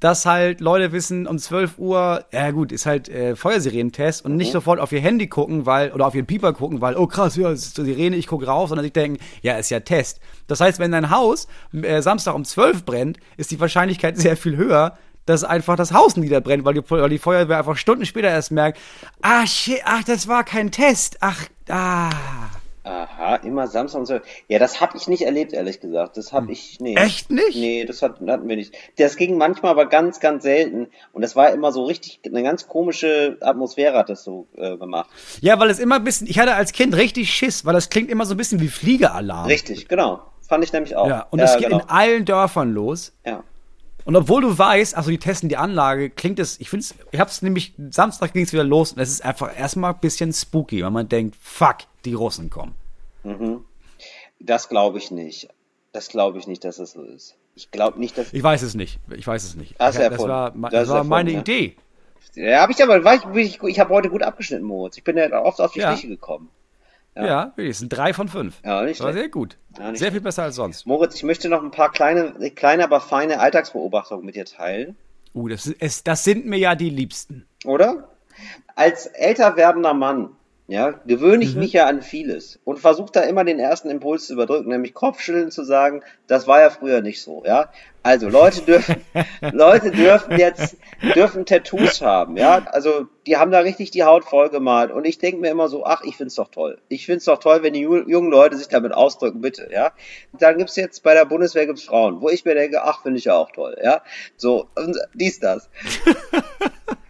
dass 0.00 0.26
halt 0.26 0.60
Leute 0.60 0.90
wissen, 0.90 1.28
um 1.28 1.38
12 1.38 1.78
Uhr, 1.78 2.24
ja 2.32 2.50
gut, 2.50 2.72
ist 2.72 2.86
halt 2.86 3.08
äh, 3.08 3.36
Feuersirenentest 3.36 4.24
und 4.24 4.34
nicht 4.34 4.48
Mhm. 4.48 4.52
sofort 4.54 4.80
auf 4.80 4.90
ihr 4.90 5.00
Handy 5.00 5.28
gucken, 5.28 5.64
weil, 5.64 5.92
oder 5.92 6.08
auf 6.08 6.16
ihren 6.16 6.26
Pieper 6.26 6.52
gucken, 6.52 6.80
weil, 6.80 6.96
oh 6.96 7.06
krass, 7.06 7.36
ja, 7.36 7.50
es 7.52 7.66
ist 7.68 7.78
eine 7.78 7.86
Sirene, 7.86 8.16
ich 8.16 8.26
gucke 8.26 8.46
raus, 8.46 8.70
sondern 8.70 8.82
sich 8.82 8.92
denken, 8.92 9.22
ja, 9.42 9.56
ist 9.58 9.70
ja 9.70 9.78
Test. 9.78 10.18
Das 10.48 10.60
heißt, 10.60 10.80
wenn 10.80 10.90
dein 10.90 11.10
Haus 11.10 11.46
äh, 11.80 12.02
Samstag 12.02 12.34
um 12.34 12.44
12 12.44 12.84
brennt, 12.84 13.18
ist 13.36 13.52
die 13.52 13.60
Wahrscheinlichkeit 13.60 14.18
sehr 14.18 14.36
viel 14.36 14.56
höher, 14.56 14.98
dass 15.26 15.44
einfach 15.44 15.76
das 15.76 15.92
Haus 15.92 16.16
niederbrennt, 16.16 16.64
weil 16.64 16.74
die, 16.74 16.90
weil 16.90 17.08
die 17.08 17.18
Feuerwehr 17.18 17.58
einfach 17.58 17.76
Stunden 17.76 18.06
später 18.06 18.28
erst 18.28 18.50
merkt, 18.50 18.78
ah 19.22 19.46
shit, 19.46 19.80
ach, 19.84 20.04
das 20.04 20.28
war 20.28 20.44
kein 20.44 20.70
Test, 20.70 21.18
ach, 21.20 21.46
ah. 21.68 22.10
Aha, 22.84 23.36
immer 23.36 23.68
Samstag 23.68 24.00
und 24.00 24.06
so. 24.06 24.18
Ja, 24.48 24.58
das 24.58 24.80
habe 24.80 24.96
ich 24.96 25.06
nicht 25.06 25.22
erlebt, 25.22 25.52
ehrlich 25.52 25.78
gesagt. 25.78 26.16
Das 26.16 26.32
habe 26.32 26.50
ich, 26.50 26.80
nee. 26.80 26.96
Echt 26.96 27.30
nicht? 27.30 27.54
Nee, 27.54 27.84
das 27.84 28.02
hat, 28.02 28.20
hatten 28.26 28.48
wir 28.48 28.56
nicht. 28.56 28.74
Das 28.98 29.16
ging 29.16 29.38
manchmal 29.38 29.70
aber 29.70 29.86
ganz, 29.86 30.18
ganz 30.18 30.42
selten. 30.42 30.88
Und 31.12 31.22
das 31.22 31.36
war 31.36 31.52
immer 31.52 31.70
so 31.70 31.84
richtig, 31.84 32.18
eine 32.26 32.42
ganz 32.42 32.66
komische 32.66 33.36
Atmosphäre 33.40 33.96
hat 33.96 34.08
das 34.08 34.24
so 34.24 34.48
äh, 34.56 34.76
gemacht. 34.76 35.08
Ja, 35.40 35.60
weil 35.60 35.70
es 35.70 35.78
immer 35.78 35.96
ein 35.96 36.04
bisschen, 36.04 36.26
ich 36.26 36.40
hatte 36.40 36.56
als 36.56 36.72
Kind 36.72 36.96
richtig 36.96 37.32
Schiss, 37.32 37.64
weil 37.64 37.74
das 37.74 37.88
klingt 37.88 38.10
immer 38.10 38.26
so 38.26 38.34
ein 38.34 38.36
bisschen 38.36 38.60
wie 38.60 38.68
Fliegealarm. 38.68 39.46
Richtig, 39.46 39.86
genau. 39.86 40.22
Fand 40.48 40.64
ich 40.64 40.72
nämlich 40.72 40.96
auch. 40.96 41.08
Ja, 41.08 41.28
und 41.30 41.40
das 41.40 41.56
geht 41.58 41.68
genau. 41.68 41.82
in 41.82 41.88
allen 41.88 42.24
Dörfern 42.24 42.72
los. 42.72 43.12
Ja. 43.24 43.44
Und 44.04 44.16
obwohl 44.16 44.42
du 44.42 44.56
weißt, 44.58 44.96
also 44.96 45.10
die 45.10 45.18
testen 45.18 45.48
die 45.48 45.56
Anlage, 45.56 46.10
klingt 46.10 46.38
es, 46.38 46.58
ich 46.60 46.70
finde 46.70 46.84
es, 46.84 46.94
ich 47.12 47.20
hab's 47.20 47.42
nämlich, 47.42 47.74
Samstag 47.90 48.32
ging 48.32 48.44
es 48.44 48.52
wieder 48.52 48.64
los 48.64 48.92
und 48.92 49.00
es 49.00 49.10
ist 49.10 49.24
einfach 49.24 49.56
erstmal 49.56 49.92
ein 49.94 50.00
bisschen 50.00 50.32
spooky, 50.32 50.82
weil 50.82 50.90
man 50.90 51.08
denkt, 51.08 51.36
fuck, 51.40 51.78
die 52.04 52.14
Russen 52.14 52.50
kommen. 52.50 52.74
Das 54.40 54.68
glaube 54.68 54.98
ich 54.98 55.10
nicht. 55.10 55.48
Das 55.92 56.08
glaube 56.08 56.38
ich 56.38 56.46
nicht, 56.46 56.64
dass 56.64 56.76
das 56.76 56.92
so 56.92 57.02
ist. 57.02 57.36
Ich 57.54 57.70
glaube 57.70 58.00
nicht, 58.00 58.16
dass. 58.16 58.32
Ich 58.32 58.42
weiß 58.42 58.62
es 58.62 58.74
nicht, 58.74 58.98
ich 59.14 59.26
weiß 59.26 59.44
es 59.44 59.54
nicht. 59.54 59.74
Das 59.78 59.96
erfunden. 59.96 60.30
war, 60.30 60.50
Das 60.50 60.70
das 60.72 60.88
war 60.88 61.04
meine 61.04 61.32
erfunden, 61.32 61.50
ja. 61.50 61.56
Idee. 61.56 61.76
Ja, 62.34 62.62
habe 62.62 62.72
ich 62.72 62.82
aber, 62.82 63.04
war 63.04 63.14
ich, 63.14 63.24
ich, 63.36 63.62
ich 63.62 63.78
habe 63.78 63.92
heute 63.92 64.08
gut 64.08 64.22
abgeschnitten, 64.22 64.64
Moritz. 64.64 64.96
Ich 64.96 65.04
bin 65.04 65.18
ja 65.18 65.30
oft 65.42 65.60
auf 65.60 65.72
die 65.72 65.80
Ja. 65.80 65.92
Schliche 65.92 66.08
gekommen. 66.08 66.48
Ja, 67.14 67.52
wirklich, 67.56 67.70
es 67.70 67.78
sind 67.80 67.90
drei 67.90 68.14
von 68.14 68.28
fünf. 68.28 68.60
Ja, 68.64 68.82
nicht 68.82 69.00
war 69.00 69.08
schlecht. 69.08 69.18
sehr 69.18 69.28
gut. 69.28 69.56
Ja, 69.78 69.94
sehr 69.94 70.12
viel 70.12 70.20
besser 70.22 70.44
als 70.44 70.54
sonst. 70.56 70.86
Moritz, 70.86 71.14
ich 71.16 71.22
möchte 71.24 71.48
noch 71.48 71.62
ein 71.62 71.70
paar 71.70 71.92
kleine, 71.92 72.32
kleine, 72.54 72.84
aber 72.84 73.00
feine 73.00 73.38
Alltagsbeobachtungen 73.40 74.24
mit 74.24 74.34
dir 74.34 74.46
teilen. 74.46 74.96
Uh, 75.34 75.48
das, 75.48 75.66
ist, 75.66 76.06
das 76.06 76.24
sind 76.24 76.46
mir 76.46 76.58
ja 76.58 76.74
die 76.74 76.90
Liebsten. 76.90 77.46
oder? 77.64 78.08
Als 78.74 79.06
älter 79.06 79.56
werdender 79.56 79.92
Mann, 79.94 80.30
ja, 80.72 80.94
gewöhne 81.06 81.44
ich 81.44 81.54
mich 81.54 81.72
ja 81.74 81.86
an 81.86 82.00
vieles 82.02 82.58
und 82.64 82.78
versuche 82.80 83.12
da 83.12 83.20
immer 83.20 83.44
den 83.44 83.58
ersten 83.58 83.90
Impuls 83.90 84.26
zu 84.26 84.32
überdrücken, 84.32 84.70
nämlich 84.70 84.94
Kopfschütteln 84.94 85.50
zu 85.50 85.64
sagen, 85.64 86.02
das 86.26 86.46
war 86.46 86.60
ja 86.60 86.70
früher 86.70 87.02
nicht 87.02 87.22
so, 87.22 87.42
ja. 87.44 87.70
Also 88.02 88.28
Leute 88.28 88.62
dürfen, 88.62 88.96
Leute 89.52 89.90
dürfen 89.90 90.38
jetzt, 90.38 90.76
dürfen 91.14 91.44
Tattoos 91.46 92.00
haben, 92.00 92.36
ja. 92.36 92.64
Also 92.72 93.06
die 93.26 93.36
haben 93.36 93.50
da 93.50 93.60
richtig 93.60 93.90
die 93.90 94.02
Haut 94.02 94.24
voll 94.24 94.48
gemalt 94.48 94.90
und 94.90 95.04
ich 95.04 95.18
denke 95.18 95.40
mir 95.40 95.50
immer 95.50 95.68
so, 95.68 95.84
ach, 95.84 96.02
ich 96.04 96.16
find's 96.16 96.34
doch 96.36 96.48
toll. 96.50 96.78
Ich 96.88 97.06
find's 97.06 97.26
doch 97.26 97.38
toll, 97.38 97.62
wenn 97.62 97.74
die 97.74 97.86
ju- 97.86 98.08
jungen 98.08 98.30
Leute 98.30 98.56
sich 98.56 98.68
damit 98.68 98.92
ausdrücken, 98.92 99.40
bitte, 99.42 99.68
ja. 99.70 99.92
Dann 100.32 100.56
gibt's 100.58 100.76
jetzt 100.76 101.02
bei 101.02 101.12
der 101.14 101.26
Bundeswehr 101.26 101.66
gibt's 101.66 101.84
Frauen, 101.84 102.20
wo 102.22 102.28
ich 102.30 102.44
mir 102.44 102.54
denke, 102.54 102.82
ach, 102.82 103.02
finde 103.02 103.18
ich 103.18 103.26
ja 103.26 103.34
auch 103.36 103.52
toll, 103.52 103.76
ja. 103.84 104.00
So, 104.36 104.66
und 104.74 104.96
dies, 105.14 105.38
das. 105.38 105.68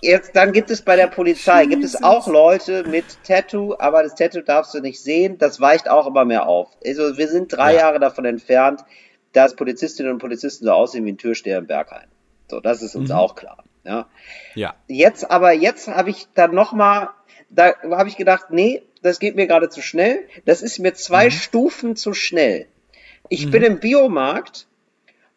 Jetzt, 0.00 0.36
dann 0.36 0.52
gibt 0.52 0.70
es 0.70 0.82
bei 0.82 0.94
der 0.94 1.08
Polizei, 1.08 1.66
gibt 1.66 1.82
es 1.82 2.00
auch 2.02 2.28
Leute 2.28 2.84
mit 2.84 3.04
Tattoo, 3.24 3.74
aber 3.78 4.04
das 4.04 4.14
Tattoo 4.14 4.42
darfst 4.42 4.72
du 4.72 4.80
nicht 4.80 5.02
sehen, 5.02 5.38
das 5.38 5.60
weicht 5.60 5.88
auch 5.88 6.06
immer 6.06 6.24
mehr 6.24 6.46
auf. 6.46 6.68
Also 6.86 7.18
wir 7.18 7.26
sind 7.26 7.52
drei 7.52 7.74
Ja. 7.74 7.80
Jahre 7.80 7.98
davon 7.98 8.24
entfernt, 8.24 8.84
dass 9.32 9.56
Polizistinnen 9.56 10.12
und 10.12 10.18
Polizisten 10.18 10.64
so 10.66 10.72
aussehen 10.72 11.04
wie 11.04 11.12
ein 11.12 11.18
Türsteher 11.18 11.58
im 11.58 11.66
Berghain. 11.66 12.06
So, 12.48 12.60
das 12.60 12.80
ist 12.82 12.94
uns 12.94 13.10
auch 13.10 13.34
klar. 13.34 13.64
Ja. 13.84 14.06
Ja. 14.54 14.74
Jetzt 14.86 15.30
aber, 15.30 15.52
jetzt 15.52 15.88
habe 15.88 16.10
ich 16.10 16.28
dann 16.34 16.54
nochmal, 16.54 17.08
da 17.50 17.74
habe 17.90 18.08
ich 18.08 18.16
gedacht, 18.16 18.46
nee, 18.50 18.82
das 19.02 19.18
geht 19.18 19.34
mir 19.34 19.48
gerade 19.48 19.68
zu 19.68 19.82
schnell. 19.82 20.20
Das 20.44 20.62
ist 20.62 20.78
mir 20.78 20.94
zwei 20.94 21.30
Stufen 21.30 21.96
zu 21.96 22.14
schnell. 22.14 22.66
Ich 23.28 23.50
bin 23.50 23.62
im 23.64 23.80
Biomarkt 23.80 24.67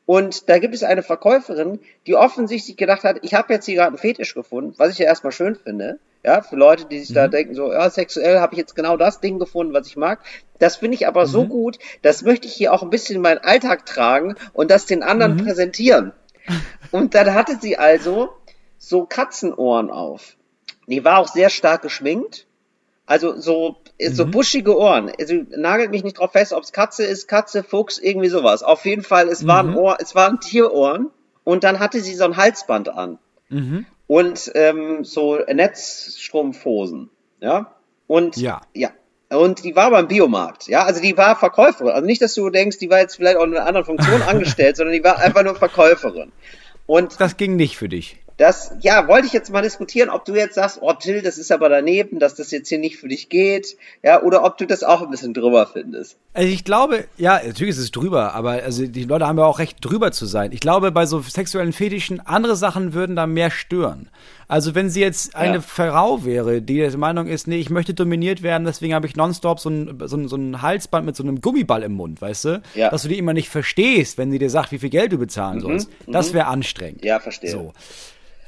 und 0.06 0.50
da 0.50 0.60
gibt 0.60 0.74
es 0.74 0.84
eine 0.84 1.04
Verkäuferin, 1.04 1.80
die 2.08 2.16
offensichtlich 2.16 2.78
gedacht 2.78 3.04
hat, 3.04 3.20
ich 3.22 3.34
habe 3.34 3.54
jetzt 3.54 3.66
hier 3.66 3.76
gerade 3.76 3.90
einen 3.90 3.98
Fetisch 3.98 4.34
gefunden, 4.34 4.74
was 4.78 4.92
ich 4.92 4.98
ja 4.98 5.06
erstmal 5.06 5.32
schön 5.32 5.56
finde. 5.56 6.00
Ja, 6.24 6.42
für 6.42 6.56
Leute, 6.56 6.86
die 6.86 7.00
sich 7.00 7.16
da 7.16 7.28
denken, 7.28 7.56
so, 7.56 7.72
ja, 7.72 7.90
sexuell 7.90 8.40
habe 8.40 8.54
ich 8.54 8.60
jetzt 8.60 8.76
genau 8.76 8.96
das 8.96 9.22
Ding 9.22 9.40
gefunden, 9.40 9.74
was 9.74 9.88
ich 9.88 9.98
mag. 9.98 10.20
Das 10.60 10.76
finde 10.76 10.94
ich 10.96 11.08
aber 11.08 11.26
so 11.26 11.46
gut, 11.48 11.80
das 12.04 12.22
möchte 12.22 12.46
ich 12.48 12.54
hier 12.54 12.74
auch 12.74 12.84
ein 12.84 12.92
bisschen 12.92 13.16
in 13.16 13.22
meinen 13.24 13.40
Alltag 13.40 13.88
tragen 13.88 14.36
und 14.54 14.70
das 14.70 14.86
den 14.86 15.02
anderen 15.02 15.38
präsentieren. 15.38 16.14
Und 16.92 17.16
dann 17.16 17.34
hatte 17.34 17.58
sie 17.60 17.78
also 17.78 18.30
so 18.78 19.06
Katzenohren 19.06 19.90
auf. 19.90 20.36
Die 20.88 21.04
war 21.04 21.20
auch 21.20 21.28
sehr 21.28 21.50
stark 21.50 21.82
geschminkt. 21.82 22.46
Also 23.08 23.40
so, 23.40 23.78
so 24.10 24.26
buschige 24.26 24.78
Ohren. 24.78 25.12
Also 25.20 25.36
nagelt 25.56 25.92
mich 25.92 26.04
nicht 26.04 26.20
drauf 26.20 26.32
fest, 26.32 26.54
ob 26.54 26.64
es 26.64 26.72
Katze 26.72 27.04
ist, 27.04 27.28
Katze, 27.28 27.64
Fuchs, 27.64 27.98
irgendwie 27.98 28.30
sowas. 28.30 28.64
Auf 28.64 28.86
jeden 28.86 29.04
Fall, 29.04 29.28
es 29.28 29.46
waren 29.48 29.76
Ohr, 29.76 29.98
es 30.00 30.16
waren 30.16 30.40
Tierohren. 30.40 31.10
Und 31.44 31.64
dann 31.64 31.80
hatte 31.80 32.02
sie 32.02 32.14
so 32.16 32.24
ein 32.26 32.38
Halsband 32.38 32.90
an. 32.90 33.18
Und 34.08 34.52
ähm, 34.56 35.04
so 35.04 35.38
Netzstrumpfhosen. 35.38 37.10
Ja. 37.40 37.74
Und 38.08 38.38
Ja. 38.38 38.62
ja. 38.74 38.92
Und 39.30 39.64
die 39.64 39.78
war 39.78 39.90
beim 39.92 40.10
Biomarkt, 40.10 40.68
ja, 40.68 40.84
also 40.84 41.02
die 41.02 41.16
war 41.16 41.38
Verkäuferin. 41.38 41.94
Also 41.94 42.06
nicht, 42.06 42.22
dass 42.22 42.34
du 42.34 42.50
denkst, 42.50 42.80
die 42.80 42.90
war 42.90 43.00
jetzt 43.00 43.16
vielleicht 43.16 43.38
auch 43.38 43.46
in 43.46 43.56
einer 43.56 43.66
anderen 43.66 43.86
Funktion 43.86 44.22
angestellt, 44.28 44.76
sondern 44.76 44.94
die 44.94 45.04
war 45.06 45.20
einfach 45.20 45.44
nur 45.44 45.56
Verkäuferin. 45.56 46.34
Und 46.86 47.20
Das 47.22 47.38
ging 47.38 47.56
nicht 47.56 47.78
für 47.78 47.88
dich. 47.88 48.20
Das, 48.42 48.74
ja, 48.80 49.08
wollte 49.08 49.28
ich 49.28 49.34
jetzt 49.34 49.52
mal 49.52 49.62
diskutieren, 49.62 50.10
ob 50.10 50.26
du 50.26 50.34
jetzt 50.34 50.56
sagst, 50.56 50.80
oh 50.82 50.94
Till, 50.94 51.22
das 51.22 51.38
ist 51.38 51.52
aber 51.52 51.70
daneben, 51.70 52.18
dass 52.18 52.34
das 52.34 52.50
jetzt 52.50 52.70
hier 52.70 52.80
nicht 52.80 52.98
für 52.98 53.08
dich 53.08 53.30
geht, 53.30 53.78
ja, 54.02 54.24
oder 54.24 54.44
ob 54.44 54.58
du 54.58 54.66
das 54.66 54.84
auch 54.84 55.04
ein 55.04 55.12
bisschen 55.12 55.36
drüber 55.36 55.68
findest. 55.72 56.18
Also 56.34 56.50
ich 56.50 56.64
glaube, 56.64 57.06
ja, 57.18 57.40
natürlich 57.46 57.76
ist 57.76 57.78
es 57.78 57.92
drüber, 57.92 58.34
aber 58.34 58.54
also 58.64 58.88
die 58.88 59.04
Leute 59.04 59.28
haben 59.28 59.38
ja 59.38 59.46
auch 59.46 59.60
recht 59.60 59.78
drüber 59.82 60.12
zu 60.12 60.26
sein. 60.26 60.54
Ich 60.54 60.60
glaube, 60.60 60.92
bei 60.92 61.06
so 61.06 61.22
sexuellen 61.22 61.72
Fetischen, 61.72 62.20
andere 62.20 62.56
Sachen 62.56 62.96
würden 62.96 63.16
da 63.16 63.28
mehr 63.28 63.52
stören. 63.52 64.10
Also 64.48 64.74
wenn 64.74 64.90
sie 64.90 65.02
jetzt 65.02 65.36
eine 65.36 65.58
Ja. 65.58 65.62
Frau 65.62 66.26
wäre, 66.26 66.64
die 66.64 66.78
der 66.78 66.98
Meinung 66.98 67.28
ist, 67.28 67.48
nee, 67.48 67.60
ich 67.60 67.70
möchte 67.70 67.94
dominiert 67.94 68.42
werden, 68.42 68.66
deswegen 68.66 68.96
habe 68.96 69.06
ich 69.06 69.16
nonstop 69.16 69.60
so 69.60 69.70
ein, 69.70 70.00
so, 70.06 70.18
ein, 70.18 70.28
so 70.28 70.36
ein 70.36 70.64
Halsband 70.64 71.06
mit 71.06 71.16
so 71.16 71.22
einem 71.22 71.42
Gummiball 71.42 71.84
im 71.84 71.94
Mund, 71.94 72.22
weißt 72.22 72.46
du? 72.46 72.62
Ja. 72.74 72.90
Dass 72.90 73.04
du 73.04 73.08
die 73.08 73.20
immer 73.20 73.34
nicht 73.34 73.50
verstehst, 73.50 74.18
wenn 74.18 74.32
sie 74.32 74.40
dir 74.40 74.50
sagt, 74.50 74.72
wie 74.72 74.80
viel 74.80 74.90
Geld 74.90 75.12
du 75.12 75.20
bezahlen 75.20 75.60
sollst. 75.60 75.90
Das 76.08 76.34
wäre 76.34 76.48
anstrengend. 76.48 77.06
Ja, 77.06 77.20
verstehe. 77.20 77.52
So. 77.52 77.74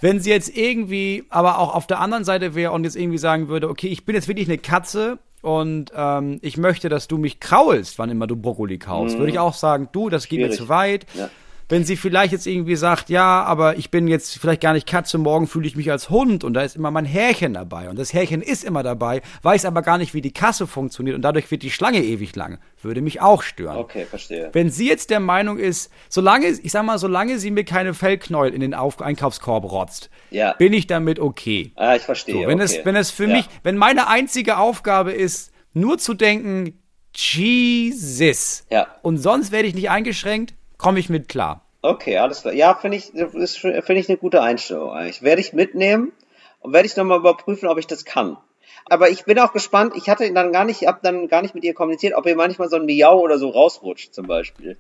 Wenn 0.04 0.20
sie 0.20 0.32
jetzt 0.32 0.58
irgendwie, 0.58 1.24
aber 1.30 1.60
auch 1.60 1.74
auf 1.74 1.88
der 1.88 2.02
anderen 2.02 2.26
Seite 2.26 2.56
wäre 2.56 2.74
und 2.74 2.84
jetzt 2.84 2.98
irgendwie 2.98 3.18
sagen 3.18 3.48
würde, 3.48 3.70
okay, 3.70 3.88
ich 3.88 4.04
bin 4.04 4.16
jetzt 4.16 4.28
wirklich 4.28 4.50
eine 4.50 4.58
Katze 4.58 5.18
und 5.42 5.94
ähm, 5.96 6.40
ich 6.42 6.58
möchte, 6.58 6.90
dass 6.90 7.08
du 7.08 7.18
mich 7.18 7.40
kraulst, 7.40 8.00
wann 8.00 8.10
immer 8.10 8.28
du 8.28 8.36
Brokkoli 8.36 8.80
kaufst, 8.80 9.18
würde 9.18 9.32
ich 9.32 9.40
auch 9.40 9.54
sagen, 9.54 9.88
du, 9.94 10.10
das 10.10 10.28
geht 10.28 10.40
mir 10.40 10.50
Mhm. 10.50 10.52
Zu 10.52 10.68
weit. 10.68 11.06
Ja. 11.14 11.30
Wenn 11.74 11.86
sie 11.86 11.98
vielleicht 11.98 12.34
jetzt 12.34 12.46
irgendwie 12.46 12.76
sagt, 12.76 13.10
ja, 13.10 13.42
aber 13.44 13.78
ich 13.80 13.90
bin 13.90 14.08
jetzt 14.08 14.38
vielleicht 14.38 14.62
gar 14.62 14.74
nicht 14.74 14.86
Katze, 14.86 15.18
morgen 15.18 15.48
fühle 15.48 15.66
ich 15.66 15.76
mich 15.76 15.90
als 15.90 16.12
Hund 16.12 16.44
und 16.44 16.54
da 16.54 16.62
ist 16.62 16.76
immer 16.76 16.92
mein 16.92 17.04
Härchen 17.04 17.56
dabei 17.56 17.90
und 17.90 17.98
das 17.98 18.14
Härchen 18.14 18.44
ist 18.44 18.64
immer 18.64 18.84
dabei, 18.84 19.24
weiß 19.42 19.66
aber 19.66 19.82
gar 19.82 19.98
nicht, 19.98 20.14
wie 20.14 20.22
die 20.22 20.32
Kasse 20.32 20.68
funktioniert 20.68 21.16
und 21.16 21.24
dadurch 21.24 21.50
wird 21.50 21.64
die 21.64 21.72
Schlange 21.72 22.04
ewig 22.04 22.36
lang, 22.36 22.60
würde 22.84 23.02
mich 23.02 23.22
auch 23.22 23.42
stören. 23.42 23.78
Okay, 23.78 24.06
verstehe. 24.06 24.52
Wenn 24.54 24.70
sie 24.70 24.88
jetzt 24.88 25.10
der 25.10 25.20
Meinung 25.20 25.58
ist, 25.58 25.92
solange, 26.10 26.50
ich 26.50 26.72
sag 26.72 26.86
mal, 26.86 27.00
solange 27.00 27.40
sie 27.40 27.50
mir 27.50 27.64
keine 27.64 27.96
Fellknäuel 27.96 28.54
in 28.54 28.62
den 28.62 28.76
Auf 28.76 29.02
Einkaufskorb 29.02 29.64
rotzt, 29.64 30.12
Ja. 30.30 30.54
bin 30.54 30.74
ich 30.74 30.86
damit 30.86 31.20
okay. 31.20 31.72
Ah, 31.76 31.96
ich 31.96 32.04
verstehe. 32.04 32.36
So, 32.36 32.42
wenn, 32.42 32.62
okay. 32.62 32.66
es, 32.66 32.86
wenn 32.86 32.96
es 32.96 33.10
für 33.10 33.28
ja. 33.28 33.38
mich, 33.38 33.50
wenn 33.64 33.78
meine 33.78 34.08
einzige 34.10 34.60
Aufgabe 34.60 35.12
ist, 35.12 35.52
nur 35.74 35.98
zu 35.98 36.14
denken, 36.14 36.80
Jesus, 37.16 38.64
Ja. 38.70 38.86
und 39.02 39.18
sonst 39.18 39.52
werde 39.52 39.68
ich 39.68 39.74
nicht 39.74 39.90
eingeschränkt, 39.90 40.54
komme 40.78 41.00
ich 41.00 41.10
mit 41.10 41.30
klar. 41.30 41.63
Okay, 41.84 42.18
alles 42.18 42.42
klar. 42.42 42.54
Ja, 42.54 42.74
finde 42.76 42.98
ich, 42.98 43.14
ist- 43.14 43.58
finde 43.60 43.94
ich 43.96 44.08
eine 44.10 44.18
gute 44.18 44.42
Einstellung 44.42 44.92
eigentlich. 44.92 45.22
Werde 45.22 45.42
ich 45.42 45.52
mitnehmen 45.54 46.14
und 46.62 46.74
werde 46.74 46.86
ich 46.88 46.96
nochmal 46.96 47.20
überprüfen, 47.20 47.68
ob 47.68 47.78
ich 47.78 47.88
das 47.88 48.06
kann. 48.06 48.38
Aber 48.86 49.10
ich 49.10 49.26
bin 49.26 49.38
auch 49.40 49.52
gespannt, 49.54 49.94
ich 49.96 50.10
hatte 50.10 50.32
dann 50.34 50.52
gar 50.54 50.64
nicht, 50.66 50.88
hab 50.88 51.04
dann 51.04 51.28
gar 51.28 51.42
nicht 51.42 51.54
mit 51.56 51.64
ihr 51.66 51.74
kommuniziert, 51.74 52.16
ob 52.16 52.26
ihr 52.26 52.36
manchmal 52.36 52.70
so 52.70 52.78
ein 52.78 52.86
Miau 52.86 53.20
oder 53.20 53.38
so 53.38 53.50
rausrutscht, 53.50 54.14
zum 54.14 54.28
Beispiel. 54.28 54.78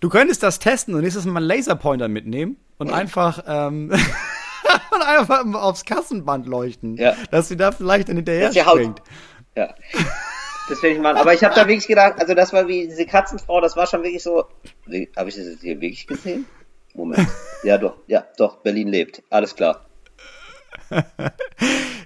Du 0.00 0.08
könntest 0.08 0.42
das 0.42 0.58
testen 0.58 0.94
und 0.94 1.02
nächstes 1.02 1.24
Mal 1.26 1.36
einen 1.36 1.46
Laserpointer 1.46 2.08
mitnehmen 2.08 2.56
und 2.78 2.90
einfach, 2.92 3.44
ähm, 3.46 3.90
und 4.90 5.02
einfach 5.02 5.44
aufs 5.54 5.84
Kassenband 5.84 6.46
leuchten, 6.46 6.96
Ja. 6.96 7.14
dass 7.30 7.48
sie 7.48 7.56
da 7.58 7.72
vielleicht 7.72 8.08
dann 8.08 8.16
hinterher 8.16 8.46
Dass 8.46 8.54
die 8.54 8.64
Haut- 8.64 8.76
springt. 8.78 9.02
Ja. 9.54 9.74
Das 10.68 10.82
werde 10.82 10.96
ich 10.96 11.00
machen. 11.02 11.16
Aber 11.16 11.32
ich 11.34 11.42
habe 11.44 11.54
da 11.54 11.66
wirklich 11.66 11.86
gedacht, 11.86 12.14
also 12.18 12.34
das 12.34 12.52
war 12.52 12.68
wie 12.68 12.86
diese 12.86 13.06
Katzenfrau, 13.06 13.60
das 13.60 13.76
war 13.76 13.86
schon 13.86 14.02
wirklich 14.02 14.22
so. 14.22 14.44
Habe 15.16 15.28
ich 15.28 15.34
das 15.36 15.46
jetzt 15.46 15.62
hier 15.62 15.80
wirklich 15.80 16.06
gesehen? 16.06 16.46
Moment. 16.94 17.28
Ja, 17.62 17.78
doch, 17.78 17.96
ja, 18.06 18.24
doch, 18.36 18.56
Berlin 18.58 18.88
lebt. 18.88 19.22
Alles 19.30 19.54
klar. 19.56 19.86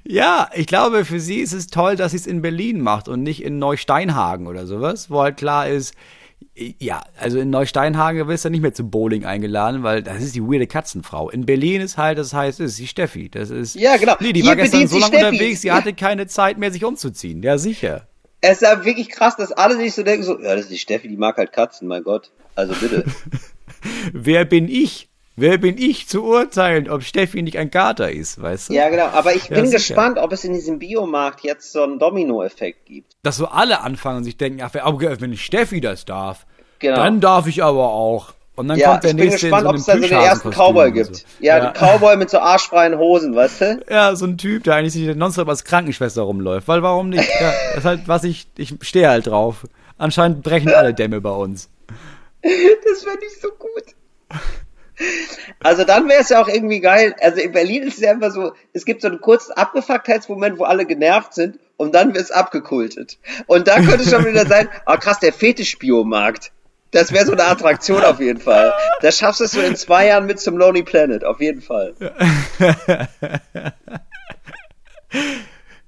Ja, 0.05 0.51
ich 0.55 0.67
glaube, 0.67 1.05
für 1.05 1.21
sie 1.21 1.39
ist 1.39 1.53
es 1.53 1.69
toll, 1.69 1.95
dass 1.95 2.11
sie 2.11 2.17
es 2.17 2.27
in 2.27 2.43
Berlin 2.43 2.81
macht 2.81 3.09
und 3.09 3.23
nicht 3.23 3.43
in 3.43 3.59
Neusteinhagen 3.61 4.49
oder 4.49 4.67
sowas, 4.67 5.11
wo 5.11 5.23
halt 5.23 5.37
klar 5.37 5.69
ist, 5.69 5.95
Ja, 6.57 7.03
also 7.19 7.39
in 7.39 7.51
Neusteinhagen 7.51 8.27
wirst 8.27 8.45
du 8.45 8.51
nicht 8.51 8.63
mehr 8.63 8.75
zum 8.75 8.91
Bowling 8.91 9.25
eingeladen, 9.25 9.85
weil 9.85 10.03
das 10.03 10.21
ist 10.23 10.35
die 10.35 10.43
weirde 10.43 10.67
Katzenfrau. 10.67 11.31
In 11.31 11.47
Berlin 11.47 11.81
ist 11.81 11.99
halt, 11.99 12.19
das 12.19 12.35
heißt, 12.35 12.59
es 12.61 12.73
ist 12.73 12.79
die 12.81 12.89
Steffi. 12.89 13.29
Das 13.31 13.51
ist. 13.51 13.77
Ja, 13.77 13.97
genau. 13.97 14.17
Nee, 14.19 14.33
die 14.33 14.41
Hier 14.41 14.49
war 14.51 14.57
gestern 14.57 14.89
so 14.89 14.99
lange 14.99 15.15
Steffi. 15.17 15.27
unterwegs, 15.37 15.61
sie 15.63 15.69
Ja. 15.69 15.75
hatte 15.77 15.95
keine 15.95 16.27
Zeit 16.27 16.59
mehr, 16.59 16.73
sich 16.73 16.85
umzuziehen. 16.85 17.43
Ja, 17.43 17.57
sicher. 17.57 18.09
Es 18.43 18.61
ist 18.61 18.63
ja 18.63 18.85
wirklich 18.85 19.09
krass, 19.09 19.37
dass 19.37 19.53
alle 19.53 19.77
sich 19.77 19.95
so 19.95 20.03
denken, 20.03 20.25
so, 20.25 20.39
ja, 20.39 20.55
das 20.55 20.63
ist 20.63 20.71
die 20.73 20.79
Steffi, 20.79 21.09
die 21.09 21.17
mag 21.17 21.37
halt 21.39 21.53
Katzen, 21.53 21.89
mein 21.89 22.03
Gott. 22.03 22.31
Also 22.55 22.75
bitte. 22.75 23.05
Wer 24.13 24.45
bin 24.45 24.69
ich? 24.69 25.09
Wer 25.35 25.57
bin 25.57 25.79
ich 25.79 26.09
zu 26.09 26.23
urteilen, 26.25 26.91
ob 26.91 27.03
Steffi 27.03 27.41
nicht 27.41 27.57
ein 27.57 27.71
Kater 27.71 28.13
ist, 28.13 28.41
weißt 28.43 28.69
du? 28.69 28.75
ja, 28.75 28.91
genau. 28.91 29.07
Aber 29.07 29.35
ich 29.35 29.49
Ja, 29.49 29.55
bin 29.57 29.65
sicher. 29.67 29.79
gespannt, 29.79 30.19
ob 30.19 30.31
es 30.33 30.45
in 30.45 30.53
diesem 30.53 30.79
Biomarkt 30.79 31.41
jetzt 31.43 31.73
so 31.73 31.83
einen 31.83 31.99
Domino-Effekt 31.99 32.85
gibt. 32.85 33.15
Dass 33.23 33.39
so 33.39 33.47
alle 33.47 33.81
anfangen 33.81 34.19
und 34.19 34.25
sich 34.25 34.37
denken, 34.37 34.61
ach, 34.63 34.75
wenn 34.75 35.37
Steffi 35.37 35.81
das 35.81 36.05
darf, 36.05 36.45
Genau. 36.81 36.97
dann 36.97 37.21
darf 37.23 37.47
ich 37.47 37.63
aber 37.63 37.89
auch. 37.93 38.35
Und 38.55 38.69
dann 38.69 38.79
ja, 38.79 38.91
kommt 38.91 39.05
der 39.05 39.11
ich 39.11 39.17
bin 39.17 39.29
nächste 39.29 39.47
gespannt, 39.47 39.67
ob 39.67 39.77
es 39.77 39.87
da 39.87 39.95
so 39.95 40.01
den 40.01 40.13
ersten 40.13 40.51
Cowboy 40.51 40.93
gibt. 40.93 41.17
so. 41.17 41.25
Ja, 41.41 41.57
ja. 41.57 41.71
den 41.71 41.73
Cowboy 41.73 42.17
mit 42.17 42.29
so 42.29 42.39
arschfreien 42.39 42.99
Hosen, 42.99 43.35
weißt 43.35 43.61
du? 43.61 43.83
Ja, 43.91 44.15
so 44.15 44.27
ein 44.27 44.37
Typ, 44.37 44.65
der 44.65 44.75
eigentlich 44.75 44.93
sich 44.93 45.17
nonstop 45.17 45.49
als 45.49 45.65
Krankenschwester 45.65 46.23
rumläuft. 46.23 46.69
Weil 46.69 46.83
warum 46.83 47.09
nicht? 47.09 47.29
Ja, 47.41 47.53
das 47.71 47.79
ist 47.79 47.85
halt, 47.85 48.09
was 48.09 48.25
ich, 48.25 48.49
ich 48.59 48.75
stehe 48.83 49.09
halt 49.09 49.27
drauf. 49.27 49.67
Anscheinend 49.97 50.43
brechen 50.43 50.73
alle 50.73 50.93
Dämme 50.93 51.21
bei 51.21 51.31
uns. 51.31 51.71
Das 52.43 53.07
wäre 53.07 53.19
nicht 53.19 53.41
so 53.41 53.49
gut. 53.51 53.95
Also 55.61 55.85
dann 55.85 56.09
wäre 56.09 56.21
es 56.21 56.29
ja 56.29 56.43
auch 56.43 56.49
irgendwie 56.49 56.81
geil. 56.81 57.15
Also 57.21 57.41
in 57.41 57.53
Berlin 57.53 57.85
ist 57.85 57.95
es 57.95 58.01
ja 58.01 58.13
immer 58.13 58.31
so, 58.31 58.53
es 58.73 58.85
gibt 58.85 59.03
so 59.03 59.09
einen 59.09 59.21
kurzen 59.21 59.53
Abgefucktheitsmoment, 59.53 60.59
wo 60.59 60.65
alle 60.65 60.87
genervt 60.87 61.35
sind 61.35 61.59
und 61.77 61.95
dann 61.95 62.15
wird 62.15 62.25
es 62.25 62.31
abgekultet. 62.31 63.19
Und 63.47 63.69
da 63.69 63.77
könnte 63.77 64.03
es 64.03 64.11
schon 64.11 64.27
wieder 64.27 64.47
sein, 64.49 64.69
ah 64.85 64.97
krass, 64.97 65.21
der 65.21 65.33
Fetischbiomarkt. 65.33 66.53
Das 66.93 67.11
wäre 67.11 67.27
so 67.27 67.33
eine 67.33 67.45
Attraktion 67.45 68.03
auf 68.05 68.21
jeden 68.21 68.41
Fall. 68.41 68.73
Da 69.01 69.11
schaffst 69.11 69.41
du 69.55 69.61
in 69.61 69.77
zwei 69.77 70.07
Jahren 70.07 70.27
mit 70.27 70.39
zum 70.39 70.57
Lonely 70.57 70.83
Planet, 70.83 71.25
auf 71.25 71.41
jeden 71.41 71.61
Fall. 71.63 71.95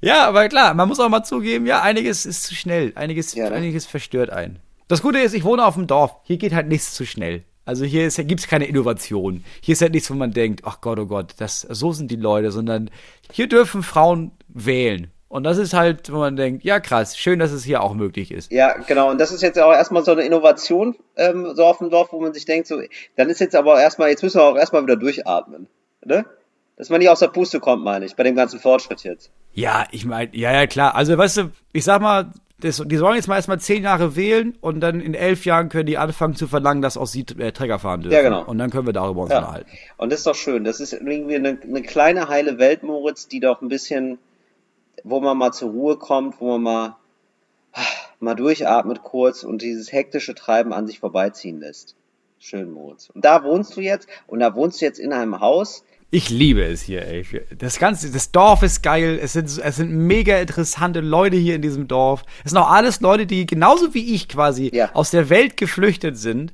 Ja, 0.00 0.26
aber 0.28 0.48
klar, 0.48 0.74
man 0.74 0.88
muss 0.88 1.00
auch 1.00 1.08
mal 1.08 1.24
zugeben, 1.24 1.64
ja, 1.66 1.80
einiges 1.80 2.26
ist 2.26 2.44
zu 2.44 2.54
schnell. 2.54 2.92
Einiges, 2.94 3.34
Ja, 3.34 3.48
ne? 3.48 3.56
einiges 3.56 3.86
verstört 3.86 4.28
einen. 4.30 4.58
Das 4.88 5.00
Gute 5.00 5.18
ist, 5.18 5.32
ich 5.34 5.44
wohne 5.44 5.64
auf 5.64 5.74
dem 5.74 5.86
Dorf. 5.86 6.16
Hier 6.24 6.36
geht 6.36 6.52
halt 6.52 6.68
nichts 6.68 6.92
zu 6.92 7.06
schnell. 7.06 7.44
Also 7.64 7.86
hier 7.86 8.10
gibt 8.10 8.40
es 8.40 8.46
keine 8.46 8.66
Innovation. 8.66 9.42
Hier 9.62 9.72
ist 9.72 9.80
halt 9.80 9.92
nichts, 9.92 10.10
wo 10.10 10.14
man 10.14 10.32
denkt, 10.32 10.60
ach 10.64 10.82
Gott, 10.82 10.98
oh 10.98 11.06
Gott, 11.06 11.34
das, 11.38 11.62
so 11.62 11.92
sind 11.92 12.10
die 12.10 12.16
Leute, 12.16 12.50
sondern 12.52 12.90
hier 13.32 13.46
dürfen 13.48 13.82
Frauen 13.82 14.32
wählen. 14.48 15.10
Und 15.34 15.42
das 15.42 15.58
ist 15.58 15.74
halt, 15.74 16.12
wo 16.12 16.18
man 16.18 16.36
denkt, 16.36 16.62
ja 16.62 16.78
krass, 16.78 17.18
schön, 17.18 17.40
dass 17.40 17.50
es 17.50 17.64
hier 17.64 17.82
auch 17.82 17.94
möglich 17.94 18.30
ist. 18.30 18.52
Ja, 18.52 18.74
genau. 18.86 19.10
Und 19.10 19.20
das 19.20 19.32
ist 19.32 19.42
jetzt 19.42 19.58
auch 19.58 19.72
erstmal 19.72 20.04
so 20.04 20.12
eine 20.12 20.22
Innovation 20.22 20.94
ähm, 21.16 21.54
so 21.56 21.64
auf 21.64 21.78
dem 21.78 21.90
Dorf, 21.90 22.12
wo 22.12 22.20
man 22.20 22.32
sich 22.32 22.44
denkt, 22.44 22.68
so, 22.68 22.80
dann 23.16 23.28
ist 23.28 23.40
jetzt 23.40 23.56
aber 23.56 23.80
erstmal, 23.80 24.10
jetzt 24.10 24.22
müssen 24.22 24.38
wir 24.38 24.44
auch 24.44 24.56
erstmal 24.56 24.84
wieder 24.84 24.94
durchatmen. 24.94 25.66
Ne? 26.04 26.24
Dass 26.76 26.88
man 26.88 27.00
nicht 27.00 27.08
aus 27.08 27.18
der 27.18 27.26
Puste 27.26 27.58
kommt, 27.58 27.82
meine 27.82 28.04
ich, 28.04 28.14
bei 28.14 28.22
dem 28.22 28.36
ganzen 28.36 28.60
Fortschritt 28.60 29.02
jetzt. 29.02 29.32
Ja, 29.54 29.86
ich 29.90 30.04
meine, 30.04 30.30
ja, 30.36 30.52
ja, 30.52 30.68
klar. 30.68 30.94
Also, 30.94 31.18
weißt 31.18 31.38
du, 31.38 31.50
ich 31.72 31.82
sag 31.82 32.00
mal, 32.00 32.30
das, 32.60 32.80
die 32.86 32.96
sollen 32.96 33.16
jetzt 33.16 33.26
mal 33.26 33.34
erstmal 33.34 33.58
zehn 33.58 33.82
Jahre 33.82 34.14
wählen 34.14 34.56
und 34.60 34.78
dann 34.78 35.00
in 35.00 35.14
elf 35.14 35.44
Jahren 35.46 35.68
können 35.68 35.86
die 35.86 35.98
anfangen 35.98 36.36
zu 36.36 36.46
verlangen, 36.46 36.80
dass 36.80 36.96
auch 36.96 37.08
sie 37.08 37.26
äh, 37.40 37.50
Träger 37.50 37.80
fahren 37.80 38.02
dürfen. 38.02 38.14
Ja, 38.14 38.22
genau. 38.22 38.44
Und 38.44 38.58
dann 38.58 38.70
können 38.70 38.86
wir 38.86 38.92
darüber 38.92 39.22
uns 39.22 39.32
Ja. 39.32 39.38
unterhalten. 39.40 39.68
Und 39.96 40.12
das 40.12 40.20
ist 40.20 40.28
doch 40.28 40.36
schön. 40.36 40.62
Das 40.62 40.78
ist 40.78 40.92
irgendwie 40.92 41.34
eine, 41.34 41.58
eine 41.60 41.82
kleine 41.82 42.28
heile 42.28 42.58
Welt, 42.60 42.84
Moritz, 42.84 43.26
die 43.26 43.40
doch 43.40 43.60
ein 43.62 43.68
bisschen, 43.68 44.18
wo 45.04 45.20
man 45.20 45.38
mal 45.38 45.52
zur 45.52 45.70
Ruhe 45.70 45.96
kommt, 45.96 46.40
wo 46.40 46.58
man 46.58 46.62
mal, 46.62 46.96
mal 48.20 48.34
durchatmet 48.34 49.02
kurz 49.02 49.44
und 49.44 49.62
dieses 49.62 49.92
hektische 49.92 50.34
Treiben 50.34 50.72
an 50.72 50.86
sich 50.86 50.98
vorbeiziehen 50.98 51.60
lässt. 51.60 51.94
Schön, 52.38 52.70
Moritz. 52.72 53.10
Und 53.10 53.24
da 53.24 53.42
wohnst 53.44 53.76
du 53.76 53.80
jetzt, 53.80 54.08
und 54.26 54.40
da 54.40 54.54
wohnst 54.54 54.80
du 54.80 54.84
jetzt 54.84 54.98
in 54.98 55.12
einem 55.12 55.40
Haus. 55.40 55.84
Ich 56.10 56.30
liebe 56.30 56.62
es 56.62 56.82
hier, 56.82 57.04
ey. 57.06 57.24
Das 57.58 57.78
ganze, 57.78 58.10
das 58.12 58.30
Dorf 58.30 58.62
ist 58.62 58.82
geil. 58.82 59.18
Es 59.20 59.32
sind, 59.32 59.46
es 59.58 59.76
sind 59.76 59.90
mega 59.90 60.38
interessante 60.38 61.00
Leute 61.00 61.36
hier 61.36 61.56
in 61.56 61.62
diesem 61.62 61.88
Dorf. 61.88 62.22
Es 62.44 62.50
sind 62.52 62.58
auch 62.60 62.70
alles 62.70 63.00
Leute, 63.00 63.26
die 63.26 63.46
genauso 63.46 63.94
wie 63.94 64.14
ich 64.14 64.28
quasi 64.28 64.70
Ja. 64.72 64.90
aus 64.94 65.10
der 65.10 65.28
Welt 65.30 65.56
geflüchtet 65.56 66.16
sind 66.18 66.52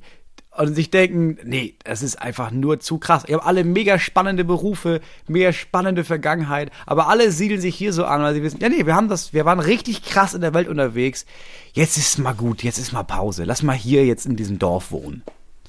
und 0.55 0.75
sich 0.75 0.91
denken, 0.91 1.37
nee, 1.43 1.75
das 1.83 2.01
ist 2.01 2.21
einfach 2.21 2.51
nur 2.51 2.79
zu 2.79 2.97
krass. 2.97 3.23
Ihr 3.27 3.35
habt 3.35 3.45
alle 3.45 3.63
mega 3.63 3.97
spannende 3.99 4.43
Berufe, 4.43 4.99
mega 5.27 5.53
spannende 5.53 6.03
Vergangenheit, 6.03 6.71
aber 6.85 7.07
alle 7.07 7.31
siedeln 7.31 7.61
sich 7.61 7.75
hier 7.75 7.93
so 7.93 8.05
an, 8.05 8.21
weil 8.21 8.33
sie 8.33 8.43
wissen, 8.43 8.59
ja 8.59 8.69
nee, 8.69 8.85
wir 8.85 8.95
haben 8.95 9.07
das, 9.07 9.33
wir 9.33 9.45
waren 9.45 9.59
richtig 9.59 10.03
krass 10.03 10.33
in 10.33 10.41
der 10.41 10.53
Welt 10.53 10.67
unterwegs. 10.67 11.25
Jetzt 11.73 11.97
ist 11.97 12.19
mal 12.19 12.33
gut, 12.33 12.63
jetzt 12.63 12.79
ist 12.79 12.91
mal 12.91 13.03
Pause. 13.03 13.45
Lass 13.45 13.63
mal 13.63 13.75
hier 13.75 14.05
jetzt 14.05 14.25
in 14.25 14.35
diesem 14.35 14.59
Dorf 14.59 14.91
wohnen. 14.91 15.23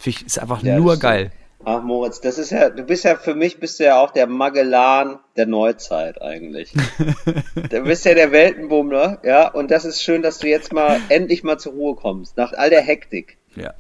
Ich, 0.05 0.27
ist 0.27 0.41
einfach 0.41 0.63
Ja, 0.65 0.77
nur 0.79 0.97
geil. 0.97 1.31
Ach, 1.65 1.81
Moritz, 1.81 2.21
das 2.21 2.39
ist 2.39 2.51
ja, 2.51 2.71
du 2.71 2.83
bist 2.83 3.05
ja 3.05 3.15
für 3.15 3.37
mich, 3.37 3.61
bist 3.61 3.79
du 3.79 3.85
ja 3.85 4.01
auch 4.01 4.11
der 4.11 4.27
Magellan 4.27 5.21
der 5.37 5.47
Neuzeit 5.47 6.21
eigentlich. 6.21 6.73
du 7.55 7.83
bist 7.83 8.05
ja 8.05 8.15
der 8.15 8.33
Weltenbummler, 8.33 9.21
ja, 9.23 9.49
und 9.49 9.71
das 9.71 9.85
ist 9.85 10.03
schön, 10.03 10.23
dass 10.23 10.39
du 10.39 10.49
jetzt 10.49 10.73
mal 10.73 10.99
endlich 11.09 11.45
mal 11.45 11.59
zur 11.59 11.75
Ruhe 11.75 11.95
kommst, 11.95 12.37
nach 12.37 12.53
all 12.53 12.71
der 12.71 12.83
Hektik. 12.83 13.39
Ja. 13.55 13.75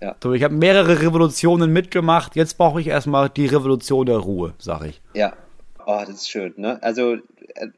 Ja. 0.00 0.16
So, 0.22 0.32
ich 0.32 0.42
habe 0.42 0.54
mehrere 0.54 1.00
Revolutionen 1.00 1.72
mitgemacht. 1.72 2.36
Jetzt 2.36 2.58
brauche 2.58 2.80
ich 2.80 2.88
erstmal 2.88 3.30
die 3.30 3.46
Revolution 3.46 4.06
der 4.06 4.18
Ruhe, 4.18 4.54
sag 4.58 4.84
ich. 4.84 5.00
Ja. 5.14 5.32
Oh, 5.86 6.00
das 6.00 6.16
ist 6.16 6.30
schön, 6.30 6.54
ne? 6.56 6.82
Also 6.82 7.14
äh, 7.14 7.18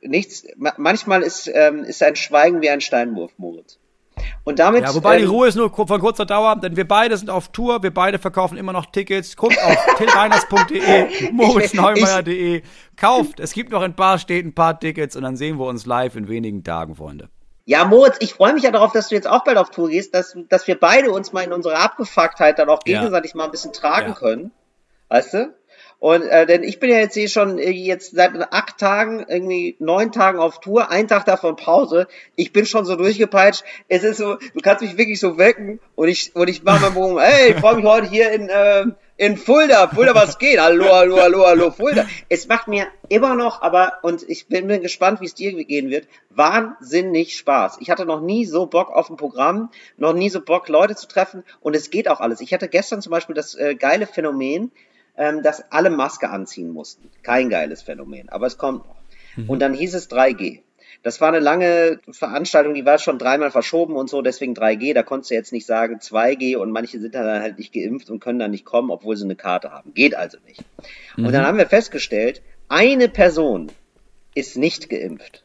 nichts, 0.03 0.45
ma 0.57 0.73
manchmal 0.79 1.23
ist, 1.23 1.51
ähm, 1.53 1.85
ist 1.85 2.03
ein 2.03 2.16
Schweigen 2.16 2.62
wie 2.62 2.71
ein 2.71 2.81
Steinwurf, 2.81 3.33
Moritz. 3.37 3.79
Und 4.45 4.59
damit. 4.59 4.83
Ja, 4.83 4.95
wobei 4.95 5.19
die 5.19 5.25
ähm, 5.25 5.31
Ruhe 5.31 5.49
ist 5.49 5.55
nur 5.55 5.71
von 5.71 6.01
kurzer 6.01 6.27
Dauer, 6.27 6.57
denn 6.57 6.77
wir 6.77 6.89
beide 6.89 7.16
sind 7.16 7.31
auf 7.31 7.49
Tour, 7.49 7.83
wir 7.83 7.93
beide 7.93 8.19
verkaufen 8.19 8.57
immer 8.57 8.73
noch 8.73 8.87
Tickets. 8.87 9.37
Guckt 9.37 9.59
auf 9.62 9.77
tillreiners.de, 9.99 11.33
moritzneumeier.de, 11.33 12.62
kauft. 12.97 13.41
Es 13.41 13.53
gibt 13.53 13.71
noch 13.71 13.81
in 13.81 13.93
ein 13.93 13.97
paar 13.97 14.19
Städten 14.19 14.49
ein 14.49 14.55
paar 14.55 14.81
Tickets 14.81 15.14
und 15.14 15.23
dann 15.23 15.37
sehen 15.37 15.59
wir 15.59 15.66
uns 15.66 15.87
live 15.87 16.16
in 16.16 16.29
wenigen 16.29 16.64
Tagen, 16.64 16.97
Freunde. 16.97 17.29
Ja, 17.69 17.85
Moritz, 17.85 18.16
ich 18.21 18.33
freue 18.33 18.55
mich 18.55 18.62
ja 18.62 18.71
darauf, 18.71 18.93
dass 18.93 19.09
du 19.11 19.14
jetzt 19.14 19.29
auch 19.29 19.45
bald 19.45 19.59
auf 19.59 19.69
Tour 19.69 19.91
gehst, 19.91 20.14
dass, 20.14 20.35
dass 20.49 20.66
wir 20.66 20.81
beide 20.81 21.11
uns 21.11 21.35
mal 21.35 21.45
in 21.45 21.53
unserer 21.53 21.81
Abgefucktheit 21.81 22.59
dann 22.59 22.71
auch 22.71 22.81
Ja. 22.87 23.01
gegenseitig 23.01 23.35
mal 23.35 23.45
ein 23.45 23.51
bisschen 23.51 23.75
tragen 23.75 24.09
Ja. 24.09 24.14
können. 24.14 24.53
Weißt 25.11 25.35
du? 25.35 25.55
Und 26.01 26.22
äh, 26.22 26.46
denn 26.46 26.62
ich 26.62 26.78
bin 26.78 26.90
ja 26.90 26.99
jetzt 26.99 27.14
hier 27.14 27.28
schon 27.28 27.59
äh, 27.59 27.70
jetzt 27.70 28.12
seit 28.14 28.32
acht 28.53 28.78
Tagen, 28.78 29.26
irgendwie 29.28 29.76
neun 29.80 30.12
Tagen 30.12 30.38
auf 30.38 30.61
Tour, 30.61 30.90
ein 30.90 31.09
Tag 31.09 31.24
davon 31.24 31.57
Pause. 31.57 32.07
Ich 32.36 32.53
bin 32.53 32.66
schon 32.66 32.84
so 32.84 32.94
durchgepeitscht. 32.94 33.64
Es 33.88 34.05
ist 34.05 34.18
so, 34.18 34.36
du 34.36 34.61
kannst 34.62 34.82
mich 34.82 34.96
wirklich 34.96 35.18
so 35.18 35.38
wecken 35.38 35.80
und 35.96 36.09
ich 36.09 36.36
und 36.36 36.49
ich 36.49 36.62
mache 36.62 36.82
meinen 36.82 36.94
Bogen, 36.94 37.18
hey, 37.20 37.53
ich 37.53 37.57
freue 37.57 37.76
mich 37.76 37.84
heute 37.84 38.09
hier 38.09 38.30
in 38.30 38.49
äh, 38.49 38.86
in 39.18 39.36
Fulda, 39.36 39.88
Fulda, 39.88 40.14
was 40.14 40.38
geht? 40.38 40.61
Hallo, 40.61 40.92
hallo, 40.92 41.20
hallo, 41.20 41.44
hallo, 41.44 41.72
Fulda. 41.72 42.07
Es 42.28 42.46
macht 42.46 42.68
mir 42.68 42.86
immer 43.09 43.34
noch, 43.34 43.62
aber, 43.62 43.94
und 44.03 44.22
ich 44.28 44.46
bin, 44.46 44.68
bin 44.68 44.80
gespannt, 44.80 45.20
wie 45.20 45.24
es 45.24 45.34
dir 45.34 45.53
gehen 45.64 45.90
wird, 45.90 46.07
wahnsinnig 46.30 47.36
Spaß. 47.36 47.78
Ich 47.80 47.90
hatte 47.90 48.07
noch 48.07 48.20
nie 48.20 48.44
so 48.44 48.66
Bock 48.66 48.90
auf 48.90 49.11
ein 49.11 49.16
Programm, 49.16 49.70
noch 49.96 50.12
nie 50.12 50.30
so 50.30 50.40
Bock, 50.40 50.68
Leute 50.68 50.94
zu 50.94 51.09
treffen 51.09 51.42
und 51.61 51.74
es 51.74 51.90
geht 51.90 52.07
auch 52.07 52.20
alles. 52.20 52.40
Ich 52.40 52.55
hatte 52.55 52.68
gestern 52.68 53.03
zum 53.03 53.11
Beispiel 53.11 53.34
das 53.34 53.57
äh, 53.57 53.74
geile 53.74 54.07
Phänomen, 54.07 54.70
ähm, 55.19 55.43
dass 55.43 55.71
alle 55.71 55.91
Maske 55.91 56.31
anziehen 56.31 56.71
mussten. 56.71 57.11
Kein 57.23 57.51
geiles 57.51 57.83
Phänomen, 57.83 58.31
aber 58.31 58.47
es 58.47 58.57
kommt 58.57 58.87
noch. 58.87 58.97
Und 59.47 59.61
dann 59.61 59.75
hieß 59.75 59.95
es 59.95 60.11
3G. 60.11 60.62
Das 61.03 61.21
war 61.21 61.29
eine 61.29 61.39
lange 61.39 62.01
Veranstaltung, 62.11 62.75
die 62.75 62.85
war 62.85 62.99
schon 62.99 63.19
dreimal 63.19 63.53
verschoben 63.53 63.95
und 63.95 64.11
so, 64.11 64.21
deswegen 64.21 64.55
3G. 64.55 64.95
Da 64.95 65.05
konntest 65.05 65.31
du 65.31 65.35
jetzt 65.35 65.53
nicht 65.53 65.66
sagen 65.66 65.99
2G 65.99 66.57
und 66.57 66.73
manche 66.73 66.99
sind 66.99 67.14
dann 67.14 67.41
halt 67.41 67.59
nicht 67.59 67.73
geimpft 67.73 68.11
und 68.11 68.19
können 68.19 68.41
dann 68.41 68.51
nicht 68.51 68.64
kommen, 68.64 68.91
obwohl 68.91 69.16
sie 69.16 69.25
eine 69.25 69.37
Karte 69.37 69.71
haben. 69.71 69.95
Geht 69.95 70.16
also 70.16 70.39
nicht. 70.47 70.64
Und 71.16 71.33
dann 71.33 71.47
haben 71.47 71.59
wir 71.59 71.66
festgestellt, 71.66 72.43
eine 72.69 73.09
Person 73.09 73.71
ist 74.35 74.57
nicht 74.57 74.89
geimpft. 74.89 75.45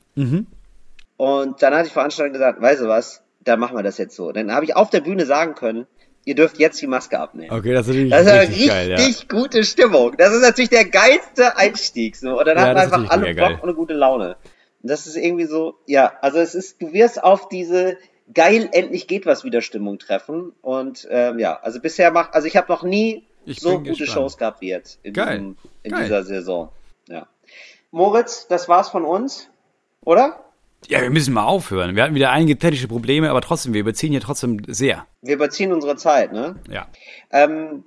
Und 1.18 1.62
dann 1.62 1.76
hat 1.76 1.86
die 1.86 1.92
Veranstaltung 1.92 2.34
gesagt, 2.34 2.62
weißt 2.62 2.82
du 2.82 2.88
was, 2.88 3.22
dann 3.44 3.60
machen 3.60 3.78
wir 3.78 3.84
das 3.84 3.98
jetzt 3.98 4.16
so. 4.16 4.32
Dann 4.32 4.52
habe 4.52 4.66
ich 4.66 4.76
auf 4.76 4.90
der 4.90 5.02
Bühne 5.02 5.26
sagen 5.26 5.54
können, 5.54 5.86
ihr 6.26 6.36
dürft 6.36 6.58
jetzt 6.60 6.82
die 6.82 6.88
Maske 6.88 7.20
abnehmen. 7.20 7.52
Okay, 7.52 7.74
das 7.74 7.88
ist 7.88 7.96
natürlich 7.96 8.12
Das 8.12 8.22
ist 8.22 8.28
eine 8.28 8.42
richtig 8.42 8.58
richtig, 8.62 8.70
geil, 8.70 8.90
ja. 8.92 9.40
gute 9.42 9.64
Stimmung. 9.64 10.16
Das 10.18 10.34
ist 10.34 10.42
natürlich 10.42 10.70
der 10.70 10.86
geilste 10.86 11.58
Einstieg. 11.58 12.16
So. 12.16 12.40
Und 12.40 12.46
dann 12.48 12.58
Ja, 12.58 12.74
das 12.74 12.88
ist 12.88 12.94
einfach 12.94 13.12
alle 13.12 13.36
Bock 13.36 13.52
und 13.64 13.64
eine 13.64 13.74
gute 13.74 13.94
Laune. 13.94 14.38
Und 14.82 14.90
das 14.90 15.08
ist 15.08 15.16
irgendwie 15.16 15.46
so, 15.46 15.76
ja, 15.86 16.14
also 16.22 16.40
es 16.40 16.56
ist, 16.56 16.82
du 16.82 16.94
wirst 16.94 17.24
auf 17.24 17.50
diese 17.50 17.98
geil, 18.34 18.70
endlich 18.72 19.08
geht 19.08 19.26
was 19.26 19.44
wieder 19.44 19.62
Stimmung 19.62 20.00
treffen. 20.00 20.54
Und 20.62 21.08
ähm, 21.10 21.40
ja, 21.40 21.60
also 21.62 21.80
bisher 21.80 22.12
macht, 22.12 22.34
also 22.34 22.48
ich 22.48 22.56
habe 22.58 22.72
noch 22.72 22.84
nie 22.84 23.26
Ich 23.46 23.60
so 23.60 23.78
gute 23.80 23.92
gespannt. 23.92 24.10
Shows 24.12 24.38
gehabt 24.38 24.62
wie 24.62 24.70
jetzt 24.70 25.00
in, 25.04 25.14
Geil. 25.14 25.38
diesem, 25.40 25.58
in 25.84 25.92
Geil. 25.92 26.04
dieser 26.04 26.24
Saison. 26.24 26.70
Ja. 27.08 27.28
Moritz, 27.92 28.48
das 28.48 28.68
war's 28.70 28.90
von 28.90 29.06
uns, 29.06 29.50
oder? 30.04 30.40
Ja, 30.88 31.02
wir 31.02 31.10
müssen 31.10 31.34
mal 31.34 31.44
aufhören. 31.44 31.96
Wir 31.96 32.04
hatten 32.04 32.16
wieder 32.16 32.32
einige 32.32 32.58
technische 32.58 32.88
Probleme, 32.88 33.30
aber 33.30 33.42
trotzdem, 33.42 33.74
wir 33.74 33.82
überziehen 33.82 34.12
hier 34.12 34.22
trotzdem 34.22 34.62
sehr. 34.68 35.06
Wir 35.22 35.36
überziehen 35.36 35.72
unsere 35.72 35.96
Zeit, 35.96 36.34
ne? 36.34 36.56
Ja. 36.70 36.88
Ähm, 37.32 37.84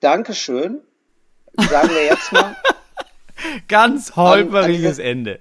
Dankeschön. 0.00 0.80
Sagen 1.56 1.90
wir 1.90 2.04
jetzt 2.04 2.32
mal. 2.32 2.56
Ganz 3.68 4.16
holperiges 4.16 4.98
an 4.98 5.04
Ende. 5.04 5.40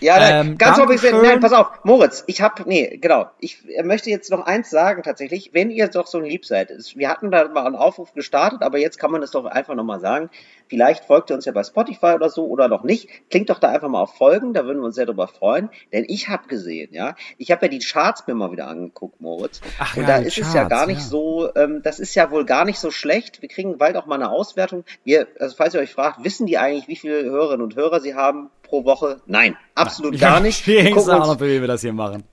Ja, 0.00 0.40
Ähm, 0.40 0.56
ganz 0.58 0.76
Dankeschön. 0.76 0.84
offiziell, 1.14 1.22
nein, 1.22 1.40
pass 1.40 1.52
auf, 1.52 1.66
Moritz, 1.82 2.22
ich 2.28 2.40
hab, 2.40 2.64
nee, 2.66 2.98
genau, 2.98 3.26
ich 3.40 3.58
möchte 3.82 4.10
jetzt 4.10 4.30
noch 4.30 4.46
eins 4.46 4.70
sagen 4.70 5.02
tatsächlich, 5.02 5.50
wenn 5.54 5.70
ihr 5.70 5.88
doch 5.88 6.06
so 6.06 6.20
lieb 6.20 6.44
seid, 6.46 6.70
wir 6.94 7.08
hatten 7.08 7.32
da 7.32 7.48
mal 7.48 7.66
einen 7.66 7.74
Aufruf 7.74 8.12
gestartet, 8.14 8.62
aber 8.62 8.78
jetzt 8.78 8.98
kann 8.98 9.10
man 9.10 9.24
es 9.24 9.32
doch 9.32 9.44
einfach 9.44 9.74
nochmal 9.74 9.98
sagen, 9.98 10.30
vielleicht 10.68 11.04
folgt 11.04 11.30
ihr 11.30 11.36
uns 11.36 11.44
ja 11.44 11.52
bei 11.52 11.64
Spotify 11.64 12.14
oder 12.14 12.30
so 12.30 12.46
oder 12.46 12.68
noch 12.68 12.84
nicht, 12.84 13.08
klingt 13.30 13.50
doch 13.50 13.58
da 13.58 13.68
einfach 13.68 13.88
mal 13.88 14.02
auf 14.02 14.16
Folgen, 14.16 14.52
da 14.52 14.64
würden 14.64 14.78
wir 14.78 14.86
uns 14.86 14.94
sehr 14.94 15.06
drüber 15.06 15.28
freuen, 15.28 15.70
denn 15.92 16.04
ich 16.08 16.28
habe 16.28 16.48
gesehen, 16.48 16.92
ja, 16.92 17.14
ich 17.36 17.50
habe 17.50 17.66
ja 17.66 17.68
die 17.70 17.78
Charts 17.78 18.26
mir 18.26 18.34
mal 18.34 18.52
wieder 18.52 18.68
angeguckt, 18.68 19.20
Moritz, 19.20 19.60
Ach 19.78 19.96
und 19.96 20.02
ja, 20.02 20.08
da 20.08 20.16
ist 20.18 20.38
es 20.38 20.52
ja 20.52 20.60
Charts, 20.60 20.70
gar 20.70 20.86
nicht 20.86 21.00
ja. 21.00 21.06
so, 21.06 21.54
ähm, 21.54 21.80
das 21.82 21.98
ist 21.98 22.14
ja 22.14 22.30
wohl 22.30 22.44
gar 22.44 22.64
nicht 22.64 22.78
so 22.78 22.90
schlecht, 22.90 23.42
wir 23.42 23.48
kriegen 23.48 23.78
bald 23.78 23.96
auch 23.96 24.06
mal 24.06 24.16
eine 24.16 24.30
Auswertung, 24.30 24.84
wir, 25.04 25.26
also 25.38 25.56
falls 25.56 25.74
ihr 25.74 25.80
euch 25.80 25.92
fragt, 25.92 26.24
wissen 26.24 26.46
die 26.46 26.58
eigentlich, 26.58 26.88
wie 26.88 26.96
viele 26.96 27.24
Hörerinnen 27.24 27.62
und 27.62 27.76
Hörer 27.76 28.00
sie 28.00 28.14
haben 28.14 28.50
pro 28.62 28.84
Woche? 28.84 29.20
Nein, 29.26 29.56
absolut 29.74 30.18
gar 30.18 30.40
nicht. 30.42 30.66
Wir 30.66 30.90
gucken, 30.90 31.10
auch 31.10 31.28
uns, 31.28 31.40
noch, 31.40 31.40
wie 31.40 31.60
wir 31.60 31.68
das 31.68 31.80
hier 31.80 31.92
machen. 31.92 32.24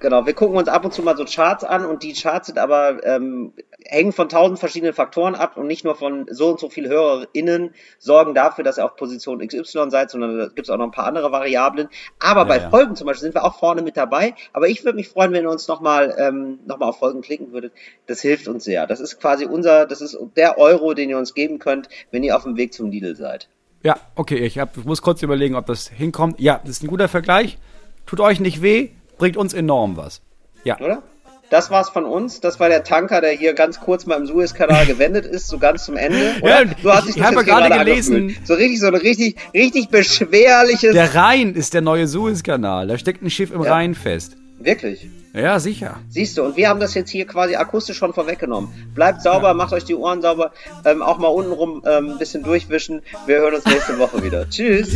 Genau, 0.00 0.26
wir 0.26 0.34
gucken 0.34 0.56
uns 0.56 0.68
ab 0.68 0.84
und 0.84 0.92
zu 0.92 1.02
mal 1.02 1.16
so 1.16 1.24
Charts 1.24 1.64
an 1.64 1.84
und 1.84 2.02
die 2.02 2.12
Charts 2.12 2.48
sind 2.48 2.58
aber 2.58 3.04
ähm, 3.04 3.52
hängen 3.86 4.12
von 4.12 4.28
tausend 4.28 4.58
verschiedenen 4.58 4.94
Faktoren 4.94 5.34
ab 5.34 5.56
und 5.56 5.66
nicht 5.66 5.84
nur 5.84 5.94
von 5.94 6.26
so 6.30 6.50
und 6.50 6.60
so 6.60 6.68
viel 6.68 6.88
HörerInnen 6.88 7.74
sorgen 7.98 8.34
dafür, 8.34 8.64
dass 8.64 8.78
ihr 8.78 8.84
auf 8.84 8.96
Position 8.96 9.46
XY 9.46 9.90
seid, 9.90 10.10
sondern 10.10 10.38
da 10.38 10.46
gibt 10.46 10.66
es 10.66 10.70
auch 10.70 10.78
noch 10.78 10.86
ein 10.86 10.90
paar 10.90 11.06
andere 11.06 11.32
Variablen. 11.32 11.88
Aber 12.18 12.44
bei 12.44 12.58
ja. 12.58 12.70
Folgen 12.70 12.96
zum 12.96 13.06
Beispiel 13.06 13.22
sind 13.22 13.34
wir 13.34 13.44
auch 13.44 13.58
vorne 13.58 13.82
mit 13.82 13.96
dabei. 13.96 14.34
Aber 14.52 14.68
ich 14.68 14.84
würde 14.84 14.96
mich 14.96 15.08
freuen, 15.08 15.32
wenn 15.32 15.44
ihr 15.44 15.50
uns 15.50 15.68
nochmal 15.68 16.14
ähm, 16.18 16.60
noch 16.66 16.78
mal 16.78 16.86
auf 16.86 16.98
Folgen 16.98 17.20
klicken 17.20 17.52
würdet. 17.52 17.72
Das 18.06 18.20
hilft 18.20 18.48
uns 18.48 18.64
sehr. 18.64 18.86
Das 18.86 19.00
ist 19.00 19.20
quasi 19.20 19.44
unser, 19.44 19.86
das 19.86 20.00
ist 20.00 20.16
der 20.36 20.58
Euro, 20.58 20.94
den 20.94 21.10
ihr 21.10 21.18
uns 21.18 21.34
geben 21.34 21.58
könnt, 21.58 21.88
wenn 22.10 22.22
ihr 22.22 22.36
auf 22.36 22.44
dem 22.44 22.56
Weg 22.56 22.72
zum 22.72 22.90
Lidl 22.90 23.16
seid. 23.16 23.48
Ja, 23.82 23.96
okay, 24.14 24.38
ich, 24.38 24.58
hab, 24.58 24.76
ich 24.78 24.84
muss 24.84 25.02
kurz 25.02 25.22
überlegen, 25.22 25.56
ob 25.56 25.66
das 25.66 25.88
hinkommt. 25.88 26.40
Ja, 26.40 26.60
das 26.62 26.70
ist 26.70 26.82
ein 26.82 26.88
guter 26.88 27.08
Vergleich. 27.08 27.58
Tut 28.06 28.20
euch 28.20 28.40
nicht 28.40 28.62
weh, 28.62 28.90
bringt 29.18 29.36
uns 29.36 29.54
enorm 29.54 29.96
was. 29.96 30.20
Ja. 30.64 30.78
oder? 30.80 31.02
Das 31.50 31.70
war's 31.70 31.90
von 31.90 32.04
uns. 32.06 32.40
Das 32.40 32.58
war 32.58 32.68
der 32.70 32.84
Tanker, 32.84 33.20
der 33.20 33.32
hier 33.32 33.52
ganz 33.52 33.78
kurz 33.78 34.06
mal 34.06 34.16
im 34.16 34.26
Suezkanal 34.26 34.86
gewendet 34.92 35.26
ist, 35.26 35.46
so 35.48 35.58
ganz 35.58 35.84
zum 35.84 35.96
Ende. 35.96 36.34
Oder? 36.40 36.64
Ja, 36.64 37.02
ich- 37.06 37.16
ich 37.16 37.22
habe 37.22 37.44
gerade 37.44 37.68
gerade 37.68 37.84
gelesen- 37.84 38.16
angefühlt. 38.16 38.46
So 38.46 38.54
richtig, 38.54 38.80
so 38.80 38.86
ein 38.86 38.94
richtig, 38.94 39.36
richtig 39.52 39.88
beschwerliches. 39.90 40.92
Der 40.94 41.14
Rhein 41.14 41.54
ist 41.54 41.74
der 41.74 41.82
neue 41.82 42.06
Suezkanal. 42.06 42.86
Da 42.88 42.96
steckt 42.98 43.22
ein 43.22 43.30
Schiff 43.30 43.50
im 43.52 43.62
Ja. 43.62 43.72
Rhein 43.74 43.94
fest. 43.94 44.36
Wirklich. 44.58 45.08
Ja, 45.34 45.58
sicher. 45.58 45.98
Siehst 46.10 46.38
du, 46.38 46.44
und 46.44 46.56
wir 46.56 46.68
haben 46.68 46.78
das 46.78 46.94
jetzt 46.94 47.10
hier 47.10 47.26
quasi 47.26 47.56
akustisch 47.56 47.96
schon 47.98 48.12
vorweggenommen. 48.12 48.70
Bleibt 48.94 49.22
sauber, 49.22 49.52
macht 49.52 49.72
euch 49.72 49.84
die 49.84 49.96
Ohren 49.96 50.22
sauber, 50.22 50.52
ähm, 50.84 51.02
auch 51.02 51.18
mal 51.18 51.28
untenrum 51.28 51.82
ähm, 51.84 52.10
ein 52.10 52.18
bisschen 52.18 52.44
durchwischen. 52.44 53.02
Wir 53.26 53.38
hören 53.38 53.54
uns 53.54 53.64
nächste 53.66 53.98
Woche 53.98 54.22
wieder. 54.22 54.48
Tschüss. 54.48 54.88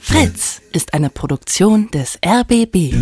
Fritz 0.00 0.60
ist 0.72 0.92
eine 0.92 1.08
Produktion 1.08 1.88
des 1.92 2.18
RBB. 2.24 2.94